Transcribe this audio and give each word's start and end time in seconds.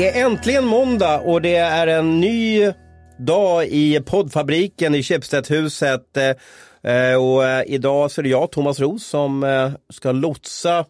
Det 0.00 0.08
är 0.08 0.26
äntligen 0.26 0.66
måndag 0.66 1.20
och 1.20 1.42
det 1.42 1.56
är 1.56 1.86
en 1.86 2.20
ny 2.20 2.72
dag 3.18 3.66
i 3.66 4.00
poddfabriken 4.00 4.94
i 4.94 5.02
Schibstedhuset. 5.02 6.16
Eh, 6.16 6.92
eh, 6.92 7.22
och 7.22 7.44
eh, 7.44 7.62
idag 7.66 8.10
så 8.10 8.20
är 8.20 8.22
det 8.22 8.28
jag, 8.28 8.50
Thomas 8.50 8.80
Ros, 8.80 9.06
som 9.06 9.44
eh, 9.44 9.70
ska 9.92 10.12
lotsa 10.12 10.84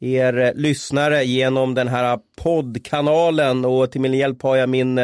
er 0.00 0.52
lyssnare 0.56 1.24
genom 1.24 1.74
den 1.74 1.88
här 1.88 2.18
poddkanalen 2.42 3.64
och 3.64 3.92
till 3.92 4.00
min 4.00 4.14
hjälp 4.14 4.42
har 4.42 4.56
jag 4.56 4.68
min 4.68 5.00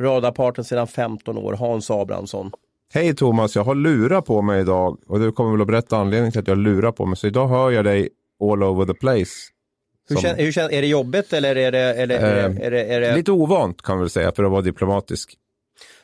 radarpartner 0.00 0.64
sedan 0.64 0.86
15 0.86 1.38
år, 1.38 1.52
Hans 1.52 1.90
Abrahamsson. 1.90 2.50
Hej 2.94 3.14
Thomas, 3.16 3.56
jag 3.56 3.64
har 3.64 3.74
lurat 3.74 4.24
på 4.24 4.42
mig 4.42 4.60
idag 4.60 4.98
och 5.06 5.20
du 5.20 5.32
kommer 5.32 5.52
väl 5.52 5.60
att 5.60 5.66
berätta 5.66 5.96
anledningen 5.96 6.32
till 6.32 6.40
att 6.40 6.48
jag 6.48 6.58
lurar 6.58 6.92
på 6.92 7.06
mig. 7.06 7.16
Så 7.16 7.26
idag 7.26 7.48
hör 7.48 7.70
jag 7.70 7.84
dig 7.84 8.08
all 8.52 8.62
over 8.62 8.84
the 8.84 8.94
place. 8.94 9.55
Hur, 10.08 10.16
kän, 10.16 10.36
hur 10.36 10.52
kän, 10.52 10.70
är 10.70 10.82
det 10.82 10.88
jobbigt 10.88 11.32
eller 11.32 11.56
är 11.56 11.72
det, 11.72 11.78
eller, 11.78 12.14
eh, 12.14 12.66
är 12.66 12.70
det, 12.70 12.84
är 12.84 13.00
det... 13.00 13.16
Lite 13.16 13.32
ovant 13.32 13.82
kan 13.82 13.98
man 13.98 14.10
säga 14.10 14.32
för 14.32 14.44
att 14.44 14.50
vara 14.50 14.62
diplomatisk. 14.62 15.36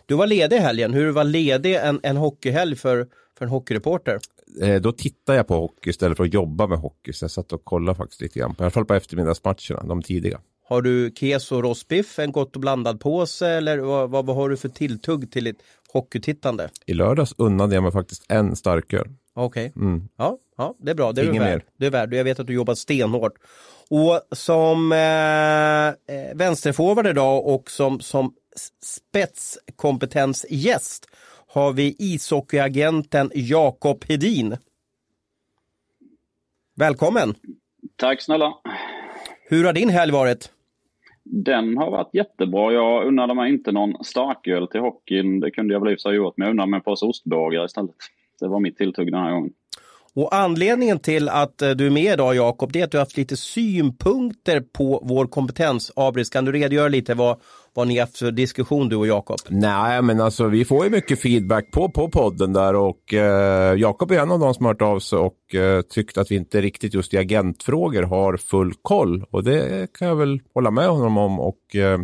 Du 0.07 0.15
var 0.15 0.27
ledig 0.27 0.57
helgen. 0.57 0.95
Hur 0.95 1.11
var 1.11 1.25
ledig 1.25 1.75
en, 1.75 2.01
en 2.03 2.17
hockeyhelg 2.17 2.77
för, 2.77 3.07
för 3.39 3.45
en 3.45 3.51
hockeyreporter? 3.51 4.19
Eh, 4.63 4.81
då 4.81 4.93
tittar 4.93 5.35
jag 5.35 5.47
på 5.47 5.55
hockey 5.55 5.91
istället 5.91 6.17
för 6.17 6.25
att 6.25 6.35
jobba 6.35 6.67
med 6.67 6.79
hockey. 6.79 7.13
Så 7.13 7.25
jag 7.25 7.31
satt 7.31 7.53
och 7.53 7.65
kollade 7.65 7.97
faktiskt 7.97 8.21
lite 8.21 8.39
grann. 8.39 8.55
I 8.59 8.63
alla 8.63 8.71
fall 8.71 8.85
på 8.85 8.95
eftermiddagsmatcherna, 8.95 9.83
de 9.89 10.03
tidiga. 10.03 10.41
Har 10.69 10.83
du 10.83 11.13
keso 11.17 11.57
och 11.57 11.63
rostbiff, 11.63 12.19
en 12.19 12.33
gott 12.33 12.57
och 12.57 12.61
blandad 12.61 13.01
påse 13.01 13.49
eller 13.49 13.79
vad, 13.79 14.11
vad, 14.11 14.27
vad 14.27 14.37
har 14.37 14.49
du 14.49 14.57
för 14.57 14.69
tilltugg 14.69 15.31
till 15.31 15.45
ditt 15.45 15.63
hockeytittande? 15.93 16.69
I 16.87 16.95
lördags 16.95 17.35
unnade 17.39 17.75
jag 17.75 17.83
mig 17.83 17.93
faktiskt 17.93 18.25
en 18.29 18.57
starköl. 18.57 19.09
Okej, 19.35 19.73
okay. 19.77 19.83
mm. 19.83 20.09
ja, 20.17 20.39
ja, 20.57 20.75
det 20.79 20.91
är 20.91 20.95
bra. 20.95 21.13
Det 21.13 21.21
är 21.21 21.25
Ingen 21.25 21.35
du 21.35 21.41
värd. 21.41 21.53
mer. 21.53 21.65
Det 21.79 21.87
är 21.87 21.91
värd. 21.91 22.15
Jag 22.15 22.25
vet 22.25 22.41
att 22.41 22.47
du 22.47 22.55
jobbat 22.55 22.79
stenhårt. 22.79 23.33
Och 23.95 24.21
som 24.31 24.93
eh, 24.93 25.89
eh 25.89 25.95
vänsterforward 26.35 27.07
idag 27.07 27.47
och 27.47 27.71
som, 27.71 28.01
som 28.01 28.35
spetskompetensgäst 28.83 31.07
har 31.49 31.73
vi 31.73 31.97
ishockeyagenten 31.99 33.31
Jakob 33.35 34.05
Hedin. 34.09 34.57
Välkommen! 36.77 37.35
Tack 37.97 38.23
snälla! 38.23 38.55
Hur 39.49 39.65
har 39.65 39.73
din 39.73 39.89
helg 39.89 40.13
varit? 40.13 40.53
Den 41.25 41.77
har 41.77 41.91
varit 41.91 42.15
jättebra. 42.15 42.73
Jag 42.73 43.07
unnade 43.07 43.35
mig 43.35 43.53
inte 43.53 43.73
någon 43.73 44.05
starköl 44.05 44.69
till 44.69 44.81
hockeyn. 44.81 45.41
Det 45.41 45.51
kunde 45.51 45.75
jag 45.75 45.81
väl 45.81 45.93
i 45.93 45.95
och 45.95 46.01
för 46.01 46.11
sig 46.11 46.17
gjort, 46.17 46.35
men 46.37 46.47
jag 46.47 46.53
unnade 46.53 46.71
mig 46.71 46.79
en 46.79 46.83
påse 46.83 47.07
ostbågar 47.07 47.65
istället. 47.65 47.97
Det 48.41 48.49
var 48.49 48.61
mitt 48.61 48.77
tilltugg 48.77 49.13
den 49.13 49.23
här 49.23 49.33
gången. 49.33 49.53
Och 50.15 50.35
anledningen 50.35 50.99
till 50.99 51.29
att 51.29 51.63
eh, 51.63 51.71
du 51.71 51.87
är 51.87 51.91
med 51.91 52.13
idag 52.13 52.35
Jakob, 52.35 52.73
det 52.73 52.81
är 52.81 52.85
att 52.85 52.91
du 52.91 52.99
har 52.99 53.05
haft 53.05 53.17
lite 53.17 53.37
synpunkter 53.37 54.61
på 54.61 55.03
vår 55.05 55.27
kompetens. 55.27 55.93
Abris, 55.97 56.31
kan 56.31 56.45
du 56.45 56.53
redogöra 56.53 56.89
lite 56.89 57.15
vad, 57.15 57.41
vad 57.75 57.89
ni 57.89 57.95
har 57.99 58.01
haft 58.01 58.19
för 58.19 58.31
diskussion 58.31 58.89
du 58.89 58.97
och 58.97 59.07
Jakob? 59.07 59.39
Nej, 59.49 60.03
men 60.03 60.21
alltså 60.21 60.47
vi 60.47 60.65
får 60.65 60.85
ju 60.85 60.91
mycket 60.91 61.21
feedback 61.21 61.71
på, 61.71 61.89
på 61.89 62.09
podden 62.09 62.53
där 62.53 62.75
och 62.75 63.15
eh, 63.15 63.75
Jakob 63.75 64.11
är 64.11 64.19
en 64.19 64.31
av 64.31 64.41
de 64.41 64.55
som 64.55 64.65
har 64.65 64.73
hört 64.73 64.83
av 64.83 64.99
sig 64.99 65.19
och 65.19 65.55
eh, 65.55 65.83
tyckt 65.83 66.19
att 66.19 66.31
vi 66.31 66.35
inte 66.35 66.61
riktigt 66.61 66.95
just 66.95 67.15
i 67.15 67.19
agentfrågor 67.19 68.03
har 68.03 68.37
full 68.37 68.75
koll 68.83 69.25
och 69.31 69.45
det 69.45 69.93
kan 69.93 70.09
jag 70.09 70.17
väl 70.17 70.41
hålla 70.55 70.71
med 70.71 70.89
honom 70.89 71.19
om 71.19 71.41
och 71.41 71.77
eh, 71.77 72.01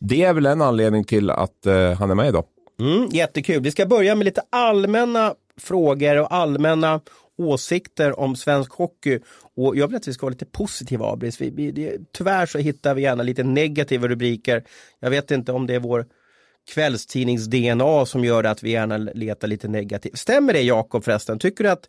det 0.00 0.22
är 0.22 0.32
väl 0.32 0.46
en 0.46 0.62
anledning 0.62 1.04
till 1.04 1.30
att 1.30 1.66
eh, 1.66 1.92
han 1.92 2.10
är 2.10 2.14
med 2.14 2.28
idag. 2.28 2.44
Mm, 2.80 3.08
jättekul. 3.12 3.62
Vi 3.62 3.70
ska 3.70 3.86
börja 3.86 4.14
med 4.14 4.24
lite 4.24 4.42
allmänna 4.50 5.34
frågor 5.60 6.20
och 6.20 6.34
allmänna 6.34 7.00
åsikter 7.38 8.20
om 8.20 8.36
svensk 8.36 8.72
hockey. 8.72 9.18
Och 9.56 9.76
jag 9.76 9.88
vill 9.88 9.96
att 9.96 10.08
vi 10.08 10.12
ska 10.12 10.26
vara 10.26 10.32
lite 10.32 10.46
positiva 10.46 11.12
Abris. 11.12 11.40
Vi, 11.40 11.50
vi, 11.50 11.70
det, 11.70 11.98
tyvärr 12.12 12.46
så 12.46 12.58
hittar 12.58 12.94
vi 12.94 13.02
gärna 13.02 13.22
lite 13.22 13.42
negativa 13.42 14.08
rubriker. 14.08 14.64
Jag 15.00 15.10
vet 15.10 15.30
inte 15.30 15.52
om 15.52 15.66
det 15.66 15.74
är 15.74 15.80
vår 15.80 16.06
kvällstidnings-DNA 16.74 18.06
som 18.06 18.24
gör 18.24 18.44
att 18.44 18.62
vi 18.62 18.70
gärna 18.70 18.98
letar 18.98 19.48
lite 19.48 19.68
negativt. 19.68 20.18
Stämmer 20.18 20.52
det 20.52 20.60
Jakob 20.60 21.04
förresten? 21.04 21.38
Tycker 21.38 21.64
du 21.64 21.70
att 21.70 21.88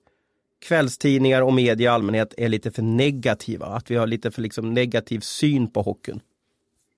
kvällstidningar 0.68 1.42
och 1.42 1.54
media 1.54 1.86
i 1.86 1.88
allmänhet 1.88 2.34
är 2.38 2.50
lite 2.50 2.72
för 2.72 2.82
negativa? 2.82 3.66
Att 3.66 3.92
vi 3.92 3.96
har 3.96 4.08
lite 4.08 4.32
för 4.32 4.42
liksom 4.42 4.74
negativ 4.74 5.20
syn 5.20 5.72
på 5.72 5.82
hockeyn? 5.82 6.20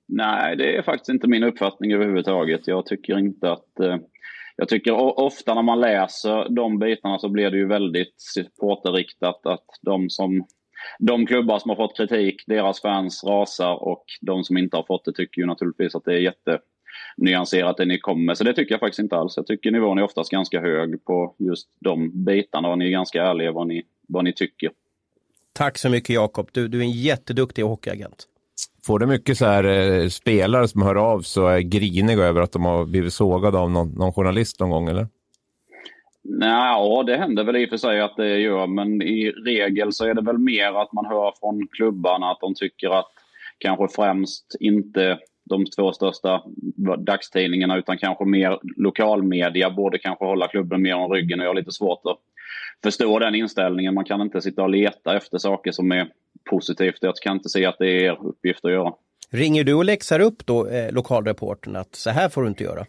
Nej, 0.07 0.55
det 0.55 0.77
är 0.77 0.81
faktiskt 0.81 1.09
inte 1.09 1.27
min 1.27 1.43
uppfattning 1.43 1.93
överhuvudtaget. 1.93 2.61
Jag 2.67 2.85
tycker 2.85 3.19
inte 3.19 3.51
att 3.51 3.79
eh, 3.79 3.97
jag 4.57 4.67
tycker 4.67 5.19
ofta 5.19 5.53
när 5.53 5.61
man 5.61 5.79
läser 5.79 6.49
de 6.49 6.79
bitarna 6.79 7.19
så 7.19 7.29
blir 7.29 7.51
det 7.51 7.57
ju 7.57 7.67
väldigt 7.67 8.13
supporterriktat 8.17 9.45
att 9.45 9.65
de 9.81 10.09
som 10.09 10.45
de 10.99 11.25
klubbar 11.25 11.59
som 11.59 11.69
har 11.69 11.75
fått 11.75 11.97
kritik, 11.97 12.43
deras 12.47 12.81
fans 12.81 13.23
rasar 13.23 13.83
och 13.83 14.03
de 14.21 14.43
som 14.43 14.57
inte 14.57 14.77
har 14.77 14.83
fått 14.83 15.05
det 15.05 15.13
tycker 15.13 15.41
ju 15.41 15.47
naturligtvis 15.47 15.95
att 15.95 16.05
det 16.05 16.13
är 16.13 16.33
jättenyanserat 17.17 17.77
det 17.77 17.85
ni 17.85 17.99
kommer 17.99 18.25
med. 18.25 18.37
Så 18.37 18.43
det 18.43 18.53
tycker 18.53 18.73
jag 18.73 18.79
faktiskt 18.79 18.99
inte 18.99 19.15
alls. 19.15 19.37
Jag 19.37 19.47
tycker 19.47 19.71
nivån 19.71 19.97
är 19.97 20.03
oftast 20.03 20.31
ganska 20.31 20.61
hög 20.61 21.05
på 21.05 21.35
just 21.39 21.67
de 21.79 22.25
bitarna 22.25 22.69
och 22.69 22.77
ni 22.77 22.85
är 22.85 22.91
ganska 22.91 23.23
ärliga 23.23 23.51
vad 23.51 23.67
ni, 23.67 23.83
vad 24.07 24.23
ni 24.23 24.33
tycker. 24.33 24.71
Tack 25.53 25.77
så 25.77 25.89
mycket 25.89 26.09
Jakob. 26.09 26.49
Du, 26.51 26.67
du 26.67 26.77
är 26.79 26.83
en 26.83 26.91
jätteduktig 26.91 27.63
hockeyagent. 27.63 28.27
Får 28.85 28.99
du 28.99 29.05
mycket 29.05 29.37
så 29.37 29.45
här, 29.45 29.63
eh, 29.63 30.07
spelare 30.07 30.67
som 30.67 30.81
hör 30.81 30.95
av 30.95 31.21
sig 31.21 31.43
och 31.43 31.51
är 31.51 31.59
griniga 31.59 32.23
över 32.23 32.41
att 32.41 32.51
de 32.51 32.65
har 32.65 32.85
blivit 32.85 33.13
sågade 33.13 33.57
av 33.57 33.71
någon, 33.71 33.89
någon 33.89 34.13
journalist 34.13 34.59
någon 34.59 34.69
gång 34.69 34.89
eller? 34.89 35.07
Ja, 36.39 37.03
det 37.07 37.17
händer 37.17 37.43
väl 37.43 37.55
i 37.55 37.65
och 37.65 37.69
för 37.69 37.77
sig 37.77 38.01
att 38.01 38.15
det 38.17 38.37
gör, 38.37 38.67
men 38.67 39.01
i 39.01 39.31
regel 39.31 39.93
så 39.93 40.05
är 40.05 40.13
det 40.13 40.21
väl 40.21 40.37
mer 40.37 40.81
att 40.81 40.93
man 40.93 41.05
hör 41.05 41.33
från 41.39 41.67
klubbarna 41.67 42.31
att 42.31 42.39
de 42.41 42.53
tycker 42.55 42.89
att 42.99 43.07
kanske 43.57 43.87
främst 43.95 44.55
inte 44.59 45.19
de 45.49 45.65
två 45.65 45.91
största 45.91 46.43
dagstidningarna 46.97 47.77
utan 47.77 47.97
kanske 47.97 48.25
mer 48.25 48.59
lokalmedia 48.77 49.69
borde 49.69 49.97
kanske 49.97 50.25
hålla 50.25 50.47
klubben 50.47 50.81
mer 50.81 50.95
om 50.95 51.11
ryggen 51.11 51.39
och 51.39 51.45
jag 51.45 51.49
har 51.49 51.55
lite 51.55 51.71
svårt 51.71 52.01
att 52.03 52.17
förstå 52.83 53.19
den 53.19 53.35
inställningen. 53.35 53.93
Man 53.93 54.05
kan 54.05 54.21
inte 54.21 54.41
sitta 54.41 54.63
och 54.63 54.69
leta 54.69 55.17
efter 55.17 55.37
saker 55.37 55.71
som 55.71 55.91
är 55.91 56.07
positivt. 56.49 56.97
Jag 57.01 57.15
kan 57.15 57.37
inte 57.37 57.49
se 57.49 57.65
att 57.65 57.77
det 57.79 57.87
är 57.87 58.03
er 58.03 58.17
uppgift 58.21 58.65
att 58.65 58.71
göra. 58.71 58.93
Ringer 59.31 59.63
du 59.63 59.73
och 59.73 59.85
läxar 59.85 60.19
upp 60.19 60.45
då 60.45 60.67
eh, 60.67 60.91
lokalreportern 60.91 61.75
att 61.75 61.95
så 61.95 62.09
här 62.09 62.29
får 62.29 62.41
du 62.41 62.47
inte 62.47 62.63
göra? 62.63 62.85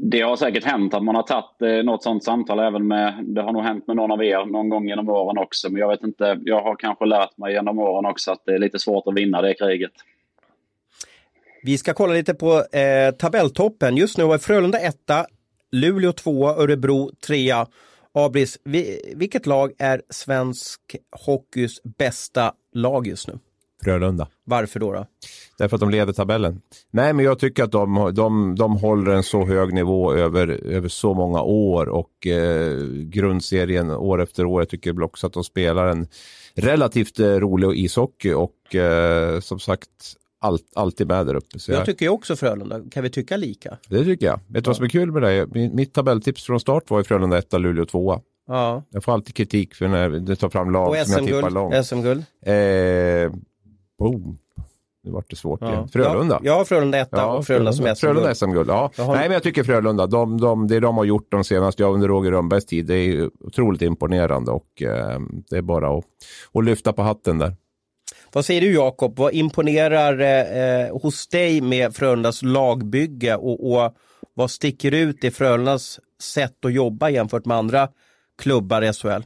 Det 0.00 0.20
har 0.20 0.36
säkert 0.36 0.64
hänt 0.64 0.94
att 0.94 1.04
man 1.04 1.14
har 1.14 1.22
tagit 1.22 1.62
eh, 1.62 1.84
något 1.84 2.02
sånt 2.02 2.24
samtal 2.24 2.58
även 2.58 2.88
med, 2.88 3.14
det 3.22 3.42
har 3.42 3.52
nog 3.52 3.62
hänt 3.62 3.86
med 3.86 3.96
någon 3.96 4.10
av 4.10 4.24
er 4.24 4.46
någon 4.46 4.68
gång 4.68 4.88
genom 4.88 5.08
åren 5.08 5.38
också. 5.38 5.70
Men 5.70 5.80
jag 5.80 5.88
vet 5.88 6.02
inte, 6.02 6.38
jag 6.44 6.62
har 6.62 6.76
kanske 6.76 7.06
lärt 7.06 7.38
mig 7.38 7.52
genom 7.52 7.78
åren 7.78 8.10
också 8.10 8.32
att 8.32 8.42
det 8.44 8.54
är 8.54 8.58
lite 8.58 8.78
svårt 8.78 9.06
att 9.06 9.14
vinna 9.14 9.42
det 9.42 9.54
kriget. 9.54 9.92
Vi 11.62 11.78
ska 11.78 11.94
kolla 11.94 12.14
lite 12.14 12.34
på 12.34 12.64
eh, 12.64 13.10
tabelltoppen. 13.18 13.96
Just 13.96 14.18
nu 14.18 14.24
är 14.24 14.38
Frölunda 14.38 14.78
etta, 14.78 15.26
Luleå 15.72 16.12
tvåa, 16.12 16.54
Örebro 16.56 17.10
trea. 17.26 17.66
Abris, 18.12 18.58
vi, 18.64 19.12
vilket 19.16 19.46
lag 19.46 19.72
är 19.78 20.02
svensk 20.10 20.80
hockeys 21.26 21.80
bästa 21.98 22.52
lag 22.74 23.06
just 23.06 23.28
nu? 23.28 23.38
Frölunda. 23.84 24.28
Varför 24.44 24.80
då? 24.80 24.92
då? 24.92 25.06
Därför 25.58 25.76
att 25.76 25.80
de 25.80 25.90
leder 25.90 26.12
tabellen. 26.12 26.60
Nej, 26.90 27.12
men 27.12 27.24
jag 27.24 27.38
tycker 27.38 27.64
att 27.64 27.72
de, 27.72 28.12
de, 28.14 28.54
de 28.54 28.76
håller 28.76 29.12
en 29.12 29.22
så 29.22 29.46
hög 29.46 29.74
nivå 29.74 30.14
över, 30.14 30.48
över 30.48 30.88
så 30.88 31.14
många 31.14 31.42
år 31.42 31.88
och 31.88 32.26
eh, 32.26 32.78
grundserien 32.88 33.90
år 33.90 34.22
efter 34.22 34.46
år. 34.46 34.60
Jag 34.60 34.68
tycker 34.68 35.02
också 35.02 35.26
att 35.26 35.32
de 35.32 35.44
spelar 35.44 35.86
en 35.86 36.06
relativt 36.54 37.20
eh, 37.20 37.26
rolig 37.26 37.78
ishockey 37.78 38.32
och 38.32 38.74
eh, 38.74 39.40
som 39.40 39.58
sagt 39.58 39.88
allt, 40.40 40.72
alltid 40.74 41.08
med 41.08 41.26
där 41.26 41.34
uppe. 41.34 41.58
Så 41.58 41.72
jag, 41.72 41.78
jag 41.78 41.86
tycker 41.86 42.08
också 42.08 42.36
Frölunda. 42.36 42.80
Kan 42.90 43.02
vi 43.02 43.10
tycka 43.10 43.36
lika? 43.36 43.78
Det 43.88 44.04
tycker 44.04 44.26
jag. 44.26 44.40
Vet 44.46 44.46
du 44.46 44.58
ja. 44.58 44.62
vad 44.66 44.76
som 44.76 44.84
är 44.84 44.88
kul 44.88 45.12
med 45.12 45.22
det? 45.22 45.46
Mitt 45.72 45.94
tabelltips 45.94 46.44
från 46.44 46.60
start 46.60 46.90
var 46.90 47.00
i 47.00 47.04
Frölunda 47.04 47.38
1, 47.38 47.52
Luleå 47.52 47.84
2. 47.84 48.20
Ja. 48.46 48.82
Jag 48.90 49.04
får 49.04 49.12
alltid 49.12 49.34
kritik 49.34 49.74
för 49.74 49.88
när 49.88 50.08
du 50.08 50.36
tar 50.36 50.48
fram 50.48 50.70
lag 50.70 51.06
som 51.06 51.12
jag 51.12 51.26
tippar 51.26 51.50
långt. 51.50 51.86
SM-guld? 51.86 52.24
Eh, 52.42 53.32
boom. 53.98 54.38
Nu 55.04 55.10
vart 55.10 55.30
det 55.30 55.36
svårt 55.36 55.60
ja. 55.60 55.72
igen. 55.72 55.88
Frölunda. 55.88 56.40
Ja, 56.42 56.64
Frölunda 56.64 56.98
1 56.98 57.08
ja, 57.10 57.36
och 57.36 57.46
Frölunda 57.46 57.72
som 57.72 57.84
SM-guld. 57.84 57.98
Frölunda 57.98 58.34
SM-guld, 58.34 58.70
ja. 58.70 58.90
Har... 58.96 59.14
Nej, 59.14 59.28
men 59.28 59.32
jag 59.32 59.42
tycker 59.42 59.64
Frölunda, 59.64 60.06
de, 60.06 60.40
de, 60.40 60.68
det 60.68 60.80
de 60.80 60.96
har 60.96 61.04
gjort 61.04 61.26
de 61.30 61.44
senaste, 61.44 61.82
ja, 61.82 61.88
under 61.88 62.08
Roger 62.08 62.30
Rönnbergs 62.30 62.66
tid, 62.66 62.86
det 62.86 62.94
är 62.94 63.30
otroligt 63.40 63.82
imponerande 63.82 64.50
och 64.50 64.82
eh, 64.82 65.20
det 65.50 65.56
är 65.56 65.62
bara 65.62 65.98
att, 65.98 66.04
att 66.52 66.64
lyfta 66.64 66.92
på 66.92 67.02
hatten 67.02 67.38
där. 67.38 67.56
Vad 68.32 68.44
säger 68.44 68.60
du 68.60 68.74
Jakob, 68.74 69.18
vad 69.18 69.34
imponerar 69.34 70.20
eh, 70.20 70.86
eh, 70.86 70.98
hos 71.02 71.28
dig 71.28 71.60
med 71.60 71.94
Frölundas 71.94 72.42
lagbygge 72.42 73.36
och, 73.36 73.72
och 73.72 73.94
vad 74.34 74.50
sticker 74.50 74.94
ut 74.94 75.24
i 75.24 75.30
Frölundas 75.30 76.00
sätt 76.20 76.64
att 76.64 76.72
jobba 76.72 77.10
jämfört 77.10 77.44
med 77.44 77.56
andra 77.56 77.88
klubbar 78.38 78.82
i 78.82 78.92
SHL? 78.92 79.22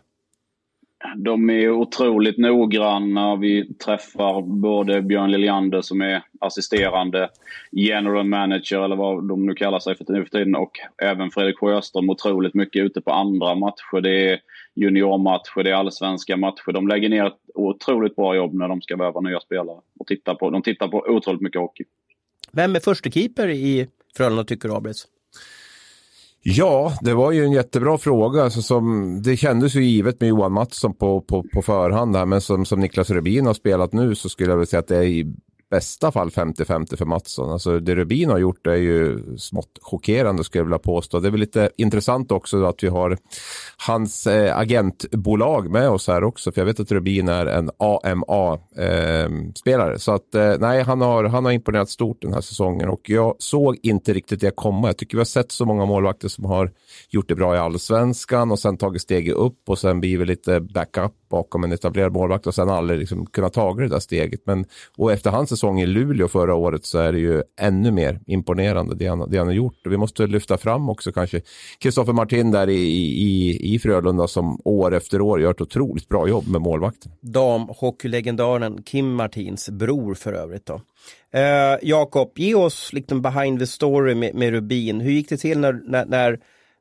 de 1.16 1.50
är 1.50 1.70
otroligt 1.70 2.38
noggranna. 2.38 3.36
Vi 3.36 3.74
träffar 3.74 4.42
både 4.42 5.02
Björn 5.02 5.30
Liljander 5.30 5.80
som 5.80 6.00
är 6.00 6.22
assisterande 6.40 7.28
general 7.72 8.24
manager 8.24 8.84
eller 8.84 8.96
vad 8.96 9.28
de 9.28 9.46
nu 9.46 9.54
kallar 9.54 9.78
sig 9.78 9.96
för 9.96 10.12
nu 10.12 10.24
för 10.24 10.30
tiden 10.30 10.54
och 10.54 10.70
även 11.02 11.30
Fredrik 11.30 11.58
Sjöström 11.58 12.10
otroligt 12.10 12.54
mycket 12.54 12.82
ute 12.82 13.00
på 13.00 13.10
andra 13.10 13.54
matcher. 13.54 14.00
Det 14.00 14.30
är 14.30 14.40
juniormatcher, 14.74 15.62
det 15.62 15.70
är 15.70 15.74
allsvenska 15.74 16.36
matcher. 16.36 16.72
De 16.72 16.88
lägger 16.88 17.08
ner 17.08 17.26
ett 17.26 17.40
otroligt 17.54 18.16
bra 18.16 18.36
jobb 18.36 18.54
när 18.54 18.68
de 18.68 18.82
ska 18.82 18.96
värva 18.96 19.20
nya 19.20 19.40
spelare. 19.40 19.80
Och 19.98 20.06
tittar 20.06 20.34
på, 20.34 20.50
de 20.50 20.62
tittar 20.62 20.88
på 20.88 21.04
otroligt 21.08 21.40
mycket 21.40 21.60
hockey. 21.60 21.84
Vem 22.52 22.76
är 22.76 22.80
första 22.80 23.10
keeper 23.10 23.48
i 23.48 23.88
Frölunda 24.16 24.44
tycker 24.44 24.68
du, 24.68 24.74
Abris? 24.74 25.06
Ja, 26.44 26.92
det 27.00 27.14
var 27.14 27.32
ju 27.32 27.44
en 27.44 27.52
jättebra 27.52 27.98
fråga. 27.98 28.42
Alltså 28.42 28.62
som, 28.62 29.16
det 29.22 29.36
kändes 29.36 29.74
ju 29.74 29.84
givet 29.84 30.20
med 30.20 30.28
Johan 30.28 30.52
Mattsson 30.52 30.94
på, 30.94 31.20
på, 31.20 31.44
på 31.54 31.62
förhand. 31.62 32.16
Här, 32.16 32.26
men 32.26 32.40
som, 32.40 32.64
som 32.64 32.80
Niklas 32.80 33.10
Rubin 33.10 33.46
har 33.46 33.54
spelat 33.54 33.92
nu 33.92 34.14
så 34.14 34.28
skulle 34.28 34.50
jag 34.50 34.56
vilja 34.56 34.66
säga 34.66 34.80
att 34.80 34.88
det 34.88 35.06
är 35.06 35.24
bästa 35.72 36.12
fall 36.12 36.30
50-50 36.30 36.96
för 36.96 37.04
Mattsson. 37.04 37.52
Alltså 37.52 37.80
det 37.80 37.94
Rubin 37.94 38.30
har 38.30 38.38
gjort 38.38 38.66
är 38.66 38.74
ju 38.74 39.22
smått 39.38 39.78
chockerande 39.80 40.44
skulle 40.44 40.60
jag 40.60 40.64
vilja 40.64 40.78
påstå. 40.78 41.20
Det 41.20 41.28
är 41.28 41.30
väl 41.30 41.40
lite 41.40 41.70
intressant 41.76 42.32
också 42.32 42.64
att 42.64 42.82
vi 42.82 42.88
har 42.88 43.18
hans 43.86 44.26
eh, 44.26 44.58
agentbolag 44.58 45.70
med 45.70 45.88
oss 45.88 46.08
här 46.08 46.24
också. 46.24 46.52
För 46.52 46.60
jag 46.60 46.66
vet 46.66 46.80
att 46.80 46.92
Rubin 46.92 47.28
är 47.28 47.46
en 47.46 47.70
AMA-spelare. 47.78 49.92
Ehm, 49.92 49.98
så 49.98 50.12
att 50.12 50.34
eh, 50.34 50.54
nej, 50.58 50.82
han 50.82 51.00
har, 51.00 51.24
han 51.24 51.44
har 51.44 51.52
imponerat 51.52 51.90
stort 51.90 52.22
den 52.22 52.34
här 52.34 52.40
säsongen 52.40 52.88
och 52.88 53.10
jag 53.10 53.36
såg 53.38 53.78
inte 53.82 54.12
riktigt 54.12 54.40
det 54.40 54.50
komma. 54.50 54.88
Jag 54.88 54.96
tycker 54.96 55.16
vi 55.16 55.20
har 55.20 55.24
sett 55.24 55.52
så 55.52 55.64
många 55.64 55.84
målvakter 55.84 56.28
som 56.28 56.44
har 56.44 56.70
gjort 57.10 57.28
det 57.28 57.34
bra 57.34 57.54
i 57.54 57.58
allsvenskan 57.58 58.50
och 58.50 58.58
sen 58.58 58.76
tagit 58.76 59.02
steget 59.02 59.34
upp 59.34 59.68
och 59.68 59.78
sen 59.78 60.00
blivit 60.00 60.26
lite 60.26 60.60
backup 60.60 61.12
bakom 61.32 61.64
en 61.64 61.72
etablerad 61.72 62.12
målvakt 62.12 62.46
och 62.46 62.54
sen 62.54 62.68
aldrig 62.68 62.98
liksom 62.98 63.26
kunnat 63.26 63.52
ta 63.52 63.74
det 63.74 63.88
där 63.88 63.98
steget. 63.98 64.40
Men, 64.44 64.64
och 64.96 65.12
efter 65.12 65.30
hans 65.30 65.52
säsong 65.62 65.80
i 65.80 65.86
Luleå 65.86 66.28
förra 66.28 66.54
året 66.54 66.84
så 66.86 66.98
är 66.98 67.12
det 67.12 67.18
ju 67.18 67.42
ännu 67.60 67.90
mer 67.90 68.20
imponerande 68.26 68.94
det 68.94 69.06
han, 69.06 69.30
det 69.30 69.38
han 69.38 69.46
har 69.46 69.54
gjort. 69.54 69.86
Och 69.86 69.92
vi 69.92 69.96
måste 69.96 70.26
lyfta 70.26 70.58
fram 70.58 70.88
också 70.88 71.12
kanske 71.12 71.40
Kristoffer 71.78 72.12
Martin 72.12 72.50
där 72.50 72.68
i, 72.68 72.82
i, 73.22 73.74
i 73.74 73.78
Frölunda 73.78 74.28
som 74.28 74.60
år 74.64 74.94
efter 74.94 75.20
år 75.20 75.40
gör 75.40 75.50
ett 75.50 75.60
otroligt 75.60 76.08
bra 76.08 76.28
jobb 76.28 76.48
med 76.48 76.60
målvakten. 76.60 77.12
Damhockeylegendaren 77.20 78.82
Kim 78.82 79.14
Martins 79.14 79.70
bror 79.70 80.14
för 80.14 80.32
övrigt 80.32 80.66
då. 80.66 80.80
Eh, 81.38 81.78
Jakob, 81.82 82.32
ge 82.36 82.54
oss 82.54 82.92
liksom 82.92 83.22
behind 83.22 83.58
the 83.58 83.66
story 83.66 84.14
med, 84.14 84.34
med 84.34 84.50
Rubin. 84.50 85.00
Hur 85.00 85.12
gick 85.12 85.28
det 85.28 85.36
till 85.36 85.58
när, 85.58 85.80
när, 85.86 86.06
när 86.06 86.38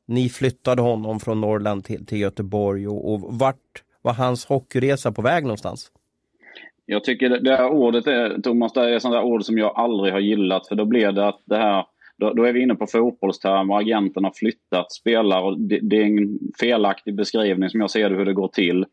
ni 0.07 0.30
flyttade 0.30 0.81
honom 0.81 1.19
från 1.19 1.42
Norrland 1.42 1.84
till, 1.84 2.06
till 2.06 2.19
Göteborg 2.19 2.88
och, 2.88 3.13
och 3.13 3.39
vart 3.39 3.84
var 4.01 4.13
hans 4.13 4.45
hockeyresa 4.45 5.12
på 5.12 5.22
väg 5.22 5.44
någonstans? 5.44 5.92
Jag 6.86 7.04
tycker 7.04 7.30
det, 7.30 7.39
det 7.39 7.56
här 7.56 7.69
ordet 7.69 8.07
är, 8.07 8.42
Thomas, 8.42 8.74
det 8.74 8.95
är 8.95 9.00
sånt 9.00 9.13
där 9.13 9.24
ord 9.24 9.44
som 9.44 9.57
jag 9.57 9.72
aldrig 9.75 10.13
har 10.13 10.19
gillat 10.19 10.68
för 10.68 10.75
då 10.75 10.86
blir 10.86 11.12
det 11.12 11.28
att 11.28 11.42
det 11.45 11.57
här 11.57 11.86
då, 12.18 12.33
då 12.33 12.44
är 12.44 12.54
vi 12.54 12.62
inne 12.62 12.75
på 12.75 12.88
fotbollstermer, 12.88 13.78
agenten 13.78 14.24
har 14.24 14.31
flyttat 14.36 14.92
spelare 14.92 15.44
och 15.44 15.60
det, 15.60 15.80
det, 15.81 15.98
är 15.98 16.06
en 16.06 16.39
felaktig 16.60 17.16
beskrivning 17.16 17.69
som 17.69 17.80
jag 17.80 17.92
ser 17.92 18.10
det 18.10 18.16
hur 18.16 18.25
det 18.25 18.33
går 18.33 18.48
till. 18.48 18.86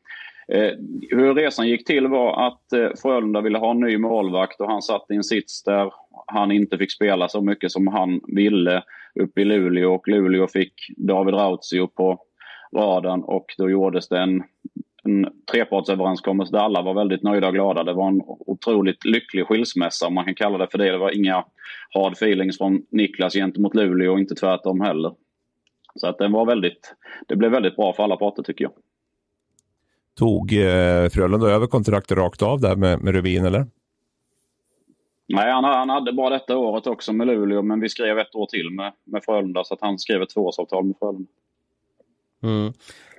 Eh, 0.53 0.73
hur 1.11 1.35
resan 1.35 1.69
gick 1.69 1.87
till 1.87 2.07
var 2.07 2.47
att 2.47 2.73
eh, 2.73 2.89
Frölunda 3.03 3.41
ville 3.41 3.59
ha 3.59 3.71
en 3.71 3.81
ny 3.81 3.99
målvakt 3.99 4.61
och 4.61 4.71
han 4.71 4.83
satt 4.83 5.11
i 5.11 5.15
en 5.15 5.25
sits 5.25 5.63
där 5.63 5.93
han 6.27 6.53
inte 6.53 6.79
fick 6.79 6.93
spela 6.93 7.29
så 7.29 7.41
mycket 7.41 7.73
som 7.73 7.87
han 7.87 8.21
ville 8.27 8.83
uppe 9.21 9.41
i 9.41 9.45
Luleå 9.45 9.95
och 9.95 10.09
Luleå 10.09 10.47
fick 10.47 10.73
David 10.97 11.35
Rautio 11.35 11.87
på 11.87 12.19
raden 12.77 13.23
och 13.23 13.47
då 13.59 13.71
gjordes 13.71 14.09
det 14.09 14.19
en 14.19 14.43
en 15.09 15.27
trepartsöverenskommelse 15.53 16.53
där 16.53 16.59
alla 16.59 16.83
var 16.83 16.95
väldigt 16.95 17.23
nöjda 17.23 17.47
och 17.47 17.55
glada. 17.55 17.85
Det 17.85 17.93
var 17.93 18.09
en 18.09 18.23
otroligt 18.27 19.05
lycklig 19.05 19.47
skilsmässa 19.47 20.07
om 20.07 20.15
man 20.15 20.25
kan 20.25 20.35
kalla 20.35 20.59
det 20.59 20.69
för 20.71 20.79
det. 20.79 20.91
Det 20.91 20.99
var 20.99 21.17
inga 21.17 21.45
hard 21.91 22.13
feelings 22.13 22.59
från 22.59 22.83
Niklas 22.91 23.35
gentemot 23.35 23.75
Luleå 23.75 24.13
och 24.13 24.19
inte 24.19 24.35
tvärtom 24.35 24.81
heller. 24.81 25.15
Så 25.95 26.07
att 26.07 26.19
den 26.19 26.33
var 26.33 26.47
väldigt, 26.47 26.95
det 27.29 27.37
blev 27.37 27.51
väldigt 27.51 27.77
bra 27.77 27.93
för 27.93 28.03
alla 28.03 28.17
parter 28.17 28.43
tycker 28.43 28.65
jag. 28.65 28.73
Tog 30.19 30.53
eh, 30.53 31.09
Frölunda 31.09 31.47
över 31.47 31.67
kontraktet 31.67 32.19
rakt 32.19 32.43
av 32.43 32.61
där 32.61 32.77
med, 32.77 33.03
med 33.03 33.15
Rubin 33.15 33.45
eller? 33.45 33.67
Nej, 35.29 35.53
han, 35.53 35.65
han 35.65 35.91
hade 35.91 36.13
bara 36.13 36.31
detta 36.31 36.57
året 36.57 36.87
också 36.87 37.13
med 37.13 37.27
Luleå, 37.27 37.63
men 37.63 37.81
vi 37.81 37.89
skrev 37.89 38.19
ett 38.19 38.35
år 38.35 38.47
till 38.47 38.71
med, 38.71 38.93
med 39.05 39.25
Frölunda, 39.25 39.65
så 39.65 39.75
att 39.75 39.81
han 39.81 39.99
skrev 39.99 40.23
ett 40.23 40.31
tvåårsavtal 40.31 40.85
med 40.85 40.97
Frölunda. 40.99 41.31
Mm. 42.43 42.73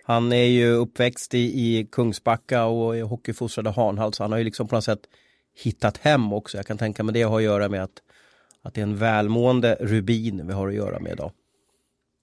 Han 0.09 0.31
är 0.31 0.45
ju 0.45 0.71
uppväxt 0.71 1.33
i, 1.33 1.37
i 1.39 1.87
Kungsbacka 1.91 2.65
och 2.65 2.97
är 2.97 3.03
hockeyfostrad 3.03 3.67
i 3.67 3.71
så 4.13 4.23
han 4.23 4.31
har 4.31 4.37
ju 4.37 4.43
liksom 4.43 4.67
på 4.67 4.75
något 4.75 4.83
sätt 4.83 4.99
hittat 5.63 5.97
hem 5.97 6.33
också. 6.33 6.57
Jag 6.57 6.65
kan 6.65 6.77
tänka 6.77 7.03
mig 7.03 7.13
det 7.13 7.23
har 7.23 7.37
att 7.37 7.43
göra 7.43 7.69
med 7.69 7.83
att, 7.83 8.01
att 8.63 8.73
det 8.73 8.81
är 8.81 8.83
en 8.83 8.97
välmående 8.97 9.77
Rubin 9.79 10.47
vi 10.47 10.53
har 10.53 10.67
att 10.67 10.73
göra 10.73 10.99
med 10.99 11.11
idag. 11.11 11.31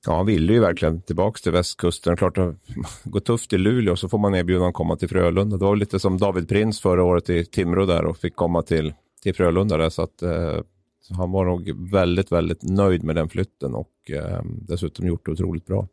Ja, 0.07 0.17
han 0.17 0.27
ville 0.27 0.53
ju 0.53 0.61
verkligen 0.61 1.03
tillbaka 1.03 1.39
till 1.43 1.53
västkusten. 1.53 2.17
Klart 2.17 2.35
det 2.35 2.57
går 3.05 3.21
tufft 3.21 3.53
i 3.53 3.59
Luleå 3.59 3.97
så 3.97 4.09
får 4.09 4.19
man 4.19 4.35
erbjudan 4.35 4.69
att 4.69 4.75
komma 4.75 4.97
till 4.97 5.09
Frölunda. 5.09 5.57
Det 5.57 5.65
var 5.65 5.77
lite 5.77 5.99
som 6.01 6.19
David 6.19 6.49
Prins 6.49 6.81
förra 6.81 7.05
året 7.05 7.31
i 7.31 7.45
Timrå 7.45 7.87
där 7.87 8.05
och 8.05 8.19
fick 8.19 8.37
komma 8.37 8.63
till, 8.63 8.95
till 9.23 9.35
Frölunda 9.35 9.77
där. 9.77 9.91
Så 9.91 10.03
att 10.03 10.23
eh, 10.23 10.61
så 11.07 11.15
han 11.15 11.31
var 11.31 11.45
nog 11.45 11.91
väldigt, 11.91 12.33
väldigt 12.33 12.63
nöjd 12.63 13.05
med 13.05 13.17
den 13.17 13.29
flytten 13.29 13.75
och 13.75 14.11
eh, 14.11 14.41
dessutom 14.45 15.07
gjort 15.07 15.27
det 15.27 15.33
otroligt 15.33 15.67
bra. 15.67 15.89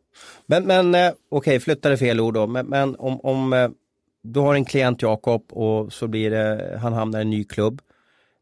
Men, 0.46 0.66
men 0.66 0.94
eh, 0.94 1.08
okej, 1.08 1.16
okay, 1.30 1.60
flyttade 1.60 1.96
fel 1.96 2.20
ord 2.20 2.34
då, 2.34 2.46
men, 2.46 2.66
men 2.66 2.96
om, 2.96 3.20
om 3.20 3.52
eh, 3.52 3.68
du 4.22 4.40
har 4.40 4.54
en 4.54 4.64
klient 4.64 5.02
Jakob 5.02 5.44
och 5.50 5.92
så 5.92 6.08
blir 6.08 6.30
det, 6.30 6.78
han 6.82 6.92
hamnar 6.92 7.18
i 7.18 7.22
en 7.22 7.30
ny 7.30 7.44
klubb. 7.44 7.80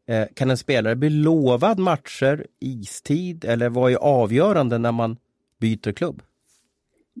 Eh, 0.07 0.23
kan 0.35 0.49
en 0.49 0.57
spelare 0.57 0.95
bli 0.95 1.09
lovad 1.09 1.79
matcher, 1.79 2.45
istid 2.59 3.45
eller 3.45 3.69
vad 3.69 3.91
är 3.91 3.95
avgörande 3.95 4.77
när 4.77 4.91
man 4.91 5.17
byter 5.59 5.91
klubb? 5.91 6.21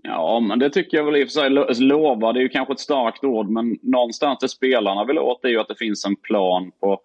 Ja, 0.03 0.39
men 0.39 0.59
det 0.59 0.69
tycker 0.69 0.97
jag 0.97 1.05
väl 1.05 1.15
i 1.15 1.23
och 1.23 1.27
för 1.27 1.73
sig. 1.73 1.83
Lova, 1.83 2.33
det 2.33 2.39
är 2.39 2.43
ju 2.43 2.49
kanske 2.49 2.73
ett 2.73 2.79
starkt 2.79 3.23
ord, 3.23 3.49
men 3.49 3.77
någonstans 3.81 4.39
det 4.41 4.49
spelarna 4.49 5.05
vill 5.05 5.19
åt 5.19 5.45
är 5.45 5.49
ju 5.49 5.59
att 5.59 5.67
det 5.67 5.75
finns 5.75 6.05
en 6.05 6.15
plan 6.15 6.71
på 6.79 6.99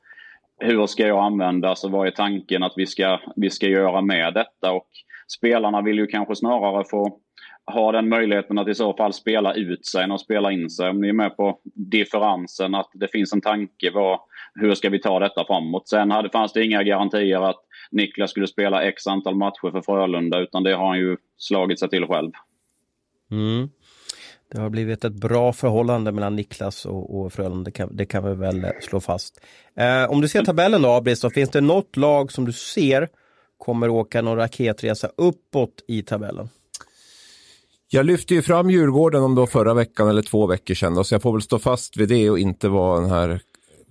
hur 0.58 0.86
ska 0.86 1.06
jag 1.06 1.24
användas 1.24 1.70
alltså 1.70 1.86
och 1.86 1.92
vad 1.92 2.06
är 2.06 2.10
tanken 2.10 2.62
att 2.62 2.72
vi 2.76 2.86
ska, 2.86 3.20
vi 3.36 3.50
ska 3.50 3.66
göra 3.66 4.00
med 4.00 4.34
detta? 4.34 4.72
Och 4.72 4.88
spelarna 5.28 5.82
vill 5.82 5.98
ju 5.98 6.06
kanske 6.06 6.36
snarare 6.36 6.84
få 6.90 7.18
ha 7.66 7.92
den 7.92 8.08
möjligheten 8.08 8.58
att 8.58 8.68
i 8.68 8.74
så 8.74 8.94
fall 8.94 9.12
spela 9.12 9.54
ut 9.54 9.86
sig 9.86 10.04
än 10.04 10.12
att 10.12 10.20
spela 10.20 10.52
in 10.52 10.70
sig. 10.70 10.90
Om 10.90 11.00
ni 11.00 11.08
är 11.08 11.12
med 11.12 11.36
på 11.36 11.58
differensen, 11.74 12.74
att 12.74 12.90
det 12.94 13.08
finns 13.08 13.32
en 13.32 13.40
tanke. 13.40 13.90
Vad, 13.94 14.20
hur 14.54 14.74
ska 14.74 14.90
vi 14.90 15.00
ta 15.00 15.18
detta 15.18 15.44
framåt? 15.44 15.88
Sen 15.88 16.10
hade, 16.10 16.30
fanns 16.30 16.52
det 16.52 16.64
inga 16.64 16.82
garantier 16.82 17.50
att 17.50 17.64
Niklas 17.90 18.30
skulle 18.30 18.46
spela 18.46 18.82
x 18.82 19.06
antal 19.06 19.34
matcher 19.34 19.70
för 19.70 19.80
Frölunda, 19.80 20.38
utan 20.38 20.62
det 20.62 20.74
har 20.74 20.88
han 20.88 20.98
ju 20.98 21.16
slagit 21.36 21.78
sig 21.78 21.88
till 21.88 22.06
själv. 22.06 22.30
Mm. 23.30 23.68
Det 24.50 24.60
har 24.60 24.70
blivit 24.70 25.04
ett 25.04 25.12
bra 25.12 25.52
förhållande 25.52 26.12
mellan 26.12 26.36
Niklas 26.36 26.86
och, 26.86 27.20
och 27.20 27.32
Frölunda, 27.32 27.64
det 27.64 27.70
kan, 27.70 27.96
det 27.96 28.06
kan 28.06 28.24
vi 28.24 28.34
väl 28.34 28.64
eh, 28.64 28.70
slå 28.80 29.00
fast. 29.00 29.40
Eh, 29.76 30.10
om 30.10 30.20
du 30.20 30.28
ser 30.28 30.44
tabellen 30.44 30.82
då, 30.82 30.88
Abris, 30.88 31.20
så 31.20 31.30
finns 31.30 31.50
det 31.50 31.60
något 31.60 31.96
lag 31.96 32.32
som 32.32 32.44
du 32.44 32.52
ser 32.52 33.08
kommer 33.58 33.88
åka 33.88 34.22
någon 34.22 34.36
raketresa 34.36 35.10
uppåt 35.16 35.84
i 35.88 36.02
tabellen? 36.02 36.48
Jag 37.90 38.06
lyfte 38.06 38.34
ju 38.34 38.42
fram 38.42 38.70
Djurgården 38.70 39.22
om 39.22 39.34
då 39.34 39.46
förra 39.46 39.74
veckan 39.74 40.08
eller 40.08 40.22
två 40.22 40.46
veckor 40.46 40.74
sedan, 40.74 41.04
så 41.04 41.14
jag 41.14 41.22
får 41.22 41.32
väl 41.32 41.42
stå 41.42 41.58
fast 41.58 41.96
vid 41.96 42.08
det 42.08 42.30
och 42.30 42.38
inte 42.38 42.68
vara 42.68 43.00
den 43.00 43.10
här 43.10 43.40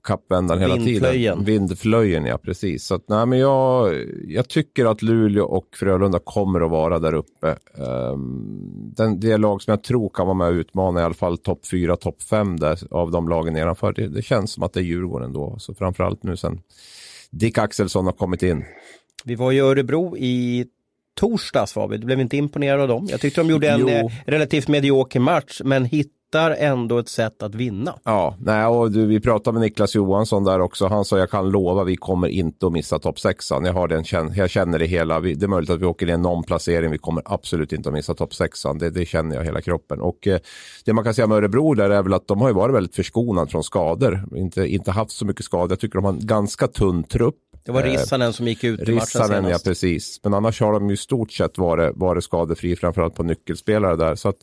kappvändan 0.07 0.59
hela 0.59 0.75
tiden. 0.75 1.43
Vindflöjen. 1.43 2.25
ja 2.25 2.37
precis. 2.37 2.85
Så 2.85 2.95
att, 2.95 3.09
nej, 3.09 3.25
men 3.25 3.39
jag, 3.39 3.95
jag 4.27 4.49
tycker 4.49 4.85
att 4.85 5.01
Luleå 5.01 5.45
och 5.45 5.67
Frölunda 5.75 6.19
kommer 6.19 6.61
att 6.61 6.71
vara 6.71 6.99
där 6.99 7.13
uppe. 7.13 7.55
Um, 7.75 8.93
den, 8.97 9.19
det 9.19 9.37
lag 9.37 9.61
som 9.61 9.71
jag 9.71 9.83
tror 9.83 10.09
kan 10.09 10.25
vara 10.25 10.37
med 10.37 10.47
och 10.47 10.53
utmana 10.53 11.01
i 11.01 11.03
alla 11.03 11.13
fall 11.13 11.37
topp 11.37 11.67
4, 11.71 11.95
topp 11.95 12.23
5 12.23 12.57
av 12.91 13.11
de 13.11 13.29
lagen 13.29 13.53
nedanför. 13.53 13.93
Det, 13.93 14.07
det 14.07 14.21
känns 14.21 14.51
som 14.51 14.63
att 14.63 14.73
det 14.73 14.79
är 14.79 14.83
Djurgården 14.83 15.33
då. 15.33 15.55
Så 15.59 15.73
framförallt 15.73 16.23
nu 16.23 16.37
sen 16.37 16.61
Dick 17.31 17.57
Axelsson 17.57 18.05
har 18.05 18.13
kommit 18.13 18.43
in. 18.43 18.65
Vi 19.23 19.35
var 19.35 19.51
i 19.51 19.59
Örebro 19.59 20.17
i 20.17 20.65
torsdags 21.17 21.77
vi, 21.89 21.97
du 21.97 22.05
blev 22.05 22.19
inte 22.19 22.37
imponerad 22.37 22.81
av 22.81 22.87
dem. 22.87 23.07
Jag 23.11 23.21
tyckte 23.21 23.41
de 23.41 23.49
gjorde 23.49 23.69
en 23.69 23.79
jo. 23.79 23.89
Eh, 23.89 24.11
relativt 24.25 24.67
medioker 24.67 25.19
match 25.19 25.61
men 25.63 25.85
hit 25.85 26.11
hittar 26.27 26.51
ändå 26.51 26.98
ett 26.98 27.10
sätt 27.10 27.43
att 27.43 27.55
vinna. 27.55 28.00
Ja, 28.03 28.36
nej, 28.39 28.65
och 28.65 28.91
du, 28.91 29.05
vi 29.05 29.19
pratade 29.19 29.53
med 29.53 29.62
Niklas 29.62 29.96
Johansson 29.96 30.43
där 30.43 30.62
också. 30.62 30.88
Han 30.88 31.05
sa 31.05 31.17
jag 31.17 31.29
kan 31.29 31.50
lova 31.50 31.84
vi 31.84 31.96
kommer 31.96 32.27
inte 32.27 32.67
att 32.67 32.72
missa 32.72 33.00
topp 33.00 33.19
sexan. 33.19 33.65
Jag, 33.65 33.74
har 33.74 33.88
den, 33.88 34.03
jag 34.36 34.50
känner 34.50 34.79
det 34.79 34.86
hela. 34.86 35.19
Det 35.19 35.43
är 35.43 35.48
möjligt 35.48 35.69
att 35.69 35.81
vi 35.81 35.86
åker 35.86 36.10
i 36.10 36.17
någon 36.17 36.43
placering. 36.43 36.91
Vi 36.91 36.98
kommer 36.98 37.24
absolut 37.25 37.74
inte 37.74 37.89
att 37.89 37.93
missa 37.93 38.13
topp 38.13 38.34
sexan. 38.34 38.77
Det, 38.77 38.89
det 38.89 39.05
känner 39.05 39.36
jag 39.36 39.43
hela 39.43 39.62
kroppen. 39.62 40.01
Och 40.01 40.27
eh, 40.27 40.39
det 40.86 40.93
man 40.93 41.03
kan 41.03 41.13
säga 41.13 41.27
med 41.27 41.38
Örebro 41.38 41.74
där 41.74 41.89
är 41.89 42.03
väl 42.03 42.13
att 42.13 42.27
de 42.27 42.41
har 42.41 42.48
ju 42.48 42.53
varit 42.53 42.75
väldigt 42.75 42.96
förskonade 42.96 43.51
från 43.51 43.63
skador. 43.63 44.24
Inte, 44.36 44.67
inte 44.67 44.91
haft 44.91 45.12
så 45.12 45.25
mycket 45.25 45.46
skador. 45.46 45.72
Jag 45.72 45.79
tycker 45.79 45.96
de 45.96 46.05
har 46.05 46.13
en 46.13 46.27
ganska 46.27 46.67
tunn 46.67 47.03
trupp. 47.03 47.36
Det 47.65 47.72
var 47.72 47.84
Rissanen 47.84 48.34
som 48.34 48.48
gick 48.48 48.63
ut 48.63 48.89
i 48.89 48.91
matchen 48.91 49.05
senast. 49.05 49.50
ja 49.50 49.57
precis. 49.69 50.19
Men 50.24 50.34
annars 50.34 50.62
har 50.62 50.74
de 50.74 50.89
ju 50.89 50.98
stort 50.98 51.31
sett 51.31 51.57
varit, 51.57 51.91
varit 51.96 52.24
skadefri, 52.24 52.75
framförallt 52.75 53.15
på 53.15 53.24
nyckelspelare 53.24 53.96
där. 53.96 54.15
Så 54.15 54.29
att 54.29 54.38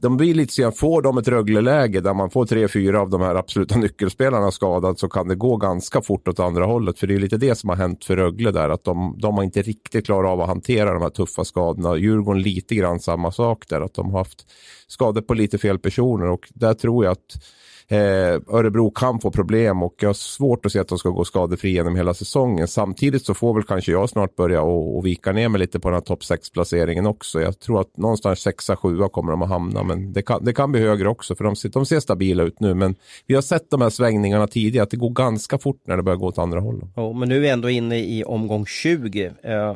de 0.00 0.16
blir 0.16 0.34
lite 0.34 0.52
så 0.52 0.70
får 0.70 1.02
de 1.02 1.18
ett 1.18 1.28
Rögle-läge 1.28 2.00
där 2.00 2.14
man 2.14 2.30
får 2.30 2.46
tre, 2.46 2.68
fyra 2.68 3.00
av 3.00 3.10
de 3.10 3.20
här 3.20 3.34
absoluta 3.34 3.76
nyckelspelarna 3.78 4.50
skadade 4.50 4.98
så 4.98 5.08
kan 5.08 5.28
det 5.28 5.34
gå 5.34 5.56
ganska 5.56 6.02
fort 6.02 6.28
åt 6.28 6.40
andra 6.40 6.64
hållet. 6.64 6.98
För 6.98 7.06
det 7.06 7.14
är 7.14 7.18
lite 7.18 7.36
det 7.36 7.54
som 7.54 7.68
har 7.68 7.76
hänt 7.76 8.04
för 8.04 8.16
Rögle 8.16 8.50
där, 8.50 8.68
att 8.68 8.84
de, 8.84 9.16
de 9.18 9.36
har 9.36 9.44
inte 9.44 9.62
riktigt 9.62 10.06
klarat 10.06 10.30
av 10.30 10.40
att 10.40 10.48
hantera 10.48 10.92
de 10.92 11.02
här 11.02 11.10
tuffa 11.10 11.44
skadorna. 11.44 11.96
Djurgården 11.96 12.42
lite 12.42 12.74
grann 12.74 13.00
samma 13.00 13.32
sak 13.32 13.68
där, 13.68 13.80
att 13.80 13.94
de 13.94 14.10
har 14.10 14.18
haft 14.18 14.46
skador 14.86 15.20
på 15.20 15.34
lite 15.34 15.58
fel 15.58 15.78
personer 15.78 16.30
och 16.30 16.48
där 16.54 16.74
tror 16.74 17.04
jag 17.04 17.12
att 17.12 17.42
Eh, 17.90 18.40
Örebro 18.48 18.90
kan 18.90 19.20
få 19.20 19.30
problem 19.30 19.82
och 19.82 19.94
jag 19.98 20.08
har 20.08 20.14
svårt 20.14 20.66
att 20.66 20.72
se 20.72 20.78
att 20.78 20.88
de 20.88 20.98
ska 20.98 21.08
gå 21.08 21.24
skadefria 21.24 21.72
genom 21.72 21.96
hela 21.96 22.14
säsongen. 22.14 22.68
Samtidigt 22.68 23.24
så 23.26 23.34
får 23.34 23.54
väl 23.54 23.62
kanske 23.62 23.92
jag 23.92 24.10
snart 24.10 24.36
börja 24.36 24.62
och, 24.62 24.96
och 24.96 25.06
vika 25.06 25.32
ner 25.32 25.48
mig 25.48 25.58
lite 25.58 25.80
på 25.80 25.88
den 25.88 25.94
här 25.94 26.00
topp 26.00 26.20
6-placeringen 26.20 27.06
också. 27.06 27.40
Jag 27.40 27.58
tror 27.58 27.80
att 27.80 27.96
någonstans 27.96 28.46
6-7 28.46 29.08
kommer 29.08 29.30
de 29.30 29.42
att 29.42 29.48
hamna, 29.48 29.82
men 29.82 30.12
det 30.12 30.22
kan, 30.22 30.44
det 30.44 30.52
kan 30.52 30.72
bli 30.72 30.80
högre 30.80 31.08
också 31.08 31.34
för 31.34 31.44
de, 31.44 31.54
de 31.72 31.86
ser 31.86 32.00
stabila 32.00 32.42
ut 32.42 32.60
nu. 32.60 32.74
Men 32.74 32.94
vi 33.26 33.34
har 33.34 33.42
sett 33.42 33.70
de 33.70 33.80
här 33.80 33.90
svängningarna 33.90 34.46
tidigare, 34.46 34.82
att 34.82 34.90
det 34.90 34.96
går 34.96 35.10
ganska 35.10 35.58
fort 35.58 35.82
när 35.86 35.96
det 35.96 36.02
börjar 36.02 36.18
gå 36.18 36.26
åt 36.26 36.38
andra 36.38 36.60
hållet. 36.60 36.88
Ja, 36.96 37.12
men 37.12 37.28
nu 37.28 37.36
är 37.36 37.40
vi 37.40 37.48
ändå 37.48 37.70
inne 37.70 37.98
i 37.98 38.24
omgång 38.24 38.66
20. 38.66 39.32
Eh, 39.42 39.74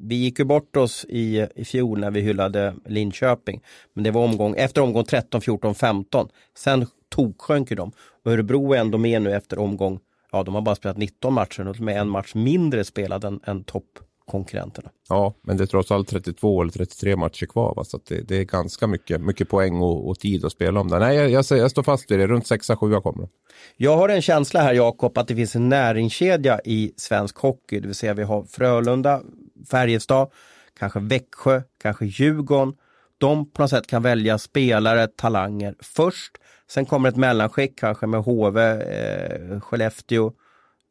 vi 0.00 0.14
gick 0.14 0.38
ju 0.38 0.44
bort 0.44 0.76
oss 0.76 1.06
i, 1.08 1.46
i 1.54 1.64
fjol 1.64 2.00
när 2.00 2.10
vi 2.10 2.20
hyllade 2.20 2.74
Linköping. 2.86 3.60
Men 3.94 4.04
det 4.04 4.10
var 4.10 4.24
omgång, 4.24 4.54
efter 4.56 4.80
omgång 4.80 5.04
13, 5.04 5.40
14, 5.40 5.74
15. 5.74 6.28
Sen 6.56 6.86
toksjönk 7.08 7.70
ju 7.70 7.76
de. 7.76 7.92
Och 8.24 8.32
Örebro 8.32 8.72
är 8.72 8.78
ändå 8.78 8.98
med 8.98 9.22
nu 9.22 9.32
efter 9.34 9.58
omgång, 9.58 10.00
ja 10.32 10.42
de 10.42 10.54
har 10.54 10.62
bara 10.62 10.74
spelat 10.74 10.96
19 10.96 11.34
matcher 11.34 11.68
och 11.68 11.80
med 11.80 12.00
en 12.00 12.08
match 12.08 12.34
mindre 12.34 12.84
spelad 12.84 13.24
än, 13.24 13.40
än 13.44 13.64
toppkonkurrenterna. 13.64 14.90
Ja, 15.08 15.34
men 15.42 15.56
det 15.56 15.64
är 15.64 15.66
trots 15.66 15.90
allt 15.90 16.08
32 16.08 16.62
eller 16.62 16.72
33 16.72 17.16
matcher 17.16 17.46
kvar, 17.46 17.74
va? 17.74 17.84
så 17.84 18.00
det, 18.08 18.28
det, 18.28 18.36
är 18.36 18.44
ganska 18.44 18.86
mycket, 18.86 19.20
mycket 19.20 19.48
poäng 19.48 19.80
och, 19.80 20.08
och, 20.08 20.18
tid 20.18 20.44
att 20.44 20.52
spela 20.52 20.80
om 20.80 20.88
det. 20.88 20.98
Nej, 20.98 21.16
jag, 21.16 21.30
jag, 21.30 21.58
jag 21.58 21.70
står 21.70 21.82
fast 21.82 22.10
vid 22.10 22.18
det, 22.18 22.26
runt 22.26 22.50
6-7 22.50 23.00
kommer 23.00 23.28
Jag 23.76 23.96
har 23.96 24.08
en 24.08 24.22
känsla 24.22 24.60
här 24.60 24.74
Jakob 24.74 25.18
att 25.18 25.28
det 25.28 25.36
finns 25.36 25.56
en 25.56 25.68
näringskedja 25.68 26.60
i 26.64 26.92
svensk 26.96 27.36
hockey, 27.38 27.80
det 27.80 27.86
vill 27.86 27.94
säga 27.94 28.14
vi 28.14 28.22
har 28.22 28.44
Frölunda, 28.44 29.22
Färjestad, 29.70 30.30
kanske 30.78 31.00
Växjö, 31.00 31.62
kanske 31.82 32.06
Djurgården. 32.06 32.74
De 33.18 33.50
på 33.50 33.62
något 33.62 33.70
sätt 33.70 33.86
kan 33.86 34.02
välja 34.02 34.38
spelare, 34.38 35.06
talanger 35.06 35.74
först 35.80 36.32
Sen 36.70 36.86
kommer 36.86 37.08
ett 37.08 37.16
mellanskick 37.16 37.78
kanske 37.78 38.06
med 38.06 38.20
HV, 38.20 38.60
eh, 38.60 39.60
Skellefteå 39.60 40.32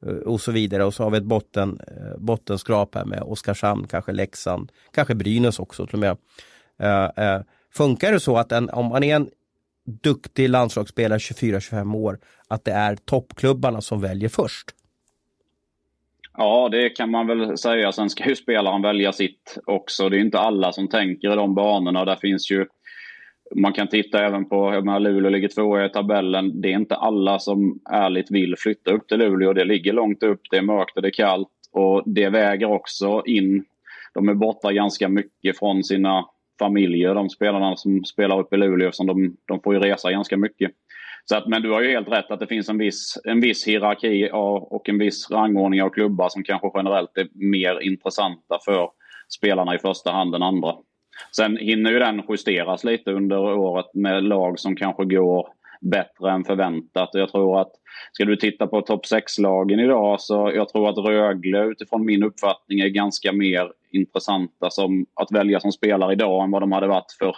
eh, 0.05 0.13
och 0.13 0.41
så 0.41 0.51
vidare. 0.51 0.83
Och 0.83 0.93
så 0.93 1.03
har 1.03 1.11
vi 1.11 1.17
ett 1.17 1.23
botten, 1.23 1.79
eh, 1.87 2.17
bottenskrap 2.17 2.95
här 2.95 3.05
med 3.05 3.21
Oskarshamn, 3.21 3.87
kanske 3.87 4.11
Leksand, 4.11 4.71
kanske 4.93 5.15
Brynäs 5.15 5.59
också 5.59 5.85
till 5.85 5.95
och 5.95 5.99
med. 5.99 6.17
Eh, 6.79 7.25
eh, 7.25 7.41
funkar 7.73 8.11
det 8.11 8.19
så 8.19 8.37
att 8.37 8.51
en, 8.51 8.69
om 8.69 8.85
man 8.85 9.03
är 9.03 9.15
en 9.15 9.29
duktig 10.03 10.49
landslagsspelare 10.49 11.19
24-25 11.19 11.95
år, 11.95 12.19
att 12.47 12.65
det 12.65 12.71
är 12.71 12.95
toppklubbarna 12.95 13.81
som 13.81 14.01
väljer 14.01 14.29
först? 14.29 14.73
Ja, 16.37 16.69
det 16.71 16.89
kan 16.89 17.11
man 17.11 17.27
väl 17.27 17.57
säga. 17.57 17.91
Sen 17.91 18.09
ska 18.09 18.29
ju 18.29 18.35
spelaren 18.35 18.81
välja 18.81 19.11
sitt 19.11 19.57
också. 19.65 20.09
Det 20.09 20.17
är 20.17 20.19
inte 20.19 20.39
alla 20.39 20.71
som 20.71 20.87
tänker 20.87 21.33
i 21.33 21.35
de 21.35 21.55
banorna. 21.55 22.05
Där 22.05 22.15
finns 22.15 22.51
ju 22.51 22.65
man 23.55 23.73
kan 23.73 23.87
titta 23.87 24.25
även 24.25 24.49
på, 24.49 24.73
jag 24.73 24.85
menar, 24.85 24.99
Luleå 24.99 25.29
ligger 25.29 25.47
tvåa 25.47 25.85
i 25.85 25.89
tabellen. 25.89 26.61
Det 26.61 26.67
är 26.67 26.75
inte 26.75 26.95
alla 26.95 27.39
som 27.39 27.79
ärligt 27.91 28.31
vill 28.31 28.55
flytta 28.57 28.91
upp 28.91 29.07
till 29.07 29.17
Luleå. 29.17 29.53
Det 29.53 29.65
ligger 29.65 29.93
långt 29.93 30.23
upp, 30.23 30.41
det 30.51 30.57
är 30.57 30.61
mörkt 30.61 30.95
och 30.95 31.01
det 31.01 31.07
är 31.07 31.11
kallt. 31.11 31.49
Och 31.71 32.03
det 32.05 32.29
väger 32.29 32.71
också 32.71 33.23
in. 33.25 33.65
De 34.13 34.29
är 34.29 34.33
borta 34.33 34.71
ganska 34.71 35.09
mycket 35.09 35.59
från 35.59 35.83
sina 35.83 36.25
familjer, 36.59 37.15
de 37.15 37.29
spelarna 37.29 37.75
som 37.75 38.05
spelar 38.05 38.39
upp 38.39 38.53
i 38.53 38.57
Luleå. 38.57 38.91
Som 38.91 39.07
de, 39.07 39.35
de 39.47 39.61
får 39.61 39.73
ju 39.73 39.79
resa 39.79 40.11
ganska 40.11 40.37
mycket. 40.37 40.71
Så 41.25 41.37
att, 41.37 41.47
men 41.47 41.61
du 41.61 41.71
har 41.71 41.81
ju 41.81 41.89
helt 41.89 42.07
rätt 42.07 42.31
att 42.31 42.39
det 42.39 42.47
finns 42.47 42.69
en 42.69 42.77
viss, 42.77 43.17
en 43.23 43.41
viss 43.41 43.67
hierarki 43.67 44.29
och 44.33 44.89
en 44.89 44.97
viss 44.97 45.31
rangordning 45.31 45.83
av 45.83 45.89
klubbar 45.89 46.29
som 46.29 46.43
kanske 46.43 46.71
generellt 46.75 47.17
är 47.17 47.27
mer 47.33 47.79
intressanta 47.79 48.57
för 48.65 48.89
spelarna 49.37 49.75
i 49.75 49.79
första 49.79 50.11
hand 50.11 50.35
än 50.35 50.43
andra. 50.43 50.73
Sen 51.35 51.57
hinner 51.57 51.91
ju 51.91 51.99
den 51.99 52.23
justeras 52.29 52.83
lite 52.83 53.11
under 53.11 53.37
året 53.37 53.93
med 53.93 54.23
lag 54.23 54.59
som 54.59 54.75
kanske 54.75 55.05
går 55.05 55.47
bättre 55.81 56.31
än 56.31 56.43
förväntat. 56.43 57.09
Jag 57.13 57.31
tror 57.31 57.61
att 57.61 57.71
ska 58.11 58.25
du 58.25 58.35
titta 58.35 58.67
på 58.67 58.81
topp 58.81 59.05
6-lagen 59.05 59.79
idag 59.79 60.21
så 60.21 60.51
jag 60.55 60.69
tror 60.69 60.89
att 60.89 60.97
Rögle 60.97 61.63
utifrån 61.63 62.05
min 62.05 62.23
uppfattning 62.23 62.79
är 62.79 62.87
ganska 62.87 63.33
mer 63.33 63.71
intressanta 63.91 64.69
som 64.69 65.05
att 65.13 65.31
välja 65.31 65.59
som 65.59 65.71
spelare 65.71 66.13
idag 66.13 66.43
än 66.43 66.51
vad 66.51 66.61
de 66.61 66.71
hade 66.71 66.87
varit 66.87 67.15
för, 67.19 67.35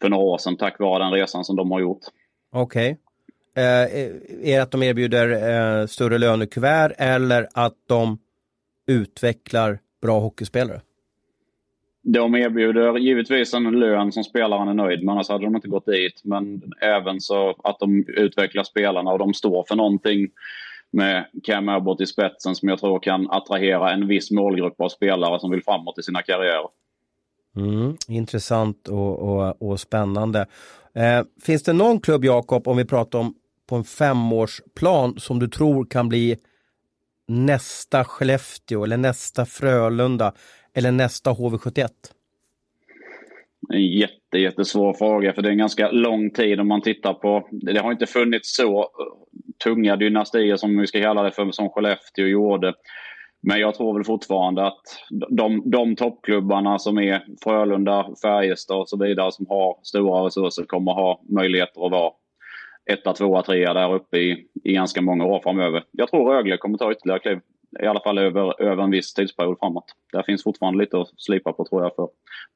för 0.00 0.08
några 0.08 0.24
år 0.24 0.38
sedan 0.38 0.56
tack 0.56 0.78
vare 0.78 1.04
den 1.04 1.12
resan 1.12 1.44
som 1.44 1.56
de 1.56 1.70
har 1.70 1.80
gjort. 1.80 2.02
Okej. 2.52 2.92
Okay. 2.92 3.64
Eh, 3.64 4.52
är 4.52 4.56
det 4.56 4.58
att 4.58 4.70
de 4.70 4.82
erbjuder 4.82 5.30
eh, 5.80 5.86
större 5.86 6.18
lönekuvert 6.18 6.92
eller 6.98 7.48
att 7.54 7.74
de 7.86 8.18
utvecklar 8.86 9.78
bra 10.02 10.20
hockeyspelare? 10.20 10.80
De 12.12 12.34
erbjuder 12.34 12.98
givetvis 12.98 13.54
en 13.54 13.80
lön 13.80 14.12
som 14.12 14.24
spelaren 14.24 14.68
är 14.68 14.74
nöjd 14.74 15.04
med, 15.04 15.12
annars 15.12 15.28
hade 15.28 15.44
de 15.44 15.56
inte 15.56 15.68
gått 15.68 15.86
dit. 15.86 16.20
Men 16.24 16.62
även 16.80 17.20
så 17.20 17.54
att 17.64 17.78
de 17.78 18.04
utvecklar 18.08 18.64
spelarna 18.64 19.10
och 19.10 19.18
de 19.18 19.34
står 19.34 19.64
för 19.68 19.76
någonting 19.76 20.28
med 20.90 21.24
Cam 21.44 21.68
Abbott 21.68 22.00
i 22.00 22.06
spetsen 22.06 22.54
som 22.54 22.68
jag 22.68 22.78
tror 22.78 23.00
kan 23.00 23.30
attrahera 23.30 23.92
en 23.92 24.08
viss 24.08 24.30
målgrupp 24.30 24.80
av 24.80 24.88
spelare 24.88 25.40
som 25.40 25.50
vill 25.50 25.64
framåt 25.64 25.98
i 25.98 26.02
sina 26.02 26.22
karriärer. 26.22 26.68
Mm, 27.56 27.96
intressant 28.08 28.88
och, 28.88 29.18
och, 29.18 29.62
och 29.62 29.80
spännande. 29.80 30.46
Eh, 30.94 31.22
finns 31.42 31.62
det 31.62 31.72
någon 31.72 32.00
klubb, 32.00 32.24
Jakob, 32.24 32.68
om 32.68 32.76
vi 32.76 32.84
pratar 32.84 33.18
om 33.18 33.34
på 33.68 33.76
en 33.76 33.84
femårsplan 33.84 35.18
som 35.18 35.38
du 35.38 35.48
tror 35.48 35.84
kan 35.84 36.08
bli 36.08 36.36
nästa 37.28 38.04
Skellefteå 38.04 38.84
eller 38.84 38.96
nästa 38.96 39.46
Frölunda 39.46 40.32
eller 40.78 40.92
nästa 40.92 41.30
HV71? 41.30 41.88
En 43.72 43.86
jätte, 43.86 44.38
jättesvår 44.38 44.92
fråga 44.92 45.32
för 45.32 45.42
det 45.42 45.48
är 45.48 45.52
en 45.52 45.58
ganska 45.58 45.90
lång 45.90 46.30
tid 46.30 46.60
om 46.60 46.68
man 46.68 46.82
tittar 46.82 47.14
på. 47.14 47.48
Det 47.50 47.78
har 47.78 47.92
inte 47.92 48.06
funnits 48.06 48.56
så 48.56 48.80
eh, 48.80 48.86
tunga 49.64 49.96
dynastier 49.96 50.56
som 50.56 50.78
vi 50.78 50.86
ska 50.86 51.00
kalla 51.00 51.22
det 51.22 51.32
för 51.32 51.50
som 51.50 51.70
Skellefteå 51.70 52.26
gjorde. 52.26 52.74
Men 53.40 53.60
jag 53.60 53.74
tror 53.74 53.94
väl 53.94 54.04
fortfarande 54.04 54.66
att 54.66 54.82
de, 55.30 55.70
de 55.70 55.96
toppklubbarna 55.96 56.78
som 56.78 56.98
är 56.98 57.24
Frölunda, 57.44 58.08
Färjestad 58.22 58.80
och 58.80 58.88
så 58.88 59.04
vidare 59.04 59.32
som 59.32 59.46
har 59.48 59.76
stora 59.82 60.26
resurser 60.26 60.64
kommer 60.64 60.92
ha 60.92 61.22
möjligheter 61.28 61.86
att 61.86 61.92
vara 61.92 62.12
etta, 62.90 63.12
tvåa, 63.12 63.42
trea 63.42 63.74
där 63.74 63.94
uppe 63.94 64.18
i, 64.18 64.46
i 64.64 64.72
ganska 64.72 65.02
många 65.02 65.24
år 65.24 65.40
framöver. 65.42 65.84
Jag 65.90 66.10
tror 66.10 66.34
Rögle 66.34 66.56
kommer 66.56 66.78
ta 66.78 66.92
ytterligare 66.92 67.20
kliv 67.20 67.40
i 67.82 67.86
alla 67.86 68.00
fall 68.00 68.18
över, 68.18 68.62
över 68.62 68.82
en 68.82 68.90
viss 68.90 69.14
tidsperiod 69.14 69.58
framåt. 69.58 69.84
Där 70.12 70.22
finns 70.22 70.44
fortfarande 70.44 70.78
lite 70.78 71.00
att 71.00 71.08
slipa 71.16 71.52
på 71.52 71.64
tror 71.64 71.82
jag 71.82 71.94
för 71.94 72.08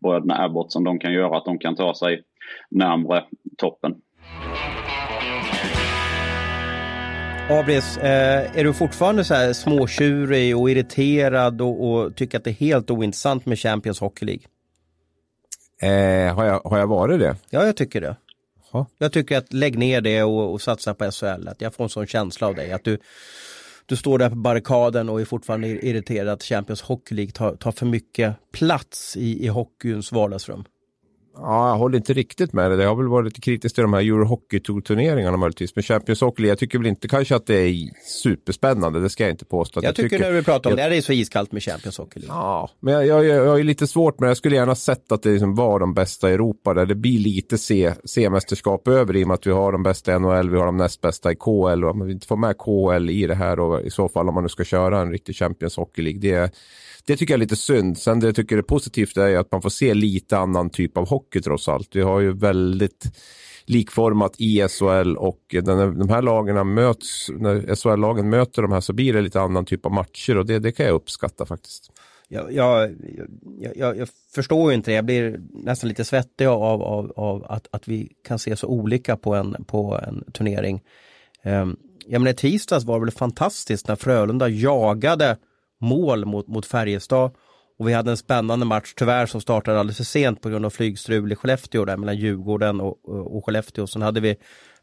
bröderna 0.02 0.44
Abbott 0.44 0.72
som 0.72 0.84
de 0.84 0.98
kan 0.98 1.12
göra 1.12 1.36
att 1.36 1.44
de 1.44 1.58
kan 1.58 1.76
ta 1.76 1.94
sig 1.94 2.22
närmre 2.70 3.24
toppen. 3.58 3.94
Abris, 7.50 7.98
eh, 7.98 8.58
är 8.58 8.64
du 8.64 8.72
fortfarande 8.72 9.24
så 9.24 9.34
här 9.34 9.52
småtjurig 9.52 10.56
och 10.56 10.70
irriterad 10.70 11.60
och, 11.60 11.90
och, 11.90 12.16
tycker 12.16 12.38
att 12.38 12.44
det 12.44 12.50
är 12.50 12.54
helt 12.54 12.90
ointressant 12.90 13.46
med 13.46 13.58
Champions 13.58 14.00
Hockey 14.00 14.26
League? 14.26 14.44
Eh, 15.82 16.34
har, 16.34 16.44
jag, 16.44 16.60
har 16.60 16.78
jag 16.78 16.86
varit 16.86 17.20
det? 17.20 17.36
Ja, 17.50 17.66
jag 17.66 17.76
tycker 17.76 18.00
det. 18.00 18.16
Ha? 18.72 18.86
Jag 18.98 19.12
tycker 19.12 19.38
att 19.38 19.52
lägg 19.52 19.78
ner 19.78 20.00
det 20.00 20.22
och, 20.22 20.52
och 20.52 20.60
satsa 20.60 20.94
på 20.94 21.10
SHL. 21.10 21.48
Att 21.48 21.60
jag 21.60 21.74
får 21.74 21.84
en 21.84 21.90
sån 21.90 22.06
känsla 22.06 22.46
av 22.46 22.54
dig. 22.54 22.72
Att 22.72 22.84
du, 22.84 22.98
du 23.86 23.96
står 23.96 24.18
där 24.18 24.30
på 24.30 24.36
barrikaden 24.36 25.08
och 25.08 25.20
är 25.20 25.24
fortfarande 25.24 25.68
irriterad 25.68 26.28
att 26.28 26.42
Champions 26.42 26.82
Hockey 26.82 27.14
League 27.14 27.32
tar, 27.32 27.56
tar 27.56 27.72
för 27.72 27.86
mycket 27.86 28.36
plats 28.52 29.16
i, 29.16 29.44
i 29.44 29.48
hockeyns 29.48 30.12
vardagsrum. 30.12 30.64
Ja, 31.34 31.68
jag 31.68 31.76
håller 31.76 31.96
inte 31.96 32.12
riktigt 32.12 32.52
med 32.52 32.70
det. 32.70 32.76
Det 32.76 32.84
har 32.84 32.94
väl 32.94 33.08
varit 33.08 33.24
lite 33.24 33.40
kritiskt 33.40 33.74
till 33.74 33.82
de 33.82 33.92
här 33.92 34.00
Eurohockey-turneringarna 34.00 35.36
möjligtvis. 35.36 35.76
Men 35.76 35.82
Champions 35.82 36.20
Hockey, 36.20 36.46
jag 36.46 36.58
tycker 36.58 36.78
väl 36.78 36.86
inte 36.86 37.08
kanske 37.08 37.36
att 37.36 37.46
det 37.46 37.54
är 37.54 37.90
superspännande. 38.22 39.00
Det 39.00 39.10
ska 39.10 39.24
jag 39.24 39.30
inte 39.30 39.44
påstå. 39.44 39.80
Jag, 39.80 39.88
jag, 39.88 39.96
tycker, 39.96 40.18
när 40.18 40.32
du 40.32 40.42
pratar 40.42 40.70
om 40.70 40.78
jag, 40.78 40.90
det, 40.90 40.94
är 40.94 40.96
det 40.96 41.02
så 41.02 41.12
iskallt 41.12 41.52
med 41.52 41.62
Champions 41.62 41.98
Hockey. 41.98 42.20
Ja, 42.28 42.70
men 42.80 42.94
jag, 42.94 43.06
jag, 43.06 43.46
jag 43.46 43.60
är 43.60 43.64
lite 43.64 43.86
svårt 43.86 44.20
med 44.20 44.26
det. 44.26 44.30
Jag 44.30 44.36
skulle 44.36 44.56
gärna 44.56 44.74
sett 44.74 45.12
att 45.12 45.22
det 45.22 45.30
liksom 45.30 45.54
var 45.54 45.80
de 45.80 45.94
bästa 45.94 46.30
i 46.30 46.34
Europa 46.34 46.74
där 46.74 46.86
det 46.86 46.94
blir 46.94 47.18
lite 47.18 47.58
C-mästerskap 48.04 48.88
över 48.88 49.16
i 49.16 49.24
och 49.24 49.28
med 49.28 49.34
att 49.34 49.46
vi 49.46 49.50
har 49.50 49.72
de 49.72 49.82
bästa 49.82 50.16
i 50.16 50.18
NHL, 50.18 50.50
vi 50.50 50.58
har 50.58 50.66
de 50.66 50.76
näst 50.76 51.00
bästa 51.00 51.32
i 51.32 51.36
KL 51.36 51.84
och 51.84 51.90
om 51.90 52.06
vi 52.06 52.12
inte 52.12 52.26
får 52.26 52.36
med 52.36 52.58
KL 52.58 53.10
i 53.10 53.26
det 53.26 53.34
här 53.34 53.60
och 53.60 53.82
i 53.82 53.90
så 53.90 54.08
fall 54.08 54.28
om 54.28 54.34
man 54.34 54.42
nu 54.42 54.48
ska 54.48 54.64
köra 54.64 55.00
en 55.00 55.10
riktig 55.10 55.36
Champions 55.36 55.76
Hockey 55.76 56.02
League. 56.02 56.20
Det 56.20 56.54
det 57.06 57.16
tycker 57.16 57.34
jag 57.34 57.38
är 57.38 57.40
lite 57.40 57.56
synd. 57.56 57.98
Sen 57.98 58.20
det 58.20 58.26
jag 58.26 58.36
tycker 58.36 58.58
är 58.58 58.62
positivt 58.62 59.16
är 59.16 59.36
att 59.36 59.52
man 59.52 59.62
får 59.62 59.70
se 59.70 59.94
lite 59.94 60.38
annan 60.38 60.70
typ 60.70 60.96
av 60.96 61.08
hockey 61.08 61.40
trots 61.40 61.68
allt. 61.68 61.96
Vi 61.96 62.02
har 62.02 62.20
ju 62.20 62.32
väldigt 62.32 63.04
likformat 63.64 64.34
i 64.38 64.68
SHL 64.68 65.16
och 65.16 65.40
den, 65.50 65.98
de 65.98 66.08
här 66.08 66.22
lagen 66.22 66.74
möts, 66.74 67.30
när 67.30 67.74
SHL-lagen 67.74 68.30
möter 68.30 68.62
de 68.62 68.72
här 68.72 68.80
så 68.80 68.92
blir 68.92 69.12
det 69.12 69.20
lite 69.20 69.40
annan 69.40 69.64
typ 69.64 69.86
av 69.86 69.92
matcher 69.92 70.38
och 70.38 70.46
det, 70.46 70.58
det 70.58 70.72
kan 70.72 70.86
jag 70.86 70.94
uppskatta 70.94 71.46
faktiskt. 71.46 71.90
jag, 72.28 72.52
jag, 72.52 72.94
jag, 73.76 73.96
jag, 73.96 74.08
förstår 74.34 74.70
ju 74.70 74.76
inte 74.76 74.90
det. 74.90 74.94
Jag 74.94 75.04
blir 75.04 75.40
nästan 75.50 75.88
lite 75.88 76.04
svettig 76.04 76.46
av, 76.46 76.82
av, 76.82 77.12
av 77.16 77.44
att, 77.44 77.68
att 77.70 77.88
vi 77.88 78.12
kan 78.24 78.38
se 78.38 78.56
så 78.56 78.66
olika 78.66 79.16
på 79.16 79.34
en, 79.34 79.64
på 79.64 80.00
en 80.06 80.24
turnering. 80.32 80.80
Ehm, 81.42 81.62
um, 81.62 81.76
jag 82.06 82.22
menar 82.22 82.32
tisdags 82.32 82.84
var 82.84 82.98
det 82.98 83.04
väl 83.04 83.10
fantastiskt 83.10 83.88
när 83.88 83.96
Frölunda 83.96 84.48
jagade 84.48 85.36
mål 85.82 86.24
mot, 86.24 86.48
mot 86.48 86.66
Färjestad 86.66 87.30
och 87.78 87.88
vi 87.88 87.92
hade 87.92 88.10
en 88.10 88.16
spännande 88.16 88.66
match 88.66 88.92
tyvärr 88.96 89.26
som 89.26 89.40
startade 89.40 89.80
alldeles 89.80 89.96
för 89.96 90.04
sent 90.04 90.40
på 90.40 90.48
grund 90.48 90.66
av 90.66 90.70
flygstrul 90.70 91.32
i 91.32 91.36
Skellefteå 91.36 91.84
där 91.84 91.96
mellan 91.96 92.16
Djurgården 92.16 92.80
och, 92.80 93.08
och, 93.08 93.36
och 93.36 93.46
Skellefteå. 93.46 93.86
Sen 93.86 94.02
hade 94.02 94.20
vi 94.20 94.36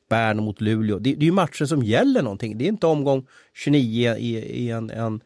Bern 0.10 0.44
mot 0.44 0.62
Luleå. 0.62 1.00
Det, 1.00 1.14
det 1.14 1.24
är 1.24 1.26
ju 1.26 1.32
matcher 1.32 1.66
som 1.66 1.84
gäller 1.84 2.22
någonting. 2.22 2.58
Det 2.58 2.66
är 2.66 2.68
inte 2.68 2.88
omgång 2.88 3.28
29 3.54 4.16
i, 4.16 4.38
i 4.38 4.72
en, 4.72 4.90
en, 4.90 5.22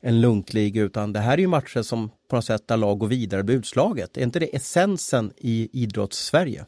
en 0.00 0.20
lunkliga 0.20 0.82
utan 0.82 1.12
det 1.12 1.20
här 1.20 1.32
är 1.32 1.38
ju 1.38 1.46
matcher 1.46 1.82
som 1.82 2.10
på 2.28 2.36
något 2.36 2.44
sätt 2.44 2.68
där 2.68 2.76
lag 2.76 2.98
går 2.98 3.08
vidare 3.08 3.42
blir 3.42 3.56
utslaget. 3.56 4.16
Är 4.16 4.22
inte 4.22 4.38
det 4.38 4.56
essensen 4.56 5.32
i 5.36 5.68
idrotts-Sverige? 5.72 6.64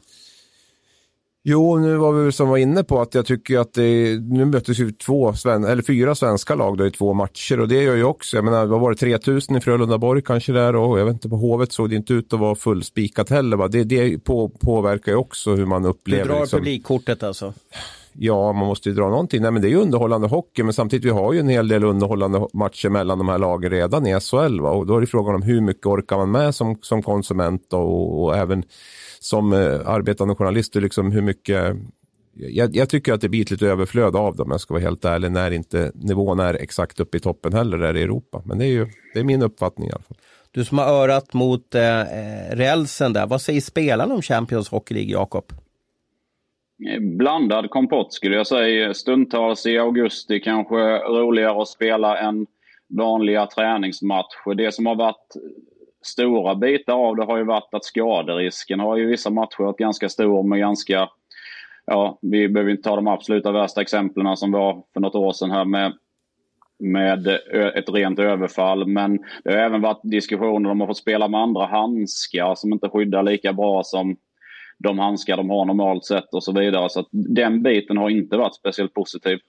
Jo, 1.45 1.77
nu 1.77 1.97
var 1.97 2.11
vi 2.11 2.31
som 2.31 2.49
var 2.49 2.57
inne 2.57 2.83
på 2.83 3.01
att 3.01 3.15
jag 3.15 3.25
tycker 3.25 3.59
att 3.59 3.73
det, 3.73 4.19
nu 4.21 4.45
möttes 4.45 4.79
ju 4.79 4.91
två, 4.91 5.33
sven, 5.33 5.63
eller 5.63 5.83
fyra 5.83 6.15
svenska 6.15 6.55
lag 6.55 6.77
då 6.77 6.87
i 6.87 6.91
två 6.91 7.13
matcher 7.13 7.59
och 7.59 7.67
det 7.67 7.83
gör 7.83 7.95
ju 7.95 8.03
också, 8.03 8.37
jag 8.37 8.45
menar, 8.45 8.65
vad 8.65 8.79
var 8.79 8.91
det, 8.91 8.97
3000 8.97 9.55
i 9.55 9.61
Frölundaborg 9.61 10.21
kanske 10.21 10.51
där 10.51 10.75
och 10.75 10.99
jag 10.99 11.05
vet 11.05 11.13
inte, 11.13 11.29
på 11.29 11.35
Hovet 11.35 11.71
såg 11.71 11.89
det 11.89 11.95
inte 11.95 12.13
ut 12.13 12.33
att 12.33 12.39
vara 12.39 12.55
fullspikat 12.55 13.29
heller. 13.29 13.57
Va? 13.57 13.67
Det, 13.67 13.83
det 13.83 14.23
på, 14.23 14.49
påverkar 14.49 15.11
ju 15.11 15.17
också 15.17 15.55
hur 15.55 15.65
man 15.65 15.85
upplever. 15.85 16.23
Du 16.23 16.29
drar 16.29 16.39
liksom, 16.39 16.59
publikkortet 16.59 17.23
alltså? 17.23 17.53
Ja, 18.13 18.53
man 18.53 18.67
måste 18.67 18.89
ju 18.89 18.95
dra 18.95 19.09
någonting. 19.09 19.41
Nej, 19.41 19.51
men 19.51 19.61
det 19.61 19.67
är 19.67 19.69
ju 19.69 19.77
underhållande 19.77 20.27
hockey, 20.27 20.63
men 20.63 20.73
samtidigt 20.73 21.05
vi 21.05 21.09
har 21.09 21.33
ju 21.33 21.39
en 21.39 21.49
hel 21.49 21.67
del 21.67 21.83
underhållande 21.83 22.47
matcher 22.53 22.89
mellan 22.89 23.17
de 23.17 23.29
här 23.29 23.37
lagen 23.37 23.71
redan 23.71 24.07
i 24.07 24.19
SHL. 24.19 24.59
Va? 24.59 24.69
Och 24.69 24.85
då 24.85 24.97
är 24.97 25.01
det 25.01 25.07
frågan 25.07 25.35
om 25.35 25.41
hur 25.41 25.61
mycket 25.61 25.85
orkar 25.85 26.17
man 26.17 26.31
med 26.31 26.55
som, 26.55 26.77
som 26.81 27.03
konsument 27.03 27.73
och, 27.73 28.23
och 28.23 28.37
även 28.37 28.63
som 29.23 29.53
eh, 29.53 29.89
arbetande 29.89 30.35
journalist, 30.35 30.75
liksom 30.75 31.11
hur 31.11 31.21
mycket 31.21 31.75
jag, 32.35 32.75
jag, 32.75 32.89
tycker 32.89 33.13
att 33.13 33.21
det 33.21 33.29
blir 33.29 33.41
ett 33.41 33.51
lite 33.51 33.67
överflöd 33.67 34.15
av 34.15 34.35
dem, 34.35 34.47
jag 34.51 34.61
ska 34.61 34.73
vara 34.73 34.83
helt 34.83 35.05
ärlig, 35.05 35.31
när 35.31 35.51
inte 35.51 35.91
nivån 35.95 36.39
är 36.39 36.53
exakt 36.53 36.99
uppe 36.99 37.17
i 37.17 37.19
toppen 37.19 37.53
heller 37.53 37.77
där 37.77 37.97
i 37.97 38.01
Europa. 38.01 38.41
Men 38.45 38.57
det 38.57 38.65
är 38.65 38.69
ju 38.69 38.87
det 39.13 39.19
är 39.19 39.23
min 39.23 39.41
uppfattning 39.41 39.89
i 39.89 39.91
alla 39.91 40.01
fall. 40.01 40.17
Du 40.51 40.65
som 40.65 40.77
har 40.77 40.85
örat 40.85 41.33
mot 41.33 41.75
eh, 41.75 42.01
eh 42.01 42.55
rälsen 42.55 43.13
där, 43.13 43.27
vad 43.27 43.41
säger 43.41 43.61
spelarna 43.61 44.13
om 44.13 44.21
Champions 44.21 44.69
Hockey 44.69 44.93
League, 44.93 45.11
Jakob? 45.11 45.45
Blandad 47.17 47.69
kompott 47.69 48.13
skulle 48.13 48.35
jag 48.35 48.47
säga. 48.47 48.93
Stundtals 48.93 49.65
i 49.65 49.77
augusti 49.77 50.39
kanske 50.39 50.75
roligare 50.97 51.61
att 51.61 51.67
spela 51.67 52.17
än 52.17 52.45
vanliga 52.97 53.47
träningsmatcher. 53.47 54.55
Det 54.55 54.73
som 54.73 54.85
har 54.85 54.95
varit 54.95 55.33
stora 56.05 56.55
bitar 56.55 56.93
av 56.93 57.15
det 57.15 57.25
har 57.25 57.37
ju 57.37 57.43
varit 57.43 57.73
att 57.73 57.85
skaderisken 57.85 58.79
har 58.79 58.97
ju 58.97 59.05
vissa 59.05 59.29
matcher 59.29 59.63
varit 59.63 59.77
ganska 59.77 60.09
stor 60.09 60.43
med 60.43 60.59
ganska 60.59 61.09
Ja, 61.85 62.19
vi 62.21 62.49
behöver 62.49 62.71
inte 62.71 62.83
ta 62.83 62.95
de 62.95 63.07
absoluta 63.07 63.51
värsta 63.51 63.81
exemplen 63.81 64.37
som 64.37 64.51
var 64.51 64.83
för 64.93 64.99
något 64.99 65.15
år 65.15 65.31
sedan 65.31 65.51
här 65.51 65.65
med 65.65 65.93
med 66.79 67.27
ett 67.75 67.89
rent 67.89 68.19
överfall. 68.19 68.87
Men 68.87 69.19
det 69.43 69.51
har 69.51 69.57
även 69.57 69.81
varit 69.81 69.99
diskussioner 70.03 70.69
om 70.69 70.81
att 70.81 70.87
få 70.87 70.93
spela 70.93 71.27
med 71.27 71.39
andra 71.39 71.65
handskar 71.65 72.55
som 72.55 72.73
inte 72.73 72.89
skyddar 72.89 73.23
lika 73.23 73.53
bra 73.53 73.83
som 73.83 74.15
de 74.77 74.99
handskar 74.99 75.37
de 75.37 75.49
har 75.49 75.65
normalt 75.65 76.05
sett 76.05 76.33
och 76.33 76.43
så 76.43 76.59
vidare. 76.59 76.89
Så 76.89 77.05
den 77.11 77.63
biten 77.63 77.97
har 77.97 78.09
inte 78.09 78.37
varit 78.37 78.55
speciellt 78.55 78.93
positiv. 78.93 79.39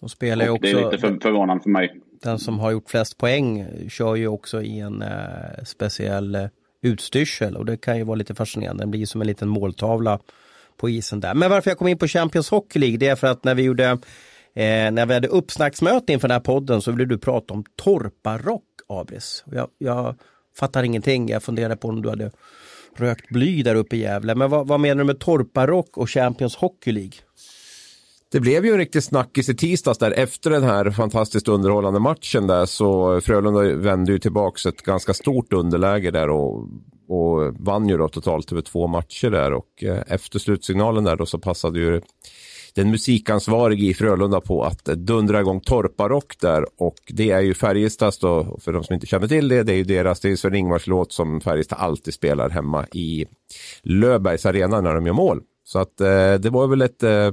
De 0.00 0.08
spelar 0.08 0.44
ju 0.44 0.50
också, 0.50 0.62
det 0.62 0.80
är 0.80 0.84
lite 0.84 0.98
för, 0.98 1.18
förvånande 1.22 1.62
för 1.62 1.70
mig. 1.70 2.00
Den 2.22 2.38
som 2.38 2.58
har 2.58 2.70
gjort 2.70 2.90
flest 2.90 3.18
poäng 3.18 3.66
kör 3.88 4.14
ju 4.14 4.28
också 4.28 4.62
i 4.62 4.80
en 4.80 5.02
eh, 5.02 5.64
speciell 5.64 6.34
eh, 6.34 6.46
utstyrsel 6.82 7.56
och 7.56 7.66
det 7.66 7.76
kan 7.76 7.96
ju 7.96 8.04
vara 8.04 8.14
lite 8.14 8.34
fascinerande. 8.34 8.82
Den 8.82 8.90
blir 8.90 9.06
som 9.06 9.20
en 9.20 9.26
liten 9.26 9.48
måltavla 9.48 10.20
på 10.76 10.88
isen 10.90 11.20
där. 11.20 11.34
Men 11.34 11.50
varför 11.50 11.70
jag 11.70 11.78
kom 11.78 11.88
in 11.88 11.98
på 11.98 12.06
Champions 12.06 12.50
Hockey 12.50 12.78
League 12.78 12.98
det 12.98 13.08
är 13.08 13.16
för 13.16 13.26
att 13.26 13.44
när 13.44 13.54
vi 13.54 13.62
gjorde 13.62 13.84
eh, 14.54 14.90
när 14.90 15.06
vi 15.06 15.14
hade 15.14 15.28
uppsnacksmöte 15.28 16.12
inför 16.12 16.28
den 16.28 16.34
här 16.34 16.40
podden 16.40 16.82
så 16.82 16.92
ville 16.92 17.04
du 17.04 17.18
prata 17.18 17.54
om 17.54 17.64
torparock, 17.76 18.64
Abris. 18.88 19.44
Jag, 19.52 19.68
jag 19.78 20.14
fattar 20.58 20.82
ingenting. 20.82 21.28
Jag 21.28 21.42
funderade 21.42 21.76
på 21.76 21.88
om 21.88 22.02
du 22.02 22.08
hade 22.08 22.30
rökt 22.96 23.28
bly 23.28 23.62
där 23.62 23.74
uppe 23.74 23.96
i 23.96 24.00
Gävle. 24.00 24.34
Men 24.34 24.50
vad, 24.50 24.68
vad 24.68 24.80
menar 24.80 24.98
du 24.98 25.04
med 25.04 25.18
torparock 25.18 25.96
och 25.98 26.10
Champions 26.10 26.56
Hockey 26.56 26.92
League? 26.92 27.18
Det 28.32 28.40
blev 28.40 28.64
ju 28.64 28.72
en 28.72 28.78
riktig 28.78 29.02
snackis 29.02 29.48
i 29.48 29.54
tisdags 29.54 29.98
där. 29.98 30.10
Efter 30.10 30.50
den 30.50 30.62
här 30.62 30.90
fantastiskt 30.90 31.48
underhållande 31.48 32.00
matchen 32.00 32.46
där 32.46 32.66
så 32.66 33.20
Frölunda 33.20 33.60
vände 33.60 34.12
ju 34.12 34.18
tillbaks 34.18 34.66
ett 34.66 34.82
ganska 34.82 35.14
stort 35.14 35.52
underläge 35.52 36.10
där 36.10 36.30
och, 36.30 36.68
och 37.08 37.54
vann 37.58 37.88
ju 37.88 37.96
då 37.96 38.08
totalt 38.08 38.52
över 38.52 38.62
två 38.62 38.86
matcher 38.86 39.30
där. 39.30 39.52
Och 39.52 39.84
eh, 39.84 40.02
efter 40.06 40.38
slutsignalen 40.38 41.04
där 41.04 41.16
då 41.16 41.26
så 41.26 41.38
passade 41.38 41.78
ju 41.78 42.00
den 42.74 42.90
musikansvarige 42.90 43.86
i 43.86 43.94
Frölunda 43.94 44.40
på 44.40 44.62
att 44.64 44.84
dundra 44.84 45.40
igång 45.40 45.60
Torparock 45.60 46.40
där. 46.40 46.66
Och 46.78 46.96
det 47.08 47.30
är 47.30 47.40
ju 47.40 47.54
Färjestads 47.54 48.18
då, 48.18 48.58
för 48.60 48.72
de 48.72 48.84
som 48.84 48.94
inte 48.94 49.06
känner 49.06 49.28
till 49.28 49.48
det, 49.48 49.62
det 49.62 49.72
är 49.72 49.76
ju 49.76 49.84
deras, 49.84 50.20
det 50.20 50.30
är 50.30 50.36
Sven-Ingvars 50.36 50.86
låt 50.86 51.12
som 51.12 51.40
Färjestad 51.40 51.78
alltid 51.78 52.14
spelar 52.14 52.50
hemma 52.50 52.86
i 52.92 53.26
Löfbergs 53.82 54.46
arena 54.46 54.80
när 54.80 54.94
de 54.94 55.06
gör 55.06 55.14
mål. 55.14 55.40
Så 55.64 55.78
att 55.78 56.00
eh, 56.00 56.34
det 56.34 56.50
var 56.50 56.66
väl 56.66 56.82
ett 56.82 57.02
eh, 57.02 57.30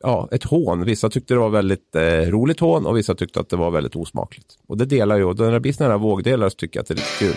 ja, 0.00 0.28
ett 0.32 0.44
hån. 0.44 0.84
Vissa 0.84 1.10
tyckte 1.10 1.34
det 1.34 1.40
var 1.40 1.50
väldigt 1.50 1.96
eh, 1.96 2.02
roligt 2.02 2.60
hån 2.60 2.86
och 2.86 2.96
vissa 2.96 3.14
tyckte 3.14 3.40
att 3.40 3.48
det 3.48 3.56
var 3.56 3.70
väldigt 3.70 3.96
osmakligt. 3.96 4.46
Och 4.68 4.78
det 4.78 4.84
delar 4.84 5.16
ju, 5.16 5.24
och 5.24 5.38
när 5.38 5.52
det 5.52 5.60
blir 5.60 5.72
sådana 5.72 5.94
här 5.94 5.98
vågdelar 5.98 6.48
så 6.48 6.56
tycker 6.56 6.78
jag 6.78 6.82
att 6.82 6.88
det 6.88 6.94
är 6.94 6.96
lite 6.96 7.18
kul. 7.18 7.36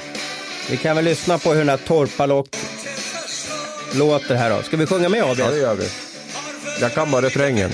Vi 0.69 0.77
kan 0.77 0.95
väl 0.95 1.05
lyssna 1.05 1.37
på 1.37 1.49
hur 1.49 1.59
den 1.59 1.69
här 1.69 1.77
Torpalock 1.77 2.47
låter 3.95 4.35
här 4.35 4.49
då. 4.57 4.63
Ska 4.63 4.77
vi 4.77 4.85
sjunga 4.85 5.09
med 5.09 5.23
Abel? 5.23 5.39
Ja, 5.39 5.49
det 5.51 5.57
gör 5.57 5.75
vi. 5.75 5.87
Jag 6.81 6.93
kan 6.93 7.11
bara 7.11 7.21
refrängen. 7.21 7.69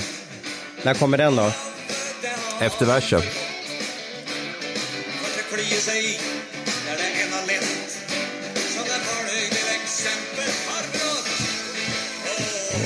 När 0.83 0.93
kommer 0.93 1.17
den 1.17 1.35
då? 1.35 1.51
Efter 2.61 2.85
versen. 2.85 3.21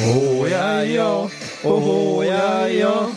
Oh 0.05 0.51
ja, 0.51 0.83
ja. 0.83 1.29
Oh, 1.63 2.26
ja, 2.26 2.69
ja. 2.69 3.12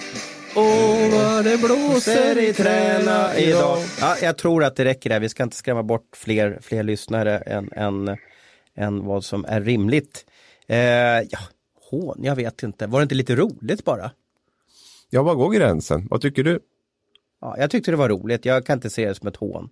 Åh, 0.56 1.10
vad 1.10 1.44
det 1.44 1.58
blåser 1.58 2.38
i 2.38 2.52
träna 2.52 3.36
idag. 3.36 3.78
Ja, 4.00 4.16
jag 4.22 4.38
tror 4.38 4.64
att 4.64 4.76
det 4.76 4.84
räcker 4.84 5.10
där. 5.10 5.20
Vi 5.20 5.28
ska 5.28 5.42
inte 5.42 5.56
skrämma 5.56 5.82
bort 5.82 6.16
fler, 6.16 6.58
fler 6.62 6.82
lyssnare 6.82 7.38
än, 7.38 7.72
än, 7.72 8.16
än 8.76 9.04
vad 9.04 9.24
som 9.24 9.44
är 9.44 9.60
rimligt. 9.60 10.26
Eh, 10.66 10.78
ja, 10.78 11.38
hån, 11.90 12.18
jag 12.22 12.36
vet 12.36 12.62
inte. 12.62 12.86
Var 12.86 13.00
det 13.00 13.02
inte 13.02 13.14
lite 13.14 13.36
roligt 13.36 13.84
bara? 13.84 14.10
Ja, 15.10 15.22
var 15.22 15.34
går 15.34 15.50
gränsen? 15.50 16.06
Vad 16.10 16.20
tycker 16.20 16.44
du? 16.44 16.60
Ja, 17.40 17.56
jag 17.58 17.70
tyckte 17.70 17.90
det 17.90 17.96
var 17.96 18.08
roligt. 18.08 18.44
Jag 18.44 18.66
kan 18.66 18.78
inte 18.78 18.90
se 18.90 19.08
det 19.08 19.14
som 19.14 19.28
ett 19.28 19.36
hån. 19.36 19.68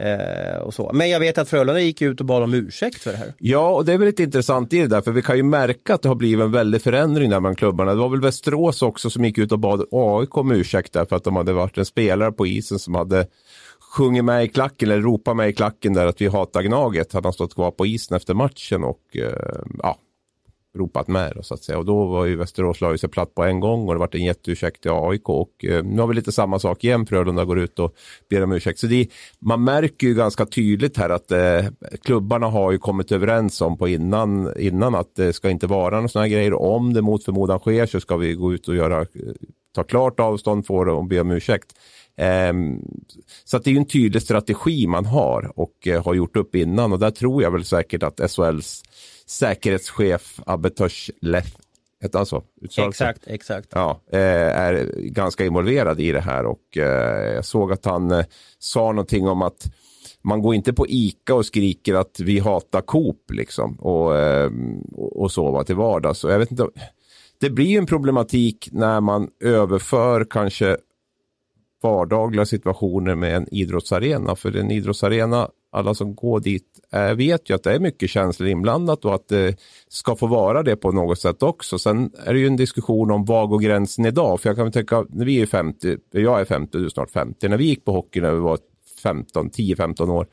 Eh, 0.00 0.58
och 0.58 0.74
så. 0.74 0.90
Men 0.94 1.10
jag 1.10 1.20
vet 1.20 1.38
att 1.38 1.48
Frölunda 1.48 1.80
gick 1.80 2.02
ut 2.02 2.20
och 2.20 2.26
bad 2.26 2.42
om 2.42 2.54
ursäkt 2.54 3.02
för 3.02 3.10
det 3.10 3.16
här. 3.16 3.32
Ja, 3.38 3.70
och 3.70 3.84
det 3.84 3.92
är 3.92 3.98
väl 3.98 4.06
lite 4.06 4.22
intressant 4.22 4.72
i 4.72 4.78
det 4.78 4.86
där, 4.86 5.00
för 5.00 5.10
vi 5.12 5.22
kan 5.22 5.36
ju 5.36 5.42
märka 5.42 5.94
att 5.94 6.02
det 6.02 6.08
har 6.08 6.16
blivit 6.16 6.44
en 6.44 6.52
väldig 6.52 6.82
förändring 6.82 7.30
där 7.30 7.40
bland 7.40 7.58
klubbarna. 7.58 7.94
Det 7.94 8.00
var 8.00 8.08
väl 8.08 8.20
Västerås 8.20 8.82
också 8.82 9.10
som 9.10 9.24
gick 9.24 9.38
ut 9.38 9.52
och 9.52 9.58
bad 9.58 9.84
AIK 9.92 10.36
om 10.36 10.52
ursäkt 10.52 10.92
där 10.92 11.04
för 11.04 11.16
att 11.16 11.24
de 11.24 11.36
hade 11.36 11.52
varit 11.52 11.78
en 11.78 11.84
spelare 11.84 12.32
på 12.32 12.46
isen 12.46 12.78
som 12.78 12.94
hade 12.94 13.26
sjungit 13.96 14.24
med 14.24 14.44
i 14.44 14.48
klacken 14.48 14.90
eller 14.90 15.02
ropat 15.02 15.36
med 15.36 15.48
i 15.48 15.52
klacken 15.52 15.92
där 15.92 16.06
att 16.06 16.20
vi 16.20 16.26
hatar 16.26 16.62
Gnaget. 16.62 17.12
Hade 17.12 17.26
han 17.26 17.32
stått 17.32 17.54
kvar 17.54 17.70
på 17.70 17.86
isen 17.86 18.16
efter 18.16 18.34
matchen 18.34 18.84
och 18.84 19.16
eh, 19.16 19.60
ja, 19.82 19.96
ropat 20.78 21.08
med 21.08 21.32
då, 21.36 21.42
så 21.42 21.54
att 21.54 21.62
säga. 21.62 21.78
Och 21.78 21.84
då 21.84 22.06
var 22.06 22.24
ju 22.24 22.36
Västerås 22.36 22.80
la 22.80 22.98
sig 22.98 23.08
platt 23.08 23.34
på 23.34 23.44
en 23.44 23.60
gång 23.60 23.88
och 23.88 23.94
det 23.94 24.00
var 24.00 24.08
en 24.12 24.24
jätteursäkt 24.24 24.82
till 24.82 24.90
AIK. 24.90 25.28
Och 25.28 25.64
eh, 25.64 25.84
nu 25.84 26.00
har 26.00 26.08
vi 26.08 26.14
lite 26.14 26.32
samma 26.32 26.58
sak 26.58 26.84
igen. 26.84 27.06
Frölunda 27.06 27.44
går 27.44 27.58
ut 27.58 27.78
och 27.78 27.94
ber 28.30 28.42
om 28.42 28.52
ursäkt. 28.52 28.78
Så 28.78 28.86
det, 28.86 29.08
man 29.38 29.64
märker 29.64 30.06
ju 30.06 30.14
ganska 30.14 30.46
tydligt 30.46 30.96
här 30.96 31.10
att 31.10 31.30
eh, 31.30 31.64
klubbarna 32.04 32.46
har 32.46 32.72
ju 32.72 32.78
kommit 32.78 33.12
överens 33.12 33.60
om 33.60 33.78
på 33.78 33.88
innan, 33.88 34.58
innan 34.58 34.94
att 34.94 35.14
det 35.16 35.32
ska 35.32 35.50
inte 35.50 35.66
vara 35.66 35.94
några 35.94 36.08
sådana 36.08 36.28
grejer. 36.28 36.54
Om 36.54 36.92
det 36.92 37.02
mot 37.02 37.24
förmodan 37.24 37.58
sker 37.58 37.86
så 37.86 38.00
ska 38.00 38.16
vi 38.16 38.34
gå 38.34 38.52
ut 38.52 38.68
och 38.68 38.76
göra, 38.76 39.00
eh, 39.00 39.06
ta 39.74 39.82
klart 39.84 40.20
avstånd 40.20 40.66
för 40.66 40.84
det 40.84 40.92
och 40.92 41.04
be 41.04 41.20
om 41.20 41.30
ursäkt. 41.30 41.72
Ehm, 42.16 42.80
så 43.44 43.56
att 43.56 43.64
det 43.64 43.70
är 43.70 43.76
en 43.76 43.86
tydlig 43.86 44.22
strategi 44.22 44.86
man 44.86 45.06
har 45.06 45.52
och 45.58 45.86
eh, 45.86 46.04
har 46.04 46.14
gjort 46.14 46.36
upp 46.36 46.54
innan 46.54 46.92
och 46.92 46.98
där 46.98 47.10
tror 47.10 47.42
jag 47.42 47.50
väl 47.50 47.64
säkert 47.64 48.02
att 48.02 48.30
SHLs 48.30 48.82
säkerhetschef 49.30 50.40
Abetosh 50.46 51.10
Leth 51.20 51.56
Hette 52.02 52.18
han 52.18 52.26
så? 52.26 52.42
Exakt, 52.76 53.22
exakt. 53.26 53.68
Ja, 53.72 54.00
eh, 54.12 54.20
är 54.58 54.92
ganska 54.96 55.44
involverad 55.44 56.00
i 56.00 56.12
det 56.12 56.20
här 56.20 56.46
och 56.46 56.76
eh, 56.76 57.34
jag 57.34 57.44
såg 57.44 57.72
att 57.72 57.84
han 57.84 58.10
eh, 58.10 58.24
sa 58.58 58.92
någonting 58.92 59.28
om 59.28 59.42
att 59.42 59.72
man 60.22 60.42
går 60.42 60.54
inte 60.54 60.72
på 60.72 60.86
ICA 60.88 61.34
och 61.34 61.46
skriker 61.46 61.94
att 61.94 62.20
vi 62.20 62.38
hatar 62.38 62.80
Coop 62.80 63.30
liksom 63.32 63.74
och, 63.80 64.12
och 65.22 65.32
så 65.32 65.50
va, 65.50 65.64
till 65.64 65.76
vardags. 65.76 66.24
Och 66.24 66.32
jag 66.32 66.38
vet 66.38 66.50
inte, 66.50 66.68
det 67.40 67.50
blir 67.50 67.78
en 67.78 67.86
problematik 67.86 68.68
när 68.72 69.00
man 69.00 69.28
överför 69.40 70.26
kanske 70.30 70.76
vardagliga 71.82 72.46
situationer 72.46 73.14
med 73.14 73.36
en 73.36 73.54
idrottsarena. 73.54 74.36
För 74.36 74.56
en 74.56 74.70
idrottsarena, 74.70 75.48
alla 75.72 75.94
som 75.94 76.14
går 76.14 76.40
dit 76.40 76.66
är, 76.90 77.14
vet 77.14 77.50
ju 77.50 77.54
att 77.54 77.62
det 77.62 77.72
är 77.72 77.80
mycket 77.80 78.10
känslor 78.10 78.48
inblandat 78.48 79.04
och 79.04 79.14
att 79.14 79.28
det 79.28 79.56
ska 79.88 80.16
få 80.16 80.26
vara 80.26 80.62
det 80.62 80.76
på 80.76 80.92
något 80.92 81.18
sätt 81.18 81.42
också. 81.42 81.78
Sen 81.78 82.10
är 82.24 82.32
det 82.32 82.40
ju 82.40 82.46
en 82.46 82.56
diskussion 82.56 83.10
om 83.10 83.24
var 83.24 83.46
går 83.46 83.58
gränsen 83.58 84.04
idag? 84.04 84.40
För 84.40 84.48
jag 84.48 84.56
kan 84.56 84.72
tänka, 84.72 85.04
när 85.08 85.24
vi 85.24 85.40
är 85.40 85.46
50, 85.46 85.96
jag 86.10 86.40
är 86.40 86.44
50, 86.44 86.78
du 86.78 86.84
är 86.84 86.88
snart 86.88 87.10
50, 87.10 87.48
när 87.48 87.56
vi 87.56 87.64
gick 87.64 87.84
på 87.84 87.92
hockey 87.92 88.20
när 88.20 88.32
vi 88.32 88.40
var 88.40 88.58
15, 89.02 89.50
10-15 89.50 90.10
år, 90.10 90.26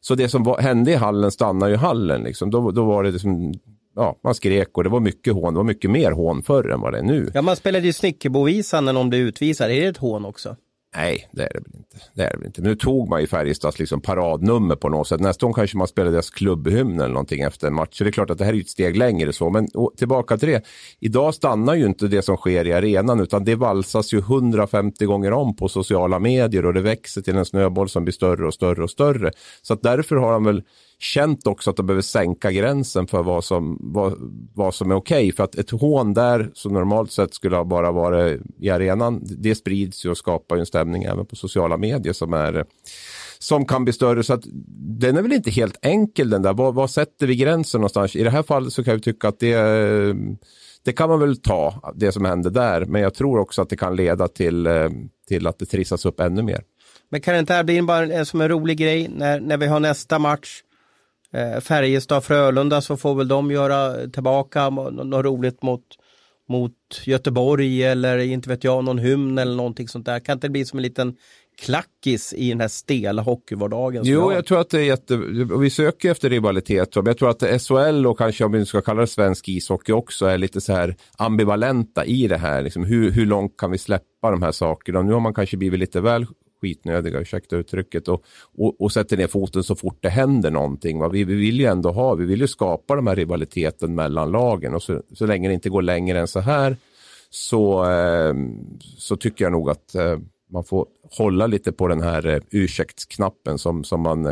så 0.00 0.14
det 0.14 0.28
som 0.28 0.42
var, 0.42 0.58
hände 0.58 0.90
i 0.90 0.94
hallen 0.94 1.30
stannar 1.30 1.68
ju 1.68 1.74
i 1.74 1.76
hallen. 1.76 2.22
Liksom. 2.22 2.50
Då, 2.50 2.70
då 2.70 2.84
var 2.84 3.02
det 3.02 3.10
liksom 3.10 3.54
ja, 3.98 4.18
man 4.24 4.34
skrek 4.34 4.76
och 4.76 4.84
det 4.84 4.90
var 4.90 5.00
mycket 5.00 5.34
hån. 5.34 5.54
Det 5.54 5.58
var 5.58 5.64
mycket 5.64 5.90
mer 5.90 6.10
hån 6.10 6.42
förr 6.42 6.70
än 6.70 6.80
vad 6.80 6.92
det 6.92 6.98
är 6.98 7.02
nu. 7.02 7.30
Ja, 7.34 7.42
man 7.42 7.56
spelade 7.56 7.86
ju 7.86 7.92
Snickerbovisan 7.92 8.84
när 8.84 8.92
någon 8.92 9.08
blev 9.10 9.20
utvisad. 9.20 9.70
Är 9.70 9.80
det 9.80 9.86
ett 9.86 9.96
hån 9.96 10.24
också? 10.24 10.56
Nej, 10.98 11.28
det 11.32 11.42
är 11.42 11.48
det 11.54 11.60
väl 11.60 11.72
inte. 11.76 11.96
Det 12.14 12.22
är 12.22 12.30
det 12.30 12.36
väl 12.36 12.46
inte. 12.46 12.60
Men 12.60 12.70
nu 12.70 12.76
tog 12.76 13.08
man 13.08 13.20
ju 13.20 13.26
Färjestads 13.26 13.78
liksom 13.78 14.00
paradnummer 14.00 14.76
på 14.76 14.88
något 14.88 15.08
sätt. 15.08 15.20
Nästa 15.20 15.46
gång 15.46 15.54
kanske 15.54 15.76
man 15.76 15.88
spelar 15.88 16.12
deras 16.12 16.30
klubbhymn 16.30 17.00
eller 17.00 17.08
någonting 17.08 17.40
efter 17.40 17.66
en 17.66 17.74
match. 17.74 17.98
Så 17.98 18.04
det 18.04 18.10
är 18.10 18.12
klart 18.12 18.30
att 18.30 18.38
det 18.38 18.44
här 18.44 18.54
är 18.54 18.60
ett 18.60 18.68
steg 18.68 18.96
längre 18.96 19.32
så. 19.32 19.50
Men 19.50 19.68
tillbaka 19.96 20.36
till 20.36 20.48
det. 20.48 20.62
Idag 21.00 21.34
stannar 21.34 21.74
ju 21.74 21.86
inte 21.86 22.08
det 22.08 22.22
som 22.22 22.36
sker 22.36 22.66
i 22.66 22.72
arenan 22.72 23.20
utan 23.20 23.44
det 23.44 23.54
valsas 23.54 24.14
ju 24.14 24.18
150 24.18 25.04
gånger 25.04 25.32
om 25.32 25.56
på 25.56 25.68
sociala 25.68 26.18
medier 26.18 26.66
och 26.66 26.74
det 26.74 26.80
växer 26.80 27.22
till 27.22 27.36
en 27.36 27.44
snöboll 27.44 27.88
som 27.88 28.04
blir 28.04 28.12
större 28.12 28.46
och 28.46 28.54
större 28.54 28.82
och 28.82 28.90
större. 28.90 29.30
Så 29.62 29.74
att 29.74 29.82
därför 29.82 30.16
har 30.16 30.32
han 30.32 30.44
väl 30.44 30.62
känt 30.98 31.46
också 31.46 31.70
att 31.70 31.76
de 31.76 31.86
behöver 31.86 32.02
sänka 32.02 32.52
gränsen 32.52 33.06
för 33.06 33.22
vad 33.22 33.44
som, 33.44 33.78
vad, 33.80 34.14
vad 34.54 34.74
som 34.74 34.90
är 34.90 34.94
okej. 34.94 35.18
Okay. 35.18 35.32
För 35.32 35.44
att 35.44 35.54
ett 35.54 35.70
hån 35.70 36.14
där 36.14 36.50
som 36.54 36.72
normalt 36.72 37.12
sett 37.12 37.34
skulle 37.34 37.56
ha 37.56 37.64
bara 37.64 37.92
varit 37.92 38.40
i 38.58 38.70
arenan, 38.70 39.20
det 39.22 39.54
sprids 39.54 40.06
ju 40.06 40.10
och 40.10 40.18
skapar 40.18 40.56
ju 40.56 40.60
en 40.60 40.66
stämning 40.66 41.02
även 41.02 41.26
på 41.26 41.36
sociala 41.36 41.76
medier 41.76 42.12
som 42.12 42.32
är 42.32 42.64
som 43.38 43.66
kan 43.66 43.84
bli 43.84 43.92
större. 43.92 44.22
Så 44.22 44.32
att 44.32 44.42
den 45.00 45.16
är 45.16 45.22
väl 45.22 45.32
inte 45.32 45.50
helt 45.50 45.78
enkel 45.82 46.30
den 46.30 46.42
där. 46.42 46.52
Var, 46.52 46.72
var 46.72 46.86
sätter 46.86 47.26
vi 47.26 47.36
gränsen 47.36 47.80
någonstans? 47.80 48.16
I 48.16 48.22
det 48.24 48.30
här 48.30 48.42
fallet 48.42 48.72
så 48.72 48.84
kan 48.84 48.94
vi 48.94 49.00
tycka 49.00 49.28
att 49.28 49.38
det, 49.38 49.56
det 50.84 50.92
kan 50.92 51.08
man 51.08 51.20
väl 51.20 51.36
ta, 51.36 51.92
det 51.96 52.12
som 52.12 52.24
hände 52.24 52.50
där. 52.50 52.84
Men 52.84 53.02
jag 53.02 53.14
tror 53.14 53.38
också 53.38 53.62
att 53.62 53.68
det 53.68 53.76
kan 53.76 53.96
leda 53.96 54.28
till, 54.28 54.68
till 55.28 55.46
att 55.46 55.58
det 55.58 55.66
trissas 55.66 56.04
upp 56.04 56.20
ännu 56.20 56.42
mer. 56.42 56.62
Men 57.10 57.20
kan 57.20 57.34
det 57.34 57.40
inte 57.40 57.54
här 57.54 57.64
bli 57.64 57.82
bara 57.82 58.24
som 58.24 58.40
en 58.40 58.48
rolig 58.48 58.78
grej 58.78 59.08
när, 59.08 59.40
när 59.40 59.56
vi 59.56 59.66
har 59.66 59.80
nästa 59.80 60.18
match? 60.18 60.62
Eh, 61.34 61.60
Färjestad-Frölunda 61.60 62.80
så 62.80 62.96
får 62.96 63.14
väl 63.14 63.28
de 63.28 63.50
göra 63.50 64.08
tillbaka 64.10 64.70
något 64.70 65.24
roligt 65.24 65.62
mot, 65.62 65.84
mot 66.48 66.72
Göteborg 67.04 67.84
eller 67.84 68.18
inte 68.18 68.48
vet 68.48 68.64
jag, 68.64 68.84
någon 68.84 68.98
hymn 68.98 69.38
eller 69.38 69.56
någonting 69.56 69.88
sånt 69.88 70.06
där. 70.06 70.20
Kan 70.20 70.32
inte 70.32 70.46
det 70.46 70.50
bli 70.50 70.64
som 70.64 70.78
en 70.78 70.82
liten 70.82 71.16
klackis 71.60 72.34
i 72.36 72.48
den 72.48 72.60
här 72.60 72.68
stela 72.68 73.22
hockeyvardagen? 73.22 74.02
Jo, 74.04 74.32
jag 74.32 74.46
tror 74.46 74.60
att 74.60 74.70
det 74.70 74.78
är 74.78 74.84
jätte... 74.84 75.16
Vi 75.60 75.70
söker 75.70 76.10
efter 76.10 76.30
rivalitet. 76.30 76.96
Men 76.96 77.06
jag 77.06 77.18
tror 77.18 77.30
att 77.30 77.62
SHL 77.62 78.06
och 78.06 78.18
kanske 78.18 78.44
om 78.44 78.52
vi 78.52 78.66
ska 78.66 78.80
kalla 78.80 79.00
det 79.00 79.06
svensk 79.06 79.48
ishockey 79.48 79.92
också 79.92 80.26
är 80.26 80.38
lite 80.38 80.60
så 80.60 80.72
här 80.72 80.96
ambivalenta 81.18 82.04
i 82.04 82.28
det 82.28 82.38
här. 82.38 82.62
Liksom 82.62 82.84
hur, 82.84 83.10
hur 83.10 83.26
långt 83.26 83.56
kan 83.56 83.70
vi 83.70 83.78
släppa 83.78 84.30
de 84.30 84.42
här 84.42 84.52
sakerna? 84.52 85.02
Nu 85.02 85.12
har 85.12 85.20
man 85.20 85.34
kanske 85.34 85.56
blivit 85.56 85.80
lite 85.80 86.00
väl 86.00 86.26
skitnödiga, 86.60 87.20
ursäkta 87.20 87.56
uttrycket, 87.56 88.08
och, 88.08 88.24
och, 88.58 88.80
och 88.80 88.92
sätter 88.92 89.16
ner 89.16 89.26
foten 89.26 89.62
så 89.64 89.74
fort 89.74 89.98
det 90.00 90.08
händer 90.08 90.50
någonting. 90.50 90.98
Va? 90.98 91.08
Vi, 91.08 91.24
vi 91.24 91.34
vill 91.34 91.60
ju 91.60 91.66
ändå 91.66 91.90
ha, 91.90 92.14
vi 92.14 92.24
vill 92.24 92.40
ju 92.40 92.48
skapa 92.48 92.94
den 92.94 93.06
här 93.06 93.16
rivaliteten 93.16 93.94
mellan 93.94 94.30
lagen 94.30 94.74
och 94.74 94.82
så, 94.82 95.02
så 95.14 95.26
länge 95.26 95.48
det 95.48 95.54
inte 95.54 95.70
går 95.70 95.82
längre 95.82 96.20
än 96.20 96.28
så 96.28 96.40
här 96.40 96.76
så, 97.30 97.90
eh, 97.90 98.34
så 98.96 99.16
tycker 99.16 99.44
jag 99.44 99.52
nog 99.52 99.70
att 99.70 99.94
eh, 99.94 100.18
man 100.50 100.64
får 100.64 100.86
hålla 101.18 101.46
lite 101.46 101.72
på 101.72 101.88
den 101.88 102.02
här 102.02 102.26
eh, 102.26 102.40
ursäktsknappen 102.50 103.58
som, 103.58 103.84
som 103.84 104.00
man 104.00 104.26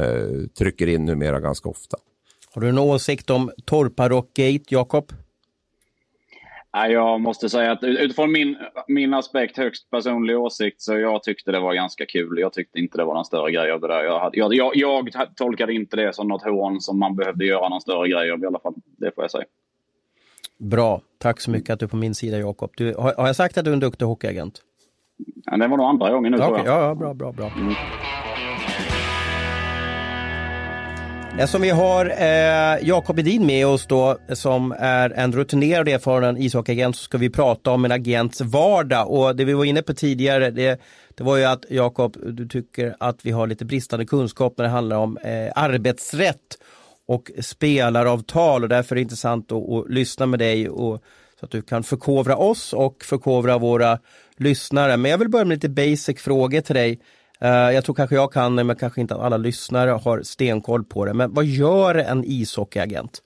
trycker 0.58 0.86
in 0.86 1.04
numera 1.04 1.40
ganska 1.40 1.68
ofta. 1.68 1.96
Har 2.54 2.62
du 2.62 2.68
en 2.68 2.78
åsikt 2.78 3.30
om 3.30 3.50
Torparock-gate, 3.64 4.64
Jakob? 4.68 5.12
Jag 6.84 7.20
måste 7.20 7.48
säga 7.48 7.72
att 7.72 7.82
utifrån 7.82 8.32
min, 8.32 8.56
min 8.88 9.14
aspekt, 9.14 9.56
högst 9.56 9.90
personlig 9.90 10.38
åsikt, 10.38 10.80
så 10.82 10.98
jag 10.98 11.22
tyckte 11.22 11.52
det 11.52 11.60
var 11.60 11.74
ganska 11.74 12.06
kul. 12.06 12.38
Jag 12.38 12.52
tyckte 12.52 12.78
inte 12.78 12.98
det 12.98 13.04
var 13.04 13.14
någon 13.14 13.24
större 13.24 13.52
grej 13.52 13.70
av 13.70 13.80
det 13.80 13.88
där. 13.88 14.04
Jag, 14.04 14.20
hade, 14.20 14.38
jag, 14.38 14.54
jag, 14.54 14.76
jag 14.76 15.36
tolkade 15.36 15.72
inte 15.72 15.96
det 15.96 16.14
som 16.14 16.28
något 16.28 16.42
hån 16.42 16.80
som 16.80 16.98
man 16.98 17.16
behövde 17.16 17.44
göra 17.44 17.68
någon 17.68 17.80
större 17.80 18.08
grej 18.08 18.30
av 18.30 18.42
i 18.42 18.46
alla 18.46 18.58
fall. 18.58 18.74
Det 18.98 19.14
får 19.14 19.24
jag 19.24 19.30
säga. 19.30 19.44
Bra, 20.58 21.00
tack 21.18 21.40
så 21.40 21.50
mycket 21.50 21.70
att 21.70 21.80
du 21.80 21.86
är 21.86 21.90
på 21.90 21.96
min 21.96 22.14
sida 22.14 22.38
Jakob. 22.38 22.70
Har, 22.80 23.14
har 23.14 23.26
jag 23.26 23.36
sagt 23.36 23.58
att 23.58 23.64
du 23.64 23.70
är 23.70 23.74
en 23.74 23.80
duktig 23.80 24.06
hockeyagent? 24.06 24.62
Ja, 25.44 25.56
det 25.56 25.68
var 25.68 25.76
nog 25.76 25.86
andra 25.86 26.10
gången 26.10 26.32
nu 26.32 26.38
ja, 26.38 26.46
tror 26.46 26.58
jag. 26.58 26.66
Ja, 26.66 26.94
bra, 26.94 27.14
bra, 27.14 27.32
bra. 27.32 27.50
Mm. 27.56 27.74
Eh, 31.38 31.46
som 31.46 31.62
vi 31.62 31.70
har 31.70 32.06
eh, 32.06 32.88
Jakob 32.88 33.18
Edin 33.18 33.46
med 33.46 33.66
oss 33.66 33.86
då 33.86 34.18
som 34.32 34.74
är 34.78 35.10
en 35.10 35.32
rutinerad 35.32 35.88
och 35.88 35.94
erfaren 35.94 36.36
ishockeyagent 36.36 36.96
så 36.96 37.02
ska 37.02 37.18
vi 37.18 37.30
prata 37.30 37.70
om 37.70 37.84
en 37.84 37.92
agents 37.92 38.40
vardag 38.40 39.10
och 39.10 39.36
det 39.36 39.44
vi 39.44 39.52
var 39.52 39.64
inne 39.64 39.82
på 39.82 39.94
tidigare 39.94 40.50
det, 40.50 40.80
det 41.14 41.24
var 41.24 41.36
ju 41.36 41.44
att 41.44 41.64
Jakob, 41.70 42.16
du 42.26 42.48
tycker 42.48 42.96
att 43.00 43.18
vi 43.22 43.30
har 43.30 43.46
lite 43.46 43.64
bristande 43.64 44.06
kunskap 44.06 44.54
när 44.56 44.64
det 44.64 44.70
handlar 44.70 44.96
om 44.96 45.16
eh, 45.16 45.52
arbetsrätt 45.54 46.58
och 47.08 47.30
spelaravtal 47.40 48.62
och 48.62 48.68
därför 48.68 48.94
är 48.94 48.96
det 48.96 49.02
intressant 49.02 49.52
att, 49.52 49.70
att 49.70 49.90
lyssna 49.90 50.26
med 50.26 50.38
dig 50.38 50.68
och, 50.68 51.02
så 51.40 51.44
att 51.44 51.50
du 51.50 51.62
kan 51.62 51.82
förkovra 51.82 52.36
oss 52.36 52.72
och 52.72 53.04
förkovra 53.04 53.58
våra 53.58 53.98
lyssnare. 54.36 54.96
Men 54.96 55.10
jag 55.10 55.18
vill 55.18 55.28
börja 55.28 55.44
med 55.44 55.56
lite 55.56 55.68
basic 55.68 56.20
frågor 56.20 56.60
till 56.60 56.74
dig. 56.74 57.00
Eh, 57.40 57.48
jag 57.48 57.84
tror 57.84 57.94
kanske 57.94 58.16
jag 58.16 58.32
kan 58.32 58.54
men 58.54 58.76
kanske 58.76 59.00
inte 59.00 59.14
alla 59.14 59.36
lyssnare 59.36 59.90
har 59.90 60.22
stenkoll 60.22 60.84
på 60.84 61.04
det. 61.04 61.14
Men 61.14 61.34
vad 61.34 61.44
gör 61.44 61.94
en 61.94 62.24
ishockeyagent? 62.24 63.22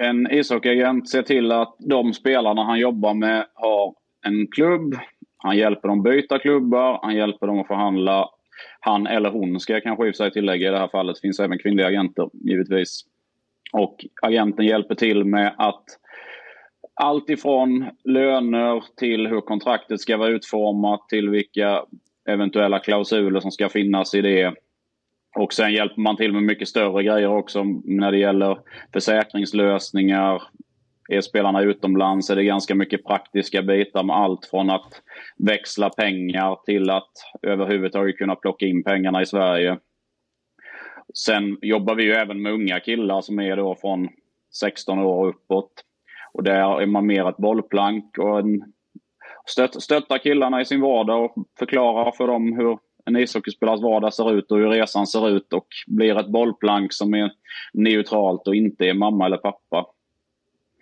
En 0.00 0.30
ishockeyagent 0.30 1.08
ser 1.08 1.22
till 1.22 1.52
att 1.52 1.76
de 1.78 2.12
spelarna 2.12 2.64
han 2.64 2.78
jobbar 2.78 3.14
med 3.14 3.46
har 3.54 3.94
en 4.26 4.46
klubb. 4.46 4.94
Han 5.36 5.56
hjälper 5.56 5.88
dem 5.88 6.02
byta 6.02 6.38
klubbar, 6.38 6.98
han 7.02 7.16
hjälper 7.16 7.46
dem 7.46 7.58
att 7.58 7.66
förhandla. 7.66 8.28
Han 8.80 9.06
eller 9.06 9.30
hon 9.30 9.60
ska 9.60 9.72
jag 9.72 9.82
kanske 9.82 10.06
i 10.06 10.10
och 10.10 10.14
för 10.16 10.24
sig 10.24 10.32
tillägga 10.32 10.68
i 10.68 10.70
det 10.70 10.78
här 10.78 10.88
fallet. 10.88 11.16
Det 11.16 11.20
finns 11.20 11.40
även 11.40 11.58
kvinnliga 11.58 11.86
agenter 11.86 12.30
givetvis. 12.32 13.00
Och 13.72 14.04
agenten 14.22 14.66
hjälper 14.66 14.94
till 14.94 15.24
med 15.24 15.54
att 15.58 15.84
allt 16.94 17.30
ifrån 17.30 17.90
löner 18.04 18.84
till 18.96 19.26
hur 19.26 19.40
kontraktet 19.40 20.00
ska 20.00 20.16
vara 20.16 20.28
utformat 20.28 21.08
till 21.08 21.28
vilka 21.28 21.84
eventuella 22.28 22.78
klausuler 22.78 23.40
som 23.40 23.50
ska 23.50 23.68
finnas 23.68 24.14
i 24.14 24.20
det. 24.20 24.54
Och 25.36 25.52
sen 25.52 25.72
hjälper 25.72 26.00
man 26.00 26.16
till 26.16 26.32
med 26.32 26.42
mycket 26.42 26.68
större 26.68 27.02
grejer 27.02 27.36
också 27.36 27.64
när 27.84 28.12
det 28.12 28.18
gäller 28.18 28.58
försäkringslösningar. 28.92 30.42
Är 31.08 31.20
spelarna 31.20 31.62
utomlands 31.62 32.30
är 32.30 32.36
det 32.36 32.44
ganska 32.44 32.74
mycket 32.74 33.04
praktiska 33.04 33.62
bitar 33.62 34.02
med 34.02 34.16
allt 34.16 34.46
från 34.46 34.70
att 34.70 35.02
växla 35.38 35.90
pengar 35.90 36.58
till 36.64 36.90
att 36.90 37.12
överhuvudtaget 37.42 38.18
kunna 38.18 38.34
plocka 38.34 38.66
in 38.66 38.84
pengarna 38.84 39.22
i 39.22 39.26
Sverige. 39.26 39.78
Sen 41.14 41.58
jobbar 41.62 41.94
vi 41.94 42.04
ju 42.04 42.12
även 42.12 42.42
med 42.42 42.52
unga 42.52 42.80
killar 42.80 43.20
som 43.20 43.38
är 43.38 43.56
då 43.56 43.74
från 43.74 44.08
16 44.60 44.98
år 44.98 45.28
uppåt. 45.28 45.72
Och 46.32 46.42
där 46.42 46.80
är 46.80 46.86
man 46.86 47.06
mer 47.06 47.28
ett 47.28 47.36
bollplank 47.36 48.18
och 48.18 48.38
en 48.38 48.72
stött, 49.46 49.82
stöttar 49.82 50.18
killarna 50.18 50.60
i 50.60 50.64
sin 50.64 50.80
vardag 50.80 51.24
och 51.24 51.34
förklarar 51.58 52.12
för 52.12 52.26
dem 52.26 52.52
hur 52.56 52.78
en 53.04 53.16
ishockeyspelares 53.16 53.82
vardag 53.82 54.14
ser 54.14 54.38
ut 54.38 54.50
och 54.50 54.58
hur 54.58 54.68
resan 54.68 55.06
ser 55.06 55.28
ut 55.28 55.52
och 55.52 55.66
blir 55.86 56.20
ett 56.20 56.28
bollplank 56.28 56.92
som 56.92 57.14
är 57.14 57.30
neutralt 57.72 58.48
och 58.48 58.54
inte 58.54 58.84
är 58.84 58.94
mamma 58.94 59.26
eller 59.26 59.36
pappa. 59.36 59.86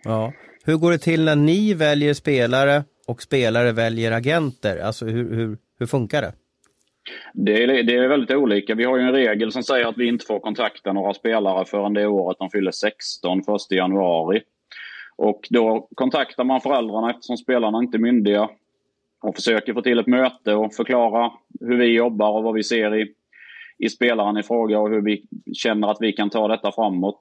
Ja. 0.03 0.33
Hur 0.65 0.77
går 0.77 0.91
det 0.91 0.97
till 0.97 1.25
när 1.25 1.35
ni 1.35 1.73
väljer 1.73 2.13
spelare 2.13 2.83
och 3.07 3.21
spelare 3.21 3.71
väljer 3.71 4.11
agenter? 4.11 4.77
Alltså 4.77 5.05
hur, 5.05 5.35
hur, 5.35 5.57
hur 5.79 5.85
funkar 5.85 6.21
det? 6.21 6.33
Det 7.33 7.63
är, 7.63 7.83
det 7.83 7.95
är 7.95 8.07
väldigt 8.07 8.31
olika. 8.31 8.75
Vi 8.75 8.83
har 8.83 8.97
ju 8.97 9.03
en 9.03 9.11
regel 9.11 9.51
som 9.51 9.63
säger 9.63 9.85
att 9.85 9.97
vi 9.97 10.07
inte 10.07 10.25
får 10.25 10.39
kontakta 10.39 10.93
några 10.93 11.13
spelare 11.13 11.65
förrän 11.65 11.93
det 11.93 12.07
året 12.07 12.37
de 12.39 12.49
fyller 12.49 12.71
16, 12.71 13.39
1 13.39 13.45
januari. 13.71 14.41
Och 15.21 15.47
då 15.49 15.87
kontaktar 15.95 16.43
man 16.43 16.61
föräldrarna 16.61 17.09
eftersom 17.09 17.37
spelarna 17.37 17.77
inte 17.77 17.97
är 17.97 17.99
myndiga 17.99 18.49
och 19.23 19.35
försöker 19.35 19.73
få 19.73 19.81
till 19.81 19.99
ett 19.99 20.07
möte 20.07 20.53
och 20.53 20.73
förklara 20.73 21.31
hur 21.59 21.77
vi 21.77 21.85
jobbar 21.85 22.31
och 22.31 22.43
vad 22.43 22.53
vi 22.53 22.63
ser 22.63 22.95
i, 22.95 23.13
i 23.77 23.89
spelaren 23.89 24.37
i 24.37 24.43
fråga 24.43 24.79
och 24.79 24.89
hur 24.89 25.01
vi 25.01 25.23
känner 25.53 25.87
att 25.87 25.97
vi 25.99 26.13
kan 26.13 26.29
ta 26.29 26.47
detta 26.47 26.71
framåt. 26.71 27.19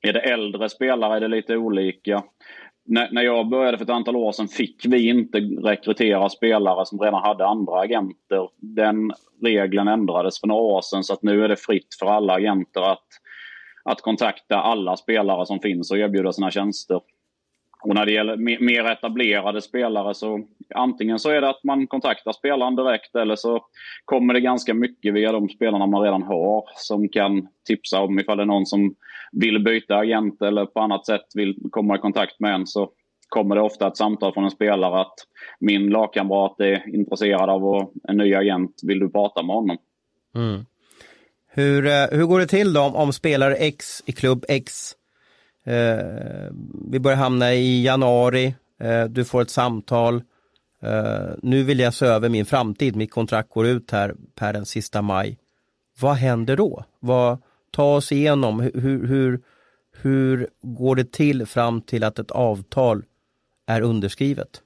Är 0.00 0.12
det 0.12 0.20
äldre 0.20 0.68
spelare 0.68 1.16
är 1.16 1.20
det 1.20 1.28
lite 1.28 1.56
olika. 1.56 2.22
När, 2.84 3.08
när 3.10 3.22
jag 3.22 3.48
började 3.48 3.78
för 3.78 3.84
ett 3.84 3.90
antal 3.90 4.16
år 4.16 4.32
sedan 4.32 4.48
fick 4.48 4.86
vi 4.86 5.08
inte 5.08 5.38
rekrytera 5.38 6.28
spelare 6.28 6.86
som 6.86 7.00
redan 7.00 7.22
hade 7.22 7.46
andra 7.46 7.80
agenter. 7.80 8.48
Den 8.56 9.12
regeln 9.42 9.88
ändrades 9.88 10.40
för 10.40 10.46
några 10.46 10.62
år 10.62 10.80
sedan 10.80 11.04
så 11.04 11.12
att 11.12 11.22
nu 11.22 11.44
är 11.44 11.48
det 11.48 11.56
fritt 11.56 11.96
för 12.00 12.06
alla 12.06 12.34
agenter 12.34 12.80
att 12.80 13.06
att 13.88 14.00
kontakta 14.02 14.56
alla 14.56 14.96
spelare 14.96 15.46
som 15.46 15.60
finns 15.60 15.90
och 15.90 15.98
erbjuda 15.98 16.32
sina 16.32 16.50
tjänster. 16.50 17.00
Och 17.82 17.94
när 17.94 18.06
det 18.06 18.12
gäller 18.12 18.36
mer 18.36 18.84
etablerade 18.84 19.62
spelare 19.62 20.14
så 20.14 20.44
antingen 20.74 21.18
så 21.18 21.30
är 21.30 21.40
det 21.40 21.48
att 21.48 21.64
man 21.64 21.86
kontaktar 21.86 22.32
spelaren 22.32 22.76
direkt 22.76 23.16
eller 23.16 23.36
så 23.36 23.64
kommer 24.04 24.34
det 24.34 24.40
ganska 24.40 24.74
mycket 24.74 25.14
via 25.14 25.32
de 25.32 25.48
spelarna 25.48 25.86
man 25.86 26.02
redan 26.02 26.22
har 26.22 26.64
som 26.76 27.08
kan 27.08 27.48
tipsa 27.66 28.00
om 28.00 28.18
ifall 28.18 28.36
det 28.36 28.42
är 28.42 28.46
någon 28.46 28.66
som 28.66 28.94
vill 29.32 29.64
byta 29.64 29.96
agent 29.96 30.42
eller 30.42 30.66
på 30.66 30.80
annat 30.80 31.06
sätt 31.06 31.26
vill 31.34 31.56
komma 31.70 31.96
i 31.96 31.98
kontakt 31.98 32.40
med 32.40 32.54
en 32.54 32.66
så 32.66 32.90
kommer 33.28 33.54
det 33.54 33.62
ofta 33.62 33.88
ett 33.88 33.96
samtal 33.96 34.32
från 34.32 34.44
en 34.44 34.50
spelare 34.50 35.00
att 35.00 35.14
min 35.60 35.90
lagkamrat 35.90 36.60
är 36.60 36.94
intresserad 36.94 37.50
av 37.50 37.92
en 38.08 38.16
ny 38.16 38.34
agent, 38.34 38.80
vill 38.82 38.98
du 38.98 39.10
prata 39.10 39.42
med 39.42 39.56
honom? 39.56 39.78
Mm. 40.34 40.64
Hur, 41.58 41.86
eh, 41.86 42.06
hur 42.10 42.24
går 42.24 42.40
det 42.40 42.46
till 42.46 42.72
då 42.72 42.80
om, 42.80 42.96
om 42.96 43.12
spelare 43.12 43.56
X 43.56 44.02
i 44.06 44.12
klubb 44.12 44.44
X 44.48 44.94
Eh, 45.68 46.50
vi 46.90 47.00
börjar 47.00 47.16
hamna 47.16 47.54
i 47.54 47.84
januari, 47.84 48.54
eh, 48.80 49.04
du 49.04 49.24
får 49.24 49.42
ett 49.42 49.50
samtal. 49.50 50.14
Eh, 50.82 51.34
nu 51.42 51.62
vill 51.62 51.80
jag 51.80 51.94
se 51.94 52.06
över 52.06 52.28
min 52.28 52.46
framtid, 52.46 52.96
mitt 52.96 53.10
kontrakt 53.10 53.50
går 53.50 53.66
ut 53.66 53.90
här 53.90 54.14
per 54.34 54.52
den 54.52 54.66
sista 54.66 55.02
maj. 55.02 55.38
Vad 56.00 56.14
händer 56.14 56.56
då? 56.56 56.84
Vad, 57.00 57.38
ta 57.70 57.96
oss 57.96 58.12
igenom, 58.12 58.60
hur, 58.60 59.06
hur, 59.06 59.40
hur 60.02 60.48
går 60.62 60.96
det 60.96 61.12
till 61.12 61.46
fram 61.46 61.82
till 61.82 62.04
att 62.04 62.18
ett 62.18 62.30
avtal 62.30 63.02
är 63.66 63.80
underskrivet? 63.80 64.62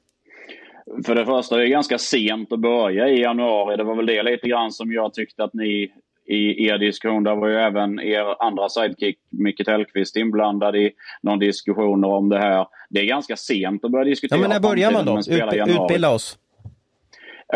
För 1.06 1.14
det 1.14 1.26
första, 1.26 1.56
det 1.56 1.64
är 1.64 1.68
ganska 1.68 1.98
sent 1.98 2.52
att 2.52 2.60
börja 2.60 3.08
i 3.08 3.20
januari. 3.20 3.76
Det 3.76 3.84
var 3.84 3.96
väl 3.96 4.06
det 4.06 4.22
lite 4.22 4.48
grann 4.48 4.72
som 4.72 4.92
jag 4.92 5.14
tyckte 5.14 5.44
att 5.44 5.54
ni 5.54 5.92
i 6.26 6.66
er 6.66 6.78
diskussion. 6.78 7.24
Där 7.24 7.36
var 7.36 7.48
ju 7.48 7.56
även 7.56 8.00
er 8.00 8.42
andra 8.42 8.68
sidekick 8.68 9.18
Micke 9.30 9.64
Tellqvist 9.64 10.16
inblandad 10.16 10.76
i 10.76 10.90
någon 11.22 11.38
diskussioner 11.38 12.08
om 12.08 12.28
det 12.28 12.38
här. 12.38 12.66
Det 12.90 13.00
är 13.00 13.04
ganska 13.04 13.36
sent 13.36 13.84
att 13.84 13.90
börja 13.90 14.04
diskutera. 14.04 14.38
Ja, 14.38 14.40
men 14.40 14.50
när 14.50 14.60
börjar 14.60 14.92
man 14.92 15.06
då? 15.06 15.18
Ut, 15.18 15.68
utbilda 15.68 16.10
oss. 16.10 16.38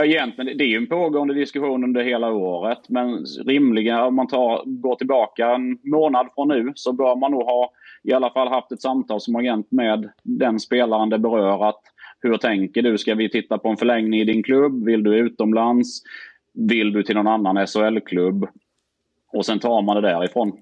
Egentligen, 0.04 0.58
det 0.58 0.64
är 0.64 0.68
ju 0.68 0.76
en 0.76 0.86
pågående 0.86 1.34
diskussion 1.34 1.84
under 1.84 2.02
hela 2.02 2.32
året. 2.32 2.88
Men 2.88 3.24
rimligen 3.46 3.98
om 3.98 4.14
man 4.14 4.28
tar, 4.28 4.62
går 4.64 4.96
tillbaka 4.96 5.54
en 5.54 5.78
månad 5.82 6.28
från 6.34 6.48
nu 6.48 6.72
så 6.74 6.92
bör 6.92 7.16
man 7.16 7.30
nog 7.30 7.42
ha 7.42 7.72
i 8.02 8.12
alla 8.12 8.30
fall 8.30 8.48
haft 8.48 8.72
ett 8.72 8.82
samtal 8.82 9.20
som 9.20 9.36
agent 9.36 9.70
med 9.70 10.10
den 10.22 10.60
spelaren 10.60 11.08
det 11.10 11.18
berör. 11.18 11.68
Att, 11.68 11.80
hur 12.20 12.36
tänker 12.36 12.82
du? 12.82 12.98
Ska 12.98 13.14
vi 13.14 13.30
titta 13.30 13.58
på 13.58 13.68
en 13.68 13.76
förlängning 13.76 14.20
i 14.20 14.24
din 14.24 14.42
klubb? 14.42 14.84
Vill 14.84 15.02
du 15.02 15.18
utomlands? 15.18 16.02
Vill 16.56 16.92
du 16.92 17.02
till 17.02 17.14
någon 17.14 17.26
annan 17.26 17.66
SHL-klubb? 17.66 18.48
Och 19.32 19.46
sen 19.46 19.58
tar 19.58 19.82
man 19.82 20.02
det 20.02 20.08
därifrån. 20.08 20.52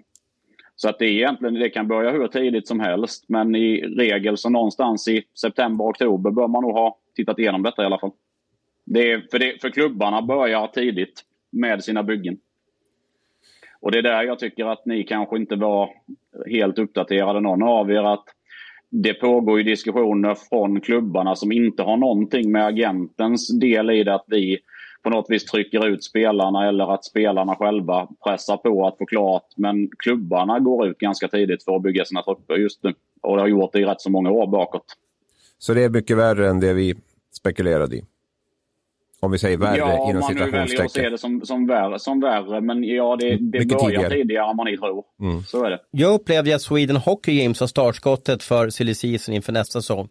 Så 0.77 0.89
att 0.89 0.99
det, 0.99 1.07
är 1.07 1.11
egentligen, 1.11 1.55
det 1.55 1.71
kan 1.71 1.89
börja 1.89 2.11
hur 2.11 2.29
tidigt 2.29 2.69
som 2.69 2.81
helst. 2.81 3.25
Men 3.29 3.55
i 3.55 3.81
regel 3.81 4.37
så 4.37 4.51
någonstans 4.51 5.09
i 5.09 5.23
september, 5.41 5.85
oktober 5.85 6.31
bör 6.31 6.49
man 6.49 6.63
nog 6.63 6.73
ha 6.73 6.99
tittat 7.17 7.39
igenom 7.39 7.63
detta 7.63 7.83
i 7.83 7.87
alla 7.87 7.99
fall. 7.99 8.13
Det 8.85 9.13
är, 9.13 9.27
för, 9.31 9.39
det, 9.39 9.61
för 9.61 9.71
klubbarna 9.71 10.23
börjar 10.23 10.67
tidigt 10.67 11.25
med 11.53 11.85
sina 11.85 12.03
byggen. 12.03 12.39
Och 13.81 13.93
det 13.93 13.99
är 13.99 14.03
där 14.03 14.23
jag 14.23 14.39
tycker 14.39 14.67
att 14.67 14.87
ni 14.87 15.05
kanske 15.05 15.37
inte 15.37 15.57
var 15.57 15.91
helt 16.51 16.79
uppdaterade 16.79 17.41
någon 17.41 17.63
av 17.63 17.91
er. 17.91 18.05
att 18.15 18.25
Det 18.91 19.15
pågår 19.15 19.59
ju 19.59 19.65
diskussioner 19.65 20.35
från 20.35 20.81
klubbarna 20.81 21.37
som 21.37 21.53
inte 21.53 21.83
har 21.83 21.97
någonting 21.97 22.53
med 22.53 22.67
agentens 22.67 23.59
del 23.59 23.91
i 23.91 24.05
det. 24.05 24.15
Att 24.15 24.25
vi 24.27 24.59
på 25.05 25.11
något 25.11 25.27
vis 25.29 25.45
trycker 25.45 25.87
ut 25.87 26.05
spelarna 26.05 26.69
eller 26.69 26.95
att 26.95 27.05
spelarna 27.05 27.57
själva 27.57 28.09
pressar 28.25 28.57
på 28.57 28.87
att 28.87 28.99
få 28.99 29.07
klart. 29.07 29.47
Men 29.57 29.89
klubbarna 29.99 30.59
går 30.61 30.87
ut 30.89 30.99
ganska 30.99 31.29
tidigt 31.29 31.65
för 31.65 31.77
att 31.77 31.83
bygga 31.83 32.05
sina 32.05 32.23
trupper 32.23 32.55
just 32.55 32.83
nu. 32.83 32.95
Och 33.23 33.37
det 33.37 33.43
har 33.43 33.49
gjort 33.49 33.73
det 33.73 33.81
i 33.81 33.85
rätt 33.85 34.01
så 34.01 34.11
många 34.11 34.31
år 34.31 34.47
bakåt. 34.47 34.85
Så 35.59 35.75
det 35.75 35.85
är 35.85 35.89
mycket 35.89 36.17
värre 36.17 36.49
än 36.49 36.61
det 36.61 36.73
vi 36.73 36.95
spekulerade 37.33 37.97
i? 37.97 38.05
Om 39.21 39.31
vi 39.31 39.39
säger 39.39 39.57
värre 39.57 39.79
ja, 39.79 40.11
inom 40.11 40.23
citationstecken. 40.23 40.35
Ja, 40.37 40.45
om 40.45 40.51
man 40.51 40.67
nu 40.67 40.77
väljer 40.77 40.85
att 40.85 40.93
se 40.93 41.09
det 41.09 41.19
som, 41.19 41.41
som, 41.45 41.67
värre, 41.67 41.99
som 41.99 42.21
värre. 42.21 42.61
Men 42.61 42.85
ja, 42.85 43.17
det, 43.21 43.37
det 43.37 43.67
börjar 43.67 43.89
tidigare. 43.89 44.11
tidigare 44.11 44.51
än 44.51 44.57
vad 44.57 44.67
ni 44.67 44.79
tror. 44.79 45.05
Mm. 45.21 45.43
Så 45.43 45.65
är 45.65 45.71
det. 45.71 45.81
Jag 45.91 46.15
upplevde 46.15 46.55
att 46.55 46.63
Sweden 46.63 46.97
Hockey 46.97 47.43
Games 47.43 47.61
har 47.61 47.67
startskottet 47.67 48.43
för 48.43 48.71
silly 48.71 48.95
season 48.95 49.35
inför 49.35 49.53
nästa 49.53 49.81
säsong. 49.81 50.05
I 50.05 50.09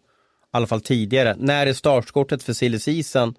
alla 0.50 0.66
fall 0.66 0.80
tidigare. 0.80 1.34
När 1.38 1.66
är 1.66 1.72
startskottet 1.72 2.42
för 2.42 2.52
silly 2.52 2.78
season? 2.78 3.34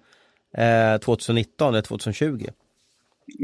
2019 1.00 1.66
eh, 1.66 1.68
eller 1.68 1.82
2020. 1.82 2.46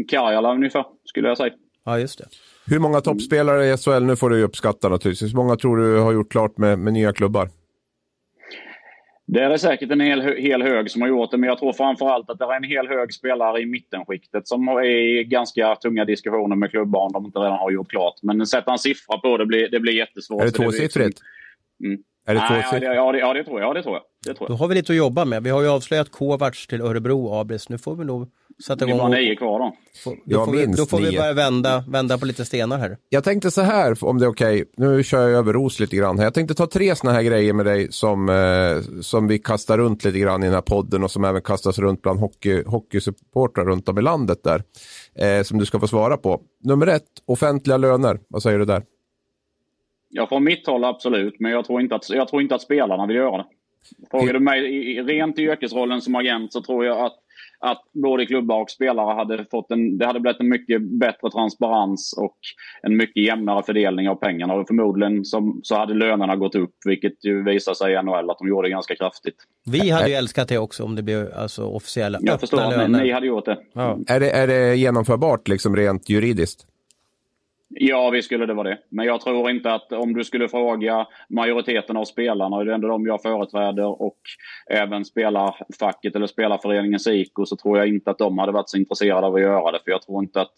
Karjala 0.09 0.55
ungefär, 0.55 0.85
skulle 1.05 1.29
jag 1.29 1.37
säga. 1.37 1.53
Ja, 1.85 1.98
just 1.98 2.18
det. 2.18 2.25
Hur 2.66 2.79
många 2.79 3.01
toppspelare 3.01 3.66
i 3.66 3.77
SHL, 3.77 4.03
nu 4.03 4.16
får 4.16 4.31
du 4.31 4.42
uppskatta 4.42 4.88
naturligtvis, 4.88 5.33
hur 5.33 5.37
många 5.37 5.57
tror 5.57 5.77
du 5.77 5.98
har 5.98 6.12
gjort 6.12 6.33
klart 6.33 6.59
med, 6.59 6.79
med 6.79 6.92
nya 6.92 7.12
klubbar? 7.12 7.48
Det 9.27 9.40
är 9.40 9.57
säkert 9.57 9.90
en 9.90 10.01
hel, 10.01 10.20
hel 10.20 10.62
hög 10.62 10.90
som 10.90 11.03
har 11.03 11.09
gjort 11.09 11.31
det, 11.31 11.37
men 11.37 11.48
jag 11.48 11.59
tror 11.59 11.72
framförallt 11.72 12.31
att 12.31 12.38
det 12.38 12.44
är 12.44 12.57
en 12.57 12.64
hel 12.64 12.88
hög 12.88 13.14
spelare 13.14 13.61
i 13.61 13.66
mittenskiktet 13.66 14.48
som 14.48 14.68
är 14.68 14.85
i 14.85 15.25
ganska 15.25 15.77
tunga 15.77 16.05
diskussioner 16.05 16.57
med 16.57 16.70
klubbar 16.70 17.01
om 17.01 17.12
de 17.12 17.25
inte 17.25 17.38
redan 17.38 17.59
har 17.59 17.70
gjort 17.70 17.90
klart. 17.90 18.14
Men 18.22 18.46
sätta 18.46 18.72
en 18.72 18.79
siffra 18.79 19.18
på 19.18 19.37
det 19.37 19.46
blir, 19.46 19.68
det 19.68 19.81
blir 19.81 19.92
jättesvårt. 19.92 20.42
Är 20.42 20.46
det 20.46 20.53
tvåsiffrigt? 20.53 21.20
Mm. 21.85 22.03
Är 22.27 22.35
det 22.35 22.40
Nej, 22.40 22.64
ja, 22.72 22.81
det, 22.81 22.94
ja, 22.94 23.12
det, 23.12 23.18
ja, 23.18 23.33
det 23.33 23.44
tror 23.44 23.61
jag. 23.61 23.70
Ja, 23.70 23.75
det 23.75 23.83
tror 23.83 23.94
jag. 23.94 24.03
Det 24.25 24.35
tror 24.35 24.51
jag. 24.51 24.59
Då 24.59 24.63
har 24.63 24.69
vi 24.69 24.75
lite 24.75 24.93
att 24.93 24.97
jobba 24.97 25.25
med. 25.25 25.43
Vi 25.43 25.51
har 25.51 25.63
ju 25.63 25.69
avslöjat 25.69 26.11
Kovacs 26.11 26.67
till 26.67 26.81
Örebro 26.81 27.35
Abris. 27.35 27.69
Nu 27.69 27.79
får 27.79 27.97
vi 27.97 28.05
nog 28.05 28.29
sätta 28.67 28.85
igång. 28.85 28.99
Det 28.99 29.05
är 29.05 29.09
bara 29.09 29.19
nio 29.19 29.37
kvar 29.37 29.59
då. 29.59 29.77
Får, 30.05 30.17
då, 30.25 30.45
får 30.45 30.53
vi, 30.53 30.67
då 30.67 30.87
får 30.87 30.99
vi 30.99 31.17
börja 31.17 31.33
vända, 31.33 31.85
vända 31.89 32.19
på 32.19 32.27
lite 32.27 32.45
stenar 32.45 32.79
här. 32.79 32.97
Jag 33.09 33.25
tänkte 33.25 33.51
så 33.51 33.61
här, 33.61 34.05
om 34.05 34.19
det 34.19 34.25
är 34.25 34.29
okej. 34.29 34.63
Okay. 34.63 34.65
Nu 34.77 35.03
kör 35.03 35.29
jag 35.29 35.39
över 35.39 35.53
ros 35.53 35.81
lite 35.81 35.97
grann. 35.97 36.19
Jag 36.19 36.35
tänkte 36.35 36.55
ta 36.55 36.67
tre 36.67 36.95
sådana 36.95 37.17
här 37.17 37.23
grejer 37.23 37.53
med 37.53 37.67
dig 37.67 37.93
som, 37.93 38.29
eh, 38.29 39.01
som 39.01 39.29
vi 39.29 39.39
kastar 39.39 39.79
runt 39.79 40.05
lite 40.05 40.19
grann 40.19 40.43
i 40.43 40.47
den 40.47 40.55
här 40.55 40.63
podden 40.63 41.05
och 41.05 41.11
som 41.11 41.25
även 41.25 41.43
kastas 41.43 41.79
runt 41.79 42.03
bland 42.03 42.21
hockey, 42.21 42.63
hockeysupportrar 42.67 43.65
runt 43.65 43.89
om 43.89 43.99
i 43.99 44.03
landet 44.03 44.39
där. 44.45 44.63
Eh, 45.15 45.43
som 45.43 45.59
du 45.59 45.67
ska 45.67 45.81
få 45.81 45.89
svara 45.89 46.17
på. 46.17 46.41
Nummer 46.65 46.87
ett, 46.87 47.09
offentliga 47.27 47.77
löner. 47.77 48.19
Vad 48.29 48.43
säger 48.43 48.59
du 48.59 48.65
där? 48.65 48.83
Ja, 50.09 50.27
från 50.27 50.45
mitt 50.45 50.67
håll 50.67 50.85
absolut. 50.85 51.41
Men 51.41 51.51
jag 51.51 51.65
tror 51.65 51.81
inte 51.81 51.95
att, 51.95 52.11
jag 52.11 52.29
tror 52.29 52.43
inte 52.43 52.55
att 52.55 52.63
spelarna 52.63 53.07
vill 53.07 53.17
göra 53.17 53.37
det. 53.37 53.45
Frågar 54.11 54.33
du 54.33 54.40
mig 54.40 54.61
rent 55.03 55.38
i 55.38 55.42
yrkesrollen 55.42 56.01
som 56.01 56.14
agent 56.14 56.53
så 56.53 56.62
tror 56.62 56.85
jag 56.85 57.01
att, 57.01 57.14
att 57.61 57.83
både 57.92 58.27
klubbar 58.27 58.61
och 58.61 58.71
spelare 58.71 59.14
hade 59.14 59.47
fått 59.51 59.71
en... 59.71 59.99
Det 59.99 60.07
hade 60.07 60.21
blivit 60.21 60.40
en 60.40 60.49
mycket 60.49 60.83
bättre 60.83 61.31
transparens 61.31 62.14
och 62.18 62.37
en 62.83 62.97
mycket 62.97 63.25
jämnare 63.25 63.62
fördelning 63.62 64.09
av 64.09 64.14
pengarna. 64.14 64.55
Och 64.55 64.66
förmodligen 64.66 65.25
som, 65.25 65.61
så 65.62 65.77
hade 65.77 65.95
lönerna 65.95 66.37
gått 66.37 66.55
upp, 66.55 66.75
vilket 66.85 67.25
ju 67.25 67.45
visar 67.45 67.75
sig 67.75 67.92
i 67.92 68.03
NHL 68.03 68.31
att 68.31 68.38
de 68.38 68.49
gjorde 68.49 68.68
ganska 68.68 68.97
kraftigt. 68.97 69.37
Vi 69.66 69.90
hade 69.90 70.09
ju 70.09 70.14
älskat 70.14 70.49
det 70.49 70.59
också 70.59 70.85
om 70.85 70.97
det 70.97 71.03
blev 71.03 71.33
alltså, 71.37 71.64
officiella 71.64 72.18
Jag 72.23 72.40
förstår 72.40 72.61
att 72.61 72.90
ni, 72.90 72.99
ni 72.99 73.11
hade 73.12 73.27
gjort 73.27 73.45
det. 73.45 73.59
Ja. 73.73 73.99
Är 74.07 74.21
det. 74.21 74.31
Är 74.31 74.47
det 74.47 74.77
genomförbart 74.77 75.49
liksom 75.49 75.77
rent 75.77 76.09
juridiskt? 76.09 76.66
Ja, 77.75 78.11
vi 78.11 78.23
skulle 78.23 78.47
det 78.47 78.55
vara 78.55 78.69
det. 78.69 78.79
Men 78.89 79.07
jag 79.07 79.21
tror 79.21 79.51
inte 79.51 79.75
att 79.75 79.93
om 79.93 80.15
du 80.15 80.25
skulle 80.25 80.49
fråga 80.49 81.07
majoriteten 81.29 81.97
av 81.97 82.05
spelarna, 82.05 82.57
och 82.57 82.65
det 82.65 82.71
är 82.71 82.75
ändå 82.75 82.89
de 82.89 83.07
jag 83.07 83.23
företräder, 83.23 84.03
och 84.03 84.19
även 84.71 85.05
spelarfacket 85.05 86.17
eller 86.17 86.27
spelarföreningen 86.27 87.01
SIKO, 87.01 87.47
så 87.47 87.57
tror 87.57 87.79
jag 87.79 87.89
inte 87.89 88.11
att 88.11 88.19
de 88.19 88.39
hade 88.39 88.53
varit 88.53 88.69
så 88.69 88.77
intresserade 88.77 89.27
av 89.27 89.35
att 89.35 89.41
göra 89.41 89.73
det. 89.73 89.79
För 89.85 89.91
jag 89.91 90.03
tror 90.03 90.23
inte 90.23 90.41
att... 90.41 90.53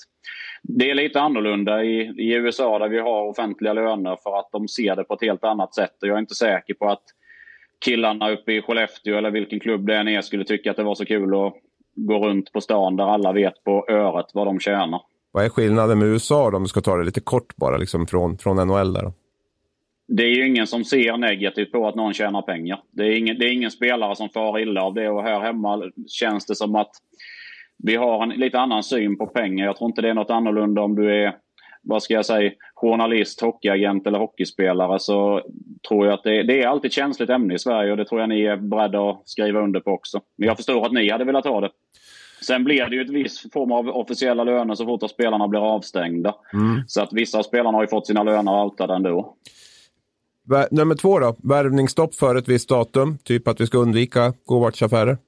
Det 0.63 0.91
är 0.91 0.95
lite 0.95 1.21
annorlunda 1.21 1.85
i, 1.85 2.01
i 2.01 2.35
USA 2.35 2.79
där 2.79 2.89
vi 2.89 2.99
har 2.99 3.29
offentliga 3.29 3.73
löner 3.73 4.17
för 4.23 4.39
att 4.39 4.49
de 4.53 4.69
ser 4.69 4.97
det 4.97 5.05
på 5.05 5.15
ett 5.15 5.23
helt 5.23 5.45
annat 5.45 5.75
sätt. 5.75 6.03
Och 6.03 6.09
jag 6.09 6.15
är 6.15 6.21
inte 6.21 6.35
säker 6.35 6.75
på 6.75 6.87
att 6.87 7.03
killarna 7.85 8.31
uppe 8.31 8.53
i 8.53 8.63
Skellefteå 8.63 9.17
eller 9.17 9.31
vilken 9.31 9.61
klubb 9.61 9.87
det 9.87 9.97
än 9.97 10.09
är 10.09 10.21
skulle 10.21 10.45
tycka 10.45 10.71
att 10.71 10.77
det 10.77 10.83
var 10.83 10.95
så 10.95 11.05
kul 11.05 11.35
att 11.35 11.55
gå 11.95 12.19
runt 12.27 12.53
på 12.53 12.61
stan 12.61 12.97
där 12.97 13.05
alla 13.05 13.33
vet 13.33 13.65
på 13.65 13.87
öret 13.89 14.27
vad 14.35 14.47
de 14.47 14.61
tjänar. 14.61 15.01
Vad 15.35 15.45
är 15.45 15.49
skillnaden 15.49 15.99
med 15.99 16.09
USA 16.09 16.51
då, 16.51 16.57
om 16.57 16.63
du 16.63 16.69
ska 16.69 16.81
ta 16.81 16.97
det 16.97 17.05
lite 17.05 17.21
kort 17.21 17.57
bara, 17.57 17.77
liksom 17.77 18.07
från, 18.07 18.39
från 18.39 18.57
NHL 18.69 18.93
där? 18.93 19.03
Då? 19.03 19.13
Det 20.09 20.23
är 20.23 20.29
ju 20.29 20.47
ingen 20.47 20.67
som 20.67 20.85
ser 20.85 21.17
negativt 21.17 21.73
på 21.73 21.89
att 21.89 21.95
någon 21.95 22.15
tjänar 22.15 22.43
pengar. 22.43 22.83
Det 22.91 23.03
är 23.03 23.19
ingen, 23.19 23.39
det 23.39 23.45
är 23.45 23.53
ingen 23.53 23.71
spelare 23.71 24.17
som 24.17 24.29
far 24.29 24.59
illa 24.59 24.83
av 24.83 24.95
det 24.95 25.09
och 25.09 25.23
här 25.23 25.41
hemma 25.41 25.91
känns 26.09 26.47
det 26.47 26.55
som 26.55 26.75
att 26.75 26.91
vi 27.79 27.97
har 27.97 28.23
en 28.23 28.29
lite 28.29 28.59
annan 28.59 28.83
syn 28.83 29.19
på 29.19 29.27
pengar. 29.27 29.67
Jag 29.67 29.77
tror 29.77 29.91
inte 29.91 30.03
det 30.03 30.11
är 30.11 30.15
något 30.15 30.31
annorlunda 30.31 30.83
om 30.83 30.95
du 30.95 31.25
är, 31.25 31.37
vad 31.83 32.03
ska 32.03 32.15
jag 32.15 32.27
säga, 32.27 32.53
journalist, 32.75 33.41
hockeyagent 33.41 34.07
eller 34.07 34.19
hockeyspelare 34.19 34.99
så 34.99 35.43
tror 35.89 36.07
jag 36.07 36.15
att 36.15 36.25
det, 36.25 36.43
det 36.43 36.63
är 36.63 36.69
alltid 36.69 36.89
ett 36.89 36.95
känsligt 36.95 37.31
ämne 37.31 37.55
i 37.55 37.59
Sverige 37.59 37.91
och 37.91 37.97
det 37.97 38.05
tror 38.05 38.21
jag 38.21 38.29
ni 38.29 38.43
är 38.43 38.57
beredda 38.57 39.11
att 39.11 39.23
skriva 39.25 39.61
under 39.61 39.81
på 39.81 39.91
också. 39.91 40.21
Men 40.37 40.49
jag 40.49 40.57
förstår 40.57 40.87
att 40.87 40.93
ni 40.93 41.11
hade 41.11 41.25
velat 41.25 41.45
ha 41.45 41.61
det. 41.61 41.71
Sen 42.47 42.65
blir 42.65 42.87
det 42.87 42.97
ju 42.97 43.03
ett 43.03 43.11
viss 43.11 43.47
form 43.53 43.73
av 43.73 43.89
officiella 43.89 44.45
löner 44.45 44.75
så 44.75 44.85
fort 44.85 45.03
att 45.03 45.11
spelarna 45.11 45.49
blir 45.49 45.75
avstängda. 45.75 46.35
Mm. 46.53 46.83
Så 46.87 47.03
att 47.03 47.13
vissa 47.13 47.39
av 47.39 47.43
spelarna 47.43 47.79
har 47.79 47.83
ju 47.83 47.89
fått 47.89 48.07
sina 48.07 48.23
löner 48.23 48.65
outade 48.65 48.95
ändå. 48.95 49.37
Nummer 50.71 50.95
två 50.95 51.19
då, 51.19 51.37
värvningsstopp 51.43 52.15
för 52.15 52.37
ett 52.37 52.49
visst 52.49 52.69
datum. 52.69 53.19
Typ 53.19 53.49
att 53.49 53.61
vi 53.61 53.67
ska 53.67 53.79
undvika 53.79 54.33
Govarts 54.45 54.83
affärer. 54.83 55.19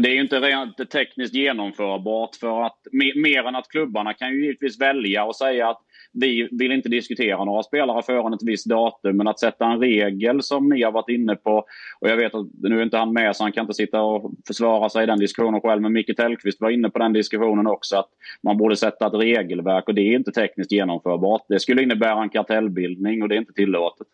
det 0.00 0.08
är 0.08 0.12
ju 0.12 0.20
inte 0.20 0.40
rent 0.40 0.90
tekniskt 0.90 1.34
genomförbart 1.34 2.36
för 2.36 2.62
att 2.62 2.78
mer 3.16 3.44
än 3.44 3.56
att 3.56 3.68
klubbarna 3.68 4.14
kan 4.14 4.28
ju 4.28 4.44
givetvis 4.44 4.80
välja 4.80 5.24
och 5.24 5.36
säga 5.36 5.68
att 5.68 5.80
vi 6.20 6.48
vill 6.52 6.72
inte 6.72 6.88
diskutera 6.88 7.44
några 7.44 7.62
spelare 7.62 8.02
före 8.02 8.34
ett 8.34 8.42
visst 8.42 8.66
datum. 8.66 9.16
Men 9.16 9.28
att 9.28 9.40
sätta 9.40 9.66
en 9.66 9.80
regel 9.80 10.42
som 10.42 10.68
ni 10.68 10.82
har 10.82 10.92
varit 10.92 11.08
inne 11.08 11.36
på. 11.36 11.64
Och 12.00 12.08
jag 12.08 12.16
vet 12.16 12.34
att 12.34 12.46
nu 12.62 12.78
är 12.78 12.82
inte 12.82 12.96
han 12.96 13.12
med 13.12 13.36
så 13.36 13.44
han 13.44 13.52
kan 13.52 13.62
inte 13.62 13.74
sitta 13.74 14.02
och 14.02 14.32
försvara 14.46 14.88
sig 14.88 15.02
i 15.02 15.06
den 15.06 15.18
diskussionen 15.18 15.60
själv. 15.60 15.82
Men 15.82 15.92
Micke 15.92 16.16
Tellqvist 16.16 16.60
var 16.60 16.70
inne 16.70 16.90
på 16.90 16.98
den 16.98 17.12
diskussionen 17.12 17.66
också. 17.66 17.96
Att 17.96 18.08
man 18.42 18.56
borde 18.56 18.76
sätta 18.76 19.06
ett 19.06 19.14
regelverk 19.14 19.88
och 19.88 19.94
det 19.94 20.02
är 20.02 20.16
inte 20.16 20.32
tekniskt 20.32 20.72
genomförbart. 20.72 21.42
Det 21.48 21.60
skulle 21.60 21.82
innebära 21.82 22.22
en 22.22 22.28
kartellbildning 22.28 23.22
och 23.22 23.28
det 23.28 23.34
är 23.34 23.38
inte 23.38 23.52
tillåtet. 23.52 24.06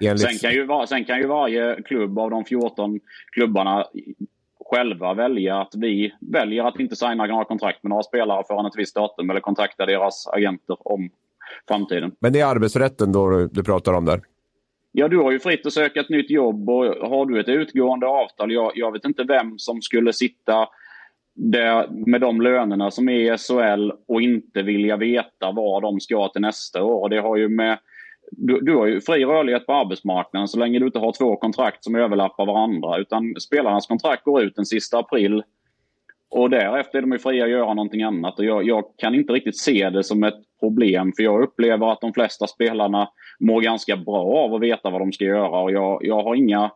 Sen 0.00 0.38
kan, 0.40 0.52
ju, 0.52 0.68
sen 0.88 1.04
kan 1.04 1.18
ju 1.18 1.26
varje 1.26 1.82
klubb 1.82 2.18
av 2.18 2.30
de 2.30 2.44
14 2.44 3.00
klubbarna 3.32 3.84
själva 4.64 5.14
välja 5.14 5.60
att 5.60 5.74
vi 5.76 6.14
väljer 6.20 6.64
att 6.64 6.80
inte 6.80 6.96
signa 6.96 7.26
några 7.26 7.44
kontrakt 7.44 7.82
med 7.82 7.90
några 7.90 8.02
spelare 8.02 8.44
förrän 8.48 8.66
ett 8.66 8.76
visst 8.76 8.94
datum 8.94 9.30
eller 9.30 9.40
kontakta 9.40 9.86
deras 9.86 10.26
agenter 10.26 10.76
om 10.80 11.10
framtiden. 11.68 12.12
Men 12.20 12.32
det 12.32 12.40
är 12.40 12.46
arbetsrätten 12.46 13.12
då 13.12 13.48
du 13.52 13.62
pratar 13.62 13.92
om 13.92 14.04
där? 14.04 14.20
Ja, 14.92 15.08
du 15.08 15.18
har 15.18 15.32
ju 15.32 15.38
fritt 15.38 15.66
att 15.66 15.72
söka 15.72 16.00
ett 16.00 16.08
nytt 16.08 16.30
jobb 16.30 16.70
och 16.70 16.84
har 16.84 17.26
du 17.26 17.40
ett 17.40 17.48
utgående 17.48 18.06
avtal, 18.06 18.52
jag, 18.52 18.72
jag 18.74 18.92
vet 18.92 19.04
inte 19.04 19.24
vem 19.24 19.58
som 19.58 19.82
skulle 19.82 20.12
sitta 20.12 20.68
där 21.34 21.88
med 22.06 22.20
de 22.20 22.40
lönerna 22.40 22.90
som 22.90 23.08
är 23.08 23.34
i 23.34 23.38
SHL 23.38 23.92
och 24.08 24.22
inte 24.22 24.62
vilja 24.62 24.96
veta 24.96 25.52
vad 25.52 25.82
de 25.82 26.00
ska 26.00 26.28
till 26.28 26.40
nästa 26.40 26.82
år. 26.82 27.08
Det 27.08 27.20
har 27.20 27.36
ju 27.36 27.48
med 27.48 27.78
du, 28.30 28.60
du 28.60 28.76
har 28.76 28.86
ju 28.86 29.00
fri 29.00 29.24
rörlighet 29.24 29.66
på 29.66 29.72
arbetsmarknaden 29.72 30.48
så 30.48 30.58
länge 30.58 30.78
du 30.78 30.86
inte 30.86 30.98
har 30.98 31.12
två 31.12 31.36
kontrakt 31.36 31.84
som 31.84 31.94
överlappar 31.94 32.46
varandra. 32.46 32.98
Utan 32.98 33.34
spelarnas 33.40 33.86
kontrakt 33.86 34.24
går 34.24 34.42
ut 34.42 34.56
den 34.56 34.66
sista 34.66 34.98
april. 34.98 35.42
Och 36.36 36.50
därefter 36.50 36.98
är 36.98 37.02
de 37.02 37.12
ju 37.12 37.18
fria 37.18 37.44
att 37.44 37.50
göra 37.50 37.74
någonting 37.74 38.02
annat. 38.02 38.38
Och 38.38 38.44
jag, 38.44 38.64
jag, 38.64 38.84
kan 38.96 39.14
inte 39.14 39.32
riktigt 39.32 39.58
se 39.58 39.90
det 39.90 40.04
som 40.04 40.24
ett 40.24 40.40
problem. 40.60 41.12
För 41.16 41.22
jag 41.22 41.42
upplever 41.42 41.92
att 41.92 42.00
de 42.00 42.12
flesta 42.12 42.46
spelarna 42.46 43.08
mår 43.40 43.60
ganska 43.60 43.96
bra 43.96 44.36
av 44.36 44.54
att 44.54 44.60
veta 44.60 44.90
vad 44.90 45.00
de 45.00 45.12
ska 45.12 45.24
göra. 45.24 45.60
Och 45.60 45.72
jag, 45.72 45.98
jag 46.02 46.22
har 46.22 46.34
inga 46.34 46.70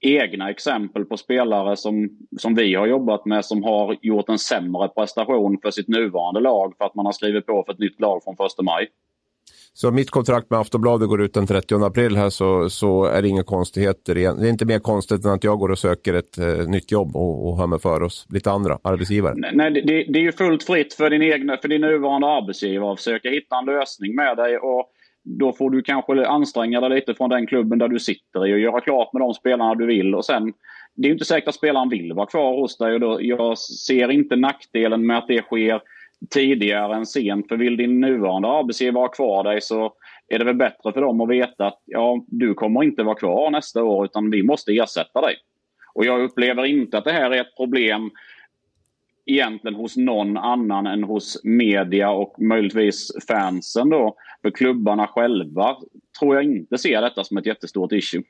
egna 0.00 0.50
exempel 0.50 1.04
på 1.04 1.16
spelare 1.16 1.76
som, 1.76 2.08
som 2.38 2.54
vi 2.54 2.74
har 2.74 2.86
jobbat 2.86 3.24
med 3.24 3.44
som 3.44 3.62
har 3.62 3.96
gjort 4.02 4.28
en 4.28 4.38
sämre 4.38 4.88
prestation 4.88 5.58
för 5.62 5.70
sitt 5.70 5.88
nuvarande 5.88 6.40
lag 6.40 6.74
för 6.78 6.84
att 6.84 6.94
man 6.94 7.06
har 7.06 7.12
skrivit 7.12 7.46
på 7.46 7.62
för 7.66 7.72
ett 7.72 7.78
nytt 7.78 8.00
lag 8.00 8.24
från 8.24 8.34
1 8.34 8.64
maj. 8.64 8.88
Så 9.72 9.90
mitt 9.90 10.10
kontrakt 10.10 10.50
med 10.50 10.60
Aftonbladet 10.60 11.08
går 11.08 11.22
ut 11.22 11.34
den 11.34 11.46
30 11.46 11.84
april 11.84 12.16
här 12.16 12.30
så, 12.30 12.70
så 12.70 13.04
är 13.04 13.22
det 13.22 13.28
inga 13.28 13.42
konstigheter. 13.42 14.18
Igen. 14.18 14.36
Det 14.40 14.46
är 14.46 14.50
inte 14.50 14.64
mer 14.64 14.78
konstigt 14.78 15.24
än 15.24 15.30
att 15.30 15.44
jag 15.44 15.58
går 15.58 15.70
och 15.70 15.78
söker 15.78 16.14
ett 16.14 16.38
eh, 16.38 16.68
nytt 16.68 16.92
jobb 16.92 17.16
och, 17.16 17.48
och 17.48 17.58
hör 17.58 17.66
mig 17.66 17.78
för 17.78 18.02
oss 18.02 18.26
lite 18.30 18.50
andra 18.50 18.78
arbetsgivare. 18.84 19.34
Nej, 19.52 19.70
det, 19.70 19.80
det, 19.80 20.18
är 20.18 20.22
ju 20.22 20.32
fullt 20.32 20.62
fritt 20.62 20.94
för 20.94 21.10
din, 21.10 21.22
egna, 21.22 21.56
för 21.56 21.68
din 21.68 21.80
nuvarande 21.80 22.26
arbetsgivare 22.26 22.92
att 22.92 22.98
försöka 22.98 23.30
hitta 23.30 23.58
en 23.58 23.64
lösning 23.64 24.14
med 24.14 24.36
dig. 24.36 24.58
Och 24.58 24.90
då 25.24 25.52
får 25.52 25.70
du 25.70 25.82
kanske 25.82 26.26
anstränga 26.26 26.80
dig 26.80 26.90
lite 26.90 27.14
från 27.14 27.30
den 27.30 27.46
klubben 27.46 27.78
där 27.78 27.88
du 27.88 27.98
sitter 27.98 28.46
i 28.46 28.54
och 28.54 28.58
göra 28.58 28.80
klart 28.80 29.12
med 29.12 29.22
de 29.22 29.34
spelarna 29.34 29.74
du 29.74 29.86
vill. 29.86 30.14
Och 30.14 30.24
sen, 30.24 30.52
det 30.96 31.08
är 31.08 31.12
inte 31.12 31.24
säkert 31.24 31.48
att 31.48 31.54
spelaren 31.54 31.88
vill 31.88 32.12
vara 32.12 32.26
kvar 32.26 32.60
hos 32.60 32.78
dig. 32.78 32.94
Och 32.94 33.00
då, 33.00 33.18
jag 33.20 33.58
ser 33.58 34.10
inte 34.10 34.36
nackdelen 34.36 35.06
med 35.06 35.18
att 35.18 35.28
det 35.28 35.42
sker 35.42 35.80
tidigare 36.30 36.96
än 36.96 37.06
sent. 37.06 37.48
För 37.48 37.56
vill 37.56 37.76
din 37.76 38.00
nuvarande 38.00 38.48
arbetsgivare 38.48 39.02
ha 39.02 39.08
kvar 39.08 39.44
dig 39.44 39.60
så 39.60 39.92
är 40.28 40.38
det 40.38 40.44
väl 40.44 40.56
bättre 40.56 40.92
för 40.92 41.00
dem 41.00 41.20
att 41.20 41.28
veta 41.28 41.66
att 41.66 41.82
ja, 41.84 42.24
du 42.28 42.54
kommer 42.54 42.82
inte 42.82 43.02
vara 43.02 43.14
kvar 43.14 43.50
nästa 43.50 43.82
år 43.82 44.04
utan 44.04 44.30
vi 44.30 44.42
måste 44.42 44.72
ersätta 44.72 45.20
dig. 45.20 45.36
Och 45.94 46.04
jag 46.04 46.22
upplever 46.22 46.64
inte 46.64 46.98
att 46.98 47.04
det 47.04 47.12
här 47.12 47.30
är 47.30 47.40
ett 47.40 47.56
problem 47.56 48.10
egentligen 49.26 49.74
hos 49.74 49.96
någon 49.96 50.36
annan 50.36 50.86
än 50.86 51.04
hos 51.04 51.40
media 51.44 52.10
och 52.10 52.34
möjligtvis 52.42 53.10
fansen 53.28 53.90
då. 53.90 54.16
För 54.42 54.50
klubbarna 54.50 55.06
själva 55.06 55.76
tror 56.20 56.34
jag 56.34 56.44
inte 56.44 56.78
ser 56.78 57.02
detta 57.02 57.24
som 57.24 57.36
ett 57.36 57.46
jättestort 57.46 57.92
issue. 57.92 58.22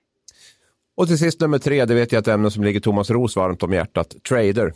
Och 0.94 1.07
till 1.07 1.18
sist 1.18 1.40
nummer 1.40 1.59
tre, 1.59 1.85
det 1.85 1.94
vet 1.94 2.12
jag 2.12 2.20
ett 2.20 2.29
ämne 2.29 2.50
som 2.50 2.64
ligger 2.64 2.81
Thomas 2.81 3.11
Ros 3.11 3.37
varmt 3.37 3.62
om 3.62 3.72
hjärtat. 3.72 4.16
Trader. 4.29 4.72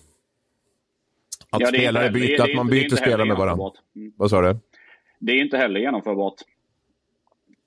Att 1.55 1.61
ja, 1.61 1.67
spelare 1.67 2.11
byter, 2.11 2.43
att 2.43 2.57
man 2.57 2.67
byter 2.67 2.97
spelare 2.97 3.25
med 3.25 3.37
varandra. 3.37 3.71
Mm. 3.97 4.13
Vad 4.17 4.31
sa 4.31 4.41
du? 4.41 4.59
Det 5.19 5.33
är 5.33 5.41
inte 5.41 5.57
heller 5.57 5.81
genomförbart. 5.81 6.35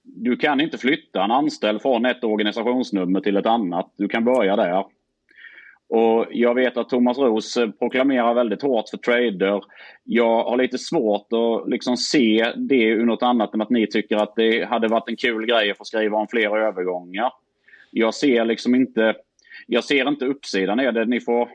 Du 0.03 0.37
kan 0.37 0.61
inte 0.61 0.77
flytta 0.77 1.23
en 1.23 1.31
anställd 1.31 1.81
från 1.81 2.05
ett 2.05 2.23
organisationsnummer 2.23 3.19
till 3.19 3.37
ett 3.37 3.45
annat. 3.45 3.93
Du 3.97 4.07
kan 4.07 4.25
börja 4.25 4.55
där. 4.55 4.85
Och 5.89 6.25
Jag 6.31 6.55
vet 6.55 6.77
att 6.77 6.89
Thomas 6.89 7.17
Ros 7.17 7.57
proklamerar 7.79 8.33
väldigt 8.33 8.61
hårt 8.61 8.89
för 8.89 8.97
trader. 8.97 9.61
Jag 10.03 10.43
har 10.43 10.57
lite 10.57 10.77
svårt 10.77 11.27
att 11.33 11.69
liksom 11.69 11.97
se 11.97 12.53
det 12.55 12.83
ur 12.83 13.05
något 13.05 13.23
annat 13.23 13.53
än 13.53 13.61
att 13.61 13.69
ni 13.69 13.87
tycker 13.87 14.17
att 14.17 14.35
det 14.35 14.65
hade 14.65 14.87
varit 14.87 15.09
en 15.09 15.15
kul 15.15 15.45
grej 15.45 15.71
att 15.71 15.77
få 15.77 15.83
skriva 15.83 16.17
om 16.17 16.27
fler 16.27 16.57
övergångar. 16.57 17.31
Jag 17.91 18.13
ser 18.13 18.45
liksom 18.45 18.75
inte, 18.75 19.15
jag 19.67 19.83
ser 19.83 20.07
inte 20.07 20.25
uppsidan 20.25 20.79
i 20.79 20.91
det. 20.91 21.05
Ni 21.05 21.19
får 21.19 21.49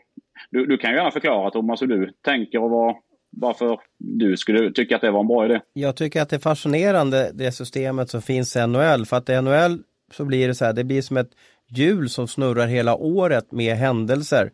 du, 0.51 0.67
du 0.67 0.79
kan 0.79 0.91
ju 0.91 0.97
gärna 0.97 1.11
förklara 1.11 1.51
Thomas 1.51 1.83
hur 1.83 1.87
du 1.87 2.13
tänker 2.25 2.63
och 2.63 2.71
vad, 2.71 2.97
varför 3.31 3.79
du 3.99 4.37
skulle 4.37 4.73
tycka 4.73 4.97
att 4.97 5.03
det 5.03 5.11
var 5.11 5.21
en 5.21 5.27
bra 5.27 5.45
idé. 5.45 5.61
Jag 5.73 5.97
tycker 5.97 6.23
att 6.23 6.29
det 6.29 6.37
är 6.37 6.41
fascinerande 6.41 7.31
det 7.35 7.53
systemet 7.53 8.11
som 8.11 8.23
finns 8.23 8.57
i 8.57 8.67
NHL 8.67 9.07
för 9.07 9.17
att 9.17 9.29
i 9.29 9.41
NHL 9.41 9.79
så 10.13 10.25
blir 10.25 10.49
det 10.49 10.55
så 10.55 10.65
här, 10.65 10.73
det 10.73 10.85
blir 10.85 11.03
som 11.03 11.17
ett 11.17 11.31
hjul 11.69 12.09
som 12.09 12.29
snurrar 12.29 12.67
hela 12.67 12.97
året 12.97 13.53
med 13.53 13.77
händelser. 13.77 14.51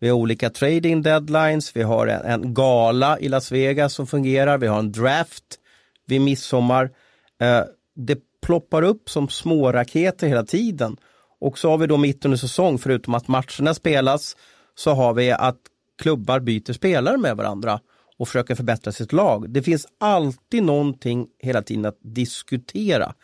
Vi 0.00 0.08
har 0.08 0.16
olika 0.16 0.50
trading 0.50 1.02
deadlines, 1.02 1.76
vi 1.76 1.82
har 1.82 2.06
en, 2.06 2.24
en 2.24 2.54
gala 2.54 3.18
i 3.18 3.28
Las 3.28 3.52
Vegas 3.52 3.94
som 3.94 4.06
fungerar, 4.06 4.58
vi 4.58 4.66
har 4.66 4.78
en 4.78 4.92
draft 4.92 5.44
vid 6.06 6.20
midsommar. 6.20 6.90
Eh, 7.40 7.62
det 7.96 8.18
ploppar 8.42 8.82
upp 8.82 9.10
som 9.10 9.28
små 9.28 9.72
raketer 9.72 10.26
hela 10.26 10.44
tiden. 10.44 10.96
Och 11.40 11.58
så 11.58 11.70
har 11.70 11.78
vi 11.78 11.86
då 11.86 11.96
mitt 11.96 12.24
under 12.24 12.38
säsong, 12.38 12.78
förutom 12.78 13.14
att 13.14 13.28
matcherna 13.28 13.74
spelas, 13.74 14.36
så 14.80 14.94
har 14.94 15.14
vi 15.14 15.30
att 15.30 15.58
klubbar 16.02 16.40
byter 16.40 16.72
spelare 16.72 17.18
med 17.18 17.36
varandra 17.36 17.80
och 18.18 18.28
försöker 18.28 18.54
förbättra 18.54 18.92
sitt 18.92 19.12
lag. 19.12 19.50
Det 19.50 19.62
finns 19.62 19.86
alltid 19.98 20.62
någonting 20.62 21.26
hela 21.38 21.62
tiden 21.62 21.84
att 21.84 21.98
diskutera. 22.02 23.14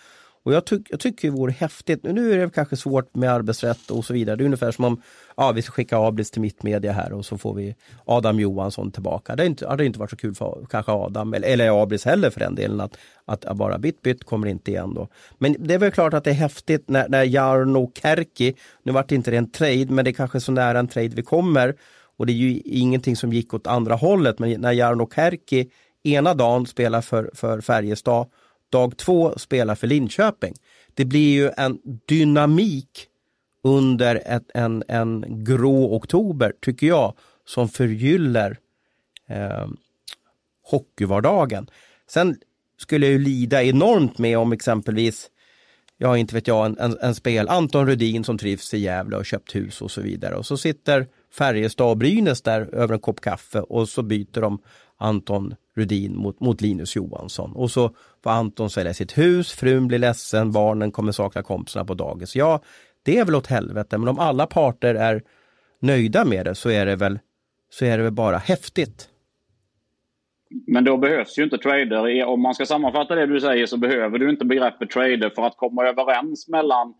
Och 0.46 0.52
jag, 0.52 0.66
ty 0.66 0.78
jag 0.88 1.00
tycker 1.00 1.28
det 1.28 1.34
vore 1.36 1.52
häftigt, 1.52 2.02
nu 2.02 2.32
är 2.32 2.38
det 2.38 2.50
kanske 2.50 2.76
svårt 2.76 3.14
med 3.14 3.32
arbetsrätt 3.32 3.90
och 3.90 4.04
så 4.04 4.12
vidare. 4.12 4.36
Det 4.36 4.42
är 4.42 4.44
ungefär 4.44 4.70
som 4.70 4.84
om 4.84 5.02
ja, 5.36 5.52
vi 5.52 5.62
ska 5.62 5.72
skicka 5.72 5.98
Ablis 5.98 6.30
till 6.30 6.40
Mittmedia 6.40 6.92
här 6.92 7.12
och 7.12 7.26
så 7.26 7.38
får 7.38 7.54
vi 7.54 7.74
Adam 8.04 8.40
Johansson 8.40 8.90
tillbaka. 8.90 9.36
Det 9.36 9.42
hade 9.42 9.46
inte, 9.46 9.68
hade 9.68 9.84
inte 9.84 9.98
varit 9.98 10.10
så 10.10 10.16
kul 10.16 10.34
för 10.34 10.66
kanske 10.70 10.92
Adam 10.92 11.34
eller, 11.34 11.48
eller 11.48 11.82
Abris 11.82 12.04
heller 12.04 12.30
för 12.30 12.40
den 12.40 12.54
delen 12.54 12.80
att, 12.80 12.96
att 13.24 13.56
bara 13.56 13.78
bytt 13.78 14.02
bytt 14.02 14.24
kommer 14.24 14.46
inte 14.46 14.70
igen 14.70 14.94
då. 14.94 15.08
Men 15.38 15.56
det 15.58 15.74
är 15.74 15.78
väl 15.78 15.92
klart 15.92 16.14
att 16.14 16.24
det 16.24 16.30
är 16.30 16.34
häftigt 16.34 16.88
när, 16.88 17.08
när 17.08 17.24
Jarno 17.24 17.92
Kärki, 18.02 18.54
nu 18.82 18.92
vart 18.92 19.08
det 19.08 19.14
inte 19.14 19.36
en 19.36 19.50
trade 19.50 19.86
men 19.88 20.04
det 20.04 20.10
är 20.10 20.12
kanske 20.12 20.40
så 20.40 20.52
nära 20.52 20.78
en 20.78 20.88
trade 20.88 21.08
vi 21.08 21.22
kommer 21.22 21.74
och 22.16 22.26
det 22.26 22.32
är 22.32 22.34
ju 22.34 22.60
ingenting 22.64 23.16
som 23.16 23.32
gick 23.32 23.54
åt 23.54 23.66
andra 23.66 23.94
hållet 23.94 24.38
men 24.38 24.60
när 24.60 24.72
Jarno 24.72 25.10
Kärki 25.14 25.70
ena 26.04 26.34
dagen 26.34 26.66
spelar 26.66 27.00
för, 27.00 27.30
för 27.34 27.60
Färjestad 27.60 28.26
dag 28.70 28.96
två 28.96 29.38
spelar 29.38 29.74
för 29.74 29.86
Linköping. 29.86 30.54
Det 30.94 31.04
blir 31.04 31.34
ju 31.34 31.50
en 31.56 31.78
dynamik 32.08 33.06
under 33.62 34.22
ett, 34.26 34.50
en, 34.54 34.84
en 34.88 35.44
grå 35.44 35.96
oktober, 35.96 36.52
tycker 36.60 36.86
jag, 36.86 37.14
som 37.44 37.68
förgyller 37.68 38.58
eh, 39.28 39.66
hockeyvardagen. 40.62 41.70
Sen 42.08 42.36
skulle 42.78 43.06
jag 43.06 43.12
ju 43.12 43.18
lida 43.18 43.64
enormt 43.64 44.18
med 44.18 44.38
om 44.38 44.52
exempelvis, 44.52 45.30
ja 45.96 46.18
inte 46.18 46.34
vet 46.34 46.46
jag, 46.46 46.66
en, 46.66 46.78
en, 46.78 46.98
en 47.00 47.14
spel, 47.14 47.48
Anton 47.48 47.86
Rudin 47.86 48.24
som 48.24 48.38
trivs 48.38 48.74
i 48.74 48.78
Gävle 48.78 49.16
och 49.16 49.26
köpt 49.26 49.54
hus 49.54 49.82
och 49.82 49.90
så 49.90 50.00
vidare. 50.00 50.36
Och 50.36 50.46
så 50.46 50.56
sitter 50.56 51.06
Färjestad 51.38 51.90
och 51.90 51.96
Brynäs 51.96 52.42
där 52.42 52.74
över 52.74 52.94
en 52.94 53.00
kopp 53.00 53.20
kaffe 53.20 53.60
och 53.60 53.88
så 53.88 54.02
byter 54.02 54.40
de 54.40 54.58
Anton 54.98 55.54
Rudin 55.76 56.16
mot, 56.16 56.40
mot 56.40 56.60
Linus 56.60 56.96
Johansson. 56.96 57.52
Och 57.52 57.70
så 57.70 57.90
får 58.24 58.30
Anton 58.30 58.70
sälja 58.70 58.94
sitt 58.94 59.18
hus, 59.18 59.52
frun 59.52 59.88
blir 59.88 59.98
ledsen, 59.98 60.52
barnen 60.52 60.92
kommer 60.92 61.12
sakna 61.12 61.42
kompisarna 61.42 61.84
på 61.84 61.94
dagis. 61.94 62.36
Ja, 62.36 62.60
det 63.02 63.18
är 63.18 63.24
väl 63.24 63.34
åt 63.34 63.46
helvete, 63.46 63.98
men 63.98 64.08
om 64.08 64.18
alla 64.18 64.46
parter 64.46 64.94
är 64.94 65.22
nöjda 65.80 66.24
med 66.24 66.46
det 66.46 66.54
så 66.54 66.70
är 66.70 66.86
det 66.86 66.96
väl, 66.96 67.18
så 67.70 67.84
är 67.84 67.96
det 67.96 68.02
väl 68.04 68.12
bara 68.12 68.38
häftigt. 68.38 69.08
Men 70.66 70.84
då 70.84 70.96
behövs 70.96 71.38
ju 71.38 71.44
inte 71.44 71.58
trader. 71.58 72.24
Om 72.24 72.42
man 72.42 72.54
ska 72.54 72.66
sammanfatta 72.66 73.14
det 73.14 73.26
du 73.26 73.40
säger 73.40 73.66
så 73.66 73.76
behöver 73.76 74.18
du 74.18 74.30
inte 74.30 74.44
begreppet 74.44 74.90
trader 74.90 75.30
för 75.34 75.42
att 75.42 75.56
komma 75.56 75.84
överens 75.86 76.48
mellan 76.48 76.94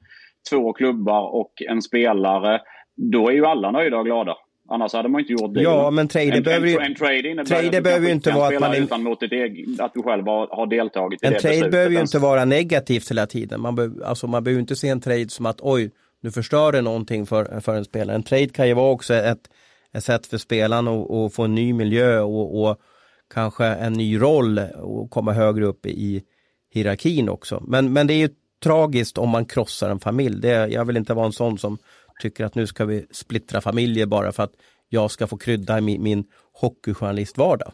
två 0.51 0.73
klubbar 0.73 1.35
och 1.35 1.53
en 1.69 1.83
spelare. 1.83 2.61
Då 2.97 3.29
är 3.29 3.33
ju 3.33 3.47
alla 3.47 3.71
nöjda 3.71 3.97
och 3.97 4.05
glada. 4.05 4.37
Annars 4.69 4.93
hade 4.93 5.09
man 5.09 5.21
inte 5.21 5.33
gjort 5.33 5.55
det. 5.55 5.63
Ja, 5.63 5.91
men 5.91 6.09
trader 6.09 6.41
behöver 6.41 6.67
ju... 6.67 6.79
En 6.79 6.95
trade 6.95 7.29
innebär 7.29 7.45
trader 7.45 7.81
behöver 7.81 8.07
ju 8.07 8.13
inte 8.13 8.33
vara 8.33 8.55
att 8.55 8.61
man... 8.61 8.75
Utan 8.75 9.03
mot 9.03 9.23
eget, 9.23 9.81
att 9.81 9.95
du 9.95 10.03
själv 10.03 10.27
har, 10.27 10.49
har 10.51 10.67
deltagit 10.67 11.23
i 11.23 11.27
en 11.27 11.33
det 11.33 11.39
trade 11.39 11.55
beslutet. 11.55 11.73
behöver 11.73 11.95
ju 11.95 12.01
inte 12.01 12.19
vara 12.19 12.45
negativt 12.45 13.11
hela 13.11 13.27
tiden. 13.27 13.61
Man, 13.61 13.75
be, 13.75 13.91
alltså, 14.05 14.27
man 14.27 14.45
behöver 14.45 14.61
inte 14.61 14.77
se 14.77 14.89
en 14.89 15.01
trade 15.01 15.29
som 15.29 15.47
att 15.47 15.61
oj, 15.61 15.91
nu 16.23 16.31
förstör 16.31 16.73
det 16.73 16.81
någonting 16.81 17.27
för, 17.27 17.61
för 17.61 17.75
en 17.75 17.85
spelare. 17.85 18.17
En 18.17 18.23
trade 18.23 18.49
kan 18.49 18.69
ju 18.69 18.75
vara 18.75 18.91
också 18.91 19.15
ett, 19.15 19.51
ett 19.95 20.05
sätt 20.05 20.27
för 20.27 20.39
spelarna 20.39 20.91
att, 20.91 21.11
att 21.11 21.35
få 21.35 21.43
en 21.43 21.55
ny 21.55 21.73
miljö 21.73 22.21
och, 22.21 22.63
och, 22.63 22.81
kanske 23.35 23.65
en 23.65 23.93
ny 23.93 24.21
roll 24.21 24.59
och 24.83 25.11
komma 25.11 25.33
högre 25.33 25.65
upp 25.65 25.87
i 25.87 26.23
hierarkin 26.71 27.29
också. 27.29 27.63
Men, 27.67 27.93
men 27.93 28.07
det 28.07 28.15
är 28.15 28.19
ju 28.19 28.29
tragiskt 28.63 29.19
om 29.19 29.29
man 29.29 29.45
krossar 29.45 29.91
en 29.91 30.01
familj. 30.01 30.41
Det, 30.41 30.69
jag 30.69 30.85
vill 30.85 30.97
inte 30.97 31.15
vara 31.15 31.27
en 31.27 31.33
sån 31.33 31.59
som 31.59 31.79
tycker 32.19 32.45
att 32.45 32.55
nu 32.55 32.67
ska 32.67 32.85
vi 32.85 33.07
splittra 33.11 33.61
familjer 33.61 34.07
bara 34.07 34.33
för 34.33 34.43
att 34.43 34.53
jag 34.89 35.11
ska 35.11 35.27
få 35.27 35.37
krydda 35.37 35.81
min, 35.81 36.03
min 36.03 36.25
hockeyjournalistvardag. 36.53 37.73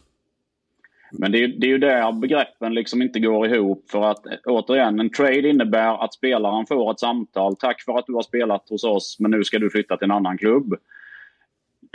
Men 1.13 1.33
det 1.33 1.45
är, 1.45 1.49
det 1.49 1.67
är 1.67 1.71
ju 1.71 1.79
där 1.79 2.13
begreppen 2.13 2.75
liksom 2.75 3.03
inte 3.03 3.21
går 3.21 3.47
ihop. 3.47 3.91
För 3.91 4.11
att 4.11 4.27
eh, 4.27 4.33
återigen, 4.45 5.01
en 5.01 5.11
trade 5.11 5.49
innebär 5.49 6.05
att 6.05 6.15
spelaren 6.15 6.67
får 6.67 6.91
ett 6.91 7.01
samtal. 7.01 7.57
Tack 7.57 7.83
för 7.83 7.99
att 7.99 8.07
du 8.07 8.15
har 8.15 8.23
spelat 8.23 8.69
hos 8.69 8.85
oss, 8.85 9.17
men 9.21 9.31
nu 9.31 9.45
ska 9.45 9.59
du 9.59 9.71
flytta 9.71 9.97
till 9.97 10.05
en 10.05 10.11
annan 10.11 10.39
klubb. 10.39 10.75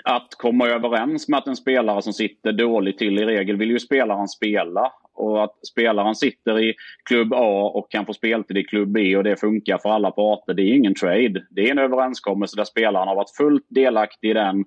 Att 0.04 0.36
komma 0.38 0.68
överens 0.68 1.28
med 1.28 1.38
att 1.38 1.48
en 1.48 1.56
spelare 1.56 2.02
som 2.02 2.14
sitter 2.14 2.52
dåligt 2.52 2.98
till 2.98 3.20
i 3.20 3.26
regel 3.26 3.58
vill 3.58 3.72
ju 3.72 3.80
spelaren 3.80 4.28
spela. 4.28 4.92
Och 5.18 5.44
att 5.44 5.68
spelaren 5.68 6.16
sitter 6.16 6.60
i 6.60 6.74
klubb 7.10 7.34
A 7.34 7.72
och 7.74 7.92
kan 7.92 8.06
få 8.06 8.14
speltid 8.14 8.58
i 8.58 8.64
klubb 8.64 8.92
B 8.92 9.18
och 9.18 9.24
det 9.24 9.40
funkar 9.40 9.78
för 9.78 9.90
alla 9.90 10.12
parter. 10.12 10.54
Det 10.54 10.62
är 10.62 10.74
ingen 10.74 10.96
trade. 10.96 11.46
Det 11.50 11.62
är 11.62 11.72
en 11.72 11.80
överenskommelse 11.80 12.58
där 12.58 12.64
spelaren 12.64 13.08
har 13.08 13.16
varit 13.16 13.36
fullt 13.38 13.66
delaktig 13.70 14.30
i 14.30 14.34
den 14.34 14.66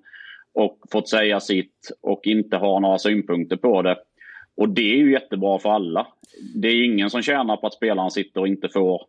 och 0.53 0.79
fått 0.91 1.09
säga 1.09 1.39
sitt 1.39 1.91
och 2.01 2.21
inte 2.23 2.57
har 2.57 2.79
några 2.79 2.97
synpunkter 2.97 3.57
på 3.57 3.81
det. 3.81 3.97
Och 4.57 4.69
det 4.69 4.93
är 4.93 4.97
ju 4.97 5.11
jättebra 5.11 5.59
för 5.59 5.69
alla. 5.69 6.07
Det 6.55 6.67
är 6.67 6.85
ingen 6.85 7.09
som 7.09 7.21
tjänar 7.21 7.57
på 7.57 7.67
att 7.67 7.73
spelaren 7.73 8.11
sitter 8.11 8.41
och 8.41 8.47
inte 8.47 8.69
får 8.69 9.01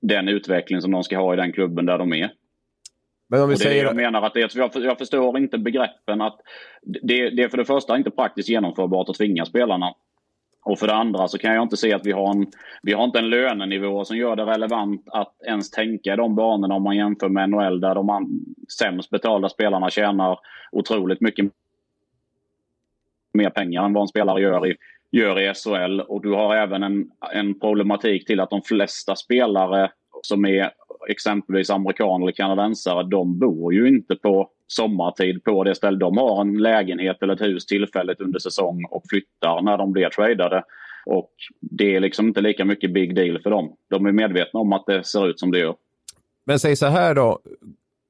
den 0.00 0.28
utveckling 0.28 0.80
som 0.80 0.90
de 0.90 1.04
ska 1.04 1.18
ha 1.18 1.34
i 1.34 1.36
den 1.36 1.52
klubben 1.52 1.86
där 1.86 1.98
de 1.98 2.12
är. 2.12 2.30
Men 3.28 3.42
om 3.42 3.48
vi 3.48 3.56
säger... 3.56 3.84
Jag 3.84 3.96
menar 3.96 4.22
att 4.22 4.34
det, 4.34 4.54
jag 4.74 4.98
förstår 4.98 5.38
inte 5.38 5.58
begreppen 5.58 6.20
att 6.20 6.40
det, 6.82 7.30
det 7.30 7.42
är 7.42 7.48
för 7.48 7.56
det 7.56 7.64
första 7.64 7.96
inte 7.96 8.10
praktiskt 8.10 8.48
genomförbart 8.48 9.08
att 9.08 9.16
tvinga 9.16 9.44
spelarna. 9.44 9.94
Och 10.68 10.78
för 10.78 10.86
det 10.86 10.94
andra 10.94 11.28
så 11.28 11.38
kan 11.38 11.54
jag 11.54 11.62
inte 11.62 11.76
se 11.76 11.92
att 11.92 12.06
vi 12.06 12.12
har 12.12 12.30
en, 12.30 12.46
vi 12.82 12.92
har 12.92 13.04
inte 13.04 13.18
en 13.18 13.30
lönenivå 13.30 14.04
som 14.04 14.16
gör 14.16 14.36
det 14.36 14.44
relevant 14.44 15.02
att 15.06 15.34
ens 15.46 15.70
tänka 15.70 16.12
i 16.12 16.16
de 16.16 16.34
banorna 16.34 16.74
om 16.74 16.82
man 16.82 16.96
jämför 16.96 17.28
med 17.28 17.50
NHL 17.50 17.80
där 17.80 17.94
de 17.94 18.28
sämst 18.78 19.10
betalda 19.10 19.48
spelarna 19.48 19.90
tjänar 19.90 20.38
otroligt 20.72 21.20
mycket 21.20 21.46
mer 23.34 23.50
pengar 23.50 23.84
än 23.84 23.92
vad 23.92 24.02
en 24.02 24.08
spelare 24.08 24.40
gör 24.40 24.66
i, 24.66 24.76
gör 25.10 25.40
i 25.40 25.54
SHL. 25.54 26.00
Och 26.00 26.22
du 26.22 26.32
har 26.32 26.56
även 26.56 26.82
en, 26.82 27.10
en 27.32 27.60
problematik 27.60 28.26
till 28.26 28.40
att 28.40 28.50
de 28.50 28.62
flesta 28.62 29.16
spelare 29.16 29.90
som 30.22 30.44
är 30.44 30.70
exempelvis 31.08 31.70
amerikaner 31.70 32.24
eller 32.24 32.32
kanadensare, 32.32 33.02
de 33.02 33.38
bor 33.38 33.74
ju 33.74 33.88
inte 33.88 34.16
på 34.16 34.50
sommartid 34.68 35.44
på 35.44 35.64
det 35.64 35.74
stället. 35.74 36.00
De 36.00 36.16
har 36.16 36.40
en 36.40 36.58
lägenhet 36.58 37.22
eller 37.22 37.34
ett 37.34 37.40
hus 37.40 37.66
tillfälligt 37.66 38.20
under 38.20 38.38
säsong 38.38 38.84
och 38.90 39.02
flyttar 39.10 39.62
när 39.62 39.78
de 39.78 39.92
blir 39.92 40.08
tradade. 40.08 40.62
Och 41.06 41.30
det 41.60 41.96
är 41.96 42.00
liksom 42.00 42.28
inte 42.28 42.40
lika 42.40 42.64
mycket 42.64 42.92
big 42.92 43.14
deal 43.14 43.42
för 43.42 43.50
dem. 43.50 43.76
De 43.90 44.06
är 44.06 44.12
medvetna 44.12 44.60
om 44.60 44.72
att 44.72 44.86
det 44.86 45.04
ser 45.04 45.28
ut 45.28 45.40
som 45.40 45.50
det 45.50 45.58
gör. 45.58 45.74
Men 46.46 46.58
säg 46.58 46.76
så 46.76 46.86
här 46.86 47.14
då, 47.14 47.38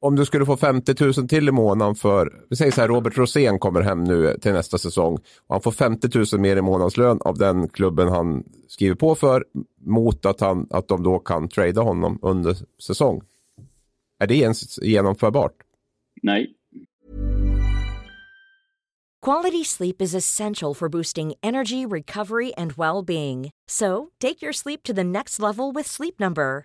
om 0.01 0.17
du 0.17 0.25
skulle 0.25 0.47
få 0.47 0.57
50 0.57 1.05
000 1.05 1.29
till 1.29 1.49
i 1.49 1.53
månaden 1.53 1.95
för, 1.95 2.33
vi 2.51 2.57
säger 2.57 2.73
så 2.73 2.81
här, 2.81 2.89
Robert 2.89 3.19
Rosén 3.19 3.59
kommer 3.59 3.81
hem 3.81 4.05
nu 4.05 4.37
till 4.41 4.53
nästa 4.53 4.79
säsong 4.79 5.15
och 5.47 5.55
han 5.55 5.61
får 5.61 5.73
50 5.73 6.37
000 6.37 6.41
mer 6.41 6.57
i 6.57 6.63
månadslön 6.63 7.19
av 7.21 7.39
den 7.39 7.69
klubben 7.69 8.09
han 8.09 8.45
skriver 8.69 8.95
på 8.95 9.15
för 9.15 9.45
mot 9.81 10.27
att, 10.27 10.41
han, 10.41 10.67
att 10.71 10.89
de 10.89 11.03
då 11.03 11.19
kan 11.19 11.49
trada 11.49 11.81
honom 11.81 12.19
under 12.23 12.57
säsong. 12.83 13.23
Är 14.19 14.27
det 14.27 14.37
ens 14.37 14.83
genomförbart? 14.83 15.53
Nej. 16.23 16.55
Quality 19.21 19.65
sleep 19.65 20.01
is 20.01 20.15
essential 20.15 20.75
for 20.75 20.89
boosting 20.89 21.35
energy, 21.43 21.85
recovery 21.85 22.55
and 22.55 22.73
well-being. 22.75 23.51
So, 23.67 24.11
take 24.21 24.41
your 24.41 24.53
sleep 24.53 24.83
to 24.85 24.93
the 24.93 25.05
next 25.05 25.41
level 25.41 25.73
with 25.73 25.87
Sleep 25.87 26.21
Number. 26.21 26.65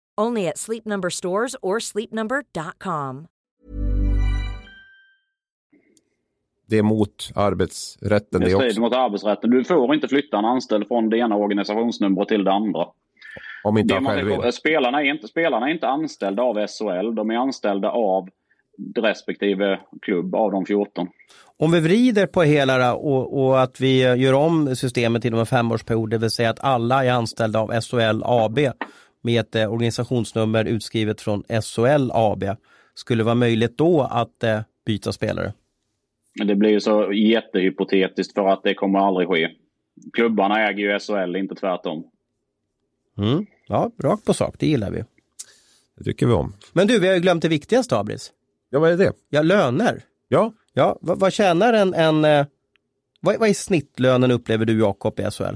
Only 0.21 0.47
at 0.47 0.57
Sleep 0.57 0.85
Number 0.85 1.09
stores 1.09 1.55
or 1.61 1.79
sleepnumber.com. 1.79 3.27
Det 6.67 6.77
är 6.77 6.83
mot 6.83 7.31
arbetsrätten. 7.35 8.41
Det 8.41 8.49
strider 8.49 8.81
mot 8.81 8.93
arbetsrätten. 8.93 9.49
Du 9.49 9.63
får 9.63 9.95
inte 9.95 10.07
flytta 10.07 10.37
en 10.37 10.45
anställd 10.45 10.87
från 10.87 11.09
det 11.09 11.17
ena 11.17 11.35
organisationsnumret 11.35 12.27
till 12.27 12.43
det 12.43 12.51
andra. 12.51 12.85
Om 13.63 13.77
inte 13.77 13.93
han 13.93 14.05
själv 14.05 14.27
vill. 14.27 14.53
Spelarna 14.53 15.01
är, 15.01 15.05
inte, 15.05 15.27
spelarna 15.27 15.67
är 15.67 15.73
inte 15.73 15.87
anställda 15.87 16.43
av 16.43 16.67
SHL. 16.67 17.15
De 17.15 17.31
är 17.31 17.35
anställda 17.35 17.89
av 17.89 18.29
respektive 18.95 19.79
klubb 20.01 20.35
av 20.35 20.51
de 20.51 20.65
14. 20.65 21.07
Om 21.57 21.71
vi 21.71 21.79
vrider 21.79 22.27
på 22.27 22.41
hela 22.41 22.95
och, 22.95 23.45
och, 23.45 23.61
att 23.61 23.81
vi 23.81 24.01
gör 24.01 24.33
om 24.33 24.75
systemet 24.75 25.25
inom 25.25 25.39
en 25.39 25.45
femårsperiod, 25.45 26.09
det 26.09 26.17
vill 26.17 26.31
säga 26.31 26.49
att 26.49 26.63
alla 26.63 27.05
är 27.05 27.11
anställda 27.11 27.59
av 27.59 27.81
SHL 27.81 28.21
AB 28.25 28.59
med 29.21 29.39
ett 29.41 29.55
eh, 29.55 29.73
organisationsnummer 29.73 30.65
utskrivet 30.65 31.21
från 31.21 31.43
SHL 31.43 32.11
AB. 32.13 32.43
Skulle 32.93 33.19
det 33.19 33.25
vara 33.25 33.35
möjligt 33.35 33.77
då 33.77 34.01
att 34.01 34.43
eh, 34.43 34.59
byta 34.85 35.11
spelare? 35.11 35.53
Det 36.45 36.55
blir 36.55 36.69
ju 36.69 36.79
så 36.79 37.13
jättehypotetiskt 37.13 38.33
för 38.33 38.47
att 38.47 38.63
det 38.63 38.73
kommer 38.73 38.99
aldrig 38.99 39.27
ske. 39.27 39.49
Klubbarna 40.13 40.67
äger 40.69 40.93
ju 40.93 40.99
SHL, 40.99 41.35
inte 41.35 41.55
tvärtom. 41.55 42.03
Mm. 43.17 43.45
Ja, 43.67 43.91
rakt 43.97 44.25
på 44.25 44.33
sak, 44.33 44.55
det 44.59 44.67
gillar 44.67 44.91
vi. 44.91 45.03
Det 45.97 46.03
tycker 46.03 46.27
vi 46.27 46.33
om. 46.33 46.53
Men 46.73 46.87
du, 46.87 46.99
vi 46.99 47.07
har 47.07 47.13
ju 47.13 47.19
glömt 47.19 47.41
det 47.41 47.47
viktigaste, 47.47 47.97
Abris. 47.97 48.31
Ja, 48.69 48.79
vad 48.79 48.91
är 48.91 48.97
det? 48.97 49.13
Ja, 49.29 49.41
löner. 49.41 50.03
Ja. 50.27 50.53
Ja, 50.73 50.97
vad, 51.01 51.19
vad 51.19 51.33
tjänar 51.33 51.73
en, 51.73 51.93
en 51.93 52.25
eh, 52.25 52.45
vad, 53.19 53.39
vad 53.39 53.49
är 53.49 53.53
snittlönen 53.53 54.31
upplever 54.31 54.65
du 54.65 54.79
Jakob 54.79 55.19
i 55.19 55.23
SHL? 55.23 55.55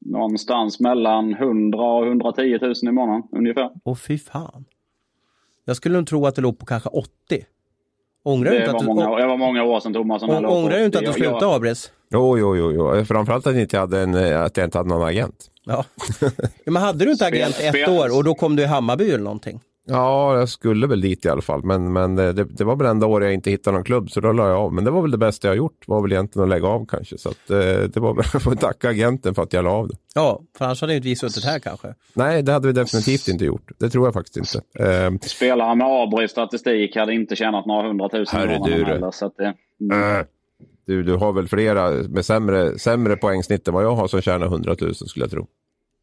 Någonstans 0.00 0.80
mellan 0.80 1.34
100 1.34 1.82
och 1.82 2.06
110 2.06 2.58
000 2.60 2.74
i 2.82 2.92
månaden 2.92 3.22
ungefär. 3.32 3.70
Åh 3.84 3.96
fy 3.96 4.18
fan. 4.18 4.64
Jag 5.64 5.76
skulle 5.76 5.96
nog 5.96 6.06
tro 6.06 6.26
att 6.26 6.34
det 6.34 6.42
låg 6.42 6.58
på 6.58 6.66
kanske 6.66 6.88
80. 6.88 7.10
Ångrar 8.22 8.50
det, 8.50 8.56
inte 8.56 8.72
var 8.72 8.80
att 8.80 8.86
många, 8.86 9.16
det 9.16 9.26
var 9.26 9.36
många 9.36 9.64
år 9.64 9.80
sedan 9.80 9.92
Thomas. 9.92 10.22
Ångrar 10.22 10.78
du 10.78 10.84
inte 10.84 10.98
att 10.98 11.04
du 11.04 11.12
slutade 11.12 11.44
jag... 11.44 11.54
Abres? 11.54 11.92
Jo, 12.10 12.38
jo, 12.38 12.56
jo, 12.56 12.72
jo. 12.72 13.04
Framförallt 13.04 13.46
att, 13.46 13.54
inte 13.54 13.78
hade 13.78 14.00
en, 14.00 14.14
att 14.14 14.56
jag 14.56 14.66
inte 14.66 14.78
hade 14.78 14.88
någon 14.88 15.08
agent. 15.08 15.50
Ja. 15.64 15.84
Men 16.64 16.82
hade 16.82 17.04
du 17.04 17.10
inte 17.12 17.26
agent 17.26 17.54
spel, 17.54 17.66
ett 17.66 17.74
spel. 17.74 17.90
år 17.90 18.16
och 18.16 18.24
då 18.24 18.34
kom 18.34 18.56
du 18.56 18.62
i 18.62 18.66
Hammarby 18.66 19.10
eller 19.10 19.24
någonting? 19.24 19.60
Ja, 19.86 20.38
jag 20.38 20.48
skulle 20.48 20.86
väl 20.86 21.00
dit 21.00 21.24
i 21.24 21.28
alla 21.28 21.42
fall. 21.42 21.64
Men, 21.64 21.92
men 21.92 22.16
det, 22.16 22.32
det 22.32 22.64
var 22.64 22.76
väl 22.76 22.86
enda 22.86 23.06
året 23.06 23.26
jag 23.26 23.34
inte 23.34 23.50
hittade 23.50 23.76
någon 23.76 23.84
klubb, 23.84 24.10
så 24.10 24.20
då 24.20 24.32
la 24.32 24.48
jag 24.48 24.58
av. 24.58 24.72
Men 24.72 24.84
det 24.84 24.90
var 24.90 25.02
väl 25.02 25.10
det 25.10 25.18
bästa 25.18 25.48
jag 25.48 25.56
gjort, 25.56 25.88
var 25.88 26.02
väl 26.02 26.12
egentligen 26.12 26.44
att 26.44 26.48
lägga 26.48 26.68
av 26.68 26.86
kanske. 26.86 27.18
Så 27.18 27.28
att, 27.28 27.50
eh, 27.50 27.58
det 27.58 27.96
var 27.96 28.14
väl 28.14 28.24
att 28.52 28.60
tacka 28.60 28.88
agenten 28.88 29.34
för 29.34 29.42
att 29.42 29.52
jag 29.52 29.64
la 29.64 29.70
av 29.70 29.88
det. 29.88 29.94
Ja, 30.14 30.42
för 30.58 30.64
annars 30.64 30.80
hade 30.80 30.94
inte 30.94 31.08
vi 31.08 31.16
suttit 31.16 31.44
här 31.44 31.58
kanske. 31.58 31.94
Nej, 32.14 32.42
det 32.42 32.52
hade 32.52 32.66
vi 32.66 32.72
definitivt 32.72 33.28
inte 33.28 33.44
gjort. 33.44 33.70
Det 33.78 33.90
tror 33.90 34.06
jag 34.06 34.14
faktiskt 34.14 34.36
inte. 34.36 34.84
Eh, 34.84 35.12
Spelare 35.20 35.74
med 35.74 35.86
Abri 35.86 36.28
statistik 36.28 36.96
hade 36.96 37.14
inte 37.14 37.36
tjänat 37.36 37.66
några 37.66 37.88
hundratusen 37.88 38.48
månaden 38.48 38.86
heller. 38.86 39.10
Så 39.10 39.26
att 39.26 39.36
det, 39.36 39.54
mm. 39.80 40.26
du, 40.86 41.02
du 41.02 41.16
har 41.16 41.32
väl 41.32 41.48
flera 41.48 41.90
med 41.90 42.24
sämre, 42.24 42.78
sämre 42.78 43.16
poängsnitt 43.16 43.68
än 43.68 43.74
vad 43.74 43.84
jag 43.84 43.94
har 43.94 44.08
som 44.08 44.20
tjänar 44.20 44.46
hundratusen 44.46 45.08
skulle 45.08 45.24
jag 45.24 45.30
tro. 45.30 45.46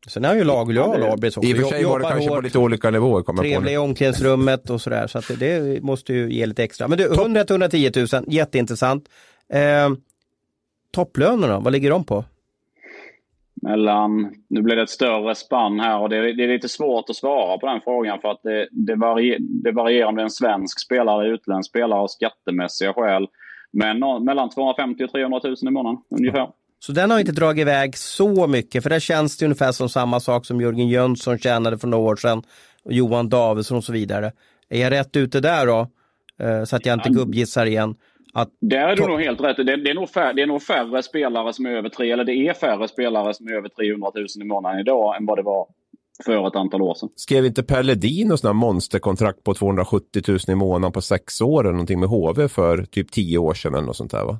Sen 0.07 0.23
är 0.23 0.27
han 0.27 0.37
ju 0.37 0.43
laglojal 0.43 1.01
ja, 1.01 1.13
också. 1.13 1.43
I 1.43 1.53
och 1.53 1.57
för 1.57 1.63
sig 1.63 1.83
var 1.83 1.99
det 1.99 2.05
kanske 2.05 2.29
på 2.29 2.41
lite 2.41 2.59
olika 2.59 2.89
nivåer. 2.89 3.37
Trevlig 3.37 3.73
i 3.73 3.77
omklädningsrummet 3.77 4.69
och 4.69 4.81
sådär. 4.81 5.07
Så 5.07 5.17
att 5.17 5.27
det, 5.27 5.59
det, 5.59 5.83
måste 5.83 6.13
ju 6.13 6.33
ge 6.33 6.45
lite 6.45 6.63
extra. 6.63 6.87
Men 6.87 6.97
du, 6.97 7.09
100-110 7.09 8.15
000, 8.15 8.25
jätteintressant. 8.27 9.09
Eh, 9.53 9.89
topplönerna, 10.91 11.59
vad 11.59 11.73
ligger 11.73 11.89
de 11.89 12.03
på? 12.03 12.23
Mellan, 13.61 14.33
nu 14.47 14.61
blir 14.61 14.75
det 14.75 14.81
ett 14.81 14.89
större 14.89 15.35
spann 15.35 15.79
här 15.79 15.99
och 15.99 16.09
det 16.09 16.17
är, 16.17 16.21
det 16.21 16.43
är 16.43 16.47
lite 16.47 16.69
svårt 16.69 17.09
att 17.09 17.15
svara 17.15 17.57
på 17.57 17.65
den 17.65 17.81
frågan 17.81 18.19
för 18.21 18.31
att 18.31 18.43
det, 18.43 18.67
det, 18.71 18.95
varier, 18.95 19.37
det 19.39 19.71
varierar 19.71 20.07
om 20.07 20.15
det 20.15 20.21
är 20.21 20.23
en 20.23 20.29
svensk 20.29 20.85
spelare, 20.85 21.27
utländsk 21.27 21.69
spelare 21.69 21.99
av 21.99 22.07
skattemässiga 22.07 22.93
skäl. 22.93 23.27
Men 23.71 23.99
mellan 24.23 24.49
250 24.49 25.03
och 25.03 25.11
300 25.11 25.39
000 25.43 25.55
i 25.61 25.71
månaden 25.71 26.01
ungefär. 26.09 26.49
Så 26.79 26.91
den 26.91 27.11
har 27.11 27.19
inte 27.19 27.31
dragit 27.31 27.61
iväg 27.61 27.97
så 27.97 28.47
mycket, 28.47 28.83
för 28.83 28.89
där 28.89 28.99
känns 28.99 29.37
det 29.37 29.45
ungefär 29.45 29.71
som 29.71 29.89
samma 29.89 30.19
sak 30.19 30.45
som 30.45 30.61
Jörgen 30.61 30.87
Jönsson 30.87 31.39
tjänade 31.39 31.77
för 31.77 31.87
några 31.87 32.03
år 32.03 32.15
sedan, 32.15 32.43
och 32.83 32.93
Johan 32.93 33.29
Davidsson 33.29 33.77
och 33.77 33.83
så 33.83 33.93
vidare. 33.93 34.31
Är 34.69 34.81
jag 34.81 34.91
rätt 34.91 35.15
ute 35.15 35.39
där 35.39 35.65
då? 35.65 35.87
Eh, 36.39 36.63
så 36.63 36.75
att 36.75 36.85
jag 36.85 36.93
inte 36.93 37.09
gubbgissar 37.09 37.65
igen. 37.65 37.95
Att... 38.33 38.49
Där 38.61 38.87
är 38.87 38.95
du 38.95 39.07
nog 39.07 39.21
helt 39.21 39.41
rätt. 39.41 39.57
Det, 39.57 39.63
det, 39.63 39.89
är 39.89 39.95
nog 39.95 40.09
färre, 40.09 40.33
det 40.33 40.41
är 40.41 40.47
nog 40.47 40.61
färre 40.63 41.03
spelare 41.03 41.53
som 41.53 41.65
är 41.65 41.69
över 41.69 41.89
tre, 41.89 42.11
eller 42.11 42.23
det 42.23 42.33
är 42.33 42.53
färre 42.53 42.87
spelare 42.87 43.33
som 43.33 43.47
är 43.47 43.51
över 43.51 43.69
300 43.69 44.11
000 44.15 44.25
i 44.41 44.43
månaden 44.43 44.79
idag 44.79 45.17
än 45.17 45.25
vad 45.25 45.37
det 45.37 45.43
var 45.43 45.67
för 46.25 46.47
ett 46.47 46.55
antal 46.55 46.81
år 46.81 46.93
sedan. 46.93 47.09
Skrev 47.15 47.45
inte 47.45 47.63
Per 47.63 47.83
Ledin 47.83 48.31
och 48.31 48.55
monsterkontrakt 48.55 49.43
på 49.43 49.53
270 49.53 50.21
000 50.27 50.39
i 50.47 50.55
månaden 50.55 50.91
på 50.91 51.01
sex 51.01 51.41
år 51.41 51.63
eller 51.63 51.71
någonting 51.71 51.99
med 51.99 52.09
HV 52.09 52.47
för 52.47 52.85
typ 52.85 53.11
tio 53.11 53.37
år 53.37 53.53
sedan 53.53 53.73
eller 53.73 53.85
något 53.85 53.97
sånt 53.97 54.11
där 54.11 54.25
va? 54.25 54.39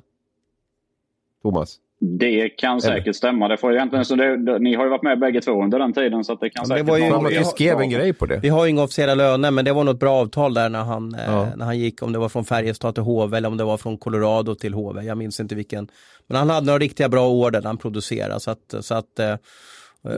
Thomas? 1.42 1.76
Det 2.00 2.48
kan 2.48 2.80
säkert 2.80 3.02
eller? 3.02 3.12
stämma. 3.12 3.48
Det 3.48 3.56
får 3.56 3.74
egentligen, 3.74 4.04
så 4.04 4.14
det, 4.14 4.58
ni 4.58 4.74
har 4.74 4.84
ju 4.84 4.90
varit 4.90 5.02
med 5.02 5.18
bägge 5.18 5.40
två 5.40 5.62
under 5.62 5.78
den 5.78 5.92
tiden 5.92 6.24
så 6.24 6.34
det 6.34 6.50
kan 6.50 6.62
ja, 6.62 6.64
säkert 6.64 6.86
det 6.86 6.92
var 6.92 6.98
ju, 6.98 7.10
vara... 7.10 7.28
Vi 7.28 7.44
skrev 7.44 7.80
en 7.80 7.90
grej 7.90 8.12
på 8.12 8.26
det. 8.26 8.38
Vi 8.42 8.48
har 8.48 8.66
inga 8.66 8.82
officiella 8.82 9.14
löner 9.14 9.50
men 9.50 9.64
det 9.64 9.72
var 9.72 9.84
något 9.84 10.00
bra 10.00 10.14
avtal 10.14 10.54
där 10.54 10.68
när 10.68 10.82
han, 10.82 11.14
eh, 11.14 11.20
ja. 11.26 11.42
eh, 11.42 11.56
när 11.56 11.64
han 11.64 11.78
gick, 11.78 12.02
om 12.02 12.12
det 12.12 12.18
var 12.18 12.28
från 12.28 12.44
Färjestad 12.44 12.94
till 12.94 13.04
HV 13.04 13.36
eller 13.36 13.48
om 13.48 13.56
det 13.56 13.64
var 13.64 13.76
från 13.76 13.98
Colorado 13.98 14.54
till 14.54 14.74
HV. 14.74 15.02
Jag 15.02 15.18
minns 15.18 15.40
inte 15.40 15.54
vilken. 15.54 15.88
Men 16.26 16.36
han 16.36 16.50
hade 16.50 16.66
några 16.66 16.78
riktiga 16.78 17.08
bra 17.08 17.28
år 17.28 17.50
där 17.50 17.62
han 17.62 17.76
producerade. 17.76 18.40
Så 18.40 18.50
att, 18.50 18.74
så 18.80 18.94
att, 18.94 19.18
eh, 19.18 19.34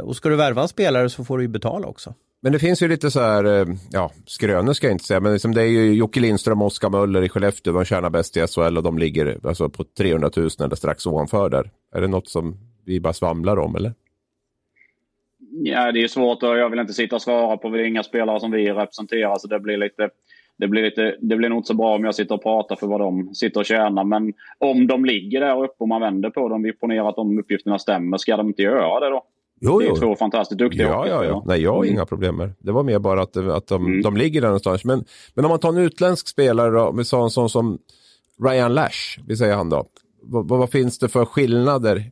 och 0.03 0.17
ska 0.17 0.29
du 0.29 0.37
värva 0.37 0.63
en 0.63 0.69
spelare 0.69 1.11
så 1.11 1.25
får 1.25 1.39
du 1.39 1.45
ju 1.45 1.49
betala 1.49 1.87
också. 1.87 2.15
Men 2.43 2.53
det 2.53 2.59
finns 2.59 2.83
ju 2.83 2.89
lite 2.89 3.11
så 3.11 3.21
här, 3.21 3.45
eh, 3.45 3.67
ja, 3.93 4.11
skrönor 4.27 4.73
ska 4.73 4.87
jag 4.87 4.95
inte 4.95 5.05
säga, 5.05 5.21
men 5.21 5.33
liksom 5.33 5.55
det 5.55 5.63
är 5.63 5.67
ju 5.67 5.95
Jocke 5.95 6.21
Lindström 6.21 6.63
och 6.63 6.67
Oskar 6.67 6.91
Möller 6.91 7.23
i 7.23 7.29
Skellefteå, 7.29 7.73
de 7.73 7.85
tjänar 7.85 8.11
bäst 8.11 8.37
i 8.37 8.47
SHL 8.47 8.77
och 8.77 8.83
de 8.83 8.99
ligger 8.99 9.47
alltså 9.47 9.69
på 9.69 9.85
300 9.85 10.31
000 10.37 10.49
eller 10.61 10.77
strax 10.77 11.07
ovanför 11.07 11.51
där. 11.51 11.71
Är 11.95 12.01
det 12.01 12.09
något 12.09 12.29
som 12.29 12.57
vi 12.85 13.01
bara 13.01 13.13
svamlar 13.13 13.59
om 13.59 13.77
eller? 13.77 13.93
Ja, 15.53 15.93
det 15.93 16.03
är 16.03 16.09
svårt 16.09 16.43
och 16.43 16.59
jag 16.59 16.71
vill 16.71 16.79
inte 16.79 16.93
sitta 16.93 17.17
och 17.17 17.23
svara 17.23 17.57
på, 17.57 17.69
det 17.69 17.83
är 17.83 17.85
inga 17.85 18.03
spelare 18.03 18.41
som 18.41 18.51
vi 18.51 18.73
representerar 18.73 19.39
så 19.39 19.49
det 19.49 19.61
blir 19.61 19.77
lite 19.77 20.11
det 20.57 20.69
blir, 20.69 20.83
lite, 20.83 21.17
det 21.21 21.37
blir 21.37 21.49
nog 21.49 21.59
inte 21.59 21.67
så 21.67 21.75
bra 21.75 21.95
om 21.95 22.05
jag 22.05 22.15
sitter 22.15 22.35
och 22.35 22.43
pratar 22.43 22.77
för 22.77 22.87
vad 22.87 23.01
de 23.01 23.35
sitter 23.35 23.61
och 23.61 23.67
tjänar. 23.67 24.05
Men 24.05 24.33
om 24.59 24.87
de 24.87 25.05
ligger 25.05 25.41
där 25.41 25.65
uppe 25.65 25.75
och 25.79 25.89
man 25.89 26.01
vänder 26.01 26.31
på 26.31 26.49
dem, 26.49 26.63
vi 26.63 26.73
ponerar 26.73 27.09
att 27.09 27.17
de 27.17 27.39
uppgifterna 27.39 27.79
stämmer, 27.79 28.17
ska 28.17 28.37
de 28.37 28.49
inte 28.49 28.63
göra 28.63 29.01
det 29.01 29.11
då? 29.11 29.25
Jo, 29.61 29.79
det 29.79 29.85
är 29.85 29.89
jo. 29.89 29.97
två 29.97 30.17
fantastiskt 30.17 30.59
duktiga 30.59 30.87
Ja, 30.87 31.09
ja, 31.09 31.25
ja. 31.25 31.43
Nej, 31.47 31.63
jag 31.63 31.73
har 31.73 31.85
mm. 31.85 31.95
inga 31.95 32.07
problem 32.07 32.37
med 32.37 32.49
det. 32.49 32.55
Det 32.59 32.73
var 32.73 32.83
mer 32.83 32.99
bara 32.99 33.23
att, 33.23 33.37
att 33.37 33.67
de, 33.67 33.87
mm. 33.87 34.03
de 34.03 34.17
ligger 34.17 34.41
där 34.41 34.49
någonstans. 34.49 34.85
Men, 34.85 35.05
men 35.35 35.45
om 35.45 35.49
man 35.49 35.59
tar 35.59 35.69
en 35.69 35.79
utländsk 35.79 36.29
spelare 36.29 36.71
då, 36.71 36.93
med 36.93 37.07
sån, 37.07 37.31
sån 37.31 37.51
som 37.51 37.79
Ryan 38.45 38.75
Lash, 38.75 39.21
vi 39.27 39.37
säger 39.37 39.55
han 39.55 39.69
då. 39.69 39.87
Vad, 40.23 40.49
vad 40.49 40.71
finns 40.71 40.99
det 40.99 41.09
för 41.09 41.25
skillnader 41.25 42.11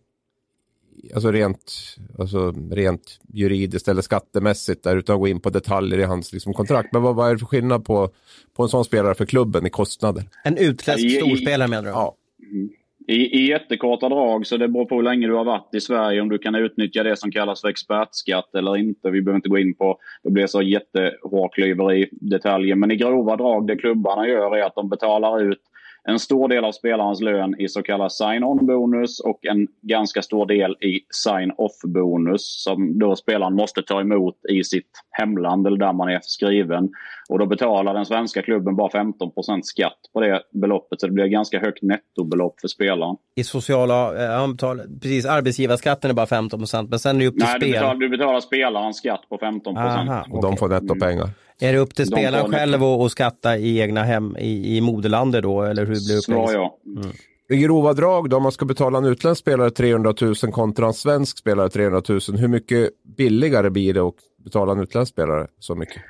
alltså 1.14 1.32
rent, 1.32 1.72
alltså 2.18 2.54
rent 2.70 3.20
juridiskt 3.32 3.88
eller 3.88 4.02
skattemässigt 4.02 4.82
där 4.82 4.96
utan 4.96 5.14
att 5.14 5.20
gå 5.20 5.28
in 5.28 5.40
på 5.40 5.50
detaljer 5.50 5.98
i 5.98 6.04
hans 6.04 6.32
liksom, 6.32 6.54
kontrakt. 6.54 6.92
Men 6.92 7.02
vad, 7.02 7.14
vad 7.14 7.28
är 7.28 7.32
det 7.32 7.38
för 7.38 7.46
skillnad 7.46 7.84
på, 7.84 8.10
på 8.56 8.62
en 8.62 8.68
sån 8.68 8.84
spelare 8.84 9.14
för 9.14 9.26
klubben 9.26 9.66
i 9.66 9.70
kostnader? 9.70 10.24
En 10.44 10.56
utländsk 10.56 11.16
storspelare 11.16 11.68
menar 11.68 11.82
du? 11.82 11.88
Ja. 11.88 12.14
Mm. 12.52 12.68
I, 13.10 13.38
I 13.38 13.48
jättekorta 13.48 14.08
drag, 14.08 14.46
så 14.46 14.56
det 14.56 14.68
beror 14.68 14.84
på 14.84 14.94
hur 14.94 15.02
länge 15.02 15.26
du 15.26 15.34
har 15.34 15.44
varit 15.44 15.74
i 15.74 15.80
Sverige, 15.80 16.20
om 16.20 16.28
du 16.28 16.38
kan 16.38 16.54
utnyttja 16.54 17.02
det 17.02 17.16
som 17.16 17.30
kallas 17.30 17.60
för 17.60 17.68
expertskatt 17.68 18.54
eller 18.54 18.76
inte. 18.76 19.10
Vi 19.10 19.22
behöver 19.22 19.36
inte 19.36 19.48
gå 19.48 19.58
in 19.58 19.74
på, 19.74 19.98
det 20.22 20.30
blir 20.30 20.46
så 20.46 20.62
jättehårklyveri 20.62 22.08
detaljer. 22.12 22.74
Men 22.74 22.90
i 22.90 22.96
grova 22.96 23.36
drag, 23.36 23.66
det 23.66 23.76
klubbarna 23.76 24.28
gör 24.28 24.56
är 24.56 24.62
att 24.62 24.74
de 24.74 24.88
betalar 24.88 25.42
ut 25.42 25.60
en 26.08 26.18
stor 26.18 26.48
del 26.48 26.64
av 26.64 26.72
spelarens 26.72 27.20
lön 27.20 27.60
i 27.60 27.68
så 27.68 27.82
kallad 27.82 28.12
sign-on-bonus 28.12 29.20
och 29.20 29.46
en 29.46 29.68
ganska 29.82 30.22
stor 30.22 30.46
del 30.46 30.70
i 30.70 31.00
sign-off-bonus 31.24 32.62
som 32.64 32.98
då 32.98 33.16
spelaren 33.16 33.54
måste 33.54 33.82
ta 33.82 34.00
emot 34.00 34.34
i 34.48 34.64
sitt 34.64 34.90
hemland 35.10 35.66
eller 35.66 35.76
där 35.76 35.92
man 35.92 36.08
är 36.08 36.20
skriven. 36.22 36.88
Och 37.28 37.38
då 37.38 37.46
betalar 37.46 37.94
den 37.94 38.06
svenska 38.06 38.42
klubben 38.42 38.76
bara 38.76 38.88
15% 38.88 39.60
skatt 39.62 39.98
på 40.12 40.20
det 40.20 40.42
beloppet 40.52 41.00
så 41.00 41.06
det 41.06 41.12
blir 41.12 41.24
ett 41.24 41.30
ganska 41.30 41.60
högt 41.60 41.82
nettobelopp 41.82 42.60
för 42.60 42.68
spelaren. 42.68 43.16
I 43.36 43.44
sociala, 43.44 44.24
eh, 44.24 44.54
precis 45.02 45.26
arbetsgivarskatten 45.26 46.10
är 46.10 46.14
bara 46.14 46.26
15 46.26 46.60
men 46.88 46.98
sen 46.98 47.16
är 47.16 47.20
det 47.20 47.26
upp 47.26 47.34
till 47.34 47.44
Nej, 47.44 47.56
spel. 47.56 47.68
du 47.68 47.72
betalar, 47.72 47.94
du 47.94 48.08
betalar 48.08 48.40
spelarens 48.40 48.96
skatt 48.96 49.20
på 49.28 49.38
15 49.38 49.76
Aha, 49.76 50.26
Och 50.30 50.42
de 50.42 50.56
får 50.56 50.68
nettopengar. 50.68 51.24
Mm. 51.24 51.34
Är 51.60 51.72
det 51.72 51.78
upp 51.78 51.94
till 51.94 52.06
spelaren 52.06 52.52
själv 52.52 52.82
att 52.82 53.10
skatta 53.10 53.56
i 53.56 53.80
egna 53.80 54.02
hem 54.02 54.36
i, 54.38 54.76
i 54.76 54.80
moderlandet 54.80 55.42
då 55.42 55.62
eller 55.62 55.86
hur 55.86 56.06
blir 56.06 56.16
det 56.16 56.22
Svar 56.22 56.52
ja. 56.52 56.78
Mm. 56.86 57.10
I 57.50 57.56
grova 57.56 57.92
drag 57.92 58.30
då, 58.30 58.36
om 58.36 58.42
man 58.42 58.52
ska 58.52 58.64
betala 58.64 58.98
en 58.98 59.04
utländsk 59.04 59.40
spelare 59.40 59.70
300 59.70 60.14
000 60.20 60.34
kontra 60.34 60.86
en 60.86 60.92
svensk 60.92 61.38
spelare 61.38 61.68
300 61.68 62.02
000, 62.08 62.20
hur 62.38 62.48
mycket 62.48 62.90
billigare 63.16 63.70
blir 63.70 63.94
det 63.94 64.00
att 64.00 64.14
betala 64.44 64.72
en 64.72 64.80
utländsk 64.80 65.12
spelare 65.12 65.46
så 65.58 65.74
mycket? 65.74 66.02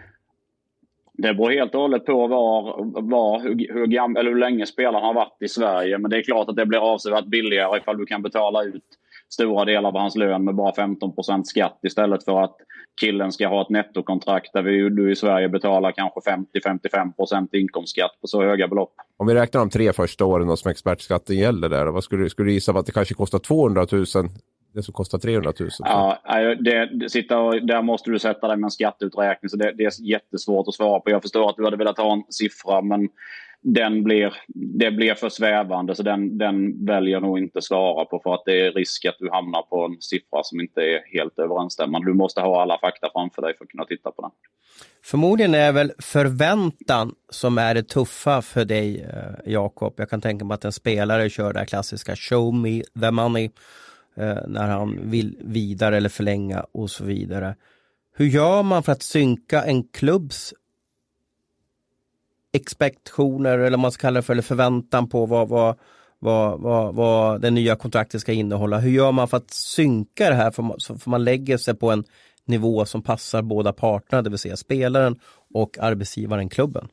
Det 1.12 1.34
beror 1.34 1.50
helt 1.50 1.74
och 1.74 1.80
hållet 1.80 2.06
på 2.06 2.26
var, 2.26 2.76
var, 3.02 3.40
hur, 3.40 3.74
hur, 3.74 3.86
gam, 3.86 4.16
eller 4.16 4.30
hur 4.30 4.38
länge 4.38 4.66
spelaren 4.66 5.04
har 5.04 5.14
varit 5.14 5.42
i 5.42 5.48
Sverige. 5.48 5.98
Men 5.98 6.10
det 6.10 6.16
är 6.16 6.22
klart 6.22 6.48
att 6.48 6.56
det 6.56 6.66
blir 6.66 6.92
avsevärt 6.92 7.26
billigare 7.26 7.78
ifall 7.78 7.98
du 7.98 8.06
kan 8.06 8.22
betala 8.22 8.64
ut 8.64 8.84
stora 9.28 9.64
delar 9.64 9.88
av 9.88 9.96
hans 9.96 10.16
lön 10.16 10.44
med 10.44 10.54
bara 10.54 10.72
15% 10.72 11.42
skatt 11.44 11.78
istället 11.82 12.24
för 12.24 12.42
att 12.42 12.56
killen 13.00 13.32
ska 13.32 13.48
ha 13.48 13.62
ett 13.62 13.70
nettokontrakt 13.70 14.52
där 14.52 14.62
vi, 14.62 14.88
du 14.90 15.12
i 15.12 15.16
Sverige 15.16 15.48
betalar 15.48 15.92
kanske 15.92 16.20
50-55% 16.20 17.48
inkomstskatt 17.52 18.20
på 18.20 18.26
så 18.26 18.42
höga 18.42 18.68
belopp. 18.68 18.92
Om 19.16 19.26
vi 19.26 19.34
räknar 19.34 19.60
de 19.60 19.70
tre 19.70 19.92
första 19.92 20.24
åren 20.24 20.56
som 20.56 20.70
expertskatten 20.70 21.36
gäller 21.36 21.68
där, 21.68 21.86
vad 21.86 22.04
skulle, 22.04 22.30
skulle 22.30 22.48
du 22.48 22.52
gissa 22.52 22.72
på 22.72 22.78
att 22.78 22.86
det 22.86 22.92
kanske 22.92 23.14
kostar 23.14 23.38
200 23.38 23.86
000 23.92 24.06
det 24.74 24.82
som 24.82 24.94
kostar 24.94 25.18
300 25.18 25.52
000? 25.60 25.70
Ja, 25.78 26.18
det, 26.60 26.98
det 27.00 27.10
sitter, 27.10 27.66
där 27.66 27.82
måste 27.82 28.10
du 28.10 28.18
sätta 28.18 28.48
dig 28.48 28.56
med 28.56 28.66
en 28.66 28.70
skatteuträkning 28.70 29.48
så 29.48 29.56
det, 29.56 29.72
det, 29.72 29.84
är 29.84 30.02
jättesvårt 30.02 30.68
att 30.68 30.74
svara 30.74 31.00
på. 31.00 31.10
Jag 31.10 31.22
förstår 31.22 31.50
att 31.50 31.56
du 31.56 31.64
hade 31.64 31.76
velat 31.76 31.98
ha 31.98 32.12
en 32.12 32.22
siffra 32.28 32.82
men 32.82 33.08
den 33.62 34.04
blir, 34.04 34.34
det 34.54 34.90
blir 34.90 35.14
för 35.14 35.28
svävande 35.28 35.94
så 35.94 36.02
den, 36.02 36.38
den 36.38 36.86
väljer 36.86 37.20
nog 37.20 37.38
inte 37.38 37.62
svara 37.62 38.04
på 38.04 38.20
för 38.24 38.34
att 38.34 38.42
det 38.46 38.66
är 38.66 38.72
risk 38.72 39.04
att 39.04 39.16
du 39.18 39.30
hamnar 39.30 39.62
på 39.62 39.84
en 39.84 39.96
siffra 40.00 40.42
som 40.42 40.60
inte 40.60 40.80
är 40.80 41.18
helt 41.18 41.38
överensstämmande. 41.38 42.10
Du 42.10 42.14
måste 42.14 42.40
ha 42.40 42.62
alla 42.62 42.78
fakta 42.78 43.10
framför 43.12 43.42
dig 43.42 43.56
för 43.56 43.64
att 43.64 43.70
kunna 43.70 43.84
titta 43.84 44.10
på 44.10 44.22
den. 44.22 44.30
Förmodligen 45.04 45.54
är 45.54 45.72
väl 45.72 45.92
förväntan 45.98 47.14
som 47.28 47.58
är 47.58 47.74
det 47.74 47.82
tuffa 47.82 48.42
för 48.42 48.64
dig 48.64 49.02
eh, 49.02 49.52
Jakob. 49.52 49.94
Jag 49.96 50.10
kan 50.10 50.20
tänka 50.20 50.44
mig 50.44 50.54
att 50.54 50.64
en 50.64 50.72
spelare 50.72 51.30
kör 51.30 51.52
det 51.52 51.58
här 51.58 51.66
klassiska 51.66 52.16
show 52.16 52.54
me 52.54 52.82
the 53.00 53.10
money 53.10 53.50
eh, 54.16 54.36
när 54.46 54.68
han 54.68 55.10
vill 55.10 55.36
vidare 55.40 55.96
eller 55.96 56.08
förlänga 56.08 56.66
och 56.72 56.90
så 56.90 57.04
vidare. 57.04 57.56
Hur 58.16 58.26
gör 58.26 58.62
man 58.62 58.82
för 58.82 58.92
att 58.92 59.02
synka 59.02 59.64
en 59.64 59.82
klubbs 59.82 60.54
expektationer 62.52 63.58
eller 63.58 63.78
man 63.78 63.92
ska 63.92 64.00
kalla 64.00 64.16
det 64.16 64.22
för 64.22 64.32
eller 64.32 64.42
förväntan 64.42 65.08
på 65.08 65.26
vad, 65.26 65.48
vad, 65.48 65.78
vad, 66.18 66.60
vad, 66.60 66.94
vad 66.94 67.40
det 67.40 67.50
nya 67.50 67.76
kontraktet 67.76 68.20
ska 68.20 68.32
innehålla. 68.32 68.78
Hur 68.78 68.90
gör 68.90 69.12
man 69.12 69.28
för 69.28 69.36
att 69.36 69.50
synka 69.50 70.28
det 70.28 70.34
här? 70.34 70.50
För 70.50 70.62
man, 70.62 70.78
för 70.98 71.10
man 71.10 71.24
lägger 71.24 71.56
sig 71.56 71.74
på 71.74 71.90
en 71.90 72.04
nivå 72.44 72.84
som 72.84 73.02
passar 73.02 73.42
båda 73.42 73.72
parterna, 73.72 74.22
det 74.22 74.30
vill 74.30 74.38
säga 74.38 74.56
spelaren 74.56 75.16
och 75.54 75.78
arbetsgivaren, 75.78 76.48
klubben. 76.48 76.88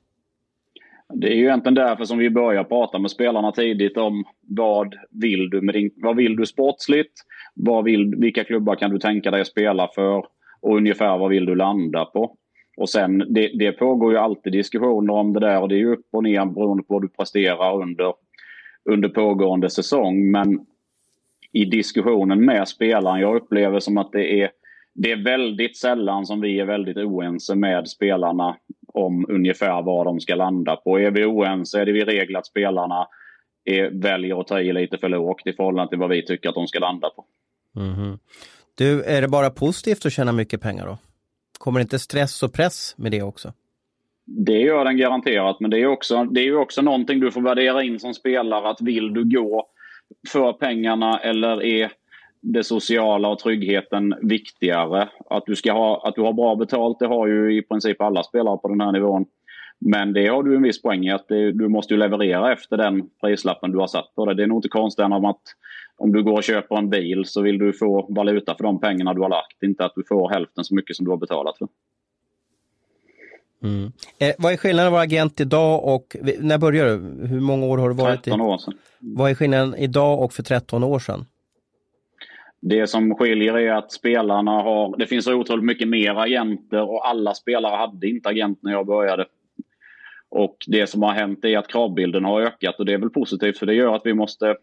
Det 1.14 1.28
är 1.28 1.36
ju 1.36 1.44
egentligen 1.44 1.76
därför 1.76 2.06
som 2.06 2.18
vi 2.18 2.30
börjar 2.30 2.64
prata 2.64 3.00
med 3.00 3.12
spelarna 3.12 3.52
tidigt 3.52 3.98
om 3.98 4.24
vad 4.42 4.96
vill 5.10 5.50
du, 5.50 5.62
med 5.62 5.76
din, 5.76 5.92
vad 5.96 6.16
vill 6.16 6.36
du 6.36 6.46
sportsligt? 6.46 7.14
Vad 7.54 7.84
vill, 7.84 8.16
vilka 8.16 8.44
klubbar 8.44 8.76
kan 8.76 8.92
du 8.92 9.00
tänka 9.00 9.32
dig 9.32 9.42
att 9.42 9.48
spela 9.48 9.90
för? 9.96 10.26
Och 10.62 10.78
ungefär 10.78 11.18
vad 11.18 11.30
vill 11.30 11.46
du 11.46 11.56
landa 11.56 12.06
på? 12.06 12.38
Och 12.78 12.90
sen, 12.90 13.18
det, 13.30 13.48
det 13.48 13.72
pågår 13.72 14.12
ju 14.12 14.18
alltid 14.18 14.54
diskussioner 14.54 15.14
om 15.14 15.34
det 15.34 15.40
där 15.40 15.62
och 15.62 15.70
det 15.70 15.76
är 15.76 15.80
ju 15.80 15.94
upp 15.94 16.08
och 16.12 16.24
ner 16.24 16.46
beroende 16.46 16.84
på 16.84 16.94
vad 16.94 17.02
du 17.02 17.08
presterar 17.08 17.82
under, 17.82 18.14
under 18.90 19.10
pågående 19.10 19.70
säsong. 19.70 20.32
Men 20.32 20.66
i 21.52 21.66
diskussionen 21.66 22.46
med 22.46 22.68
spelaren, 22.68 23.20
jag 23.20 23.36
upplever 23.36 23.80
som 23.80 23.98
att 23.98 24.12
det 24.12 24.42
är, 24.42 24.52
det 24.94 25.12
är 25.12 25.24
väldigt 25.24 25.78
sällan 25.78 26.26
som 26.26 26.42
vi 26.42 26.60
är 26.60 26.66
väldigt 26.66 26.98
oense 26.98 27.56
med 27.56 27.88
spelarna 27.88 28.58
om 28.88 29.26
ungefär 29.30 29.82
vad 29.82 30.06
de 30.06 30.20
ska 30.20 30.36
landa 30.36 30.76
på. 30.76 31.00
Är 31.00 31.12
vi 31.12 31.26
oense 31.26 31.82
är 31.82 31.86
det 31.86 31.92
i 31.92 32.06
regel 32.06 32.36
att 32.36 32.46
spelarna 32.46 33.08
är, 33.66 33.90
väljer 33.90 34.42
att 34.42 34.48
ta 34.48 34.62
i 34.62 34.74
lite 34.74 34.98
för 34.98 35.10
lågt 35.10 35.48
i 35.48 35.54
förhållande 35.54 35.90
till 35.90 36.00
vad 36.00 36.10
vi 36.10 36.26
tycker 36.26 36.50
att 36.50 36.56
de 36.56 36.68
ska 36.68 36.80
landa 36.80 37.10
på. 37.10 37.26
Mm. 37.76 38.20
Du, 38.76 39.04
är 39.04 39.22
det 39.22 39.28
bara 39.28 39.50
positivt 39.50 40.06
att 40.06 40.14
tjäna 40.14 40.32
mycket 40.32 40.62
pengar 40.62 40.86
då? 40.86 40.98
Kommer 41.58 41.80
inte 41.80 42.00
stress 42.00 42.44
och 42.44 42.54
press 42.54 42.96
med 42.98 43.12
det 43.12 43.22
också? 43.22 43.54
Det 44.26 44.60
gör 44.60 44.86
den 44.86 44.98
garanterat, 44.98 45.60
men 45.60 45.72
det 45.72 45.82
är, 45.82 45.88
också, 45.88 46.24
det 46.24 46.42
är 46.42 46.46
ju 46.46 46.58
också 46.58 46.82
någonting 46.82 47.20
du 47.20 47.32
får 47.32 47.42
värdera 47.42 47.84
in 47.84 48.00
som 48.00 48.14
spelare. 48.14 48.70
Att 48.70 48.82
vill 48.82 49.14
du 49.14 49.24
gå 49.30 49.68
för 50.32 50.54
pengarna 50.54 51.20
eller 51.20 51.64
är 51.64 51.92
det 52.42 52.64
sociala 52.64 53.30
och 53.30 53.40
tryggheten 53.40 54.16
viktigare? 54.22 55.10
Att 55.30 55.44
du, 55.46 55.56
ska 55.56 55.72
ha, 55.74 56.08
att 56.08 56.16
du 56.16 56.22
har 56.22 56.34
bra 56.34 56.56
betalt, 56.56 57.00
det 57.00 57.08
har 57.08 57.28
ju 57.28 57.58
i 57.58 57.62
princip 57.62 58.02
alla 58.02 58.24
spelare 58.24 58.58
på 58.58 58.68
den 58.68 58.82
här 58.82 58.92
nivån. 58.92 59.26
Men 59.80 60.14
det 60.14 60.28
har 60.28 60.44
du 60.44 60.56
en 60.56 60.62
viss 60.62 60.82
poäng 60.82 61.06
i 61.06 61.12
att 61.12 61.28
det, 61.28 61.52
du 61.52 61.68
måste 61.68 61.94
leverera 61.94 62.54
efter 62.54 62.78
den 62.78 63.10
prislappen 63.22 63.72
du 63.72 63.78
har 63.78 63.88
satt 63.88 64.16
på 64.16 64.26
det. 64.26 64.34
Det 64.34 64.44
är 64.44 64.48
nog 64.48 64.58
inte 64.58 64.70
konstigt 64.70 65.06
än 65.06 65.14
att 65.14 65.42
om 65.98 66.12
du 66.12 66.24
går 66.24 66.34
och 66.34 66.44
köper 66.44 66.78
en 66.78 66.90
bil 66.90 67.26
så 67.26 67.42
vill 67.42 67.58
du 67.58 67.74
få 67.74 68.14
valuta 68.14 68.56
för 68.56 68.64
de 68.64 68.80
pengarna 68.80 69.14
du 69.14 69.22
har 69.22 69.30
lagt. 69.30 69.64
Inte 69.64 69.86
att 69.86 69.94
du 69.96 70.04
får 70.04 70.30
hälften 70.30 70.64
så 70.64 70.76
mycket 70.76 70.96
som 70.96 71.06
du 71.06 71.12
har 71.12 71.18
betalat 71.18 71.58
för. 71.58 71.68
Mm. 73.64 73.92
Eh, 74.20 74.36
vad 74.38 74.54
är 74.54 74.58
skillnaden 74.58 74.88
att 74.88 74.92
vara 74.92 75.04
agent 75.04 75.40
idag 75.40 75.96
och, 75.96 76.16
när 76.40 76.58
började 76.58 76.98
du? 76.98 77.28
Hur 77.28 77.40
många 77.40 77.66
år 77.66 77.78
har 77.78 77.90
du 77.90 77.96
varit? 77.96 78.24
13 78.24 78.42
år 78.42 78.58
sedan. 78.58 78.74
Vad 79.00 79.32
är 79.32 79.36
skillnaden 79.36 79.76
idag 79.76 80.24
och 80.24 80.34
för 80.34 80.44
13 80.44 80.84
år 80.84 81.00
sedan? 81.00 81.26
Det 82.62 82.88
som 82.88 83.16
skiljer 83.16 83.58
är 83.58 83.72
att 83.72 83.92
spelarna 83.92 84.52
har, 84.52 84.98
det 84.98 85.08
finns 85.08 85.28
otroligt 85.28 85.66
mycket 85.66 85.88
mer 85.88 86.16
agenter 86.16 86.82
och 86.82 87.08
alla 87.08 87.34
spelare 87.34 87.76
hade 87.76 88.08
inte 88.08 88.30
agent 88.30 88.60
när 88.62 88.72
jag 88.72 88.86
började. 88.86 89.26
Och 90.36 90.58
det 90.68 90.88
som 90.88 91.04
har 91.04 91.14
hänt 91.14 91.46
är 91.46 91.58
att 91.58 91.68
kravbilden 91.68 92.26
har 92.26 92.42
ökat 92.42 92.80
och 92.80 92.86
det 92.86 92.94
är 92.94 92.98
väl 92.98 93.10
positivt 93.10 93.58
för 93.58 93.66
det 93.66 93.74
gör 93.74 93.96
att 93.96 94.02
vi 94.06 94.14
måste 94.14 94.56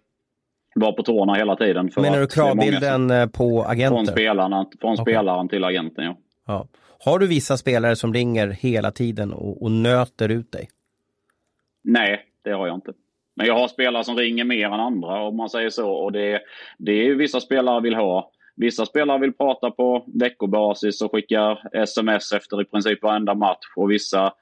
vara 0.74 0.92
på 0.92 1.02
tårna 1.02 1.34
hela 1.34 1.56
tiden. 1.56 1.90
För 1.90 2.00
Menar 2.00 2.20
du 2.20 2.26
kravbilden 2.26 3.08
som, 3.08 3.10
eh, 3.10 3.26
på 3.26 3.64
agenter? 3.64 3.96
Från, 3.96 4.06
spelarna, 4.06 4.66
från 4.80 4.92
okay. 4.92 5.02
spelaren 5.02 5.48
till 5.48 5.64
agenten, 5.64 6.04
ja. 6.04 6.16
ja. 6.46 6.68
Har 7.04 7.18
du 7.18 7.26
vissa 7.26 7.56
spelare 7.56 7.96
som 7.96 8.14
ringer 8.14 8.48
hela 8.48 8.90
tiden 8.90 9.32
och, 9.32 9.62
och 9.62 9.70
nöter 9.70 10.28
ut 10.28 10.52
dig? 10.52 10.68
Nej, 11.84 12.24
det 12.44 12.50
har 12.50 12.66
jag 12.66 12.76
inte. 12.76 12.92
Men 13.36 13.46
jag 13.46 13.54
har 13.54 13.68
spelare 13.68 14.04
som 14.04 14.16
ringer 14.16 14.44
mer 14.44 14.66
än 14.66 14.80
andra 14.80 15.22
om 15.22 15.36
man 15.36 15.50
säger 15.50 15.70
så. 15.70 15.90
Och 15.90 16.12
det, 16.12 16.40
det 16.78 16.92
är 16.92 17.14
vissa 17.14 17.40
spelare 17.40 17.80
vill 17.80 17.94
ha. 17.94 18.30
Vissa 18.56 18.86
spelare 18.86 19.18
vill 19.18 19.32
prata 19.32 19.70
på 19.70 20.04
veckobasis 20.14 21.02
och 21.02 21.12
skickar 21.12 21.76
sms 21.82 22.32
efter 22.32 22.62
i 22.62 22.64
princip 22.64 23.02
varenda 23.02 23.34
match. 23.34 23.66
Och 23.76 23.90
vissa 23.90 24.32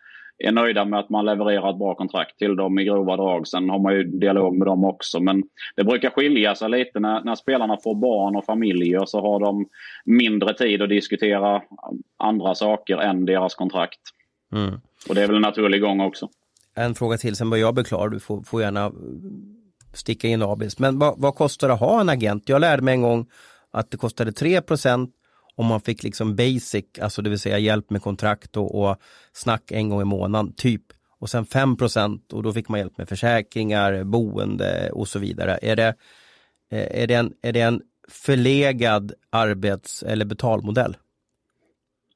är 0.41 0.53
nöjda 0.53 0.85
med 0.85 1.01
att 1.01 1.11
man 1.11 1.25
levererar 1.25 1.71
ett 1.71 1.79
bra 1.79 1.95
kontrakt 1.95 2.39
till 2.39 2.57
dem 2.57 2.79
i 2.79 2.85
grova 2.85 3.17
drag. 3.17 3.49
Sen 3.49 3.71
har 3.71 3.79
man 3.79 3.95
ju 3.95 4.05
dialog 4.05 4.59
med 4.59 4.67
dem 4.67 4.85
också. 4.85 5.21
Men 5.21 5.43
det 5.77 5.85
brukar 5.85 6.11
skilja 6.11 6.55
sig 6.55 6.71
lite 6.71 7.01
när, 7.01 7.25
när 7.25 7.35
spelarna 7.35 7.77
får 7.83 7.95
barn 7.95 8.37
och 8.37 8.45
familjer 8.45 9.05
så 9.07 9.21
har 9.21 9.41
de 9.41 9.67
mindre 10.05 10.55
tid 10.55 10.83
att 10.83 10.89
diskutera 10.89 11.63
andra 12.19 12.55
saker 12.55 12.97
än 12.97 13.25
deras 13.25 13.55
kontrakt. 13.55 14.01
Mm. 14.53 14.81
Och 15.09 15.15
det 15.15 15.23
är 15.23 15.27
väl 15.27 15.37
en 15.37 15.43
naturlig 15.43 15.81
gång 15.81 16.01
också. 16.01 16.29
En 16.75 16.95
fråga 16.95 17.17
till, 17.17 17.37
sen 17.37 17.51
börjar 17.51 17.67
jag 17.67 17.75
bli 17.75 17.85
klar. 17.85 18.09
Du 18.09 18.21
får, 18.21 18.43
får 18.43 18.63
gärna 18.63 18.93
sticka 19.93 20.29
in 20.29 20.43
Abis. 20.43 20.79
Men 20.79 20.99
vad, 20.99 21.15
vad 21.19 21.35
kostar 21.35 21.69
det 21.69 21.75
att 21.75 21.81
ha 21.81 22.01
en 22.01 22.09
agent? 22.09 22.49
Jag 22.49 22.61
lärde 22.61 22.83
mig 22.83 22.95
en 22.95 23.03
gång 23.03 23.27
att 23.71 23.91
det 23.91 23.97
kostade 23.97 24.33
3 24.33 24.61
om 25.61 25.67
man 25.67 25.81
fick 25.81 26.03
liksom 26.03 26.37
basic, 26.37 26.85
alltså 27.01 27.23
det 27.23 27.31
vill 27.31 27.39
säga 27.39 27.59
hjälp 27.59 27.91
med 27.91 28.03
kontrakt 28.03 28.57
och, 28.57 28.83
och 28.83 28.97
snack 29.33 29.73
en 29.73 29.89
gång 29.89 30.01
i 30.01 30.05
månaden, 30.05 30.53
typ. 30.53 30.83
Och 31.19 31.31
sen 31.31 31.45
5% 31.45 32.33
och 32.33 32.43
då 32.43 32.53
fick 32.53 32.69
man 32.69 32.81
hjälp 32.81 32.99
med 32.99 33.09
försäkringar, 33.09 34.05
boende 34.05 34.91
och 34.93 35.09
så 35.09 35.19
vidare. 35.19 35.59
Är 35.63 35.77
det, 35.77 35.95
eh, 36.73 37.03
är 37.03 37.07
det, 37.07 37.15
en, 37.15 37.33
är 37.43 37.53
det 37.53 37.61
en 37.61 37.83
förlegad 38.09 39.13
arbets 39.31 40.03
eller 40.03 40.25
betalmodell? 40.25 40.97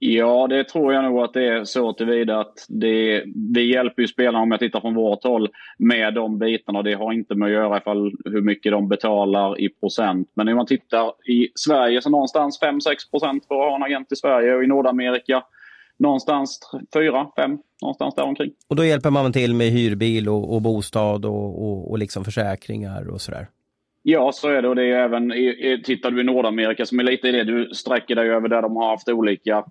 Ja, 0.07 0.46
det 0.46 0.64
tror 0.64 0.92
jag 0.92 1.05
nog 1.05 1.18
att 1.18 1.32
det 1.32 1.48
är 1.48 1.64
så 1.64 1.92
tillvida 1.92 2.40
att 2.40 2.66
det, 2.68 3.24
vi 3.55 3.72
hjälper 3.72 4.02
ju 4.02 4.09
spelarna, 4.09 4.38
om 4.38 4.50
jag 4.50 4.61
tittar 4.61 4.80
från 4.80 4.94
vårt 4.94 5.24
håll, 5.24 5.48
med 5.78 6.14
de 6.14 6.38
bitarna. 6.38 6.82
Det 6.82 6.94
har 6.94 7.12
inte 7.12 7.34
med 7.34 7.46
att 7.46 7.52
göra 7.52 7.78
ifall 7.78 8.12
hur 8.24 8.40
mycket 8.40 8.72
de 8.72 8.88
betalar 8.88 9.61
i 9.61 9.68
procent. 9.68 10.30
Men 10.34 10.48
om 10.48 10.57
man 10.57 10.66
tittar 10.66 11.30
i 11.30 11.48
Sverige 11.55 12.02
så 12.02 12.11
någonstans 12.11 12.61
5-6 12.62 12.80
procent 13.11 13.46
för 13.48 13.55
att 13.55 13.68
ha 13.68 13.76
en 13.76 13.82
agent 13.82 14.12
i 14.12 14.16
Sverige 14.16 14.55
och 14.55 14.64
i 14.64 14.66
Nordamerika 14.66 15.42
någonstans 15.98 16.61
4-5, 16.94 17.59
någonstans 17.82 18.14
däromkring. 18.14 18.50
Och 18.68 18.76
då 18.76 18.84
hjälper 18.84 19.11
man 19.11 19.32
till 19.32 19.55
med 19.55 19.66
hyrbil 19.66 20.28
och, 20.28 20.55
och 20.55 20.62
bostad 20.62 21.24
och, 21.24 21.62
och, 21.64 21.90
och 21.90 21.98
liksom 21.98 22.24
försäkringar 22.24 23.11
och 23.11 23.20
sådär? 23.20 23.46
Ja, 24.07 24.32
så 24.32 24.48
är 24.48 24.62
det. 24.62 24.68
Och 24.68 24.76
det 24.76 24.84
är 24.84 25.05
även, 25.05 25.32
tittar 25.84 26.11
du 26.11 26.20
i 26.20 26.24
Nordamerika 26.24 26.86
som 26.86 27.00
är 27.00 27.05
lite 27.05 27.28
i 27.28 27.32
det 27.32 27.44
du 27.44 27.70
sträcker 27.74 28.14
dig 28.14 28.30
över 28.30 28.48
där 28.48 28.62
de 28.62 28.76
har 28.76 28.88
haft 28.88 29.09
olika 29.09 29.64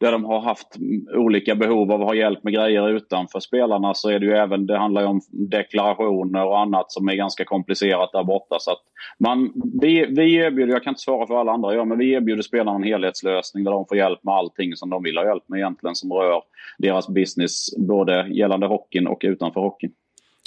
där 0.00 0.12
de 0.12 0.24
har 0.24 0.40
haft 0.40 0.68
olika 1.14 1.54
behov 1.54 1.92
av 1.92 2.00
att 2.00 2.08
ha 2.08 2.14
hjälp 2.14 2.44
med 2.44 2.54
grejer 2.54 2.88
utanför 2.88 3.40
spelarna 3.40 3.94
så 3.94 4.10
är 4.10 4.18
det 4.18 4.26
ju 4.26 4.32
även, 4.32 4.66
det 4.66 4.78
handlar 4.78 5.02
ju 5.02 5.08
om 5.08 5.20
deklarationer 5.30 6.44
och 6.46 6.60
annat 6.60 6.92
som 6.92 7.08
är 7.08 7.14
ganska 7.14 7.44
komplicerat 7.44 8.12
där 8.12 8.24
borta. 8.24 8.56
Så 8.60 8.70
att 8.70 8.82
man, 9.18 9.52
vi, 9.80 10.06
vi 10.06 10.34
erbjuder, 10.34 10.72
jag 10.72 10.82
kan 10.82 10.90
inte 10.90 11.00
svara 11.00 11.26
för 11.26 11.40
alla 11.40 11.52
andra, 11.52 11.74
ja, 11.74 11.84
men 11.84 11.98
vi 11.98 12.12
erbjuder 12.12 12.42
spelarna 12.42 12.76
en 12.76 12.82
helhetslösning 12.82 13.64
där 13.64 13.72
de 13.72 13.86
får 13.88 13.96
hjälp 13.96 14.24
med 14.24 14.34
allting 14.34 14.76
som 14.76 14.90
de 14.90 15.02
vill 15.02 15.18
ha 15.18 15.24
hjälp 15.24 15.44
med 15.46 15.58
egentligen 15.58 15.94
som 15.94 16.12
rör 16.12 16.42
deras 16.78 17.08
business 17.08 17.76
både 17.76 18.28
gällande 18.28 18.66
hockeyn 18.66 19.06
och 19.06 19.20
utanför 19.24 19.60
hockeyn. 19.60 19.92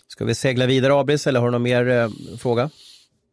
Ska 0.07 0.25
vi 0.25 0.35
segla 0.35 0.65
vidare 0.65 0.93
Abis? 0.93 1.27
eller 1.27 1.39
har 1.39 1.47
du 1.47 1.51
någon 1.51 1.63
mer 1.63 1.89
eh, 1.89 2.07
fråga? 2.39 2.69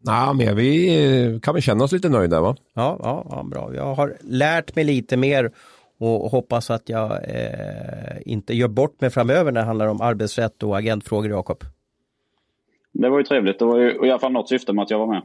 Nej, 0.04 0.34
men 0.34 0.56
vi 0.56 1.40
kan 1.42 1.54
väl 1.54 1.62
känna 1.62 1.84
oss 1.84 1.92
lite 1.92 2.08
nöjda 2.08 2.40
va? 2.40 2.56
Ja, 2.74 2.98
ja, 3.02 3.26
ja, 3.30 3.42
bra. 3.42 3.74
Jag 3.74 3.94
har 3.94 4.16
lärt 4.20 4.74
mig 4.74 4.84
lite 4.84 5.16
mer 5.16 5.52
och 5.98 6.30
hoppas 6.30 6.70
att 6.70 6.88
jag 6.88 7.12
eh, 7.12 8.16
inte 8.26 8.54
gör 8.54 8.68
bort 8.68 9.00
mig 9.00 9.10
framöver 9.10 9.52
när 9.52 9.60
det 9.60 9.66
handlar 9.66 9.86
om 9.86 10.00
arbetsrätt 10.00 10.62
och 10.62 10.78
agentfrågor, 10.78 11.30
Jakob. 11.30 11.64
Det 12.92 13.08
var 13.08 13.18
ju 13.18 13.24
trevligt. 13.24 13.58
Det 13.58 13.64
var 13.64 13.78
ju 13.78 14.06
i 14.06 14.10
alla 14.10 14.18
fall 14.18 14.32
något 14.32 14.48
syfte 14.48 14.72
med 14.72 14.82
att 14.82 14.90
jag 14.90 14.98
var 14.98 15.06
med. 15.06 15.22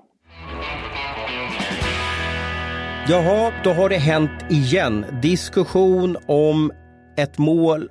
Jaha, 3.10 3.52
då 3.64 3.70
har 3.70 3.90
det 3.90 3.98
hänt 3.98 4.46
igen. 4.50 5.06
Diskussion 5.22 6.18
om 6.28 6.72
ett 7.18 7.38
mål 7.38 7.90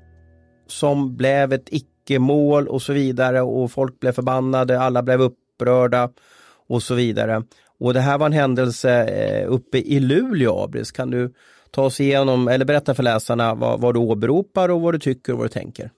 som 0.66 1.16
blev 1.16 1.52
ett 1.52 1.68
icke-mål 1.70 2.68
och 2.68 2.82
så 2.82 2.92
vidare 2.92 3.42
och 3.42 3.70
folk 3.70 4.00
blev 4.00 4.12
förbannade, 4.12 4.80
alla 4.80 5.02
blev 5.02 5.20
upprörda 5.20 6.10
och 6.66 6.82
så 6.82 6.94
vidare. 6.94 7.42
Och 7.78 7.94
det 7.94 8.00
här 8.00 8.18
var 8.18 8.26
en 8.26 8.32
händelse 8.32 9.04
eh, 9.04 9.52
uppe 9.52 9.78
i 9.78 10.00
Luleå, 10.00 10.64
Abris. 10.64 10.92
Kan 10.92 11.10
du 11.10 11.32
ta 11.70 11.82
oss 11.82 12.00
igenom, 12.00 12.48
eller 12.48 12.64
berätta 12.64 12.94
för 12.94 13.02
läsarna 13.02 13.54
vad, 13.54 13.80
vad 13.80 13.94
du 13.94 14.00
åberopar 14.00 14.68
och 14.68 14.80
vad 14.80 14.94
du 14.94 14.98
tycker 14.98 15.32
och 15.32 15.38
vad 15.38 15.44
du 15.46 15.52
tänker? 15.52 15.90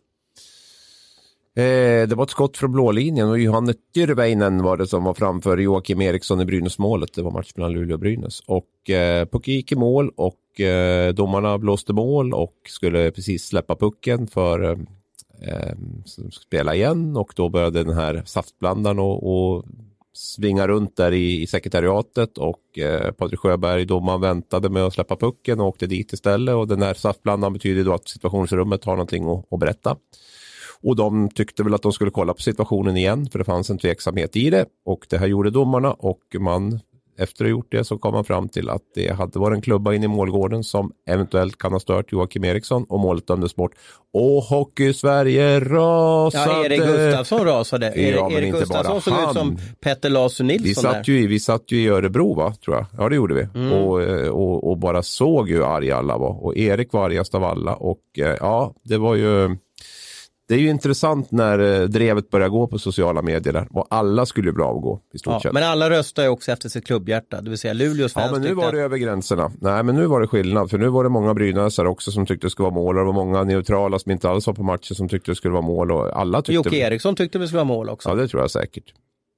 Eh, 1.59 2.09
det 2.09 2.15
var 2.15 2.25
ett 2.25 2.31
skott 2.31 2.57
från 2.57 2.73
blålinjen 2.73 3.29
och 3.29 3.39
Johanne 3.39 3.75
Tyrväinen 3.95 4.63
var 4.63 4.77
det 4.77 4.87
som 4.87 5.05
var 5.05 5.15
framför 5.15 5.59
Joakim 5.59 6.01
Eriksson 6.01 6.41
i 6.41 6.45
Brynäsmålet. 6.45 7.15
Det 7.15 7.23
var 7.23 7.31
match 7.31 7.53
mellan 7.55 7.73
Luleå 7.73 7.95
och 7.95 8.01
Brynäs. 8.01 8.41
Och 8.47 8.91
eh, 8.91 9.27
pucken 9.27 9.55
gick 9.55 9.73
i 9.73 9.77
mål 9.77 10.13
och 10.17 10.61
eh, 10.61 11.15
domarna 11.15 11.59
blåste 11.59 11.93
mål 11.93 12.35
och 12.35 12.55
skulle 12.69 13.11
precis 13.11 13.47
släppa 13.47 13.77
pucken 13.77 14.27
för 14.27 14.63
eh, 14.63 14.79
eh 15.43 15.75
spela 16.31 16.75
igen 16.75 17.17
och 17.17 17.33
då 17.37 17.49
började 17.49 17.85
den 17.85 17.95
här 17.95 18.23
saftblandaren 18.25 18.99
och, 18.99 19.23
och 19.33 19.65
svinga 20.19 20.69
runt 20.69 20.97
där 20.97 21.13
i, 21.13 21.43
i 21.43 21.47
sekretariatet 21.47 22.39
och 22.39 22.79
eh, 22.79 23.13
Patrik 23.13 23.41
Sjöberg, 23.41 23.85
domaren, 23.85 24.21
väntade 24.21 24.69
med 24.69 24.83
att 24.83 24.95
släppa 24.95 25.17
pucken 25.17 25.61
och 25.61 25.67
åkte 25.67 25.87
dit 25.87 26.13
istället 26.13 26.55
och 26.55 26.69
den 26.69 26.81
där 26.81 26.95
saftblandaren 26.95 27.53
betyder 27.53 27.85
då 27.85 27.95
att 27.95 28.09
situationsrummet 28.09 28.85
har 28.85 28.93
någonting 28.93 29.31
att, 29.31 29.53
att 29.53 29.61
berätta. 29.61 29.97
Och 30.83 30.97
de 30.97 31.31
tyckte 31.31 31.63
väl 31.63 31.75
att 31.75 31.83
de 31.83 31.93
skulle 31.93 32.11
kolla 32.11 32.35
på 32.35 32.43
situationen 32.43 32.97
igen 32.97 33.29
för 33.33 33.39
det 33.39 33.45
fanns 33.45 33.71
en 33.71 33.79
tveksamhet 33.79 34.37
i 34.37 34.51
det 34.51 34.67
och 34.85 35.07
det 35.11 35.19
här 35.19 35.27
gjorde 35.27 35.51
domarna 35.51 35.93
och 35.93 36.21
man 36.39 36.81
efter 37.19 37.45
att 37.45 37.47
ha 37.47 37.51
gjort 37.51 37.73
det 37.73 37.85
så 37.85 37.99
kom 37.99 38.15
man 38.15 38.25
fram 38.25 38.49
till 38.49 38.71
att 38.71 38.83
det 38.95 39.13
hade 39.13 39.39
varit 39.39 39.57
en 39.57 39.63
klubba 39.63 39.95
in 39.95 40.05
i 40.05 40.09
målgården 40.09 40.65
som 40.65 40.93
eventuellt 41.07 41.59
kan 41.59 41.73
ha 41.73 41.81
stört 41.81 42.13
Joakim 42.13 42.45
Eriksson 42.45 42.85
och 42.89 43.01
målet 43.01 43.27
dömdes 43.27 43.57
bort. 43.57 43.73
Och 44.13 44.43
Hockey-Sverige 44.43 45.61
rasade! 45.61 46.53
Ja, 46.53 46.65
Erik 46.65 46.81
Gustafsson 46.81 47.45
rasade. 47.45 47.87
Ja, 47.97 48.31
Erik 48.31 48.53
Gustafsson 48.53 49.03
såg 49.03 49.15
ut 49.15 49.33
som 49.33 49.59
Petter 49.81 50.11
Larsson 50.11 50.47
Nilsson. 50.47 50.65
Vi 50.65 50.75
satt, 50.75 51.09
ju, 51.09 51.27
vi 51.27 51.41
satt 51.41 51.73
ju 51.73 51.83
i 51.83 51.89
Örebro, 51.89 52.35
va, 52.35 52.55
tror 52.65 52.77
jag. 52.77 52.87
Ja, 52.99 53.09
det 53.09 53.17
gjorde 53.17 53.35
vi. 53.35 53.49
Mm. 53.55 53.73
Och, 53.73 54.01
och, 54.29 54.71
och, 54.71 54.79
bara 54.79 55.03
såg 55.03 55.51
hur 55.51 55.77
arga 55.77 55.97
alla 55.97 56.19
var. 56.19 56.45
Och 56.45 56.57
Erik 56.57 56.93
var 56.93 57.05
argast 57.05 57.35
av 57.35 57.45
alla. 57.45 57.75
Och 57.75 58.01
eh, 58.19 58.37
ja, 58.41 58.75
det 58.85 58.99
var 58.99 59.15
ju 59.15 59.57
det 60.49 60.55
är 60.55 60.59
ju 60.59 60.69
intressant 60.69 61.31
när 61.31 61.59
eh, 61.59 61.89
drevet 61.89 62.31
börjar 62.31 62.49
gå 62.49 62.67
på 62.67 62.79
sociala 62.79 63.23
medier 63.23 63.53
där 63.53 63.69
och 63.71 63.87
alla 63.91 64.27
skulle 64.27 64.53
bli 64.53 64.65
avgå 64.65 65.01
i 65.15 65.19
stort 65.19 65.33
ja, 65.33 65.41
sett. 65.41 65.53
Men 65.53 65.63
alla 65.63 65.91
röstar 65.91 66.23
ju 66.23 66.29
också 66.29 66.53
efter 66.53 66.69
sitt 66.69 66.87
klubbhjärta, 66.87 67.41
det 67.41 67.51
vill 67.51 67.59
säga 67.59 67.75
Luleås 67.75 68.13
fans. 68.13 68.27
Ja, 68.27 68.33
men 68.33 68.43
nu 68.43 68.55
var 68.55 68.73
det 68.73 68.81
över 68.81 68.97
gränserna. 68.97 69.53
Nej, 69.61 69.83
men 69.83 69.95
nu 69.95 70.07
var 70.07 70.21
det 70.21 70.27
skillnad, 70.27 70.71
för 70.71 70.79
nu 70.79 70.89
var 70.89 71.05
det 71.05 71.11
många 71.11 71.35
brynäsare 71.35 71.89
också 71.89 72.11
som 72.11 72.27
tyckte 72.27 72.47
det 72.47 72.51
skulle 72.51 72.65
vara 72.65 72.75
mål 72.75 72.99
och 72.99 73.05
det 73.05 73.07
var 73.07 73.25
många 73.25 73.45
neutrala 73.45 73.99
som 73.99 74.13
inte 74.13 74.31
alls 74.31 74.47
var 74.47 74.55
på 74.55 74.63
matchen 74.63 74.95
som 74.97 75.09
tyckte 75.09 75.31
det 75.31 75.37
skulle 75.37 75.53
vara 75.53 75.63
mål 75.63 75.93
och 75.93 76.21
alla 76.21 76.39
tyckte... 76.39 76.53
Jocke 76.53 76.77
Eriksson 76.77 77.17
tyckte 77.17 77.39
det 77.39 77.47
skulle 77.47 77.59
vara 77.59 77.65
mål 77.65 77.89
också. 77.89 78.09
Ja, 78.09 78.15
det 78.15 78.29
tror 78.29 78.43
jag 78.43 78.51
säkert. 78.51 78.95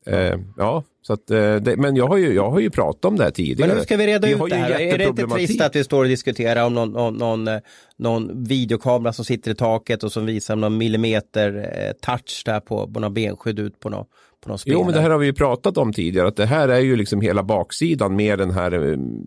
Eh, 0.07 0.39
ja, 0.57 0.85
så 1.03 1.13
att, 1.13 1.31
eh, 1.31 1.55
det, 1.55 1.77
men 1.77 1.97
jag 1.97 2.07
har, 2.07 2.17
ju, 2.17 2.35
jag 2.35 2.51
har 2.51 2.61
ju 2.61 2.71
pratat 2.71 3.05
om 3.05 3.17
det 3.17 3.25
här 3.25 3.31
tidigare. 3.31 3.69
Men 3.69 3.77
hur 3.77 3.85
ska 3.85 3.97
vi 3.97 4.07
reda 4.07 4.27
vi 4.27 4.35
ut 4.35 4.41
det 4.51 4.57
här? 4.57 4.81
Är 4.81 4.99
det 4.99 5.05
inte 5.05 5.27
trist 5.27 5.61
att 5.61 5.77
vi 5.77 5.85
står 5.85 6.03
och 6.03 6.09
diskuterar 6.09 6.65
om 6.65 6.75
någon, 6.75 6.93
någon, 6.93 7.15
någon, 7.15 7.49
eh, 7.49 7.61
någon, 7.97 8.45
videokamera 8.45 9.13
som 9.13 9.25
sitter 9.25 9.51
i 9.51 9.55
taket 9.55 10.03
och 10.03 10.13
som 10.13 10.27
visar 10.27 10.57
någon 10.57 10.79
millimeter 10.79 11.57
eh, 11.57 11.93
touch 11.93 12.43
där 12.45 12.61
på, 12.61 12.93
på 12.93 13.01
någon 13.01 13.15
benskydd 13.15 13.59
ut 13.59 13.81
på 13.81 13.89
någon, 13.89 14.07
på 14.41 14.49
någon 14.49 14.59
spelare. 14.59 14.81
Jo, 14.81 14.85
men 14.85 14.95
det 14.95 15.01
här 15.01 15.11
har 15.11 15.19
vi 15.19 15.27
ju 15.27 15.33
pratat 15.33 15.79
om 15.79 15.93
tidigare, 15.93 16.29
att 16.29 16.37
det 16.37 16.47
här 16.47 16.69
är 16.69 16.79
ju 16.81 16.97
liksom 16.97 17.21
hela 17.21 17.43
baksidan 17.43 18.17
med 18.17 18.39
den 18.39 18.51
här, 18.51 18.71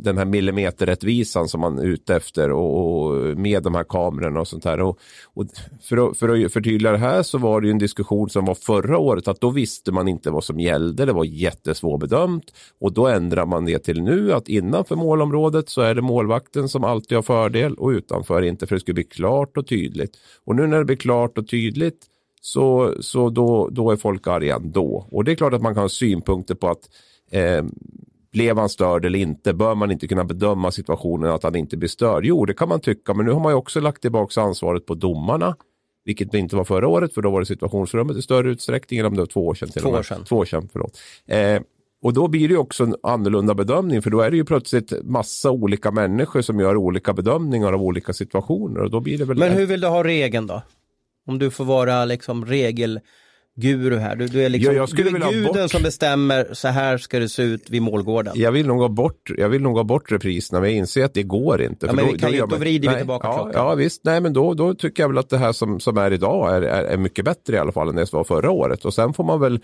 den 0.03 0.17
här 0.17 0.25
millimeterrättvisan 0.25 1.47
som 1.47 1.61
man 1.61 1.77
är 1.77 1.83
ute 1.83 2.15
efter 2.15 2.51
och, 2.51 3.05
och 3.05 3.37
med 3.37 3.63
de 3.63 3.75
här 3.75 3.83
kamerorna 3.83 4.39
och 4.39 4.47
sånt 4.47 4.65
här. 4.65 4.81
Och, 4.81 4.99
och 5.33 5.45
för, 5.81 6.09
att, 6.09 6.17
för 6.17 6.45
att 6.45 6.53
förtydliga 6.53 6.91
det 6.91 6.97
här 6.97 7.23
så 7.23 7.37
var 7.37 7.61
det 7.61 7.67
ju 7.67 7.71
en 7.71 7.77
diskussion 7.77 8.29
som 8.29 8.45
var 8.45 8.55
förra 8.55 8.97
året 8.97 9.27
att 9.27 9.41
då 9.41 9.49
visste 9.49 9.91
man 9.91 10.07
inte 10.07 10.31
vad 10.31 10.43
som 10.43 10.59
gällde, 10.59 11.05
det 11.05 11.13
var 11.13 11.25
jättesvårbedömt 11.25 12.53
och 12.81 12.93
då 12.93 13.07
ändrar 13.07 13.45
man 13.45 13.65
det 13.65 13.79
till 13.79 14.01
nu 14.01 14.33
att 14.33 14.47
innanför 14.47 14.95
målområdet 14.95 15.69
så 15.69 15.81
är 15.81 15.95
det 15.95 16.01
målvakten 16.01 16.69
som 16.69 16.83
alltid 16.83 17.17
har 17.17 17.23
fördel 17.23 17.73
och 17.73 17.89
utanför 17.89 18.41
inte 18.41 18.67
för 18.67 18.75
det 18.75 18.79
skulle 18.79 18.93
bli 18.93 19.03
klart 19.03 19.57
och 19.57 19.67
tydligt. 19.67 20.17
Och 20.45 20.55
nu 20.55 20.67
när 20.67 20.77
det 20.77 20.85
blir 20.85 20.95
klart 20.95 21.37
och 21.37 21.47
tydligt 21.47 22.09
så, 22.45 22.93
så 22.99 23.29
då, 23.29 23.69
då 23.71 23.91
är 23.91 23.95
folk 23.95 24.27
arga 24.27 24.55
ändå. 24.55 25.07
Och 25.11 25.23
det 25.23 25.31
är 25.31 25.35
klart 25.35 25.53
att 25.53 25.61
man 25.61 25.73
kan 25.73 25.83
ha 25.83 25.89
synpunkter 25.89 26.55
på 26.55 26.69
att 26.69 26.89
eh, 27.31 27.63
blev 28.31 28.57
han 28.57 28.69
störd 28.69 29.05
eller 29.05 29.19
inte? 29.19 29.53
Bör 29.53 29.75
man 29.75 29.91
inte 29.91 30.07
kunna 30.07 30.23
bedöma 30.23 30.71
situationen 30.71 31.31
att 31.31 31.43
han 31.43 31.55
inte 31.55 31.77
blir 31.77 31.89
störd? 31.89 32.25
Jo, 32.25 32.45
det 32.45 32.53
kan 32.53 32.69
man 32.69 32.79
tycka, 32.79 33.13
men 33.13 33.25
nu 33.25 33.31
har 33.31 33.39
man 33.39 33.51
ju 33.51 33.55
också 33.55 33.79
lagt 33.79 34.01
tillbaka 34.01 34.41
ansvaret 34.41 34.85
på 34.85 34.93
domarna. 34.93 35.55
Vilket 36.05 36.31
det 36.31 36.37
inte 36.37 36.55
var 36.55 36.63
förra 36.63 36.87
året, 36.87 37.13
för 37.13 37.21
då 37.21 37.29
var 37.29 37.39
det 37.39 37.45
situationsrummet 37.45 38.17
i 38.17 38.21
större 38.21 38.51
utsträckning, 38.51 38.99
eller 38.99 39.09
om 39.09 39.15
det 39.15 39.21
var 39.21 39.27
två 39.27 39.47
år 39.47 39.53
sedan. 39.53 39.69
Till 39.69 39.81
två 39.81 39.89
år 39.89 40.03
sedan. 40.03 40.23
Två 40.23 40.37
år 40.37 40.45
sedan, 40.45 40.69
förlåt. 40.71 40.99
Eh, 41.25 41.61
och 42.01 42.13
då 42.13 42.27
blir 42.27 42.49
det 42.49 42.57
också 42.57 42.83
en 42.83 42.95
annorlunda 43.03 43.53
bedömning, 43.53 44.01
för 44.01 44.09
då 44.09 44.21
är 44.21 44.31
det 44.31 44.37
ju 44.37 44.45
plötsligt 44.45 44.93
massa 45.03 45.51
olika 45.51 45.91
människor 45.91 46.41
som 46.41 46.59
gör 46.59 46.77
olika 46.77 47.13
bedömningar 47.13 47.73
av 47.73 47.83
olika 47.83 48.13
situationer. 48.13 48.79
Och 48.79 48.89
då 48.89 48.99
blir 48.99 49.17
det 49.17 49.25
väl 49.25 49.37
Men 49.37 49.51
hur 49.51 49.65
vill 49.65 49.81
du 49.81 49.87
ha 49.87 50.03
regeln 50.03 50.47
då? 50.47 50.61
Om 51.27 51.39
du 51.39 51.51
får 51.51 51.65
vara 51.65 52.05
liksom 52.05 52.45
regelguru 52.45 53.97
här. 53.99 54.15
Du, 54.15 54.27
du 54.27 54.45
är, 54.45 54.49
liksom, 54.49 54.73
Ja, 54.73 54.79
jag 54.79 54.89
skulle 54.89 55.09
du 55.09 55.15
är 55.17 55.31
guden 55.31 55.53
bort- 55.61 55.71
som 55.71 55.83
bestämmer 55.83 56.47
så 56.53 56.67
här 56.67 56.97
ska 56.97 57.19
det 57.19 57.29
se 57.29 57.43
ut 57.43 57.69
vid 57.69 57.81
målgården. 57.81 58.33
Jag 58.35 58.51
vill 58.51 58.67
nog 58.67 58.81
ha 58.81 58.87
bort, 58.89 59.29
jag 59.37 59.49
vill 59.49 59.61
nog 59.61 59.77
ha 59.77 59.83
bort 59.83 60.11
repriserna, 60.11 60.59
men 60.61 60.69
jag 60.69 60.77
inser 60.77 61.05
att 61.05 61.13
det 61.13 61.23
går 61.23 61.61
inte. 61.61 61.85
Ja, 61.85 61.93
men 61.93 62.07
vi 62.07 62.17
kan 62.19 62.31
ju- 62.31 62.37
gör 62.37 62.47
då 62.47 62.55
vrider 62.55 62.81
vi 62.81 62.87
Nej, 62.87 62.97
tillbaka 62.97 63.27
ja, 63.27 63.33
klockan. 63.33 63.51
Ja 63.55 63.75
visst, 63.75 64.01
nej 64.03 64.21
men 64.21 64.33
då, 64.33 64.53
då 64.53 64.73
tycker 64.73 65.03
jag 65.03 65.07
väl 65.07 65.17
att 65.17 65.29
det 65.29 65.37
här 65.37 65.51
som, 65.51 65.79
som 65.79 65.97
är 65.97 66.13
idag 66.13 66.55
är, 66.55 66.61
är, 66.61 66.83
är 66.83 66.97
mycket 66.97 67.25
bättre 67.25 67.55
i 67.55 67.59
alla 67.59 67.71
fall 67.71 67.89
än 67.89 67.95
det 67.95 68.05
som 68.05 68.17
var 68.17 68.23
förra 68.23 68.51
året. 68.51 68.85
Och 68.85 68.93
sen 68.93 69.13
får 69.13 69.23
man 69.23 69.39
väl 69.39 69.59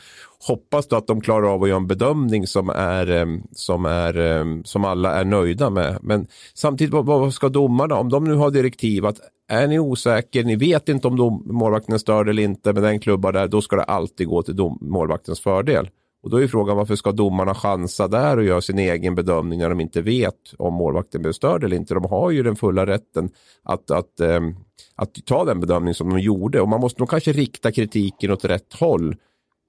hoppas 0.48 0.88
då 0.88 0.96
att 0.96 1.08
de 1.08 1.22
klarar 1.22 1.54
av 1.54 1.64
att 1.64 1.70
göra 1.70 1.78
en 1.78 1.88
bedömning 1.88 2.48
som 2.48 2.70
är, 2.70 3.40
som 3.52 3.86
är, 3.86 4.64
som 4.68 4.86
alla 4.86 5.16
är 5.16 5.26
nöjda 5.26 5.70
med. 5.70 5.98
Men 6.02 6.28
samtidigt, 6.54 6.94
vad, 6.94 7.06
vad 7.06 7.34
ska 7.34 7.50
domarna, 7.50 7.96
om 7.96 8.10
de 8.10 8.24
nu 8.24 8.34
har 8.34 8.52
direktiv 8.52 9.06
att 9.06 9.18
är 9.50 9.68
ni 9.68 9.80
osäker, 9.80 10.44
ni 10.44 10.56
vet 10.56 10.90
inte 10.90 11.08
om 11.08 11.18
dom, 11.18 11.44
målvakten 11.46 11.94
är 11.96 12.00
störd 12.00 12.30
eller 12.30 12.44
inte, 12.44 12.74
men 12.74 12.84
den 12.84 13.00
klubbar 13.00 13.32
där, 13.32 13.48
då 13.48 13.62
ska 13.62 13.76
det 13.76 13.84
alltid 13.84 14.28
gå 14.28 14.44
till 14.44 14.56
dom, 14.56 14.78
målvaktens 14.82 15.40
fördel. 15.40 15.90
Och 16.24 16.30
då 16.30 16.38
är 16.42 16.48
frågan 16.48 16.78
varför 16.78 16.96
ska 16.96 17.12
domarna 17.12 17.56
chansa 17.56 18.08
där 18.08 18.38
och 18.38 18.44
göra 18.44 18.62
sin 18.62 18.80
egen 18.80 19.16
bedömning 19.16 19.60
när 19.60 19.70
de 19.70 19.80
inte 19.80 20.02
vet 20.02 20.54
om 20.58 20.74
målvakten 20.74 21.22
blir 21.22 21.32
störd 21.32 21.64
eller 21.64 21.76
inte. 21.76 21.94
De 21.94 22.06
har 22.06 22.32
ju 22.32 22.44
den 22.44 22.56
fulla 22.56 22.86
rätten 22.86 23.30
att, 23.64 23.92
att, 23.92 24.22
att, 24.22 24.56
att 24.96 25.26
ta 25.26 25.46
den 25.46 25.60
bedömning 25.60 25.94
som 25.94 26.10
de 26.10 26.20
gjorde 26.20 26.62
och 26.62 26.70
man 26.70 26.82
måste 26.82 27.02
nog 27.02 27.10
kanske 27.10 27.32
rikta 27.32 27.72
kritiken 27.72 28.32
åt 28.32 28.46
rätt 28.46 28.74
håll. 28.74 29.16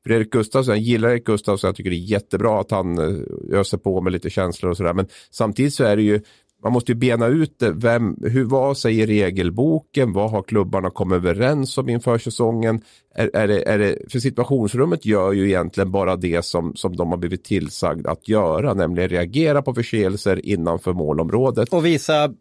För 0.03 0.13
Erik 0.13 0.31
Gustafsson, 0.31 0.75
jag 0.75 0.83
gillar 0.83 1.11
Erik 1.11 1.25
Gustafsson, 1.25 1.69
jag 1.69 1.77
tycker 1.77 1.91
det 1.91 1.97
är 1.97 2.11
jättebra 2.11 2.61
att 2.61 2.71
han 2.71 2.99
eh, 2.99 3.59
öser 3.59 3.79
på 3.79 4.01
med 4.01 4.13
lite 4.13 4.31
känslor 4.31 4.71
och 4.71 4.77
sådär. 4.77 4.95
Men 4.95 5.07
samtidigt 5.31 5.75
så 5.75 5.85
är 5.85 5.97
det 5.97 6.03
ju, 6.03 6.21
man 6.63 6.73
måste 6.73 6.93
ju 6.93 6.99
bena 6.99 7.27
ut 7.27 7.59
det. 7.59 7.73
Vem, 7.73 8.17
hur, 8.23 8.45
vad 8.45 8.79
säger 8.79 9.07
regelboken? 9.07 10.13
Vad 10.13 10.31
har 10.31 10.43
klubbarna 10.43 10.91
kommit 10.91 11.17
överens 11.17 11.79
om 11.79 11.89
inför 11.89 12.19
säsongen? 12.19 12.81
Är, 13.15 13.31
är 13.35 13.49
det, 13.49 13.69
är 13.69 13.79
det, 13.79 13.99
för 14.13 14.19
situationsrummet 14.19 15.07
gör 15.07 15.33
ju 15.33 15.49
egentligen 15.49 15.91
bara 15.91 16.17
det 16.17 16.45
som, 16.45 16.77
som 16.77 16.97
de 16.97 17.11
har 17.11 17.19
blivit 17.19 17.45
tillsagd 17.45 18.07
att 18.07 18.29
göra, 18.29 18.75
nämligen 18.75 19.09
reagera 19.09 19.63
på 19.63 19.75
förseelser 19.75 20.47
innanför 20.47 20.93
målområdet. 20.93 21.69
Och 21.69 21.87
visa 21.87 22.35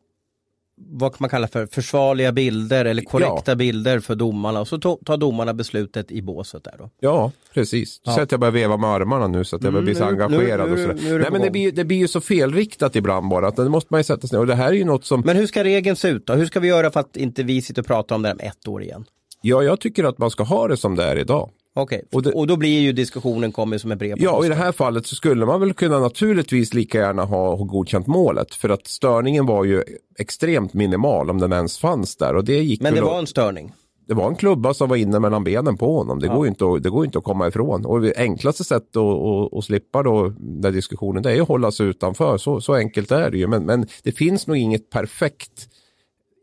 vad 0.92 1.12
kan 1.12 1.18
man 1.20 1.30
kalla 1.30 1.48
för 1.48 1.66
försvarliga 1.66 2.32
bilder 2.32 2.86
eller 2.86 3.02
korrekta 3.02 3.52
Ja. 3.52 3.56
bilder 3.56 4.00
för 4.00 4.16
domarna 4.16 4.60
och 4.62 4.68
så 4.68 4.78
tar 4.78 5.18
domarna 5.18 5.54
beslutet 5.54 6.12
i 6.12 6.22
båset 6.22 6.64
där 6.64 6.76
då. 6.78 6.90
Ja, 7.00 7.32
precis. 7.54 8.00
Du 8.00 8.12
Ja. 8.12 8.22
att 8.22 8.32
jag 8.32 8.40
börjar 8.40 8.52
veva 8.52 8.78
med 8.78 8.90
armarna 8.90 9.28
nu 9.28 9.44
så 9.44 9.56
att 9.56 9.64
jag 9.64 9.74
börjar 9.74 9.84
bli 9.84 9.96
så 9.96 10.04
Mm, 10.04 10.16
nu- 10.18 10.24
engagerad. 10.24 10.68
nu- 10.68 10.74
och 10.74 10.80
nu- 10.80 10.84
sådär. 10.88 11.00
nu 11.04 11.10
är 11.10 11.14
det 11.14 11.20
Nej, 11.20 11.32
men 11.32 11.42
det 11.42 11.52
blir, 11.52 11.72
det 11.72 11.86
blir 11.86 11.98
ju 11.98 12.08
så 12.08 12.22
felriktat 12.22 12.96
ibland 12.96 13.30
bara. 13.30 13.48
Att 13.48 13.56
det 13.56 13.70
måste 13.70 13.88
man 13.94 14.00
ju 14.00 14.04
sätta 14.04 14.28
sig 14.28 14.36
ner. 14.36 14.40
Och 14.42 14.48
det 14.48 14.56
här 14.56 14.68
är 14.68 14.74
ju 14.74 14.86
något 14.86 15.06
som, 15.06 15.22
Men 15.26 15.38
hur 15.38 15.48
ska 15.48 15.64
regeln 15.64 15.96
se 15.96 16.08
ut 16.08 16.26
då? 16.28 16.34
Hur 16.34 16.46
ska 16.46 16.60
vi 16.60 16.68
göra 16.68 16.92
för 16.92 17.00
att 17.00 17.18
inte 17.18 17.44
vi 17.44 17.62
sitter 17.62 17.82
och 17.82 17.86
pratar 17.88 18.16
om 18.16 18.22
det 18.22 18.28
här 18.28 18.36
om 18.36 18.40
ett 18.40 18.68
år 18.68 18.84
igen? 18.84 19.06
ja, 19.42 19.64
jag 19.64 19.80
tycker 19.80 20.04
att 20.04 20.18
man 20.18 20.32
ska 20.32 20.44
ha 20.44 20.68
det 20.68 20.78
som 20.78 20.96
det 20.96 21.04
är 21.04 21.16
idag. 21.16 21.50
Okej, 21.76 22.04
Och 22.12 22.24
det- 22.24 22.32
och 22.32 22.48
då 22.48 22.58
blir 22.58 22.80
ju 22.80 22.92
diskussionen 22.92 23.52
kommer 23.52 23.78
som 23.78 23.92
ett 23.92 24.00
brev 24.00 24.16
Ja, 24.20 24.32
och 24.38 24.46
i 24.46 24.50
det 24.50 24.56
här 24.56 24.72
fallet 24.72 25.06
så 25.06 25.16
skulle 25.16 25.46
man 25.46 25.60
väl 25.60 25.74
kunna 25.74 26.00
naturligtvis 26.00 26.74
lika 26.74 26.98
gärna 26.98 27.24
ha, 27.26 27.56
ha 27.56 27.64
godkänt 27.64 28.08
målet. 28.08 28.54
För 28.56 28.70
att 28.70 28.88
störningen 28.88 29.46
var 29.46 29.64
ju 29.64 29.84
extremt 30.20 30.74
minimal 30.74 31.30
om 31.30 31.40
den 31.40 31.54
ens 31.54 31.78
fanns 31.78 32.16
där. 32.16 32.36
Och 32.36 32.44
det 32.46 32.60
gick 32.64 32.82
Men 32.82 32.94
det 32.96 33.02
var 33.02 33.20
en 33.20 33.28
störning. 33.28 33.72
det 34.08 34.14
var 34.14 34.28
en 34.28 34.36
klubba 34.36 34.74
som 34.74 34.90
var 34.90 34.96
inne 34.96 35.20
mellan 35.20 35.44
benen 35.44 35.78
på 35.78 35.98
honom. 35.98 36.20
Det, 36.20 36.28
går, 36.28 36.46
ju 36.46 36.50
inte 36.50 36.66
att, 36.66 36.84
det 36.84 36.90
går 36.90 37.06
inte 37.06 37.18
att 37.18 37.24
komma 37.24 37.48
ifrån. 37.48 37.86
Och 37.86 38.02
det 38.02 38.14
enklaste 38.18 38.64
sättet 38.64 38.96
att, 38.98 39.04
att, 39.04 39.54
att 39.54 39.64
slippa 39.66 40.04
då 40.04 40.34
den 40.40 40.74
diskussionen 40.74 41.24
det 41.24 41.32
är 41.38 41.42
att 41.42 41.48
hålla 41.48 41.72
sig 41.72 41.86
utanför. 41.88 42.38
Så, 42.38 42.62
så 42.62 42.74
enkelt 42.74 43.12
är 43.12 43.32
det 43.32 43.38
ju. 43.38 43.48
Men, 43.48 43.66
men 43.66 43.88
det 44.04 44.12
finns 44.12 44.48
nog 44.48 44.58
inget 44.58 44.90
perfekt 44.90 45.70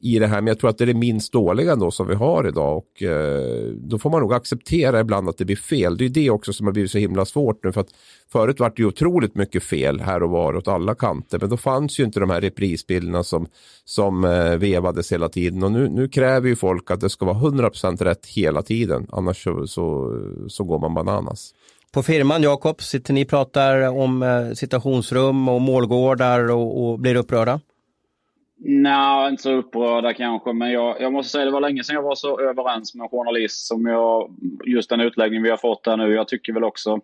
i 0.01 0.19
det 0.19 0.27
här. 0.27 0.41
Men 0.41 0.47
jag 0.47 0.59
tror 0.59 0.71
att 0.71 0.79
det 0.79 0.85
är 0.85 0.87
det 0.87 0.95
minst 0.95 1.33
dåliga 1.33 1.73
ändå 1.73 1.91
som 1.91 2.07
vi 2.07 2.15
har 2.15 2.49
idag. 2.49 2.77
Och 2.77 3.03
eh, 3.03 3.71
då 3.75 3.99
får 3.99 4.11
man 4.11 4.21
nog 4.21 4.35
acceptera 4.35 5.01
ibland 5.01 5.29
att 5.29 5.39
det 5.39 5.45
blir 5.45 5.57
fel. 5.57 5.97
Det 5.97 6.05
är 6.05 6.09
det 6.09 6.31
också 6.31 6.53
som 6.53 6.67
har 6.67 6.73
blivit 6.73 6.91
så 6.91 6.99
himla 6.99 7.25
svårt 7.25 7.65
nu. 7.65 7.73
För 7.73 7.81
att 7.81 7.91
förut 8.33 8.61
var 8.61 8.69
det 8.69 8.83
ju 8.83 8.87
otroligt 8.87 9.35
mycket 9.35 9.63
fel 9.63 10.01
här 10.01 10.23
och 10.23 10.31
var 10.31 10.57
åt 10.57 10.69
alla 10.69 10.95
kanter. 10.95 11.39
Men 11.39 11.51
då 11.51 11.57
fanns 11.57 12.01
ju 12.01 12.05
inte 12.05 12.21
de 12.21 12.31
här 12.31 12.41
reprisbilderna 12.41 13.23
som, 13.23 13.47
som 13.85 14.25
eh, 14.25 14.57
vevades 14.57 15.13
hela 15.13 15.29
tiden. 15.29 15.63
Och 15.63 15.73
nu, 15.73 15.89
nu 15.89 16.09
kräver 16.09 16.49
ju 16.49 16.57
folk 16.57 16.91
att 16.91 17.01
det 17.01 17.11
ska 17.11 17.25
vara 17.25 17.39
100% 17.39 18.05
rätt 18.05 18.27
hela 18.27 18.63
tiden. 18.63 19.07
Annars 19.13 19.45
så, 19.45 19.67
så, 19.67 20.19
så 20.49 20.65
går 20.65 20.79
man 20.79 20.95
bananas. 20.95 21.55
På 21.93 22.03
firman 22.03 22.43
Jakob, 22.43 22.83
sitter 22.83 23.15
ni 23.15 23.25
och 23.25 23.29
pratar 23.29 23.89
om 23.89 24.23
eh, 24.23 24.53
situationsrum 24.53 25.49
och 25.49 25.61
målgårdar 25.61 26.51
och, 26.51 26.91
och 26.91 26.99
blir 26.99 27.15
upprörda? 27.15 27.61
Nej, 28.59 29.31
inte 29.31 29.43
så 29.43 29.53
upprörda 29.53 30.15
kanske, 30.15 30.53
men 30.53 30.73
jag, 30.73 31.01
jag 31.01 31.13
måste 31.13 31.33
säga 31.33 31.45
det 31.45 31.51
var 31.51 31.61
länge 31.61 31.85
sedan 31.85 31.95
jag 31.95 32.03
var 32.03 32.15
så 32.15 32.41
överens 32.41 32.95
med 32.95 33.05
en 33.05 33.09
journalist 33.09 33.67
som 33.67 33.87
jag, 33.87 34.31
just 34.65 34.91
den 34.91 35.01
utläggning 35.01 35.43
vi 35.43 35.51
har 35.51 35.57
fått 35.57 35.87
här 35.87 35.97
nu. 35.97 36.15
Jag 36.15 36.29
tycker 36.29 36.53
väl 36.53 36.65
också, 36.65 37.01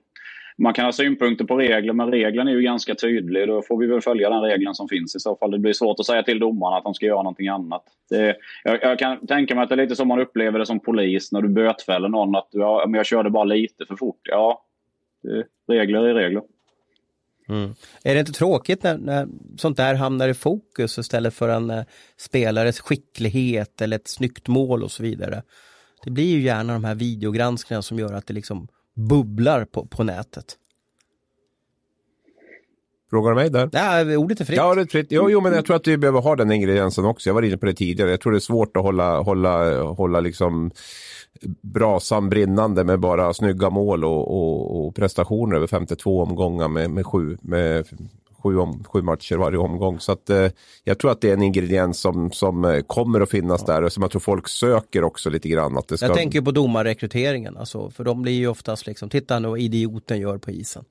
man 0.58 0.74
kan 0.74 0.84
ha 0.84 0.92
synpunkter 0.92 1.44
på 1.44 1.56
regler, 1.56 1.92
men 1.92 2.10
regeln 2.10 2.48
är 2.48 2.52
ju 2.52 2.62
ganska 2.62 2.94
tydlig. 2.94 3.48
Då 3.48 3.62
får 3.62 3.78
vi 3.78 3.86
väl 3.86 4.00
följa 4.00 4.30
den 4.30 4.42
regeln 4.42 4.74
som 4.74 4.88
finns 4.88 5.16
i 5.16 5.20
så 5.20 5.36
fall. 5.36 5.50
Det 5.50 5.58
blir 5.58 5.72
svårt 5.72 6.00
att 6.00 6.06
säga 6.06 6.22
till 6.22 6.38
domarna 6.38 6.76
att 6.76 6.84
de 6.84 6.94
ska 6.94 7.06
göra 7.06 7.22
någonting 7.22 7.48
annat. 7.48 7.82
Det, 8.10 8.36
jag, 8.64 8.82
jag 8.82 8.98
kan 8.98 9.26
tänka 9.26 9.54
mig 9.54 9.62
att 9.62 9.68
det 9.68 9.74
är 9.74 9.82
lite 9.82 9.96
som 9.96 10.08
man 10.08 10.20
upplever 10.20 10.58
det 10.58 10.66
som 10.66 10.80
polis 10.80 11.32
när 11.32 11.42
du 11.42 11.48
bötfäller 11.48 12.08
någon. 12.08 12.36
Att 12.36 12.48
ja, 12.50 12.84
men 12.86 12.98
jag 12.98 13.06
körde 13.06 13.30
bara 13.30 13.44
lite 13.44 13.86
för 13.86 13.96
fort. 13.96 14.20
Ja, 14.22 14.64
det, 15.22 15.44
regler 15.74 16.04
är 16.04 16.14
regler. 16.14 16.42
Mm. 17.48 17.74
Är 18.02 18.14
det 18.14 18.20
inte 18.20 18.32
tråkigt 18.32 18.82
när, 18.82 18.98
när 18.98 19.28
sånt 19.56 19.76
där 19.76 19.94
hamnar 19.94 20.28
i 20.28 20.34
fokus 20.34 20.98
istället 20.98 21.34
för 21.34 21.48
en 21.48 21.70
eh, 21.70 21.84
spelares 22.16 22.80
skicklighet 22.80 23.80
eller 23.80 23.96
ett 23.96 24.08
snyggt 24.08 24.48
mål 24.48 24.82
och 24.82 24.90
så 24.90 25.02
vidare? 25.02 25.42
Det 26.04 26.10
blir 26.10 26.30
ju 26.30 26.42
gärna 26.42 26.72
de 26.72 26.84
här 26.84 26.94
videogranskningarna 26.94 27.82
som 27.82 27.98
gör 27.98 28.12
att 28.12 28.26
det 28.26 28.34
liksom 28.34 28.68
bubblar 28.94 29.64
på, 29.64 29.86
på 29.86 30.04
nätet. 30.04 30.56
Frågar 33.12 33.30
du 33.30 33.36
mig 33.36 33.50
där? 33.50 33.68
Ja, 33.72 34.16
ordet 34.16 34.40
är 34.40 34.44
fritt. 34.44 34.56
Ja, 34.56 34.74
det 34.74 34.80
är 34.80 34.86
fritt. 34.86 35.06
Jo, 35.10 35.30
jo, 35.30 35.40
men 35.40 35.52
jag 35.52 35.64
tror 35.64 35.76
att 35.76 35.86
vi 35.86 35.96
behöver 35.96 36.20
ha 36.20 36.36
den 36.36 36.52
ingrediensen 36.52 37.04
också. 37.04 37.28
Jag 37.28 37.34
var 37.34 37.42
inne 37.42 37.56
på 37.56 37.66
det 37.66 37.74
tidigare. 37.74 38.10
Jag 38.10 38.20
tror 38.20 38.32
det 38.32 38.38
är 38.38 38.40
svårt 38.40 38.76
att 38.76 38.82
hålla, 38.82 39.20
hålla, 39.20 39.82
hålla 39.82 40.20
liksom 40.20 40.70
brasan 41.60 42.28
brinnande 42.28 42.84
med 42.84 43.00
bara 43.00 43.34
snygga 43.34 43.70
mål 43.70 44.04
och, 44.04 44.28
och, 44.28 44.86
och 44.86 44.94
prestationer 44.94 45.56
över 45.56 45.66
52 45.66 46.22
omgångar 46.22 46.68
med, 46.68 46.90
med, 46.90 47.06
sju, 47.06 47.36
med 47.42 47.86
sju, 48.42 48.58
om, 48.58 48.84
sju 48.84 49.02
matcher 49.02 49.36
varje 49.36 49.58
omgång. 49.58 50.00
Så 50.00 50.12
att, 50.12 50.30
eh, 50.30 50.48
jag 50.84 50.98
tror 50.98 51.10
att 51.10 51.20
det 51.20 51.28
är 51.28 51.34
en 51.34 51.42
ingrediens 51.42 52.00
som, 52.00 52.30
som 52.30 52.64
eh, 52.64 52.80
kommer 52.80 53.20
att 53.20 53.30
finnas 53.30 53.64
där 53.64 53.82
och 53.82 53.92
som 53.92 54.02
jag 54.02 54.10
tror 54.10 54.20
folk 54.20 54.48
söker 54.48 55.04
också 55.04 55.30
lite 55.30 55.48
grann. 55.48 55.78
Att 55.78 55.88
det 55.88 55.96
ska... 55.96 56.06
Jag 56.06 56.16
tänker 56.16 56.40
på 56.40 56.50
domarrekryteringen, 56.50 57.56
alltså, 57.56 57.90
för 57.90 58.04
de 58.04 58.22
blir 58.22 58.32
ju 58.32 58.48
oftast 58.48 58.86
liksom, 58.86 59.08
titta 59.08 59.38
nu 59.38 59.48
vad 59.48 59.58
idioten 59.58 60.18
gör 60.20 60.38
på 60.38 60.50
isen. 60.50 60.84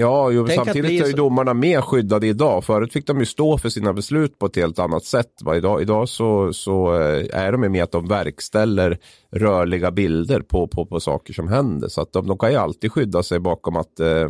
Ja, 0.00 0.30
jo, 0.30 0.46
Tänk 0.46 0.64
samtidigt 0.64 1.02
är 1.02 1.06
ju 1.06 1.12
domarna 1.12 1.54
mer 1.54 1.80
skyddade 1.80 2.26
idag. 2.26 2.64
Förut 2.64 2.92
fick 2.92 3.06
de 3.06 3.18
ju 3.18 3.26
stå 3.26 3.58
för 3.58 3.68
sina 3.68 3.92
beslut 3.92 4.38
på 4.38 4.46
ett 4.46 4.56
helt 4.56 4.78
annat 4.78 5.04
sätt. 5.04 5.32
Va? 5.42 5.56
Idag, 5.56 5.82
idag 5.82 6.08
så, 6.08 6.52
så 6.52 6.94
eh, 7.00 7.26
är 7.32 7.52
de 7.52 7.62
ju 7.62 7.68
med 7.68 7.82
att 7.82 7.92
de 7.92 8.08
verkställer 8.08 8.98
rörliga 9.30 9.90
bilder 9.90 10.40
på, 10.40 10.66
på, 10.68 10.86
på 10.86 11.00
saker 11.00 11.32
som 11.32 11.48
händer. 11.48 11.88
Så 11.88 12.00
att 12.00 12.12
de, 12.12 12.26
de 12.26 12.38
kan 12.38 12.50
ju 12.50 12.56
alltid 12.56 12.92
skydda 12.92 13.22
sig 13.22 13.38
bakom 13.38 13.76
att, 13.76 14.00
eh, 14.00 14.26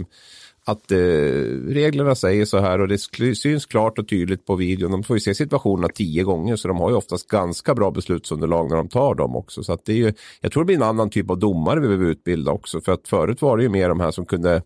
att 0.65 0.93
eh, 0.93 0.99
reglerna 1.69 2.15
säger 2.15 2.45
så 2.45 2.59
här 2.59 2.81
och 2.81 2.89
det 2.89 2.99
syns 3.35 3.67
klart 3.67 3.99
och 3.99 4.09
tydligt 4.09 4.47
på 4.47 4.55
videon. 4.55 4.91
De 4.91 5.03
får 5.03 5.17
ju 5.17 5.21
se 5.21 5.35
situationerna 5.35 5.89
tio 5.89 6.23
gånger 6.23 6.57
så 6.57 6.69
de 6.69 6.77
har 6.77 6.91
ju 6.91 6.97
oftast 6.97 7.29
ganska 7.29 7.75
bra 7.75 7.91
beslutsunderlag 7.91 8.71
när 8.71 8.77
de 8.77 8.89
tar 8.89 9.15
dem 9.15 9.37
också. 9.37 9.63
Så 9.63 9.73
att 9.73 9.85
det 9.85 9.93
är 9.93 9.97
ju, 9.97 10.13
jag 10.41 10.53
tror 10.53 10.63
det 10.63 10.67
blir 10.67 10.77
en 10.77 10.83
annan 10.83 11.11
typ 11.11 11.31
av 11.31 11.39
domare 11.39 11.81
vi 11.81 11.87
behöver 11.87 12.07
utbilda 12.07 12.53
också 12.53 12.81
för 12.81 12.93
att 12.93 13.09
förut 13.09 13.43
var 13.43 13.57
det 13.57 13.63
ju 13.63 13.69
mer 13.69 13.89
de 13.89 14.01
här 14.01 14.11
som 14.11 14.27
kunde 14.27 14.63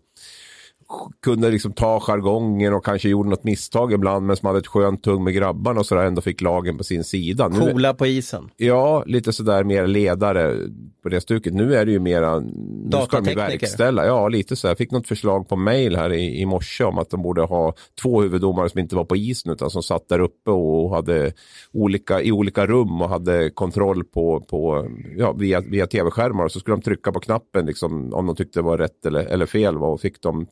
kunde 1.21 1.49
liksom 1.49 1.73
ta 1.73 1.99
jargongen 1.99 2.73
och 2.73 2.85
kanske 2.85 3.09
gjorde 3.09 3.29
något 3.29 3.43
misstag 3.43 3.93
ibland 3.93 4.25
men 4.25 4.37
som 4.37 4.47
hade 4.47 4.59
ett 4.59 4.67
skönt 4.67 5.03
tung 5.03 5.23
med 5.23 5.33
grabbarna 5.33 5.79
och 5.79 5.85
sådär 5.85 6.03
ändå 6.03 6.21
fick 6.21 6.41
lagen 6.41 6.77
på 6.77 6.83
sin 6.83 7.03
sida. 7.03 7.49
Coola 7.49 7.93
på 7.93 8.05
isen. 8.05 8.49
Ja, 8.57 9.03
lite 9.05 9.33
sådär 9.33 9.63
mer 9.63 9.87
ledare 9.87 10.57
på 11.03 11.09
det 11.09 11.21
stuket. 11.21 11.53
Nu 11.53 11.75
är 11.75 11.85
det 11.85 11.91
ju 11.91 11.99
mera, 11.99 12.39
nu 12.39 12.97
ska 13.05 13.21
de 13.21 13.35
verkställa. 13.35 14.05
Ja, 14.05 14.27
lite 14.27 14.55
så. 14.55 14.67
Jag 14.67 14.77
fick 14.77 14.91
något 14.91 15.07
förslag 15.07 15.49
på 15.49 15.55
mail 15.55 15.95
här 15.95 16.13
i, 16.13 16.41
i 16.41 16.45
morse 16.45 16.83
om 16.83 16.97
att 16.97 17.09
de 17.09 17.21
borde 17.21 17.41
ha 17.41 17.73
två 18.01 18.21
huvuddomare 18.21 18.69
som 18.69 18.79
inte 18.79 18.95
var 18.95 19.05
på 19.05 19.15
isen 19.15 19.51
utan 19.51 19.69
som 19.69 19.83
satt 19.83 20.09
där 20.09 20.19
uppe 20.19 20.51
och 20.51 20.95
hade 20.95 21.33
olika, 21.71 22.21
i 22.21 22.31
olika 22.31 22.65
rum 22.65 23.01
och 23.01 23.09
hade 23.09 23.49
kontroll 23.49 24.03
på, 24.03 24.39
på 24.39 24.87
ja, 25.17 25.31
via, 25.33 25.59
via 25.61 25.87
tv-skärmar. 25.87 26.47
Så 26.47 26.59
skulle 26.59 26.75
de 26.75 26.81
trycka 26.81 27.11
på 27.11 27.19
knappen 27.19 27.65
liksom, 27.65 28.13
om 28.13 28.25
de 28.25 28.35
tyckte 28.35 28.59
det 28.59 28.63
var 28.63 28.77
rätt 28.77 29.05
eller, 29.05 29.25
eller 29.25 29.45
fel. 29.45 29.77
Och 29.77 30.01
fick 30.01 30.21
de 30.21 30.47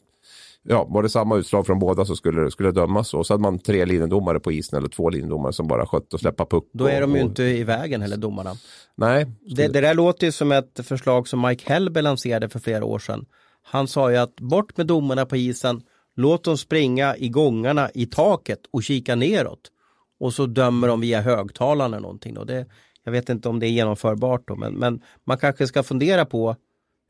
ja, 0.63 0.87
var 0.89 1.03
det 1.03 1.09
samma 1.09 1.37
utslag 1.37 1.65
från 1.65 1.79
båda 1.79 2.05
så 2.05 2.15
skulle 2.15 2.41
det 2.41 2.51
skulle 2.51 2.71
dömas 2.71 3.09
så. 3.09 3.23
Så 3.23 3.33
hade 3.33 3.41
man 3.41 3.59
tre 3.59 3.85
linjedomare 3.85 4.39
på 4.39 4.51
isen 4.51 4.79
eller 4.79 4.89
två 4.89 5.09
linjedomare 5.09 5.53
som 5.53 5.67
bara 5.67 5.85
skötte 5.85 6.15
och 6.15 6.19
släppa 6.19 6.45
puck. 6.45 6.69
Då 6.73 6.87
är 6.87 7.01
och, 7.01 7.09
de 7.09 7.15
ju 7.15 7.21
inte 7.21 7.43
i 7.43 7.63
vägen 7.63 8.01
heller 8.01 8.17
domarna. 8.17 8.55
Nej. 8.95 9.25
Det, 9.55 9.67
det 9.67 9.81
där 9.81 9.93
låter 9.93 10.25
ju 10.25 10.31
som 10.31 10.51
ett 10.51 10.79
förslag 10.83 11.27
som 11.27 11.41
Mike 11.41 11.73
Hellberg 11.73 12.03
lanserade 12.03 12.49
för 12.49 12.59
flera 12.59 12.85
år 12.85 12.99
sedan. 12.99 13.25
Han 13.63 13.87
sa 13.87 14.11
ju 14.11 14.17
att 14.17 14.35
bort 14.35 14.77
med 14.77 14.87
domarna 14.87 15.25
på 15.25 15.37
isen, 15.37 15.81
låt 16.15 16.43
dem 16.43 16.57
springa 16.57 17.17
i 17.17 17.29
gångarna 17.29 17.89
i 17.93 18.05
taket 18.05 18.59
och 18.71 18.83
kika 18.83 19.15
neråt. 19.15 19.71
Och 20.19 20.33
så 20.33 20.45
dömer 20.45 20.87
de 20.87 21.01
via 21.01 21.21
högtalarna 21.21 21.99
någonting. 21.99 22.33
Då. 22.33 22.43
Det, 22.43 22.65
jag 23.03 23.11
vet 23.11 23.29
inte 23.29 23.49
om 23.49 23.59
det 23.59 23.67
är 23.67 23.69
genomförbart 23.69 24.47
då, 24.47 24.55
men, 24.55 24.73
men 24.73 25.01
man 25.23 25.37
kanske 25.37 25.67
ska 25.67 25.83
fundera 25.83 26.25
på 26.25 26.55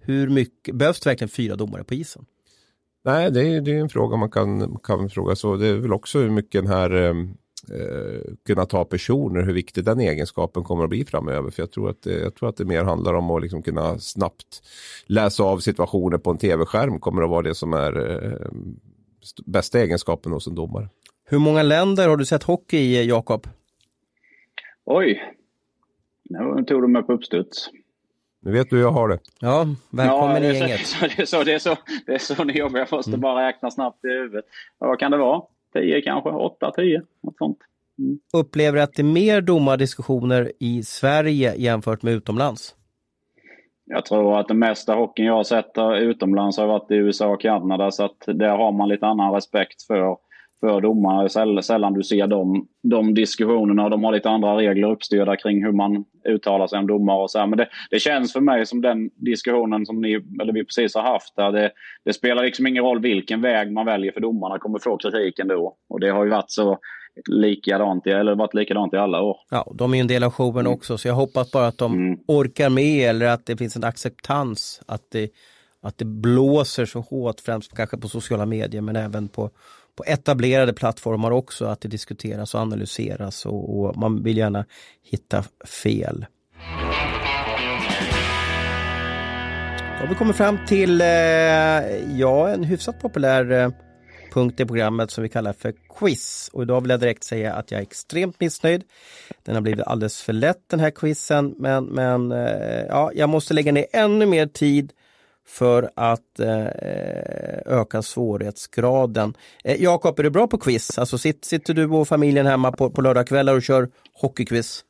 hur 0.04 0.30
mycket, 0.30 0.76
behövs 0.76 1.00
det 1.00 1.10
verkligen 1.10 1.30
fyra 1.30 1.56
domare 1.56 1.84
på 1.84 1.94
isen? 1.94 2.26
Nej, 3.04 3.32
det 3.32 3.48
är, 3.48 3.62
det 3.62 3.72
är 3.72 3.80
en 3.80 3.90
fråga 3.90 4.18
man 4.18 4.32
kan, 4.32 4.80
kan 4.84 5.10
fråga. 5.10 5.36
Så 5.36 5.56
det 5.56 5.68
är 5.68 5.78
väl 5.78 5.94
också 5.94 6.20
hur 6.20 6.30
mycket 6.30 6.64
den 6.64 6.72
här 6.72 6.96
eh, 6.96 7.16
eh, 7.80 8.22
kunna 8.46 8.66
ta 8.66 8.86
personer, 8.86 9.42
hur 9.42 9.54
viktig 9.54 9.86
den 9.86 10.00
egenskapen 10.00 10.64
kommer 10.64 10.84
att 10.84 10.90
bli 10.90 11.06
framöver. 11.06 11.50
För 11.50 11.62
jag 11.62 11.72
tror 11.72 11.90
att 11.90 12.06
jag 12.06 12.36
tror 12.36 12.50
att 12.50 12.58
det 12.58 12.66
mer 12.66 12.84
handlar 12.84 13.14
om 13.14 13.32
att 13.32 13.42
liksom 13.42 13.62
kunna 13.62 14.00
snabbt 14.00 14.64
läsa 15.06 15.44
av 15.44 15.58
situationer 15.58 16.18
på 16.18 16.32
en 16.32 16.38
tv-skärm 16.38 17.00
kommer 17.00 17.22
att 17.22 17.30
vara 17.30 17.42
det 17.42 17.56
som 17.56 17.74
är 17.74 18.22
eh, 18.24 18.48
bästa 19.46 19.80
egenskapen 19.80 20.32
hos 20.32 20.48
en 20.48 20.56
domare. 20.56 20.90
Hur 21.26 21.40
många 21.40 21.64
länder 21.64 22.10
har 22.10 22.18
du 22.18 22.26
sett 22.26 22.44
hockey 22.44 22.78
i, 22.78 23.06
Jakob? 23.06 23.48
Oj, 24.86 25.22
nu 26.30 26.64
tog 26.68 26.82
du 26.82 26.88
mig 26.88 27.04
på 27.04 27.14
uppstuds. 27.14 27.70
Nu 28.44 28.52
vet 28.52 28.70
du 28.70 28.76
hur 28.76 28.84
jag 28.84 28.92
har 28.92 29.10
det. 29.10 29.20
Ja, 29.40 29.68
välkommen 29.90 30.44
ja, 30.44 30.52
i 30.52 30.58
gänget. 30.58 30.88
Så, 30.88 31.06
det, 31.16 31.22
är 31.22 31.26
så, 31.26 31.44
det, 31.44 31.54
är 31.54 31.60
så, 31.60 31.76
det 32.06 32.12
är 32.12 32.18
så 32.18 32.44
ni 32.44 32.58
jobbar. 32.58 32.80
Jag 32.80 32.92
måste 32.92 33.12
mm. 33.12 33.22
bara 33.22 33.48
räkna 33.48 33.72
snabbt 33.72 34.06
i 34.06 34.08
huvudet. 34.08 34.46
Vad 34.78 35.00
kan 35.00 35.12
det 35.12 35.18
vara? 35.18 35.42
10 35.74 36.02
kanske? 36.02 36.30
8, 36.30 36.72
10? 36.76 37.02
Något 37.24 37.38
sånt. 37.38 37.58
Mm. 38.00 38.20
Upplever 38.34 38.82
att 38.82 38.94
det 38.94 39.02
är 39.02 39.04
mer 39.04 39.42
domardiskussioner 39.42 40.52
i 40.60 40.84
Sverige 40.84 41.56
jämfört 41.56 42.02
med 42.02 42.14
utomlands? 42.14 42.76
Jag 43.86 44.06
tror 44.06 44.40
att 44.40 44.48
den 44.48 44.60
mesta 44.60 44.96
hockeyn 44.96 45.26
jag 45.26 45.34
har 45.34 45.44
sett 45.44 45.72
utomlands 46.02 46.58
har 46.58 46.68
varit 46.68 46.92
i 46.92 46.96
USA 46.96 47.28
och 47.28 47.42
Kanada 47.42 47.92
så 47.92 48.04
att 48.04 48.24
där 48.26 48.58
har 48.58 48.72
man 48.72 48.90
lite 48.90 49.06
annan 49.06 49.34
respekt 49.34 49.84
för 49.88 50.18
för 50.62 50.82
domarna. 50.82 51.62
Sällan 51.62 51.94
du 51.94 52.04
ser 52.04 52.28
de, 52.28 52.68
de 52.84 53.14
diskussionerna. 53.14 53.90
De 53.90 54.04
har 54.04 54.12
lite 54.12 54.30
andra 54.30 54.58
regler 54.58 54.92
uppstyrda 54.92 55.36
kring 55.36 55.64
hur 55.64 55.72
man 55.72 56.06
uttalar 56.28 56.68
sig 56.68 56.80
om 56.80 56.88
domare 56.88 57.22
och 57.22 57.32
så 57.32 57.40
här. 57.40 57.48
Men 57.48 57.58
det, 57.58 57.70
det, 57.90 58.00
känns 58.00 58.34
för 58.34 58.42
mig 58.42 58.66
som 58.66 58.82
den 58.82 59.10
diskussionen 59.16 59.86
som 59.86 60.02
ni, 60.02 60.14
eller 60.42 60.54
vi 60.54 60.66
precis 60.66 60.96
har 60.96 61.02
haft. 61.02 61.36
Där 61.36 61.52
det, 61.52 61.72
det, 62.06 62.14
spelar 62.14 62.44
liksom 62.44 62.68
ingen 62.68 62.84
roll 62.84 63.02
vilken 63.02 63.42
väg 63.42 63.72
man 63.72 63.86
väljer 63.86 64.12
för 64.12 64.22
domarna 64.22 64.60
kommer 64.60 64.80
få 64.80 64.98
kritik 64.98 65.40
ändå. 65.40 65.76
Och 65.90 66.00
det 66.00 66.10
har 66.10 66.24
ju 66.24 66.30
varit 66.30 66.52
så 66.52 66.78
likadant, 67.30 68.08
eller 68.08 68.36
varit 68.36 68.54
likadant 68.54 68.94
i 68.94 68.98
alla 68.98 69.22
år. 69.22 69.38
Ja, 69.50 69.72
de 69.76 69.94
är 69.94 70.02
en 70.02 70.08
del 70.08 70.24
av 70.24 70.32
showen 70.32 70.66
mm. 70.66 70.74
också 70.74 70.98
så 70.98 71.08
jag 71.08 71.16
hoppas 71.16 71.52
bara 71.52 71.68
att 71.68 71.78
de 71.78 71.94
mm. 71.94 72.20
orkar 72.28 72.70
med 72.70 73.10
eller 73.10 73.26
att 73.26 73.46
det 73.46 73.58
finns 73.58 73.76
en 73.76 73.84
acceptans 73.84 74.82
att 74.86 75.12
det, 75.12 75.30
att 75.82 75.98
det 75.98 76.06
blåser 76.06 76.86
så 76.86 77.00
hårt, 77.00 77.40
främst 77.40 77.76
kanske 77.76 77.98
på 77.98 78.08
sociala 78.08 78.46
medier 78.46 78.82
men 78.82 78.96
även 78.96 79.28
på 79.28 79.50
på 80.02 80.06
etablerade 80.12 80.74
plattformar 80.74 81.32
också 81.32 81.66
att 81.66 81.82
det 81.82 81.88
diskuteras 81.88 82.56
och 82.56 82.62
analyseras 82.62 83.46
och, 83.46 83.80
och 83.80 83.98
man 83.98 84.24
vill 84.24 84.38
gärna 84.38 84.66
hitta 85.04 85.44
fel. 85.84 86.26
Då 89.98 90.06
har 90.06 90.08
vi 90.08 90.16
kommit 90.16 90.36
fram 90.36 90.58
till 90.68 91.02
eh, 91.02 91.08
ja, 92.18 92.50
en 92.50 92.64
hyfsat 92.64 93.02
populär 93.02 93.52
eh, 93.52 93.70
punkt 94.34 94.60
i 94.60 94.66
programmet 94.66 95.12
som 95.12 95.24
vi 95.24 95.30
kallar 95.30 95.54
för 95.54 95.74
quiz. 96.00 96.50
Och 96.54 96.64
idag 96.64 96.82
vill 96.82 96.90
jag 96.90 97.00
direkt 97.00 97.24
säga 97.24 97.54
att 97.54 97.72
jag 97.72 97.78
är 97.78 97.84
extremt 97.84 98.40
missnöjd. 98.40 98.84
Den 99.44 99.56
har 99.56 99.62
blivit 99.62 99.88
alldeles 99.88 100.22
för 100.22 100.34
lätt 100.34 100.70
den 100.70 100.80
här 100.80 100.92
quizen 100.92 101.56
men, 101.58 101.86
men 101.86 102.32
eh, 102.32 102.86
ja, 102.90 103.12
jag 103.16 103.30
måste 103.30 103.54
lägga 103.54 103.72
ner 103.72 103.86
ännu 103.94 104.26
mer 104.26 104.46
tid 104.48 104.94
för 105.52 105.90
att 105.96 106.40
eh, 106.40 106.66
eh, 106.66 107.62
öka 107.66 108.02
svårighetsgraden. 108.02 109.34
Eh, 109.64 109.84
Jakob, 109.84 110.20
är 110.20 110.24
du 110.24 110.30
bra 110.30 110.48
på 110.48 110.58
quiz? 110.58 110.98
Alltså 111.00 111.18
sitter, 111.18 111.48
sitter 111.48 111.74
du 111.74 111.86
och 111.88 112.08
familjen 112.08 112.46
hemma 112.46 112.72
på, 112.72 112.90
på 112.90 113.02
lördagskvällar 113.02 113.56
och 113.56 113.64
kör 113.64 113.90
hockeyquiz? 114.14 114.84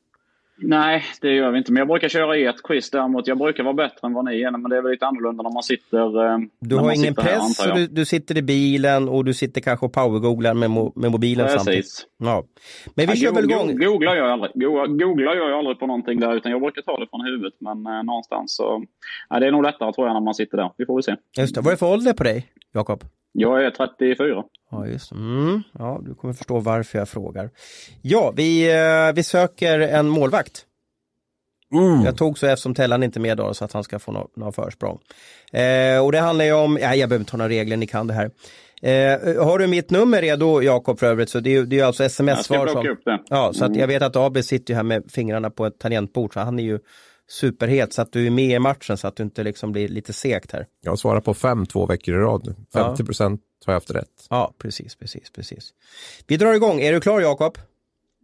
Nej, 0.64 1.04
det 1.22 1.34
gör 1.34 1.52
vi 1.52 1.58
inte. 1.58 1.72
Men 1.72 1.80
jag 1.80 1.88
brukar 1.88 2.10
köra 2.10 2.38
i 2.38 2.46
ett 2.46 2.64
quiz 2.64 2.90
däremot. 2.90 3.28
Jag 3.28 3.38
brukar 3.38 3.64
vara 3.64 3.74
bättre 3.74 4.08
än 4.08 4.14
vad 4.14 4.26
ni 4.26 4.42
är. 4.42 4.52
Men 4.52 4.70
det 4.70 4.78
är 4.78 4.82
väl 4.82 4.92
lite 4.92 5.06
annorlunda 5.06 5.44
när 5.44 5.54
man 5.54 5.64
sitter 5.64 6.26
eh, 6.26 6.38
Du 6.60 6.76
har 6.76 6.92
ingen 6.92 7.16
press, 7.16 7.60
här, 7.60 7.76
du, 7.76 7.88
du, 7.88 8.06
sitter 8.06 8.38
i 8.38 8.42
bilen 8.42 9.10
och 9.10 9.26
du 9.26 9.34
sitter 9.34 9.62
kanske 9.62 9.86
och 9.86 9.94
powergooglar 9.94 10.54
med, 10.54 10.70
mo, 10.70 10.94
med 10.96 11.12
mobilen 11.12 11.46
Precis. 11.46 11.64
samtidigt. 11.64 12.08
Ja. 12.18 12.44
Men 12.96 13.06
vi 13.08 13.12
ja, 13.12 13.16
kör 13.16 13.36
väl 13.36 13.52
igång. 13.52 13.78
Googlar 13.78 14.16
jag 14.16 14.32
aldrig. 14.32 14.52
Googlar 15.00 15.36
jag 15.36 15.52
aldrig 15.52 15.80
på 15.80 15.88
någonting 15.88 16.20
där 16.20 16.36
utan 16.36 16.52
jag 16.52 16.62
brukar 16.62 16.82
ta 16.82 16.98
det 17.00 17.08
från 17.10 17.22
huvudet. 17.22 17.54
Men 17.60 17.86
eh, 17.86 18.04
någonstans 18.04 18.56
så... 18.56 18.84
Ja, 19.30 19.40
det 19.40 19.48
är 19.48 19.52
nog 19.52 19.64
lättare 19.64 19.94
tror 19.94 20.08
jag 20.08 20.14
när 20.14 20.22
man 20.22 20.34
sitter 20.34 20.58
där. 20.58 20.72
Vi 20.78 20.86
får 20.86 20.96
väl 20.96 21.04
se. 21.04 21.16
Just 21.38 21.56
det. 21.56 21.62
Vad 21.62 21.68
är 21.68 21.72
det 21.72 21.78
för 21.78 21.94
ålder 21.94 22.14
på 22.14 22.24
dig, 22.24 22.46
Jakob? 22.74 23.04
Jag 23.34 23.66
är 23.66 23.70
34. 23.72 24.44
Ja, 24.72 24.88
just 24.88 25.12
mm. 25.12 25.62
Ja, 25.80 26.02
du 26.06 26.16
kommer 26.16 26.34
förstå 26.34 26.60
varför 26.60 27.00
jag 27.00 27.10
frågar. 27.10 27.50
Ja, 28.02 28.34
vi, 28.36 28.72
eh, 28.72 29.14
vi 29.16 29.24
söker 29.24 29.80
en 29.80 30.08
målvakt. 30.08 30.66
Mm. 31.74 32.06
Jag 32.06 32.18
tog 32.18 32.38
så 32.38 32.48
eftersom 32.48 32.76
Tellan 32.76 33.04
inte 33.04 33.20
är 33.20 33.22
med 33.22 33.38
då 33.38 33.54
så 33.54 33.66
att 33.66 33.74
han 33.74 33.84
ska 33.84 34.00
få 34.00 34.12
några, 34.12 34.28
några 34.36 34.52
försprång. 34.52 35.00
Eh, 35.52 36.06
och 36.06 36.12
det 36.12 36.20
handlar 36.20 36.46
ju 36.46 36.54
om, 36.54 36.78
ja, 36.82 36.96
jag 36.96 37.10
behöver 37.10 37.22
inte 37.22 37.32
ta 37.32 37.38
några 37.38 37.50
regler, 37.50 37.78
ni 37.78 37.88
kan 37.88 38.08
det 38.08 38.14
här. 38.14 38.32
Eh, 38.82 39.46
har 39.46 39.60
du 39.60 39.68
mitt 39.68 39.90
nummer 39.90 40.22
redo 40.22 40.62
Jakob 40.62 41.00
för 41.00 41.06
övrigt 41.06 41.30
så 41.30 41.40
det 41.40 41.56
är, 41.56 41.64
det 41.64 41.80
är 41.80 41.86
alltså 41.86 42.04
sms-svar 42.04 42.68
som... 42.68 42.88
Upp 42.88 43.06
det. 43.06 43.20
Ja, 43.30 43.54
så 43.54 43.66
att 43.66 43.76
jag 43.76 43.88
vet 43.88 44.02
att 44.02 44.16
AB 44.16 44.44
sitter 44.44 44.74
här 44.74 44.84
med 44.84 45.04
fingrarna 45.12 45.50
på 45.50 45.66
ett 45.66 45.80
tangentbord 45.80 46.34
så 46.34 46.40
han 46.40 46.60
är 46.60 46.64
ju 46.64 46.80
superhet 47.30 47.94
så 47.94 48.02
att 48.02 48.12
du 48.12 48.28
är 48.28 48.32
med 48.32 48.56
i 48.56 48.60
matchen 48.60 48.98
så 48.98 49.08
att 49.08 49.16
du 49.16 49.24
inte 49.24 49.44
liksom 49.44 49.72
blir 49.72 49.88
lite 49.88 50.14
segt 50.14 50.52
här. 50.52 50.66
Jag 50.82 51.00
svarar 51.00 51.22
på 51.22 51.34
fem 51.34 51.66
två 51.66 51.86
veckor 51.86 52.16
i 52.16 52.18
rad 52.18 52.42
nu. 52.46 52.56
50 52.74 53.06
procent. 53.06 53.42
Har 53.66 53.74
jag 53.74 53.76
haft 53.76 53.92
rätt. 53.92 54.28
Ja, 54.30 54.54
precis, 54.58 54.96
precis, 54.96 55.30
precis. 55.30 55.74
Vi 56.28 56.38
drar 56.38 56.54
igång. 56.54 56.80
Är 56.82 56.94
du 56.94 57.02
klar 57.02 57.22
Jakob? 57.22 57.58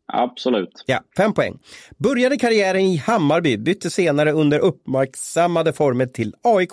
Absolut. 0.05 0.83
Ja, 0.85 1.03
fem 1.17 1.33
poäng. 1.33 1.59
Började 1.97 2.38
karriären 2.38 2.81
i 2.81 2.95
Hammarby, 2.95 3.57
bytte 3.57 3.89
senare 3.89 4.31
under 4.31 4.59
uppmärksammade 4.59 5.73
former 5.73 6.05
till 6.05 6.35
AIK. 6.41 6.71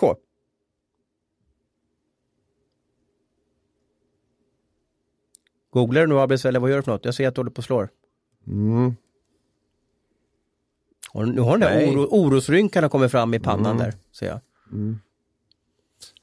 Googlar 5.69 6.01
du 6.01 6.07
nu 6.07 6.19
Abis 6.19 6.45
eller 6.45 6.59
vad 6.59 6.69
gör 6.69 6.77
du 6.77 6.83
för 6.83 6.91
något? 6.91 7.05
Jag 7.05 7.13
ser 7.13 7.27
att 7.27 7.35
du 7.35 7.39
håller 7.39 7.51
på 7.51 7.59
och 7.59 7.63
slår. 7.63 7.89
Mm. 8.47 8.95
Och 11.13 11.27
nu 11.27 11.41
har 11.41 11.57
den 11.57 11.59
där 11.59 11.93
oro, 11.93 12.07
orosrynkarna 12.11 12.89
kommit 12.89 13.11
fram 13.11 13.33
i 13.33 13.39
pannan 13.39 13.65
mm. 13.65 13.77
där, 13.77 13.93
ser 14.11 14.27
jag. 14.27 14.39
Mm. 14.71 14.99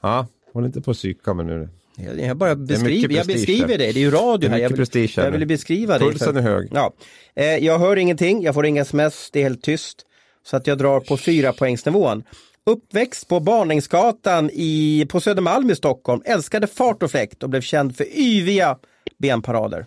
Ja, 0.01 0.26
håll 0.53 0.64
inte 0.64 0.80
på 0.80 0.90
att 0.90 0.97
psyka 0.97 1.34
mig 1.34 1.47
nu. 1.47 1.68
Jag, 1.97 2.36
bara 2.36 2.55
beskriver, 2.57 3.14
jag 3.14 3.26
beskriver 3.26 3.68
det, 3.68 3.76
det 3.76 3.86
är 3.86 4.05
ju 4.05 4.11
radio 4.11 4.51
här. 4.51 4.59
Jag 4.59 4.68
vill, 4.68 5.11
jag 5.16 5.30
vill 5.30 5.47
beskriva 5.47 5.99
det. 5.99 6.05
Pulsen 6.05 6.36
är 6.36 6.40
hög. 6.40 6.68
Ja. 6.72 6.93
Eh, 7.34 7.57
jag 7.57 7.78
hör 7.78 7.97
ingenting, 7.97 8.43
jag 8.43 8.55
får 8.55 8.66
inga 8.66 8.82
sms, 8.82 9.30
det 9.32 9.38
är 9.38 9.43
helt 9.43 9.62
tyst. 9.62 10.07
Så 10.45 10.57
att 10.57 10.66
jag 10.66 10.78
drar 10.78 11.01
på 11.01 11.16
fyra 11.16 11.53
poängsnivån. 11.53 12.24
Uppväxt 12.66 13.28
på 13.28 13.40
Barningsgatan 13.40 14.51
i, 14.53 15.07
på 15.11 15.20
Södermalm 15.20 15.70
i 15.70 15.76
Stockholm, 15.76 16.22
älskade 16.24 16.66
fart 16.66 17.03
och 17.03 17.11
fläkt 17.11 17.43
och 17.43 17.51
blev 17.51 17.61
känd 17.61 17.97
för 17.97 18.07
yviga 18.18 18.78
benparader. 19.18 19.86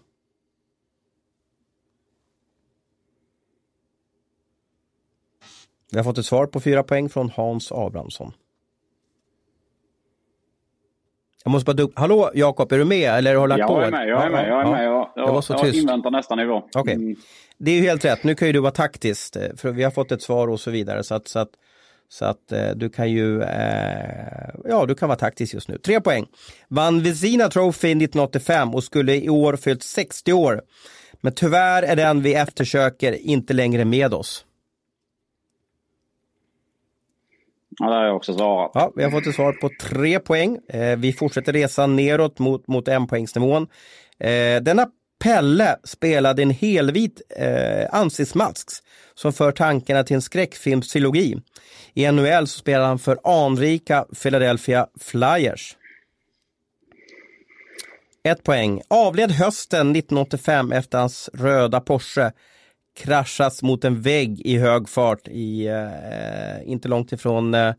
Vi 5.92 5.98
har 5.98 6.04
fått 6.04 6.18
ett 6.18 6.26
svar 6.26 6.46
på 6.46 6.60
fyra 6.60 6.84
poäng 6.84 7.10
från 7.10 7.30
Hans 7.30 7.72
Abrahamsson. 7.72 8.34
Jag 11.46 11.52
måste 11.52 11.66
bara 11.66 11.74
duk- 11.84 11.94
Hallå 11.96 12.32
Jakob, 12.34 12.72
är 12.72 12.78
du 12.78 12.86
med 12.86 13.12
eller 13.14 13.36
har 13.36 13.42
du 13.48 13.50
lagt 13.50 13.60
Jag 13.60 13.68
på? 13.68 13.80
är 13.82 13.92
med, 13.92 14.08
jag 14.08 14.26
är 14.26 14.30
med. 14.30 14.50
Jag, 14.50 14.60
är 14.60 14.64
Ja, 14.64 14.72
med. 14.72 14.86
jag, 14.86 15.10
Det 15.16 15.32
var 15.32 15.42
så 15.42 15.54
jag 15.54 15.62
tyst. 15.62 15.78
inväntar 15.78 16.12
nästa 16.12 16.36
nivå. 16.36 16.64
Okej. 16.76 16.94
Mm. 16.94 17.16
Det 17.58 17.72
är 17.72 17.76
ju 17.76 17.82
helt 17.82 18.06
rätt, 18.06 18.24
nu 18.24 18.36
kan 18.36 18.48
ju 18.48 18.52
du 18.54 18.60
vara 18.60 18.72
taktiskt, 18.72 19.36
eh, 19.36 19.42
för 19.58 19.72
vi 19.72 19.84
har 19.84 19.92
fått 19.92 20.12
ett 20.12 20.22
svar 20.22 20.48
och 20.48 20.60
så 20.60 20.72
vidare. 20.72 21.04
Så 21.04 21.16
att, 21.16 21.28
så 21.28 21.40
att, 21.40 21.50
så 22.10 22.26
att 22.26 22.52
eh, 22.52 22.70
du 22.76 22.90
kan 22.90 23.12
ju, 23.12 23.42
eh, 23.42 24.50
ja 24.66 24.86
du 24.86 24.96
kan 24.96 25.10
vara 25.10 25.20
taktisk 25.20 25.54
just 25.54 25.68
nu. 25.70 25.78
Tre 25.78 26.02
poäng. 26.02 26.26
Vann 26.68 27.04
Vezina 27.04 27.50
Trophy 27.50 27.88
1985 27.92 28.76
och 28.76 28.84
skulle 28.84 29.16
i 29.16 29.30
år 29.30 29.56
fyllt 29.56 29.84
60 29.84 30.34
år. 30.34 30.62
Men 31.22 31.34
tyvärr 31.34 31.84
är 31.84 31.96
den 31.96 32.22
vi 32.22 32.34
eftersöker 32.34 33.14
inte 33.14 33.54
längre 33.54 33.86
med 33.86 34.14
oss. 34.14 34.45
Ja, 37.80 37.90
det 37.90 37.96
har 37.96 38.06
jag 38.06 38.16
också 38.16 38.34
svarat. 38.34 38.72
Ja, 38.74 38.92
vi 38.96 39.04
har 39.04 39.12
fått 39.12 39.28
ett 39.28 39.36
svar 39.36 39.54
på 39.54 39.70
tre 39.82 40.20
poäng. 40.20 40.60
Eh, 40.70 40.98
vi 40.98 41.14
fortsätter 41.14 41.54
resan 41.54 41.96
neråt 41.96 42.40
mot, 42.40 42.68
mot 42.68 42.88
enpoängsnivån. 42.88 43.68
Eh, 44.20 44.62
denna 44.62 44.88
Pelle 45.24 45.78
spelade 45.84 46.42
en 46.42 46.50
helvit 46.50 47.22
eh, 47.38 47.88
ansiktsmask 47.92 48.70
som 49.16 49.34
för 49.34 49.52
tankarna 49.52 50.04
till 50.04 50.16
en 50.16 50.22
skräckfilmstrilogi. 50.22 51.38
I 51.94 52.12
NHL 52.12 52.48
så 52.48 52.60
spelade 52.60 52.86
han 52.86 53.00
för 53.00 53.20
anrika 53.24 54.06
Philadelphia 54.22 54.88
Flyers. 55.02 55.78
Ett 58.24 58.44
poäng. 58.44 58.82
Avled 58.88 59.32
hösten 59.32 59.96
1985 59.96 60.72
efter 60.72 60.98
hans 60.98 61.30
röda 61.34 61.82
Porsche 61.82 62.32
kraschats 62.96 63.64
mot 63.64 63.84
en 63.84 64.02
vägg 64.02 64.42
i 64.46 64.58
hög 64.58 64.90
fart 64.90 65.28
i, 65.28 65.68
eh, 65.68 66.72
inte 66.72 66.88
långt 66.88 67.12
ifrån 67.12 67.54
eh, 67.54 67.74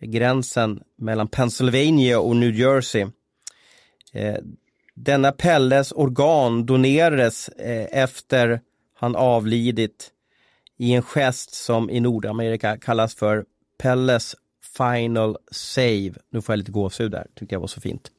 gränsen 0.00 0.82
mellan 0.98 1.28
Pennsylvania 1.28 2.20
och 2.20 2.36
New 2.36 2.54
Jersey. 2.54 3.06
Eh, 4.12 4.36
denna 4.94 5.32
Pelles 5.32 5.92
organ 5.92 6.66
donerades 6.66 7.48
eh, 7.48 8.02
efter 8.02 8.60
han 8.94 9.16
avlidit 9.16 10.10
i 10.78 10.92
en 10.92 11.02
gest 11.02 11.54
som 11.54 11.90
i 11.90 12.00
Nordamerika 12.00 12.76
kallas 12.76 13.14
för 13.14 13.44
Pelles 13.78 14.36
Final 14.76 15.36
Save. 15.50 16.12
Nu 16.30 16.42
får 16.42 16.52
jag 16.52 16.58
lite 16.58 16.72
gåshud 16.72 17.10
där, 17.10 17.26
tyckte 17.34 17.54
jag 17.54 17.60
var 17.60 17.66
så 17.66 17.80
fint. 17.80 18.10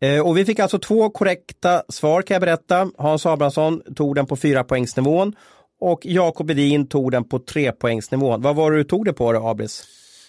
Eh, 0.00 0.26
och 0.26 0.36
vi 0.36 0.44
fick 0.44 0.58
alltså 0.58 0.78
två 0.78 1.10
korrekta 1.10 1.82
svar 1.88 2.22
kan 2.22 2.34
jag 2.34 2.40
berätta. 2.40 2.90
Hans 2.98 3.26
Abrahamsson 3.26 3.82
tog 3.96 4.14
den 4.14 4.26
på 4.26 4.36
fyra 4.36 4.64
poängsnivån 4.64 5.34
och 5.80 6.00
Jakob 6.06 6.50
Edin 6.50 6.86
tog 6.86 7.10
den 7.10 7.24
på 7.28 7.38
tre 7.38 7.72
poängsnivån. 7.72 8.42
Vad 8.42 8.56
var 8.56 8.70
det 8.70 8.76
du 8.76 8.84
tog 8.84 9.04
det 9.04 9.12
på 9.12 9.32
då, 9.32 9.48
Abris? 9.48 9.84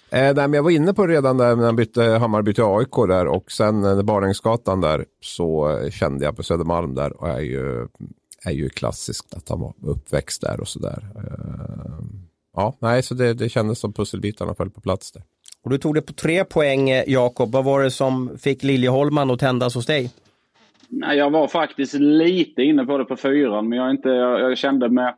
Eh, 0.09 0.21
nej, 0.21 0.33
men 0.33 0.53
jag 0.53 0.63
var 0.63 0.71
inne 0.71 0.93
på 0.93 1.05
det 1.05 1.13
redan 1.13 1.37
där 1.37 1.55
när 1.55 1.65
han 1.65 1.75
bytte, 1.75 2.03
Hammarby 2.03 2.53
till 2.53 2.63
AIK 2.63 2.95
där 3.07 3.27
och 3.27 3.51
sen 3.51 3.83
eh, 3.83 4.01
Barängsgatan 4.01 4.81
där 4.81 5.05
så 5.21 5.77
eh, 5.77 5.89
kände 5.89 6.25
jag 6.25 6.35
på 6.35 6.43
Södermalm 6.43 6.95
där 6.95 7.21
och 7.21 7.29
är 7.29 7.39
ju, 7.39 7.87
är 8.43 8.51
ju 8.51 8.69
klassiskt 8.69 9.33
att 9.33 9.49
han 9.49 9.59
var 9.59 9.73
uppväxt 9.81 10.41
där 10.41 10.59
och 10.59 10.67
sådär. 10.67 11.07
Eh, 11.15 12.05
ja, 12.55 12.77
nej, 12.79 13.03
så 13.03 13.13
det, 13.13 13.33
det 13.33 13.49
kändes 13.49 13.79
som 13.79 13.93
pusselbitarna 13.93 14.55
föll 14.55 14.69
på 14.69 14.81
plats 14.81 15.11
där. 15.11 15.23
Och 15.63 15.69
du 15.69 15.77
tog 15.77 15.95
det 15.95 16.01
på 16.01 16.13
tre 16.13 16.43
poäng, 16.45 16.89
eh, 16.89 17.03
Jakob. 17.07 17.51
Vad 17.51 17.63
var 17.65 17.83
det 17.83 17.91
som 17.91 18.37
fick 18.37 18.63
Liljeholman 18.63 19.31
att 19.31 19.39
tändas 19.39 19.75
hos 19.75 19.85
dig? 19.85 20.11
Nej, 20.89 21.17
jag 21.17 21.29
var 21.31 21.47
faktiskt 21.47 21.93
lite 21.93 22.61
inne 22.61 22.85
på 22.85 22.97
det 22.97 23.05
på 23.05 23.15
fyran, 23.15 23.69
men 23.69 23.77
jag, 23.79 23.91
inte, 23.91 24.09
jag, 24.09 24.39
jag 24.41 24.57
kände 24.57 24.89
med... 24.89 25.15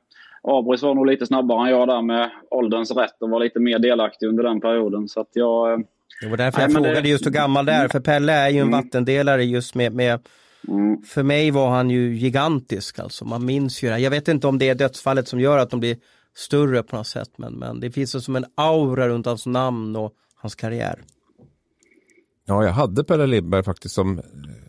Abris 0.47 0.81
var 0.81 0.95
nog 0.95 1.05
lite 1.05 1.25
snabbare 1.25 1.67
än 1.67 1.71
jag 1.79 1.87
där 1.87 2.01
med 2.01 2.29
ålderns 2.51 2.91
rätt 2.91 3.21
och 3.21 3.29
var 3.29 3.39
lite 3.39 3.59
mer 3.59 3.79
delaktig 3.79 4.27
under 4.27 4.43
den 4.43 4.61
perioden. 4.61 5.07
Så 5.07 5.19
att 5.21 5.29
jag... 5.33 5.73
eh, 5.73 5.79
Det 6.21 6.27
var 6.29 6.37
därför 6.37 6.57
Nej, 6.59 6.65
jag 6.65 6.73
frågade 6.75 7.01
det- 7.01 7.09
just 7.09 7.25
hur 7.25 7.31
gammal 7.31 7.65
det 7.65 7.71
är, 7.71 7.87
för 7.87 7.99
Pelle 7.99 8.33
är 8.33 8.49
ju 8.49 8.59
en 8.59 8.71
vattendelare 8.71 9.43
just 9.45 9.75
med, 9.75 9.93
med 9.93 10.19
Mm. 10.67 11.01
för 11.01 11.23
mig 11.23 11.51
var 11.51 11.69
han 11.69 11.89
ju 11.89 12.15
gigantisk 12.15 12.99
alltså. 12.99 13.25
Man 13.25 13.45
minns 13.45 13.83
ju 13.83 13.89
det. 13.89 13.97
Jag 13.99 14.11
vet 14.11 14.27
inte 14.27 14.47
om 14.47 14.59
det 14.59 14.69
är 14.69 14.75
dödsfallet 14.75 15.27
som 15.27 15.39
gör 15.39 15.57
att 15.57 15.69
de 15.69 15.79
blir 15.79 15.97
större 16.35 16.83
på 16.83 16.95
något 16.95 17.07
sätt, 17.07 17.29
men, 17.35 17.53
men 17.53 17.79
det 17.79 17.91
finns 17.91 18.15
ju 18.15 18.19
som 18.19 18.35
en 18.35 18.45
aura 18.55 19.07
runt 19.09 19.25
hans 19.25 19.45
namn 19.45 19.95
och 19.95 20.11
hans 20.43 20.55
karriär. 20.55 21.03
Ja, 22.45 22.63
jag 22.65 22.71
hade 22.73 23.03
Pelle 23.03 23.27
Lindberg 23.27 23.63
faktiskt 23.63 23.95
som, 23.95 24.21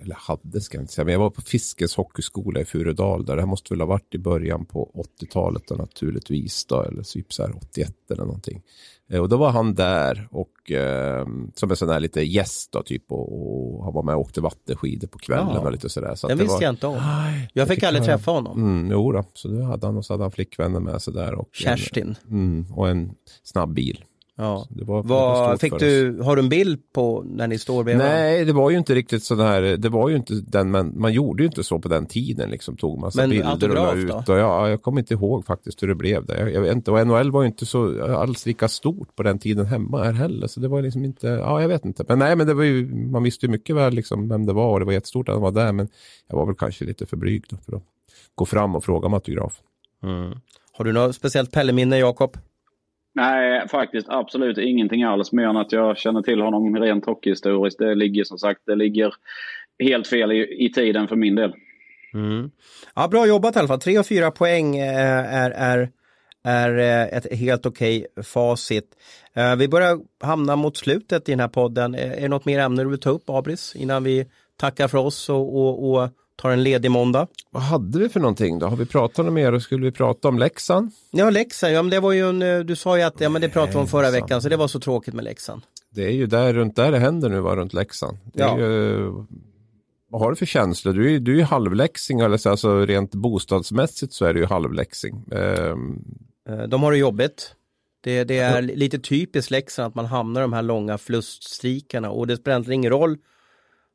eller 0.02 0.14
hade 0.14 0.60
ska 0.60 0.76
jag 0.76 0.82
inte 0.82 0.92
säga, 0.92 1.04
men 1.04 1.12
jag 1.12 1.18
var 1.20 1.30
på 1.30 1.42
Fiskes 1.42 1.96
hockeyskola 1.96 2.60
i 2.60 2.64
Furudal 2.64 3.24
där. 3.24 3.36
Det 3.36 3.42
här 3.42 3.46
måste 3.46 3.74
väl 3.74 3.80
ha 3.80 3.86
varit 3.86 4.14
i 4.14 4.18
början 4.18 4.64
på 4.64 5.04
80-talet 5.20 5.62
då, 5.68 5.74
naturligtvis 5.74 6.64
då, 6.66 6.82
eller 6.82 7.02
typ 7.02 7.32
så 7.32 7.42
här 7.42 7.56
81 7.56 7.94
eller 8.10 8.24
någonting. 8.24 8.62
Eh, 9.10 9.20
Och 9.20 9.28
då 9.28 9.36
var 9.36 9.50
han 9.50 9.74
där 9.74 10.28
och 10.30 10.70
eh, 10.70 11.26
som 11.54 11.70
en 11.70 11.76
sån 11.76 11.88
här 11.88 12.00
lite 12.00 12.22
gäst 12.22 12.72
då 12.72 12.82
typ 12.82 13.12
och, 13.12 13.32
och 13.76 13.84
han 13.84 13.92
var 13.92 14.02
med 14.02 14.14
och 14.14 14.20
åkte 14.20 14.40
vattenskidor 14.40 15.08
på 15.08 15.18
kvällen 15.18 15.48
Ja. 15.54 15.60
och 15.60 15.72
lite 15.72 15.88
sådär. 15.88 16.14
Så 16.14 16.28
det 16.28 16.34
visste 16.34 16.52
var... 16.54 16.62
jag 16.62 16.70
inte 16.72 16.86
om. 16.86 16.98
Jag 17.52 17.68
fick 17.68 17.82
aldrig 17.82 18.04
träffa 18.04 18.30
honom. 18.30 18.62
Mm, 18.62 18.90
jo 18.92 19.12
då, 19.12 19.24
så 19.34 19.48
det 19.48 19.64
hade 19.64 19.86
han 19.86 19.96
och 19.96 20.04
så 20.04 20.12
hade 20.12 20.24
han 20.24 20.30
flickvänner 20.30 20.80
med 20.80 21.02
sig 21.02 21.14
där. 21.14 21.34
Och 21.34 21.48
Kerstin. 21.52 22.16
En, 22.24 22.30
mm, 22.32 22.72
och 22.72 22.88
en 22.88 23.14
snabb 23.42 23.74
bil. 23.74 24.04
Ja. 24.36 24.66
Det 24.70 24.84
var, 24.84 25.02
Vad, 25.02 25.60
fick 25.60 25.78
du, 25.78 26.20
har 26.22 26.36
du 26.36 26.42
en 26.42 26.48
bild 26.48 26.92
på 26.92 27.22
när 27.26 27.48
ni 27.48 27.58
står 27.58 27.84
bredvid? 27.84 28.06
Nej, 28.06 28.44
det 28.44 28.52
var 28.52 28.70
ju 28.70 28.78
inte 28.78 28.94
riktigt 28.94 29.22
sån 29.22 29.40
här, 29.40 29.62
det 29.62 29.88
var 29.88 30.08
ju 30.08 30.16
inte 30.16 30.34
den, 30.34 30.70
men 30.70 31.00
man 31.00 31.12
gjorde 31.12 31.42
ju 31.42 31.46
inte 31.46 31.64
så 31.64 31.78
på 31.78 31.88
den 31.88 32.06
tiden 32.06 32.50
liksom, 32.50 32.76
tog 32.76 33.00
massa 33.00 33.20
Men 33.20 33.30
bilder 33.30 33.68
och 33.68 33.74
la 33.74 33.94
ut. 33.94 34.28
Och 34.28 34.38
ja, 34.38 34.68
jag 34.68 34.82
kommer 34.82 35.00
inte 35.00 35.14
ihåg 35.14 35.46
faktiskt 35.46 35.82
hur 35.82 35.88
det 35.88 35.94
blev 35.94 36.26
det. 36.26 36.40
Jag, 36.40 36.52
jag 36.52 36.60
vet 36.60 36.72
inte, 36.72 36.90
och 36.90 37.06
NHL 37.06 37.30
var 37.30 37.42
ju 37.42 37.48
inte 37.48 37.66
så 37.66 38.04
alls 38.16 38.46
lika 38.46 38.68
stort 38.68 39.16
på 39.16 39.22
den 39.22 39.38
tiden 39.38 39.66
hemma 39.66 40.04
här 40.04 40.12
heller, 40.12 40.46
så 40.46 40.60
det 40.60 40.68
var 40.68 40.82
liksom 40.82 41.04
inte, 41.04 41.26
ja 41.26 41.60
jag 41.60 41.68
vet 41.68 41.84
inte. 41.84 42.04
Men 42.08 42.18
nej, 42.18 42.36
men 42.36 42.46
det 42.46 42.54
var 42.54 42.64
ju, 42.64 42.94
man 42.94 43.22
visste 43.22 43.46
ju 43.46 43.52
mycket 43.52 43.76
väl 43.76 43.94
liksom 43.94 44.28
vem 44.28 44.46
det 44.46 44.52
var 44.52 44.72
och 44.72 44.78
det 44.78 44.86
var 44.86 44.92
jättestort 44.92 45.28
att 45.28 45.34
han 45.34 45.42
var 45.42 45.52
där, 45.52 45.72
men 45.72 45.88
jag 46.28 46.36
var 46.36 46.46
väl 46.46 46.54
kanske 46.54 46.84
lite 46.84 47.06
för 47.06 47.16
blyg 47.16 47.44
då 47.48 47.56
för 47.56 47.76
att 47.76 47.82
gå 48.34 48.46
fram 48.46 48.76
och 48.76 48.84
fråga 48.84 49.06
om 49.06 49.14
autograf. 49.14 49.60
Mm. 50.02 50.38
Har 50.72 50.84
du 50.84 50.92
något 50.92 51.14
speciellt 51.14 51.52
Pelle-minne, 51.52 51.98
Jakob? 51.98 52.36
Nej, 53.14 53.68
faktiskt 53.68 54.08
absolut 54.08 54.58
ingenting 54.58 55.02
alls 55.02 55.32
mer 55.32 55.44
än 55.46 55.56
att 55.56 55.72
jag 55.72 55.98
känner 55.98 56.22
till 56.22 56.40
honom 56.40 56.76
rent 56.76 57.06
hockeyhistoriskt. 57.06 57.78
Det 57.78 57.94
ligger 57.94 58.24
som 58.24 58.38
sagt, 58.38 58.60
det 58.66 58.74
ligger 58.74 59.14
helt 59.78 60.06
fel 60.06 60.32
i, 60.32 60.64
i 60.64 60.72
tiden 60.72 61.08
för 61.08 61.16
min 61.16 61.34
del. 61.34 61.54
Mm. 62.14 62.50
Ja, 62.94 63.08
bra 63.08 63.26
jobbat 63.26 63.56
i 63.56 63.58
alla 63.58 63.68
fall. 63.68 63.80
Tre 63.80 63.98
och 63.98 64.06
fyra 64.06 64.30
poäng 64.30 64.76
eh, 64.76 65.34
är, 65.34 65.50
är, 65.50 65.90
är 66.44 66.78
eh, 66.78 67.18
ett 67.18 67.38
helt 67.38 67.66
okej 67.66 68.06
facit. 68.22 68.96
Eh, 69.34 69.56
vi 69.56 69.68
börjar 69.68 69.98
hamna 70.20 70.56
mot 70.56 70.76
slutet 70.76 71.28
i 71.28 71.32
den 71.32 71.40
här 71.40 71.48
podden. 71.48 71.94
Är 71.94 72.20
det 72.20 72.28
något 72.28 72.44
mer 72.44 72.58
ämne 72.58 72.82
du 72.82 72.88
vill 72.88 73.00
ta 73.00 73.10
upp, 73.10 73.30
Abris, 73.30 73.76
innan 73.76 74.04
vi 74.04 74.26
tackar 74.56 74.88
för 74.88 74.98
oss 74.98 75.28
och, 75.28 75.56
och, 75.56 75.90
och 75.90 76.08
tar 76.36 76.50
en 76.50 76.62
ledig 76.62 76.90
måndag? 76.90 77.26
Vad 77.50 77.62
hade 77.62 77.98
vi 77.98 78.08
för 78.08 78.20
någonting 78.20 78.58
då? 78.58 78.66
Har 78.66 78.76
vi 78.76 78.86
pratat 78.86 79.26
om 79.26 79.34
mer 79.34 79.52
och 79.52 79.62
skulle 79.62 79.84
vi 79.84 79.92
prata 79.92 80.28
om 80.28 80.38
Leksand? 80.38 80.90
Ja, 81.10 81.30
Leksand, 81.30 81.72
ja, 81.72 81.82
men 81.82 81.90
det 81.90 82.00
var 82.00 82.12
ju 82.12 82.28
en, 82.28 82.42
eh, 82.42 82.58
du 82.60 82.76
sa 82.76 82.96
ju 82.98 83.02
att 83.02 83.20
ja, 83.20 83.28
men 83.28 83.40
det 83.42 83.48
pratade 83.48 83.72
vi 83.72 83.78
om 83.78 83.86
förra 83.88 84.10
veckan, 84.10 84.42
så 84.42 84.48
det 84.48 84.56
var 84.56 84.68
så 84.68 84.80
tråkigt 84.80 85.14
med 85.14 85.24
Leksand. 85.24 85.62
Det 85.90 86.04
är 86.04 86.10
ju 86.10 86.26
där 86.26 86.52
runt 86.54 86.76
där 86.76 86.92
det 86.92 86.98
händer 86.98 87.28
nu, 87.28 87.40
var 87.40 87.56
runt 87.56 87.72
Leksand. 87.74 88.18
Ja. 88.34 88.58
ju, 88.58 88.96
vad 90.10 90.20
har 90.22 90.30
du 90.30 90.36
för 90.36 90.46
känslor? 90.46 90.92
Du 90.92 91.06
är, 91.06 91.10
ju- 91.10 91.18
du 91.18 91.40
är 91.40 91.44
halvläxing, 91.44 92.20
eller 92.20 92.36
så, 92.36 92.50
alltså 92.50 92.86
rent 92.86 93.14
bostadsmässigt 93.14 94.12
så 94.12 94.24
är 94.24 94.34
du 94.34 94.40
ju 94.40 94.46
halvläxing. 94.46 95.24
Ehm, 95.32 96.04
Eh, 96.48 96.62
De 96.62 96.82
har 96.82 96.92
det 96.92 96.98
jobbigt. 96.98 97.54
Det, 98.02 98.24
det 98.24 98.38
är 98.38 98.62
lite 98.62 98.98
typiskt 98.98 99.50
Leksand 99.50 99.86
att 99.88 99.94
man 99.94 100.06
hamnar 100.06 100.40
i 100.40 100.42
de 100.44 100.52
här 100.52 100.62
långa 100.62 100.98
förluststrikarna 100.98 102.10
och 102.10 102.26
det 102.26 102.36
spelar 102.36 102.70
ingen 102.72 102.90
roll 102.90 103.16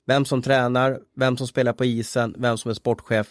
vem 0.10 0.26
som 0.26 0.42
tränar, 0.42 1.00
vem 1.16 1.38
som 1.38 1.48
spelar 1.48 1.74
på 1.74 1.86
isen, 1.86 2.36
vem 2.38 2.58
som 2.58 2.70
är 2.72 2.76
sportchef. 2.76 3.28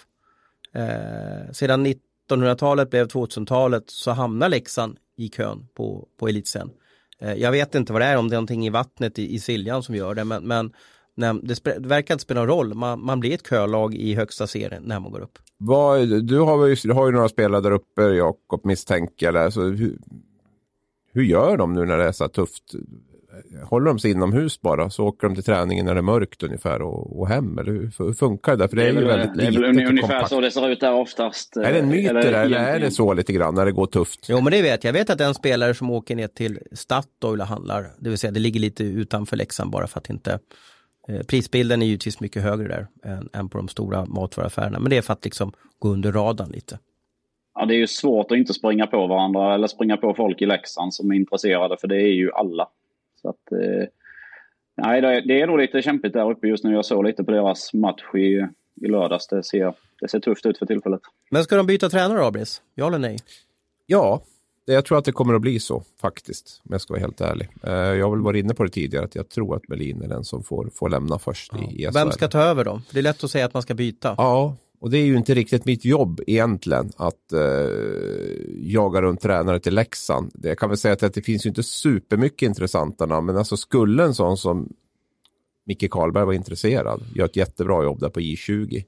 Eh, 0.74 1.52
sedan 1.52 1.86
1900-talet 2.30 2.90
blev 2.90 3.06
2000-talet 3.08 3.84
så 3.86 4.10
hamnar 4.10 4.48
Leksand 4.48 4.96
i 5.16 5.28
kön 5.28 5.66
på, 5.74 6.08
på 6.18 6.28
elitsen. 6.28 6.70
Eh, 7.20 7.34
jag 7.34 7.50
vet 7.52 7.74
inte 7.74 7.92
vad 7.92 8.02
det 8.02 8.06
är, 8.06 8.16
om 8.16 8.28
det 8.28 8.34
är 8.34 8.36
någonting 8.36 8.66
i 8.66 8.70
vattnet 8.70 9.18
i, 9.18 9.34
i 9.34 9.38
Siljan 9.40 9.82
som 9.82 9.94
gör 9.94 10.14
det, 10.14 10.24
men, 10.24 10.44
men 10.46 10.72
nej, 11.14 11.34
det, 11.42 11.64
det 11.64 11.88
verkar 11.88 12.14
inte 12.14 12.22
spela 12.24 12.40
någon 12.40 12.48
roll. 12.48 12.74
Man, 12.74 13.04
man 13.04 13.20
blir 13.20 13.34
ett 13.34 13.48
kölag 13.48 13.94
i 13.94 14.14
högsta 14.14 14.46
serien 14.46 14.82
när 14.86 15.00
man 15.00 15.12
går 15.12 15.20
upp. 15.20 15.38
vad, 15.58 16.08
du, 16.26 16.38
har, 16.38 16.66
ju- 16.66 16.74
du 16.74 16.92
har 16.92 17.06
ju 17.06 17.12
några 17.12 17.28
spelare 17.28 17.60
där 17.60 17.70
uppe, 17.70 18.02
Jakob, 18.02 18.60
misstänker 18.64 19.32
jag. 19.32 19.50
Hur, 19.50 19.98
hur 21.12 21.22
gör 21.22 21.56
de 21.56 21.72
nu 21.74 21.84
när 21.84 21.98
det 21.98 22.04
är 22.04 22.12
så 22.12 22.24
här 22.24 22.28
tufft? 22.28 22.74
Håller 23.64 23.86
de 23.86 23.98
sig 23.98 24.10
inomhus 24.10 24.60
bara, 24.60 24.90
så 24.90 25.04
åker 25.06 25.28
de 25.28 25.34
till 25.34 25.44
träningen 25.44 25.86
när 25.86 25.94
det 25.94 26.00
är 26.00 26.02
mörkt 26.02 26.42
ungefär 26.42 26.82
och, 26.82 27.20
och 27.20 27.28
hem? 27.28 27.58
Eller 27.58 27.72
hur, 27.72 27.92
hur 27.98 28.12
funkar 28.12 28.52
det? 28.52 28.58
där? 28.58 28.68
För 28.68 28.76
det 28.76 28.82
är, 28.82 28.86
ju 28.86 28.94
väl- 28.94 29.06
väldigt 29.06 29.34
det 29.34 29.42
är 29.46 29.50
litet 29.50 29.64
väl 29.64 29.84
och 29.84 29.90
ungefär 29.90 30.08
kompakt. 30.08 30.28
så 30.28 30.40
det 30.40 30.50
ser 30.50 30.68
ut 30.68 30.80
där 30.80 30.94
oftast. 30.94 31.56
Är 31.56 31.72
det 31.72 31.78
en 31.78 31.88
myt 31.88 32.08
det 32.08 32.12
där, 32.12 32.44
eller 32.44 32.58
är 32.58 32.80
det 32.80 32.90
så 32.90 33.14
lite 33.14 33.32
grann 33.32 33.54
när 33.54 33.64
det 33.64 33.72
går 33.72 33.86
tufft? 33.86 34.26
Jo 34.28 34.40
men 34.40 34.52
det 34.52 34.62
vet 34.62 34.84
jag. 34.84 34.94
Jag 34.94 34.98
vet 34.98 35.10
att 35.10 35.20
en 35.20 35.34
spelare 35.34 35.74
som 35.74 35.90
åker 35.90 36.16
ner 36.16 36.28
till 36.28 36.58
Statoil 36.72 37.40
och 37.40 37.46
handlar, 37.46 37.86
det 37.98 38.08
vill 38.08 38.18
säga 38.18 38.30
det 38.30 38.40
ligger 38.40 38.60
lite 38.60 38.84
utanför 38.84 39.36
Leksand 39.36 39.70
bara 39.70 39.86
för 39.86 39.98
att 39.98 40.10
inte 40.10 40.38
eh, 41.08 41.22
Prisbilden 41.22 41.82
är 41.82 41.86
givetvis 41.86 42.20
mycket 42.20 42.42
högre 42.42 42.68
där 42.68 42.86
än, 43.12 43.28
än 43.32 43.48
på 43.48 43.58
de 43.58 43.68
stora 43.68 44.06
matvaruaffärerna. 44.06 44.78
Men 44.78 44.90
det 44.90 44.96
är 44.96 45.02
för 45.02 45.12
att 45.12 45.24
liksom 45.24 45.52
gå 45.78 45.88
under 45.88 46.12
radarn 46.12 46.50
lite. 46.50 46.78
Ja, 47.54 47.66
det 47.66 47.74
är 47.74 47.78
ju 47.78 47.86
svårt 47.86 48.30
att 48.30 48.38
inte 48.38 48.54
springa 48.54 48.86
på 48.86 49.06
varandra 49.06 49.54
eller 49.54 49.66
springa 49.66 49.96
på 49.96 50.14
folk 50.14 50.42
i 50.42 50.46
Leksand 50.46 50.94
som 50.94 51.10
är 51.10 51.14
intresserade, 51.16 51.76
för 51.80 51.88
det 51.88 51.96
är 51.96 52.12
ju 52.14 52.32
alla. 52.32 52.68
Så 53.22 53.28
att, 53.28 53.52
eh, 53.52 53.88
Nej, 54.82 55.00
det 55.02 55.40
är 55.40 55.46
nog 55.46 55.58
lite 55.58 55.82
kämpigt 55.82 56.12
där 56.12 56.30
uppe 56.30 56.46
just 56.46 56.64
nu. 56.64 56.72
Jag 56.72 56.84
såg 56.84 57.04
lite 57.04 57.24
på 57.24 57.30
deras 57.30 57.74
match 57.74 58.14
i, 58.14 58.46
i 58.86 58.88
lördags. 58.88 59.26
Det 59.28 59.42
ser, 59.42 59.74
det 60.00 60.08
ser 60.08 60.20
tufft 60.20 60.46
ut 60.46 60.58
för 60.58 60.66
tillfället. 60.66 61.00
Men 61.30 61.44
ska 61.44 61.56
de 61.56 61.66
byta 61.66 61.88
tränare, 61.88 62.26
Abris? 62.26 62.62
Ja 62.74 62.86
eller 62.86 62.98
nej? 62.98 63.18
Ja, 63.86 64.22
jag 64.64 64.84
tror 64.84 64.98
att 64.98 65.04
det 65.04 65.12
kommer 65.12 65.34
att 65.34 65.40
bli 65.40 65.60
så 65.60 65.82
faktiskt, 66.00 66.60
om 66.64 66.72
jag 66.72 66.80
ska 66.80 66.94
vara 66.94 67.00
helt 67.00 67.20
ärlig. 67.20 67.48
Eh, 67.62 67.72
jag 67.72 68.06
har 68.06 68.10
väl 68.10 68.20
varit 68.24 68.44
inne 68.44 68.54
på 68.54 68.64
det 68.64 68.70
tidigare, 68.70 69.04
att 69.04 69.14
jag 69.14 69.28
tror 69.28 69.56
att 69.56 69.68
Melin 69.68 70.02
är 70.02 70.08
den 70.08 70.24
som 70.24 70.42
får, 70.42 70.70
får 70.74 70.88
lämna 70.88 71.18
först 71.18 71.52
ja. 71.54 71.70
i, 71.70 71.82
i 71.82 71.88
Vem 71.94 72.10
ska 72.10 72.28
ta 72.28 72.42
över 72.42 72.64
då? 72.64 72.80
Det 72.92 72.98
är 72.98 73.02
lätt 73.02 73.24
att 73.24 73.30
säga 73.30 73.44
att 73.44 73.54
man 73.54 73.62
ska 73.62 73.74
byta. 73.74 74.14
Ja, 74.18 74.56
och 74.80 74.90
det 74.90 74.98
är 74.98 75.04
ju 75.04 75.16
inte 75.16 75.34
riktigt 75.34 75.64
mitt 75.64 75.84
jobb 75.84 76.20
egentligen 76.26 76.90
att 76.96 77.32
eh, 77.32 77.40
jaga 78.56 79.02
runt 79.02 79.20
tränare 79.20 79.60
till 79.60 79.74
Leksand. 79.74 80.32
Det 80.34 80.56
kan 80.56 80.68
väl 80.68 80.78
säga 80.78 80.94
att 80.94 81.14
det 81.14 81.22
finns 81.22 81.46
ju 81.46 81.48
inte 81.48 81.62
supermycket 81.62 82.46
intressanta 82.46 83.06
namn, 83.06 83.26
men 83.26 83.36
alltså 83.36 83.56
skulle 83.56 84.04
en 84.04 84.14
sån 84.14 84.36
som 84.36 84.68
Micke 85.66 85.90
Karlberg 85.90 86.24
var 86.24 86.32
intresserad, 86.32 87.02
gör 87.14 87.24
ett 87.24 87.36
jättebra 87.36 87.82
jobb 87.84 88.00
där 88.00 88.08
på 88.08 88.20
J20, 88.20 88.84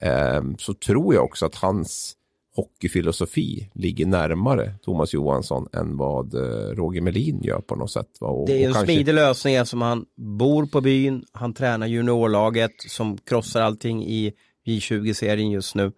eh, 0.00 0.42
så 0.58 0.74
tror 0.74 1.14
jag 1.14 1.24
också 1.24 1.46
att 1.46 1.54
hans 1.54 2.16
hockeyfilosofi 2.56 3.70
ligger 3.74 4.06
närmare 4.06 4.74
Thomas 4.82 5.14
Johansson 5.14 5.68
än 5.72 5.96
vad 5.96 6.34
eh, 6.34 6.74
Roger 6.74 7.00
Melin 7.00 7.42
gör 7.42 7.60
på 7.60 7.76
något 7.76 7.90
sätt. 7.90 8.18
Och, 8.20 8.46
det 8.46 8.62
är 8.62 8.66
en 8.66 8.72
kanske... 8.72 8.94
smidig 8.94 9.14
lösning 9.14 9.54
eftersom 9.54 9.82
han 9.82 10.06
bor 10.16 10.66
på 10.66 10.80
byn, 10.80 11.24
han 11.32 11.52
tränar 11.52 11.86
juniorlaget 11.86 12.72
som 12.88 13.18
krossar 13.18 13.60
allting 13.60 14.06
i 14.06 14.32
J20-serien 14.78 15.50
just 15.52 15.74
nu. 15.74 15.92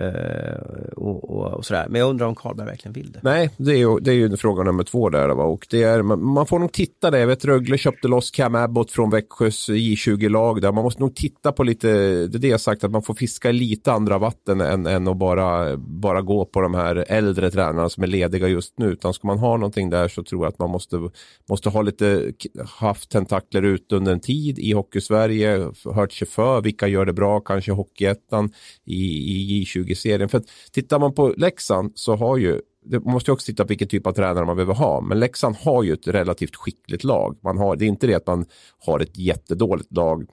Uh, 0.00 0.92
och, 0.96 1.30
och, 1.30 1.52
och, 1.52 1.64
sådär. 1.64 1.86
Men 1.88 2.00
jag 2.00 2.10
undrar 2.10 2.26
om 2.26 2.34
Karlberg 2.34 2.66
verkligen 2.66 2.92
vill 2.92 3.12
det. 3.12 3.20
Nej, 3.22 3.50
det 3.56 3.72
är 3.72 3.76
ju, 3.76 3.98
det 4.00 4.10
är 4.10 4.14
ju 4.14 4.36
fråga 4.36 4.62
nummer 4.62 4.84
två 4.84 5.10
där. 5.10 5.28
Va? 5.28 5.44
Och 5.44 5.66
det 5.70 5.82
är, 5.82 6.02
man, 6.02 6.24
man 6.24 6.46
får 6.46 6.58
nog 6.58 6.72
titta 6.72 7.10
där. 7.10 7.18
Jag 7.18 7.26
vet 7.26 7.44
Rögle 7.44 7.78
köpte 7.78 8.08
loss 8.08 8.30
Cam 8.30 8.54
Abbott 8.54 8.90
från 8.90 9.10
Växjös 9.10 9.68
J20-lag 9.68 10.62
där. 10.62 10.72
Man 10.72 10.84
måste 10.84 11.00
nog 11.00 11.14
titta 11.14 11.52
på 11.52 11.62
lite, 11.62 11.88
det 12.26 12.36
är 12.36 12.38
det 12.38 12.48
jag 12.48 12.60
sagt, 12.60 12.84
att 12.84 12.90
man 12.90 13.02
får 13.02 13.14
fiska 13.14 13.52
lite 13.52 13.92
andra 13.92 14.18
vatten 14.18 14.60
än, 14.60 14.86
än 14.86 15.08
att 15.08 15.16
bara, 15.16 15.76
bara 15.76 16.22
gå 16.22 16.44
på 16.44 16.60
de 16.60 16.74
här 16.74 17.04
äldre 17.08 17.50
tränarna 17.50 17.88
som 17.88 18.02
är 18.02 18.06
lediga 18.06 18.48
just 18.48 18.78
nu. 18.78 18.86
Utan 18.86 19.14
ska 19.14 19.26
man 19.26 19.38
ha 19.38 19.56
någonting 19.56 19.90
där 19.90 20.08
så 20.08 20.22
tror 20.22 20.44
jag 20.44 20.52
att 20.52 20.58
man 20.58 20.70
måste, 20.70 21.10
måste 21.48 21.68
ha 21.68 21.82
lite, 21.82 22.32
haft 22.66 23.10
tentakler 23.10 23.62
ut 23.62 23.92
under 23.92 24.12
en 24.12 24.20
tid 24.20 24.58
i 24.58 24.72
Hockeysverige, 24.72 25.70
hört 25.94 26.12
sig 26.12 26.28
för, 26.28 26.60
vilka 26.60 26.86
gör 26.86 27.06
det 27.06 27.12
bra, 27.12 27.40
kanske 27.40 27.72
Hockeyettan 27.72 28.52
i, 28.84 29.04
i 29.04 29.64
J20 29.64 29.83
20-serien. 29.84 30.28
För 30.28 30.38
att 30.38 30.46
tittar 30.72 30.98
man 30.98 31.14
på 31.14 31.34
Leksand 31.36 31.92
så 31.94 32.16
har 32.16 32.36
ju 32.36 32.60
man 32.90 33.12
måste 33.12 33.32
också 33.32 33.46
titta 33.46 33.64
på 33.64 33.68
vilken 33.68 33.88
typ 33.88 34.06
av 34.06 34.12
tränare 34.12 34.44
man 34.44 34.56
behöver 34.56 34.74
ha. 34.74 35.00
Men 35.00 35.20
Leksand 35.20 35.56
har 35.56 35.82
ju 35.82 35.92
ett 35.92 36.08
relativt 36.08 36.56
skickligt 36.56 37.04
lag. 37.04 37.38
Man 37.42 37.58
har, 37.58 37.76
det 37.76 37.84
är 37.84 37.86
inte 37.86 38.06
det 38.06 38.14
att 38.14 38.26
man 38.26 38.46
har 38.78 39.00
ett 39.00 39.18
jättedåligt 39.18 39.92
lag, 39.92 40.26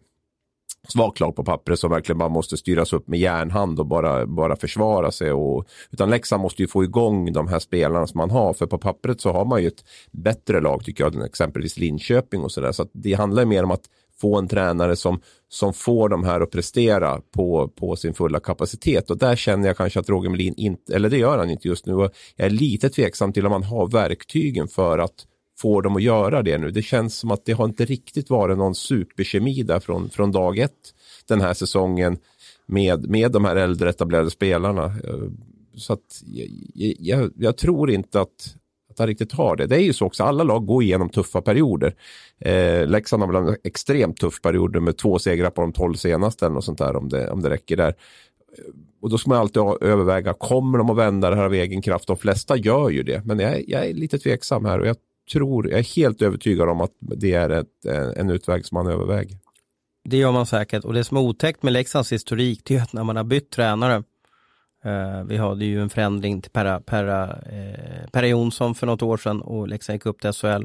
svagt 0.87 1.19
lag 1.19 1.35
på 1.35 1.43
pappret 1.43 1.79
som 1.79 1.91
verkligen 1.91 2.17
bara 2.17 2.29
måste 2.29 2.57
styras 2.57 2.93
upp 2.93 3.07
med 3.07 3.19
järnhand 3.19 3.79
och 3.79 3.85
bara, 3.85 4.25
bara 4.25 4.55
försvara 4.55 5.11
sig. 5.11 5.31
Och, 5.31 5.67
utan 5.91 6.09
Leksand 6.09 6.41
måste 6.41 6.61
ju 6.61 6.67
få 6.67 6.83
igång 6.83 7.33
de 7.33 7.47
här 7.47 7.59
spelarna 7.59 8.07
som 8.07 8.17
man 8.17 8.31
har. 8.31 8.53
För 8.53 8.65
på 8.65 8.77
pappret 8.77 9.21
så 9.21 9.31
har 9.31 9.45
man 9.45 9.61
ju 9.61 9.67
ett 9.67 9.85
bättre 10.11 10.61
lag 10.61 10.85
tycker 10.85 11.03
jag 11.03 11.15
än 11.15 11.21
exempelvis 11.21 11.77
Linköping 11.77 12.43
och 12.43 12.51
sådär. 12.51 12.71
Så, 12.71 12.83
så 12.83 12.89
det 12.93 13.13
handlar 13.13 13.45
mer 13.45 13.63
om 13.63 13.71
att 13.71 13.85
få 14.21 14.37
en 14.37 14.47
tränare 14.47 14.95
som, 14.95 15.21
som 15.49 15.73
får 15.73 16.09
de 16.09 16.23
här 16.23 16.41
att 16.41 16.51
prestera 16.51 17.21
på, 17.31 17.67
på 17.67 17.95
sin 17.95 18.13
fulla 18.13 18.39
kapacitet. 18.39 19.09
Och 19.09 19.17
där 19.17 19.35
känner 19.35 19.67
jag 19.67 19.77
kanske 19.77 19.99
att 19.99 20.09
Roger 20.09 20.29
Melin 20.29 20.53
inte, 20.57 20.95
eller 20.95 21.09
det 21.09 21.17
gör 21.17 21.37
han 21.37 21.49
inte 21.49 21.67
just 21.67 21.85
nu. 21.85 21.93
Och 21.93 22.11
jag 22.35 22.45
är 22.45 22.49
lite 22.49 22.89
tveksam 22.89 23.33
till 23.33 23.45
om 23.45 23.51
han 23.51 23.63
har 23.63 23.87
verktygen 23.87 24.67
för 24.67 24.99
att 24.99 25.25
få 25.59 25.81
dem 25.81 25.95
att 25.95 26.03
göra 26.03 26.41
det 26.41 26.57
nu. 26.57 26.71
Det 26.71 26.81
känns 26.81 27.17
som 27.17 27.31
att 27.31 27.45
det 27.45 27.51
har 27.53 27.65
inte 27.65 27.85
riktigt 27.85 28.29
varit 28.29 28.57
någon 28.57 28.75
superkemi 28.75 29.63
där 29.63 29.79
från, 29.79 30.09
från 30.09 30.31
dag 30.31 30.57
ett 30.59 30.93
den 31.27 31.41
här 31.41 31.53
säsongen 31.53 32.17
med, 32.65 33.09
med 33.09 33.31
de 33.31 33.45
här 33.45 33.55
äldre 33.55 33.89
etablerade 33.89 34.29
spelarna. 34.29 34.85
Eh, 34.85 35.29
så 35.75 35.93
att 35.93 36.23
jag, 36.25 36.47
jag, 36.99 37.31
jag 37.37 37.57
tror 37.57 37.91
inte 37.91 38.21
att, 38.21 38.55
att 38.91 38.99
han 38.99 39.07
riktigt 39.07 39.31
har 39.31 39.55
det. 39.55 39.67
Det 39.67 39.75
är 39.75 39.83
ju 39.83 39.93
så 39.93 40.05
också, 40.05 40.23
alla 40.23 40.43
lag 40.43 40.65
går 40.65 40.83
igenom 40.83 41.09
tuffa 41.09 41.41
perioder. 41.41 41.95
Eh, 42.39 42.87
Leksand 42.87 43.23
har 43.23 43.33
väl 43.33 43.47
en 43.47 43.57
extremt 43.63 44.17
tuff 44.17 44.41
period 44.41 44.81
med 44.81 44.97
två 44.97 45.19
segrar 45.19 45.49
på 45.49 45.61
de 45.61 45.73
tolv 45.73 45.93
senaste 45.93 46.45
eller 46.45 46.53
något 46.53 46.65
sånt 46.65 46.77
där 46.77 46.95
om 46.95 47.09
det, 47.09 47.31
om 47.31 47.41
det 47.41 47.49
räcker 47.49 47.77
där. 47.77 47.93
Och 49.01 49.09
då 49.09 49.17
ska 49.17 49.29
man 49.29 49.39
alltid 49.39 49.61
överväga, 49.81 50.33
kommer 50.33 50.77
de 50.77 50.89
att 50.89 50.97
vända 50.97 51.29
det 51.29 51.35
här 51.35 51.43
av 51.43 51.53
egen 51.53 51.81
kraft? 51.81 52.07
De 52.07 52.17
flesta 52.17 52.57
gör 52.57 52.89
ju 52.89 53.03
det, 53.03 53.25
men 53.25 53.39
jag, 53.39 53.69
jag 53.69 53.85
är 53.85 53.93
lite 53.93 54.19
tveksam 54.19 54.65
här 54.65 54.79
och 54.79 54.87
jag 54.87 54.95
tror, 55.31 55.69
jag 55.69 55.79
är 55.79 55.95
helt 55.95 56.21
övertygad 56.21 56.69
om 56.69 56.81
att 56.81 56.91
det 56.99 57.33
är 57.33 57.49
ett, 57.49 57.85
eh, 57.85 58.07
en 58.15 58.29
utväg 58.29 58.65
som 58.65 58.75
man 58.75 58.87
överväger. 58.87 59.37
Det 60.03 60.17
gör 60.17 60.31
man 60.31 60.45
säkert 60.45 60.85
och 60.85 60.93
det 60.93 61.03
som 61.03 61.17
är 61.17 61.21
otäckt 61.21 61.63
med 61.63 61.73
Leksands 61.73 62.11
historik 62.11 62.61
det 62.63 62.75
är 62.75 62.81
att 62.81 62.93
när 62.93 63.03
man 63.03 63.15
har 63.15 63.23
bytt 63.23 63.49
tränare 63.49 64.03
Uh, 64.85 65.23
vi 65.23 65.37
hade 65.37 65.65
ju 65.65 65.81
en 65.81 65.89
förändring 65.89 66.41
till 66.41 66.51
Perra, 66.51 66.79
Perra, 66.79 67.39
eh, 67.41 68.09
Perra 68.11 68.27
Jonsson 68.27 68.75
för 68.75 68.87
något 68.87 69.01
år 69.01 69.17
sedan 69.17 69.41
och 69.41 69.67
Leksand 69.67 69.95
gick 69.95 70.05
upp 70.05 70.21
till 70.21 70.33
SHL. 70.33 70.63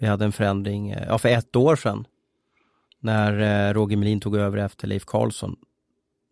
Vi 0.00 0.06
hade 0.06 0.24
en 0.24 0.32
förändring, 0.32 0.90
eh, 0.90 1.06
ja 1.08 1.18
för 1.18 1.28
ett 1.28 1.56
år 1.56 1.76
sedan, 1.76 2.06
när 3.00 3.68
eh, 3.68 3.74
Roger 3.74 3.96
Melin 3.96 4.20
tog 4.20 4.36
över 4.36 4.58
efter 4.58 4.88
Leif 4.88 5.04
Karlsson. 5.04 5.56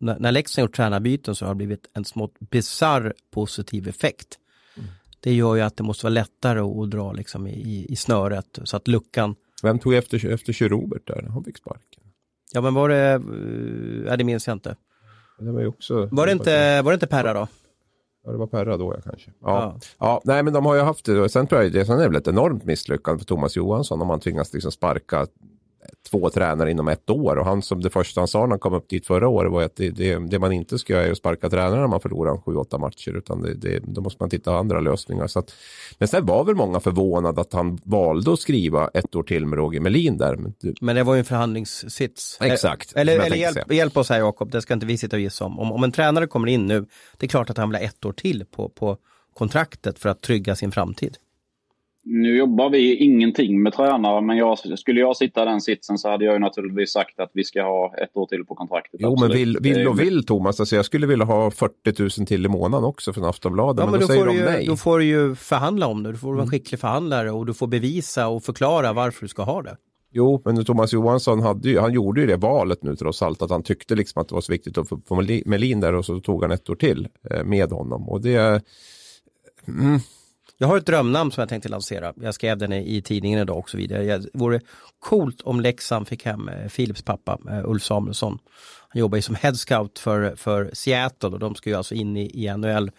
N 0.01 0.15
när 0.19 0.31
Leksand 0.31 0.63
gjort 0.63 0.75
tränarbyten 0.75 1.35
så 1.35 1.45
har 1.45 1.53
det 1.53 1.57
blivit 1.57 1.89
en 1.93 2.05
smått 2.05 2.39
bizarr 2.39 3.13
positiv 3.31 3.87
effekt. 3.87 4.39
Mm. 4.77 4.89
Det 5.19 5.33
gör 5.33 5.55
ju 5.55 5.61
att 5.61 5.77
det 5.77 5.83
måste 5.83 6.05
vara 6.05 6.13
lättare 6.13 6.59
att, 6.59 6.77
att 6.77 6.91
dra 6.91 7.13
liksom 7.13 7.47
i, 7.47 7.85
i, 7.89 7.95
snöret 7.95 8.59
så 8.63 8.77
att 8.77 8.87
luckan 8.87 9.35
Vem 9.63 9.79
tog 9.79 9.93
efter, 9.93 10.25
efter 10.25 10.69
Robert 10.69 11.07
där? 11.07 11.27
Han 11.29 11.43
fick 11.43 11.57
sparken. 11.57 12.03
Ja 12.51 12.61
men 12.61 12.73
var 12.73 12.89
det, 12.89 13.21
ja 14.09 14.17
det 14.17 14.23
minns 14.23 14.47
jag 14.47 14.55
inte. 14.55 14.75
Det 15.39 15.51
var, 15.51 15.61
ju 15.61 15.67
också, 15.67 16.07
var, 16.11 16.25
det 16.25 16.31
inte, 16.31 16.81
var 16.81 16.91
det 16.91 16.95
inte 16.95 17.07
Perra 17.07 17.33
då? 17.33 17.47
Ja, 18.25 18.31
det 18.31 18.37
var 18.37 18.47
Perra 18.47 18.77
då 18.77 18.93
ja, 18.95 19.01
kanske. 19.01 19.31
Ja. 19.41 19.47
ja. 19.49 19.79
Ja. 19.99 20.21
nej 20.23 20.43
men 20.43 20.53
de 20.53 20.65
har 20.65 20.75
ju 20.75 20.81
haft 20.81 21.05
det. 21.05 21.29
Sen 21.29 21.47
tror 21.47 21.63
jag 21.63 21.71
det 21.71 21.85
sen 21.85 21.99
är 21.99 22.07
väl 22.07 22.15
ett 22.15 22.27
enormt 22.27 22.65
misslyckande 22.65 23.19
för 23.19 23.25
Thomas 23.25 23.55
Johansson 23.55 24.01
om 24.01 24.07
man 24.07 24.19
tvingas 24.19 24.53
liksom 24.53 24.71
sparka 24.71 25.27
två 26.11 26.29
tränare 26.29 26.71
inom 26.71 26.87
ett 26.87 27.09
år 27.09 27.35
och 27.35 27.45
han 27.45 27.61
som 27.61 27.81
det 27.81 27.89
första 27.89 28.21
han 28.21 28.27
sa 28.27 28.39
när 28.39 28.49
han 28.49 28.59
kom 28.59 28.73
upp 28.73 28.89
dit 28.89 29.07
förra 29.07 29.27
året 29.27 29.51
var 29.51 29.63
att 29.63 29.75
det, 29.75 29.89
det, 29.89 30.29
det 30.29 30.39
man 30.39 30.51
inte 30.51 30.77
ska 30.77 30.93
göra 30.93 31.05
är 31.05 31.11
att 31.11 31.17
sparka 31.17 31.49
tränare 31.49 31.79
när 31.79 31.87
man 31.87 31.99
förlorar 31.99 32.37
sju, 32.37 32.55
åtta 32.55 32.77
matcher 32.77 33.17
utan 33.17 33.41
det, 33.41 33.53
det, 33.53 33.79
då 33.79 34.01
måste 34.01 34.23
man 34.23 34.29
titta 34.29 34.51
på 34.51 34.57
andra 34.57 34.79
lösningar. 34.79 35.27
Så 35.27 35.39
att, 35.39 35.53
men 35.97 36.07
sen 36.07 36.25
var 36.25 36.43
väl 36.43 36.55
många 36.55 36.79
förvånade 36.79 37.41
att 37.41 37.53
han 37.53 37.79
valde 37.83 38.33
att 38.33 38.39
skriva 38.39 38.89
ett 38.93 39.15
år 39.15 39.23
till 39.23 39.45
med 39.45 39.57
Roger 39.57 39.79
Melin 39.79 40.17
där. 40.17 40.35
Men, 40.35 40.53
men 40.81 40.95
det 40.95 41.03
var 41.03 41.13
ju 41.13 41.19
en 41.19 41.25
förhandlingssits. 41.25 42.37
Exakt. 42.41 42.93
Eller, 42.95 43.19
eller 43.19 43.37
hjälp, 43.37 43.73
hjälp, 43.73 43.97
oss 43.97 44.09
här 44.09 44.19
Jakob, 44.19 44.51
det 44.51 44.61
ska 44.61 44.73
inte 44.73 44.85
vi 44.85 44.97
sitta 44.97 45.15
och 45.15 45.21
gissa 45.21 45.45
om. 45.45 45.59
om. 45.59 45.71
Om 45.71 45.83
en 45.83 45.91
tränare 45.91 46.27
kommer 46.27 46.47
in 46.47 46.67
nu, 46.67 46.85
det 47.17 47.25
är 47.25 47.29
klart 47.29 47.49
att 47.49 47.57
han 47.57 47.69
vill 47.69 47.75
ha 47.75 47.83
ett 47.83 48.05
år 48.05 48.13
till 48.13 48.45
på, 48.51 48.69
på 48.69 48.97
kontraktet 49.33 49.99
för 49.99 50.09
att 50.09 50.21
trygga 50.21 50.55
sin 50.55 50.71
framtid. 50.71 51.17
Nu 52.11 52.37
jobbar 52.37 52.69
vi 52.69 52.95
ingenting 52.95 53.63
med 53.63 53.73
tränare, 53.73 54.21
men 54.21 54.37
jag, 54.37 54.79
skulle 54.79 54.99
jag 54.99 55.17
sitta 55.17 55.41
i 55.41 55.45
den 55.45 55.61
sitsen 55.61 55.97
så 55.97 56.09
hade 56.09 56.25
jag 56.25 56.33
ju 56.33 56.39
naturligtvis 56.39 56.91
sagt 56.91 57.19
att 57.19 57.31
vi 57.33 57.43
ska 57.43 57.63
ha 57.63 57.93
ett 58.03 58.17
år 58.17 58.25
till 58.25 58.45
på 58.45 58.55
kontraktet. 58.55 58.99
Jo, 58.99 59.13
absolut. 59.13 59.29
men 59.29 59.37
vill, 59.37 59.57
vill 59.61 59.87
och 59.87 59.99
vill 59.99 60.25
Thomas. 60.25 60.59
Alltså 60.59 60.75
jag 60.75 60.85
skulle 60.85 61.07
vilja 61.07 61.25
ha 61.25 61.51
40 61.51 62.19
000 62.19 62.27
till 62.27 62.45
i 62.45 62.49
månaden 62.49 62.85
också 62.85 63.13
från 63.13 63.25
Aftonbladet, 63.25 63.79
ja, 63.79 63.85
men, 63.85 63.91
men 63.91 63.99
då, 63.99 64.07
då 64.07 64.13
säger 64.13 64.25
de 64.25 64.35
ju, 64.35 64.45
nej. 64.45 64.65
Då 64.65 64.75
får 64.75 64.99
du 64.99 65.05
ju 65.05 65.35
förhandla 65.35 65.87
om 65.87 66.03
det. 66.03 66.11
Du 66.11 66.17
får 66.17 66.27
vara 66.27 66.37
en 66.37 66.39
mm. 66.39 66.51
skicklig 66.51 66.79
förhandlare 66.79 67.31
och 67.31 67.45
du 67.45 67.53
får 67.53 67.67
bevisa 67.67 68.27
och 68.27 68.43
förklara 68.43 68.93
varför 68.93 69.21
du 69.21 69.27
ska 69.27 69.43
ha 69.43 69.61
det. 69.61 69.77
Jo, 70.11 70.41
men 70.45 70.65
Thomas 70.65 70.93
Johansson 70.93 71.41
hade 71.41 71.69
ju, 71.69 71.79
han 71.79 71.93
gjorde 71.93 72.21
ju 72.21 72.27
det 72.27 72.37
valet 72.37 72.83
nu 72.83 72.95
trots 72.95 73.21
allt, 73.21 73.41
att 73.41 73.49
han 73.49 73.63
tyckte 73.63 73.95
liksom 73.95 74.21
att 74.21 74.27
det 74.27 74.35
var 74.35 74.41
så 74.41 74.51
viktigt 74.51 74.77
att 74.77 74.89
få 74.89 75.21
Melin 75.45 75.79
där 75.79 75.93
och 75.93 76.05
så 76.05 76.19
tog 76.19 76.41
han 76.41 76.51
ett 76.51 76.69
år 76.69 76.75
till 76.75 77.07
eh, 77.31 77.43
med 77.43 77.71
honom. 77.71 78.09
Och 78.09 78.21
det... 78.21 78.61
Mm 79.67 79.99
jag 80.61 80.67
har 80.67 80.77
ett 80.77 80.85
drömnamn 80.85 81.31
som 81.31 81.41
jag 81.41 81.49
tänkte 81.49 81.69
lansera. 81.69 82.13
Jag 82.21 82.33
skrev 82.33 82.57
den 82.57 82.73
i 82.73 83.01
tidningen 83.01 83.39
idag 83.39 83.57
och 83.57 83.69
så 83.69 83.77
vidare. 83.77 84.17
Det 84.17 84.29
vore 84.33 84.61
coolt 84.99 85.41
om 85.41 85.59
Leksand 85.59 86.07
fick 86.07 86.25
hem 86.25 86.49
eh, 86.49 86.69
Philips 86.69 87.01
pappa 87.01 87.39
eh, 87.49 87.69
Ulf 87.69 87.83
Samuelsson. 87.83 88.39
Han 88.89 88.99
jobbar 88.99 89.15
ju 89.15 89.21
som 89.21 89.35
head 89.35 89.55
scout 89.55 89.99
för, 89.99 90.35
för 90.35 90.69
Seattle 90.73 91.29
och 91.29 91.39
de 91.39 91.55
ska 91.55 91.69
ju 91.69 91.75
alltså 91.75 91.95
in 91.95 92.17
i, 92.17 92.45
i 92.45 92.57
NHL 92.57 92.91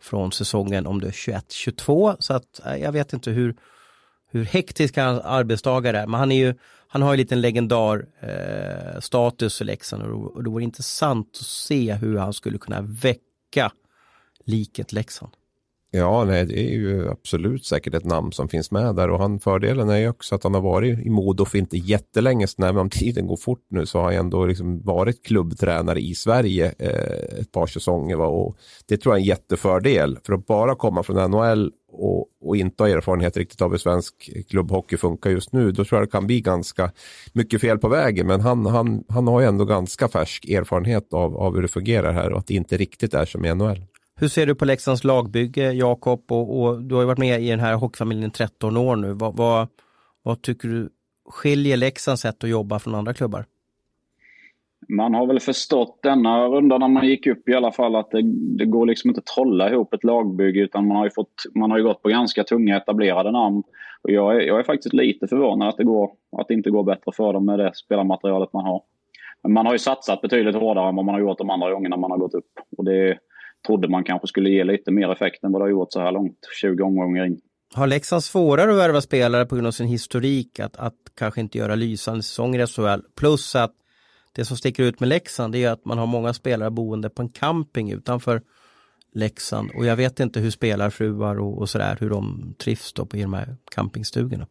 från 0.00 0.32
säsongen 0.32 0.86
om 0.86 1.00
det 1.00 1.06
är 1.06 1.10
21-22 1.10 2.16
så 2.18 2.34
att 2.34 2.66
eh, 2.66 2.76
jag 2.76 2.92
vet 2.92 3.12
inte 3.12 3.30
hur, 3.30 3.56
hur 4.30 4.44
hektiska 4.44 5.04
hans 5.04 5.22
arbetsdagar 5.24 5.94
är 5.94 6.06
men 6.06 6.20
han 6.20 6.32
är 6.32 6.46
ju 6.46 6.54
han 6.90 7.02
har 7.02 7.14
ju 7.14 7.26
en 7.30 7.40
legendar 7.40 8.06
eh, 8.20 9.00
status 9.00 9.60
i 9.60 9.64
Leksand 9.64 10.02
och 10.02 10.44
det 10.44 10.50
vore 10.50 10.64
intressant 10.64 11.28
att 11.40 11.46
se 11.46 11.94
hur 11.94 12.18
han 12.18 12.32
skulle 12.32 12.58
kunna 12.58 12.80
väcka 12.80 13.72
liket 14.44 14.92
Leksand. 14.92 15.32
Ja, 15.90 16.24
nej, 16.24 16.46
det 16.46 16.60
är 16.60 16.74
ju 16.74 17.10
absolut 17.10 17.64
säkert 17.66 17.94
ett 17.94 18.04
namn 18.04 18.32
som 18.32 18.48
finns 18.48 18.70
med 18.70 18.94
där 18.94 19.10
och 19.10 19.18
han, 19.18 19.40
fördelen 19.40 19.88
är 19.88 19.96
ju 19.96 20.08
också 20.08 20.34
att 20.34 20.42
han 20.42 20.54
har 20.54 20.60
varit 20.60 21.06
i 21.06 21.10
Modo 21.10 21.44
för 21.44 21.58
inte 21.58 21.76
jättelänge 21.76 22.46
sedan, 22.46 22.64
även 22.64 22.80
om 22.80 22.90
tiden 22.90 23.26
går 23.26 23.36
fort 23.36 23.66
nu 23.70 23.86
så 23.86 23.98
har 23.98 24.04
han 24.04 24.14
ändå 24.14 24.46
liksom 24.46 24.82
varit 24.82 25.24
klubbtränare 25.24 26.00
i 26.00 26.14
Sverige 26.14 26.74
eh, 26.78 27.40
ett 27.40 27.52
par 27.52 27.66
säsonger. 27.66 28.16
Va? 28.16 28.26
Och 28.26 28.56
det 28.88 28.96
tror 28.96 29.14
jag 29.14 29.18
är 29.18 29.22
en 29.22 29.28
jättefördel 29.28 30.18
för 30.26 30.32
att 30.32 30.46
bara 30.46 30.74
komma 30.74 31.02
från 31.02 31.30
NHL 31.30 31.72
och, 31.92 32.26
och 32.44 32.56
inte 32.56 32.82
ha 32.82 32.88
erfarenhet 32.88 33.36
riktigt 33.36 33.62
av 33.62 33.70
hur 33.70 33.78
svensk 33.78 34.30
klubbhockey 34.50 34.96
funkar 34.96 35.30
just 35.30 35.52
nu, 35.52 35.72
då 35.72 35.84
tror 35.84 36.00
jag 36.00 36.08
det 36.08 36.12
kan 36.12 36.26
bli 36.26 36.40
ganska 36.40 36.92
mycket 37.32 37.60
fel 37.60 37.78
på 37.78 37.88
vägen. 37.88 38.26
Men 38.26 38.40
han, 38.40 38.66
han, 38.66 39.04
han 39.08 39.26
har 39.26 39.40
ju 39.40 39.46
ändå 39.46 39.64
ganska 39.64 40.08
färsk 40.08 40.44
erfarenhet 40.44 41.12
av, 41.12 41.36
av 41.36 41.54
hur 41.54 41.62
det 41.62 41.68
fungerar 41.68 42.12
här 42.12 42.32
och 42.32 42.38
att 42.38 42.46
det 42.46 42.54
inte 42.54 42.76
riktigt 42.76 43.14
är 43.14 43.24
som 43.24 43.44
i 43.44 43.54
NHL. 43.54 43.84
Hur 44.20 44.28
ser 44.28 44.46
du 44.46 44.54
på 44.54 44.64
Leksands 44.64 45.04
lagbygge, 45.04 45.72
Jakob? 45.72 46.32
Och, 46.32 46.60
och, 46.60 46.82
du 46.82 46.94
har 46.94 47.02
ju 47.02 47.06
varit 47.06 47.18
med 47.18 47.42
i 47.42 47.50
den 47.50 47.60
här 47.60 47.74
hockeyfamiljen 47.74 48.30
13 48.30 48.76
år 48.76 48.96
nu. 48.96 49.12
Vad, 49.12 49.36
vad, 49.36 49.68
vad 50.22 50.42
tycker 50.42 50.68
du 50.68 50.88
skiljer 51.28 51.76
Leksands 51.76 52.22
sätt 52.22 52.44
att 52.44 52.50
jobba 52.50 52.78
från 52.78 52.94
andra 52.94 53.14
klubbar? 53.14 53.44
Man 54.88 55.14
har 55.14 55.26
väl 55.26 55.40
förstått 55.40 55.98
denna 56.02 56.46
runda 56.46 56.78
när 56.78 56.88
man 56.88 57.06
gick 57.06 57.26
upp 57.26 57.48
i 57.48 57.54
alla 57.54 57.72
fall 57.72 57.96
att 57.96 58.10
det, 58.10 58.22
det 58.58 58.66
går 58.66 58.86
liksom 58.86 59.10
inte 59.10 59.18
att 59.18 59.26
trolla 59.26 59.70
ihop 59.70 59.94
ett 59.94 60.04
lagbygge 60.04 60.60
utan 60.60 60.86
man 60.86 60.96
har 60.96 61.04
ju, 61.04 61.10
fått, 61.10 61.42
man 61.54 61.70
har 61.70 61.78
ju 61.78 61.84
gått 61.84 62.02
på 62.02 62.08
ganska 62.08 62.44
tunga 62.44 62.76
etablerade 62.76 63.30
namn. 63.30 63.62
Och 64.02 64.10
jag, 64.10 64.36
är, 64.36 64.40
jag 64.40 64.58
är 64.58 64.62
faktiskt 64.62 64.94
lite 64.94 65.28
förvånad 65.28 65.68
att 65.68 65.76
det, 65.76 65.84
går, 65.84 66.10
att 66.36 66.48
det 66.48 66.54
inte 66.54 66.70
går 66.70 66.84
bättre 66.84 67.12
för 67.12 67.32
dem 67.32 67.46
med 67.46 67.58
det 67.58 67.74
spelarmaterialet 67.74 68.52
man 68.52 68.64
har. 68.64 68.82
Men 69.42 69.52
man 69.52 69.66
har 69.66 69.72
ju 69.72 69.78
satsat 69.78 70.20
betydligt 70.20 70.56
hårdare 70.56 70.88
än 70.88 70.96
vad 70.96 71.04
man 71.04 71.14
har 71.14 71.20
gjort 71.20 71.38
de 71.38 71.50
andra 71.50 71.72
gångerna 71.72 71.96
man 71.96 72.10
har 72.10 72.18
gått 72.18 72.34
upp. 72.34 72.52
Och 72.76 72.84
det 72.84 73.18
trodde 73.66 73.88
man 73.88 74.04
kanske 74.04 74.28
skulle 74.28 74.50
ge 74.50 74.64
lite 74.64 74.90
mer 74.90 75.12
effekt 75.12 75.44
än 75.44 75.52
vad 75.52 75.60
det 75.60 75.64
har 75.64 75.70
gjort 75.70 75.92
så 75.92 76.00
här 76.00 76.12
långt, 76.12 76.38
20 76.60 76.82
omgångar 76.82 77.26
in. 77.26 77.40
Har 77.74 77.86
Leksand 77.86 78.24
svårare 78.24 78.70
att 78.70 78.78
värva 78.78 79.00
spelare 79.00 79.46
på 79.46 79.54
grund 79.54 79.66
av 79.66 79.70
sin 79.70 79.86
historik 79.86 80.60
att, 80.60 80.76
att 80.76 80.94
kanske 81.18 81.40
inte 81.40 81.58
göra 81.58 81.74
lysande 81.74 82.22
säsonger 82.22 82.62
i 82.62 82.66
SHL? 82.66 83.00
Plus 83.16 83.56
att 83.56 83.74
det 84.34 84.44
som 84.44 84.56
sticker 84.56 84.82
ut 84.82 85.00
med 85.00 85.08
Leksand 85.08 85.54
är 85.54 85.70
att 85.70 85.84
man 85.84 85.98
har 85.98 86.06
många 86.06 86.32
spelare 86.32 86.70
boende 86.70 87.10
på 87.10 87.22
en 87.22 87.28
camping 87.28 87.92
utanför 87.92 88.42
Leksand 89.14 89.70
och 89.76 89.86
jag 89.86 89.96
vet 89.96 90.20
inte 90.20 90.40
hur 90.40 90.50
spelarfruar 90.50 91.40
och, 91.40 91.58
och 91.58 91.68
sådär 91.68 91.96
hur 92.00 92.10
de 92.10 92.54
trivs 92.58 92.92
då 92.92 93.06
på 93.06 93.16
i 93.16 93.22
de 93.22 93.34
här 93.34 93.56
campingstugorna. 93.74 94.46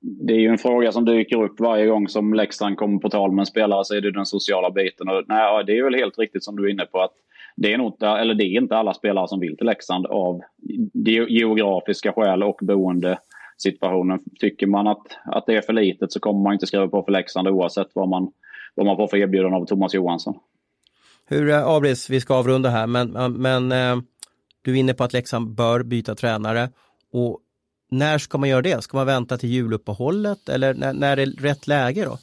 Det 0.00 0.32
är 0.32 0.38
ju 0.38 0.48
en 0.48 0.58
fråga 0.58 0.92
som 0.92 1.04
dyker 1.04 1.42
upp 1.42 1.60
varje 1.60 1.86
gång 1.86 2.08
som 2.08 2.34
Leksand 2.34 2.76
kommer 2.76 2.98
på 2.98 3.10
tal 3.10 3.32
med 3.32 3.42
en 3.42 3.46
spelare 3.46 3.84
så 3.84 3.94
är 3.94 4.00
det 4.00 4.12
den 4.12 4.26
sociala 4.26 4.70
biten. 4.70 5.08
Och, 5.08 5.24
nej, 5.28 5.64
det 5.66 5.78
är 5.78 5.84
väl 5.84 5.94
helt 5.94 6.18
riktigt 6.18 6.44
som 6.44 6.56
du 6.56 6.66
är 6.66 6.70
inne 6.70 6.86
på 6.86 7.00
att 7.00 7.12
det 7.56 7.72
är, 7.72 7.78
nog, 7.78 8.02
eller 8.02 8.34
det 8.34 8.44
är 8.44 8.60
inte 8.60 8.76
alla 8.76 8.94
spelare 8.94 9.28
som 9.28 9.40
vill 9.40 9.56
till 9.56 9.66
Leksand 9.66 10.06
av 10.06 10.40
geografiska 11.28 12.12
skäl 12.12 12.42
och 12.42 12.58
boendesituationen. 12.62 14.20
Tycker 14.40 14.66
man 14.66 14.86
att, 14.86 15.06
att 15.24 15.46
det 15.46 15.56
är 15.56 15.62
för 15.62 15.72
litet 15.72 16.12
så 16.12 16.20
kommer 16.20 16.42
man 16.42 16.52
inte 16.52 16.66
skriva 16.66 16.88
på 16.88 17.02
för 17.02 17.12
Leksand 17.12 17.48
oavsett 17.48 17.88
vad 17.94 18.08
man, 18.08 18.32
vad 18.74 18.86
man 18.86 18.96
får 18.96 19.06
för 19.06 19.16
erbjudande 19.16 19.56
av 19.56 19.66
Thomas 19.66 19.94
Johansson. 19.94 20.34
Hur, 21.26 21.50
eh, 21.50 21.66
Abris, 21.66 22.10
vi 22.10 22.20
ska 22.20 22.34
avrunda 22.34 22.68
här, 22.68 22.86
men, 22.86 23.16
eh, 23.16 23.28
men 23.28 23.72
eh, 23.72 23.96
du 24.62 24.70
är 24.72 24.76
inne 24.76 24.94
på 24.94 25.04
att 25.04 25.12
Leksand 25.12 25.54
bör 25.54 25.82
byta 25.82 26.14
tränare. 26.14 26.68
Och 27.12 27.38
när 27.90 28.18
ska 28.18 28.38
man 28.38 28.48
göra 28.48 28.62
det? 28.62 28.82
Ska 28.82 28.96
man 28.96 29.06
vänta 29.06 29.38
till 29.38 29.48
juluppehållet 29.48 30.48
eller 30.48 30.74
när, 30.74 30.92
när 30.92 31.16
är 31.16 31.26
det 31.26 31.48
rätt 31.48 31.66
läge 31.66 32.04
då? 32.04 32.18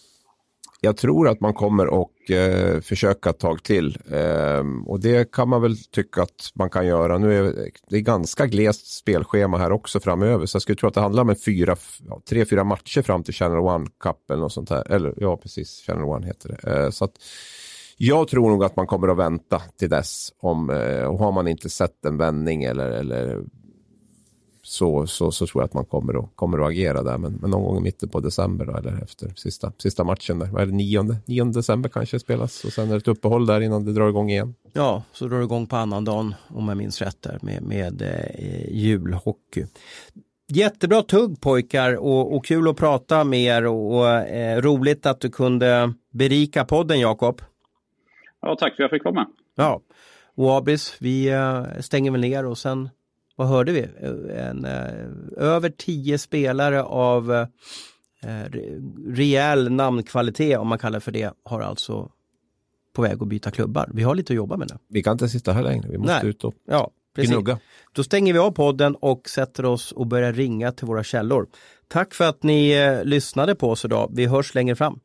Jag 0.81 0.97
tror 0.97 1.27
att 1.27 1.41
man 1.41 1.53
kommer 1.53 2.01
att 2.01 2.29
eh, 2.29 2.81
försöka 2.81 3.29
ett 3.29 3.39
tag 3.39 3.63
till. 3.63 3.97
Eh, 4.11 4.63
och 4.85 4.99
det 4.99 5.31
kan 5.31 5.49
man 5.49 5.61
väl 5.61 5.77
tycka 5.77 6.21
att 6.21 6.51
man 6.55 6.69
kan 6.69 6.87
göra. 6.87 7.17
Nu 7.17 7.37
är 7.37 7.71
det 7.89 7.97
är 7.97 8.01
ganska 8.01 8.45
glest 8.45 8.97
spelschema 8.97 9.57
här 9.57 9.71
också 9.71 9.99
framöver. 9.99 10.45
Så 10.45 10.55
jag 10.55 10.61
skulle 10.61 10.75
tro 10.75 10.87
att 10.87 10.93
det 10.93 11.01
handlar 11.01 11.23
om 11.23 11.29
en 11.29 11.35
fyra, 11.35 11.75
tre, 12.29 12.45
fyra 12.45 12.63
matcher 12.63 13.01
fram 13.01 13.23
till 13.23 13.33
Channel 13.33 13.59
One 13.59 13.87
Cup 13.99 14.31
eller 14.31 14.41
något 14.41 14.53
sånt 14.53 14.69
här. 14.69 14.91
Eller 14.91 15.13
ja, 15.17 15.37
precis, 15.37 15.83
Channel 15.87 16.03
One 16.03 16.27
heter 16.27 16.49
det. 16.49 16.83
Eh, 16.83 16.89
så 16.89 17.05
att, 17.05 17.13
jag 17.97 18.27
tror 18.27 18.49
nog 18.49 18.63
att 18.63 18.75
man 18.75 18.87
kommer 18.87 19.07
att 19.07 19.17
vänta 19.17 19.61
till 19.79 19.89
dess. 19.89 20.29
Om, 20.39 20.69
eh, 20.69 21.03
och 21.03 21.19
har 21.19 21.31
man 21.31 21.47
inte 21.47 21.69
sett 21.69 22.05
en 22.05 22.17
vändning 22.17 22.63
eller, 22.63 22.89
eller 22.91 23.43
så, 24.67 25.07
så, 25.07 25.31
så 25.31 25.47
tror 25.47 25.61
jag 25.61 25.65
att 25.65 25.73
man 25.73 25.85
kommer 25.85 26.19
att, 26.19 26.35
kommer 26.35 26.59
att 26.59 26.67
agera 26.67 27.03
där. 27.03 27.17
Men, 27.17 27.33
men 27.33 27.49
någon 27.49 27.63
gång 27.63 27.77
i 27.77 27.81
mitten 27.81 28.09
på 28.09 28.19
december 28.19 28.65
då, 28.65 28.75
eller 28.77 29.01
efter 29.03 29.31
sista, 29.35 29.71
sista 29.77 30.03
matchen. 30.03 30.39
Där. 30.39 30.47
Vad 30.47 30.61
är 30.61 30.65
det, 30.65 30.71
9, 30.71 31.03
9 31.25 31.43
december 31.43 31.89
kanske 31.89 32.19
spelas 32.19 32.63
och 32.63 32.73
sen 32.73 32.87
är 32.87 32.91
det 32.91 32.97
ett 32.97 33.07
uppehåll 33.07 33.45
där 33.45 33.61
innan 33.61 33.85
det 33.85 33.93
drar 33.93 34.09
igång 34.09 34.29
igen. 34.29 34.55
Ja, 34.73 35.03
så 35.11 35.27
drar 35.27 35.37
det 35.37 35.43
igång 35.43 35.67
på 35.67 35.75
annandagen 35.75 36.35
om 36.47 36.67
jag 36.67 36.77
minns 36.77 37.01
rätt 37.01 37.21
där 37.21 37.39
med, 37.41 37.63
med 37.63 38.01
eh, 38.01 38.75
julhockey. 38.75 39.65
Jättebra 40.47 41.01
tugg 41.01 41.41
pojkar 41.41 41.95
och, 41.95 42.35
och 42.35 42.45
kul 42.45 42.67
att 42.67 42.77
prata 42.77 43.23
med 43.23 43.39
er 43.39 43.65
och, 43.65 43.97
och 43.97 44.07
eh, 44.07 44.61
roligt 44.61 45.05
att 45.05 45.19
du 45.19 45.29
kunde 45.29 45.93
berika 46.13 46.65
podden 46.65 46.99
Jakob. 46.99 47.41
Ja, 48.41 48.55
tack 48.59 48.75
för 48.75 48.83
att 48.83 48.91
jag 48.91 48.99
fick 48.99 49.03
vara 49.03 49.15
med. 49.15 49.25
Ja, 49.55 49.81
och 50.35 50.51
Abis, 50.57 50.97
vi 50.99 51.29
eh, 51.29 51.63
stänger 51.79 52.11
väl 52.11 52.21
ner 52.21 52.45
och 52.45 52.57
sen 52.57 52.89
vad 53.37 53.47
hörde 53.47 53.71
vi? 53.71 53.87
En, 54.33 54.65
eh, 54.65 55.07
över 55.37 55.69
tio 55.69 56.17
spelare 56.17 56.83
av 56.83 57.31
eh, 57.31 57.47
rejäl 59.07 59.71
namnkvalitet 59.71 60.57
om 60.57 60.67
man 60.67 60.79
kallar 60.79 60.99
för 60.99 61.11
det 61.11 61.33
har 61.43 61.61
alltså 61.61 62.11
på 62.95 63.01
väg 63.01 63.21
att 63.21 63.27
byta 63.27 63.51
klubbar. 63.51 63.89
Vi 63.93 64.03
har 64.03 64.15
lite 64.15 64.33
att 64.33 64.37
jobba 64.37 64.57
med 64.57 64.67
nu. 64.71 64.77
Vi 64.89 65.03
kan 65.03 65.13
inte 65.13 65.29
sitta 65.29 65.53
här 65.53 65.63
längre, 65.63 65.89
vi 65.89 65.97
måste 65.97 66.19
Nej. 66.19 66.29
ut 66.29 66.43
och 66.43 66.53
ja, 66.67 66.91
precis. 67.15 67.31
gnugga. 67.31 67.59
Då 67.91 68.03
stänger 68.03 68.33
vi 68.33 68.39
av 68.39 68.51
podden 68.51 68.95
och 68.95 69.29
sätter 69.29 69.65
oss 69.65 69.91
och 69.91 70.07
börjar 70.07 70.33
ringa 70.33 70.71
till 70.71 70.87
våra 70.87 71.03
källor. 71.03 71.47
Tack 71.87 72.13
för 72.13 72.29
att 72.29 72.43
ni 72.43 72.71
eh, 72.71 73.03
lyssnade 73.03 73.55
på 73.55 73.69
oss 73.69 73.85
idag. 73.85 74.11
Vi 74.13 74.25
hörs 74.25 74.55
längre 74.55 74.75
fram. 74.75 74.99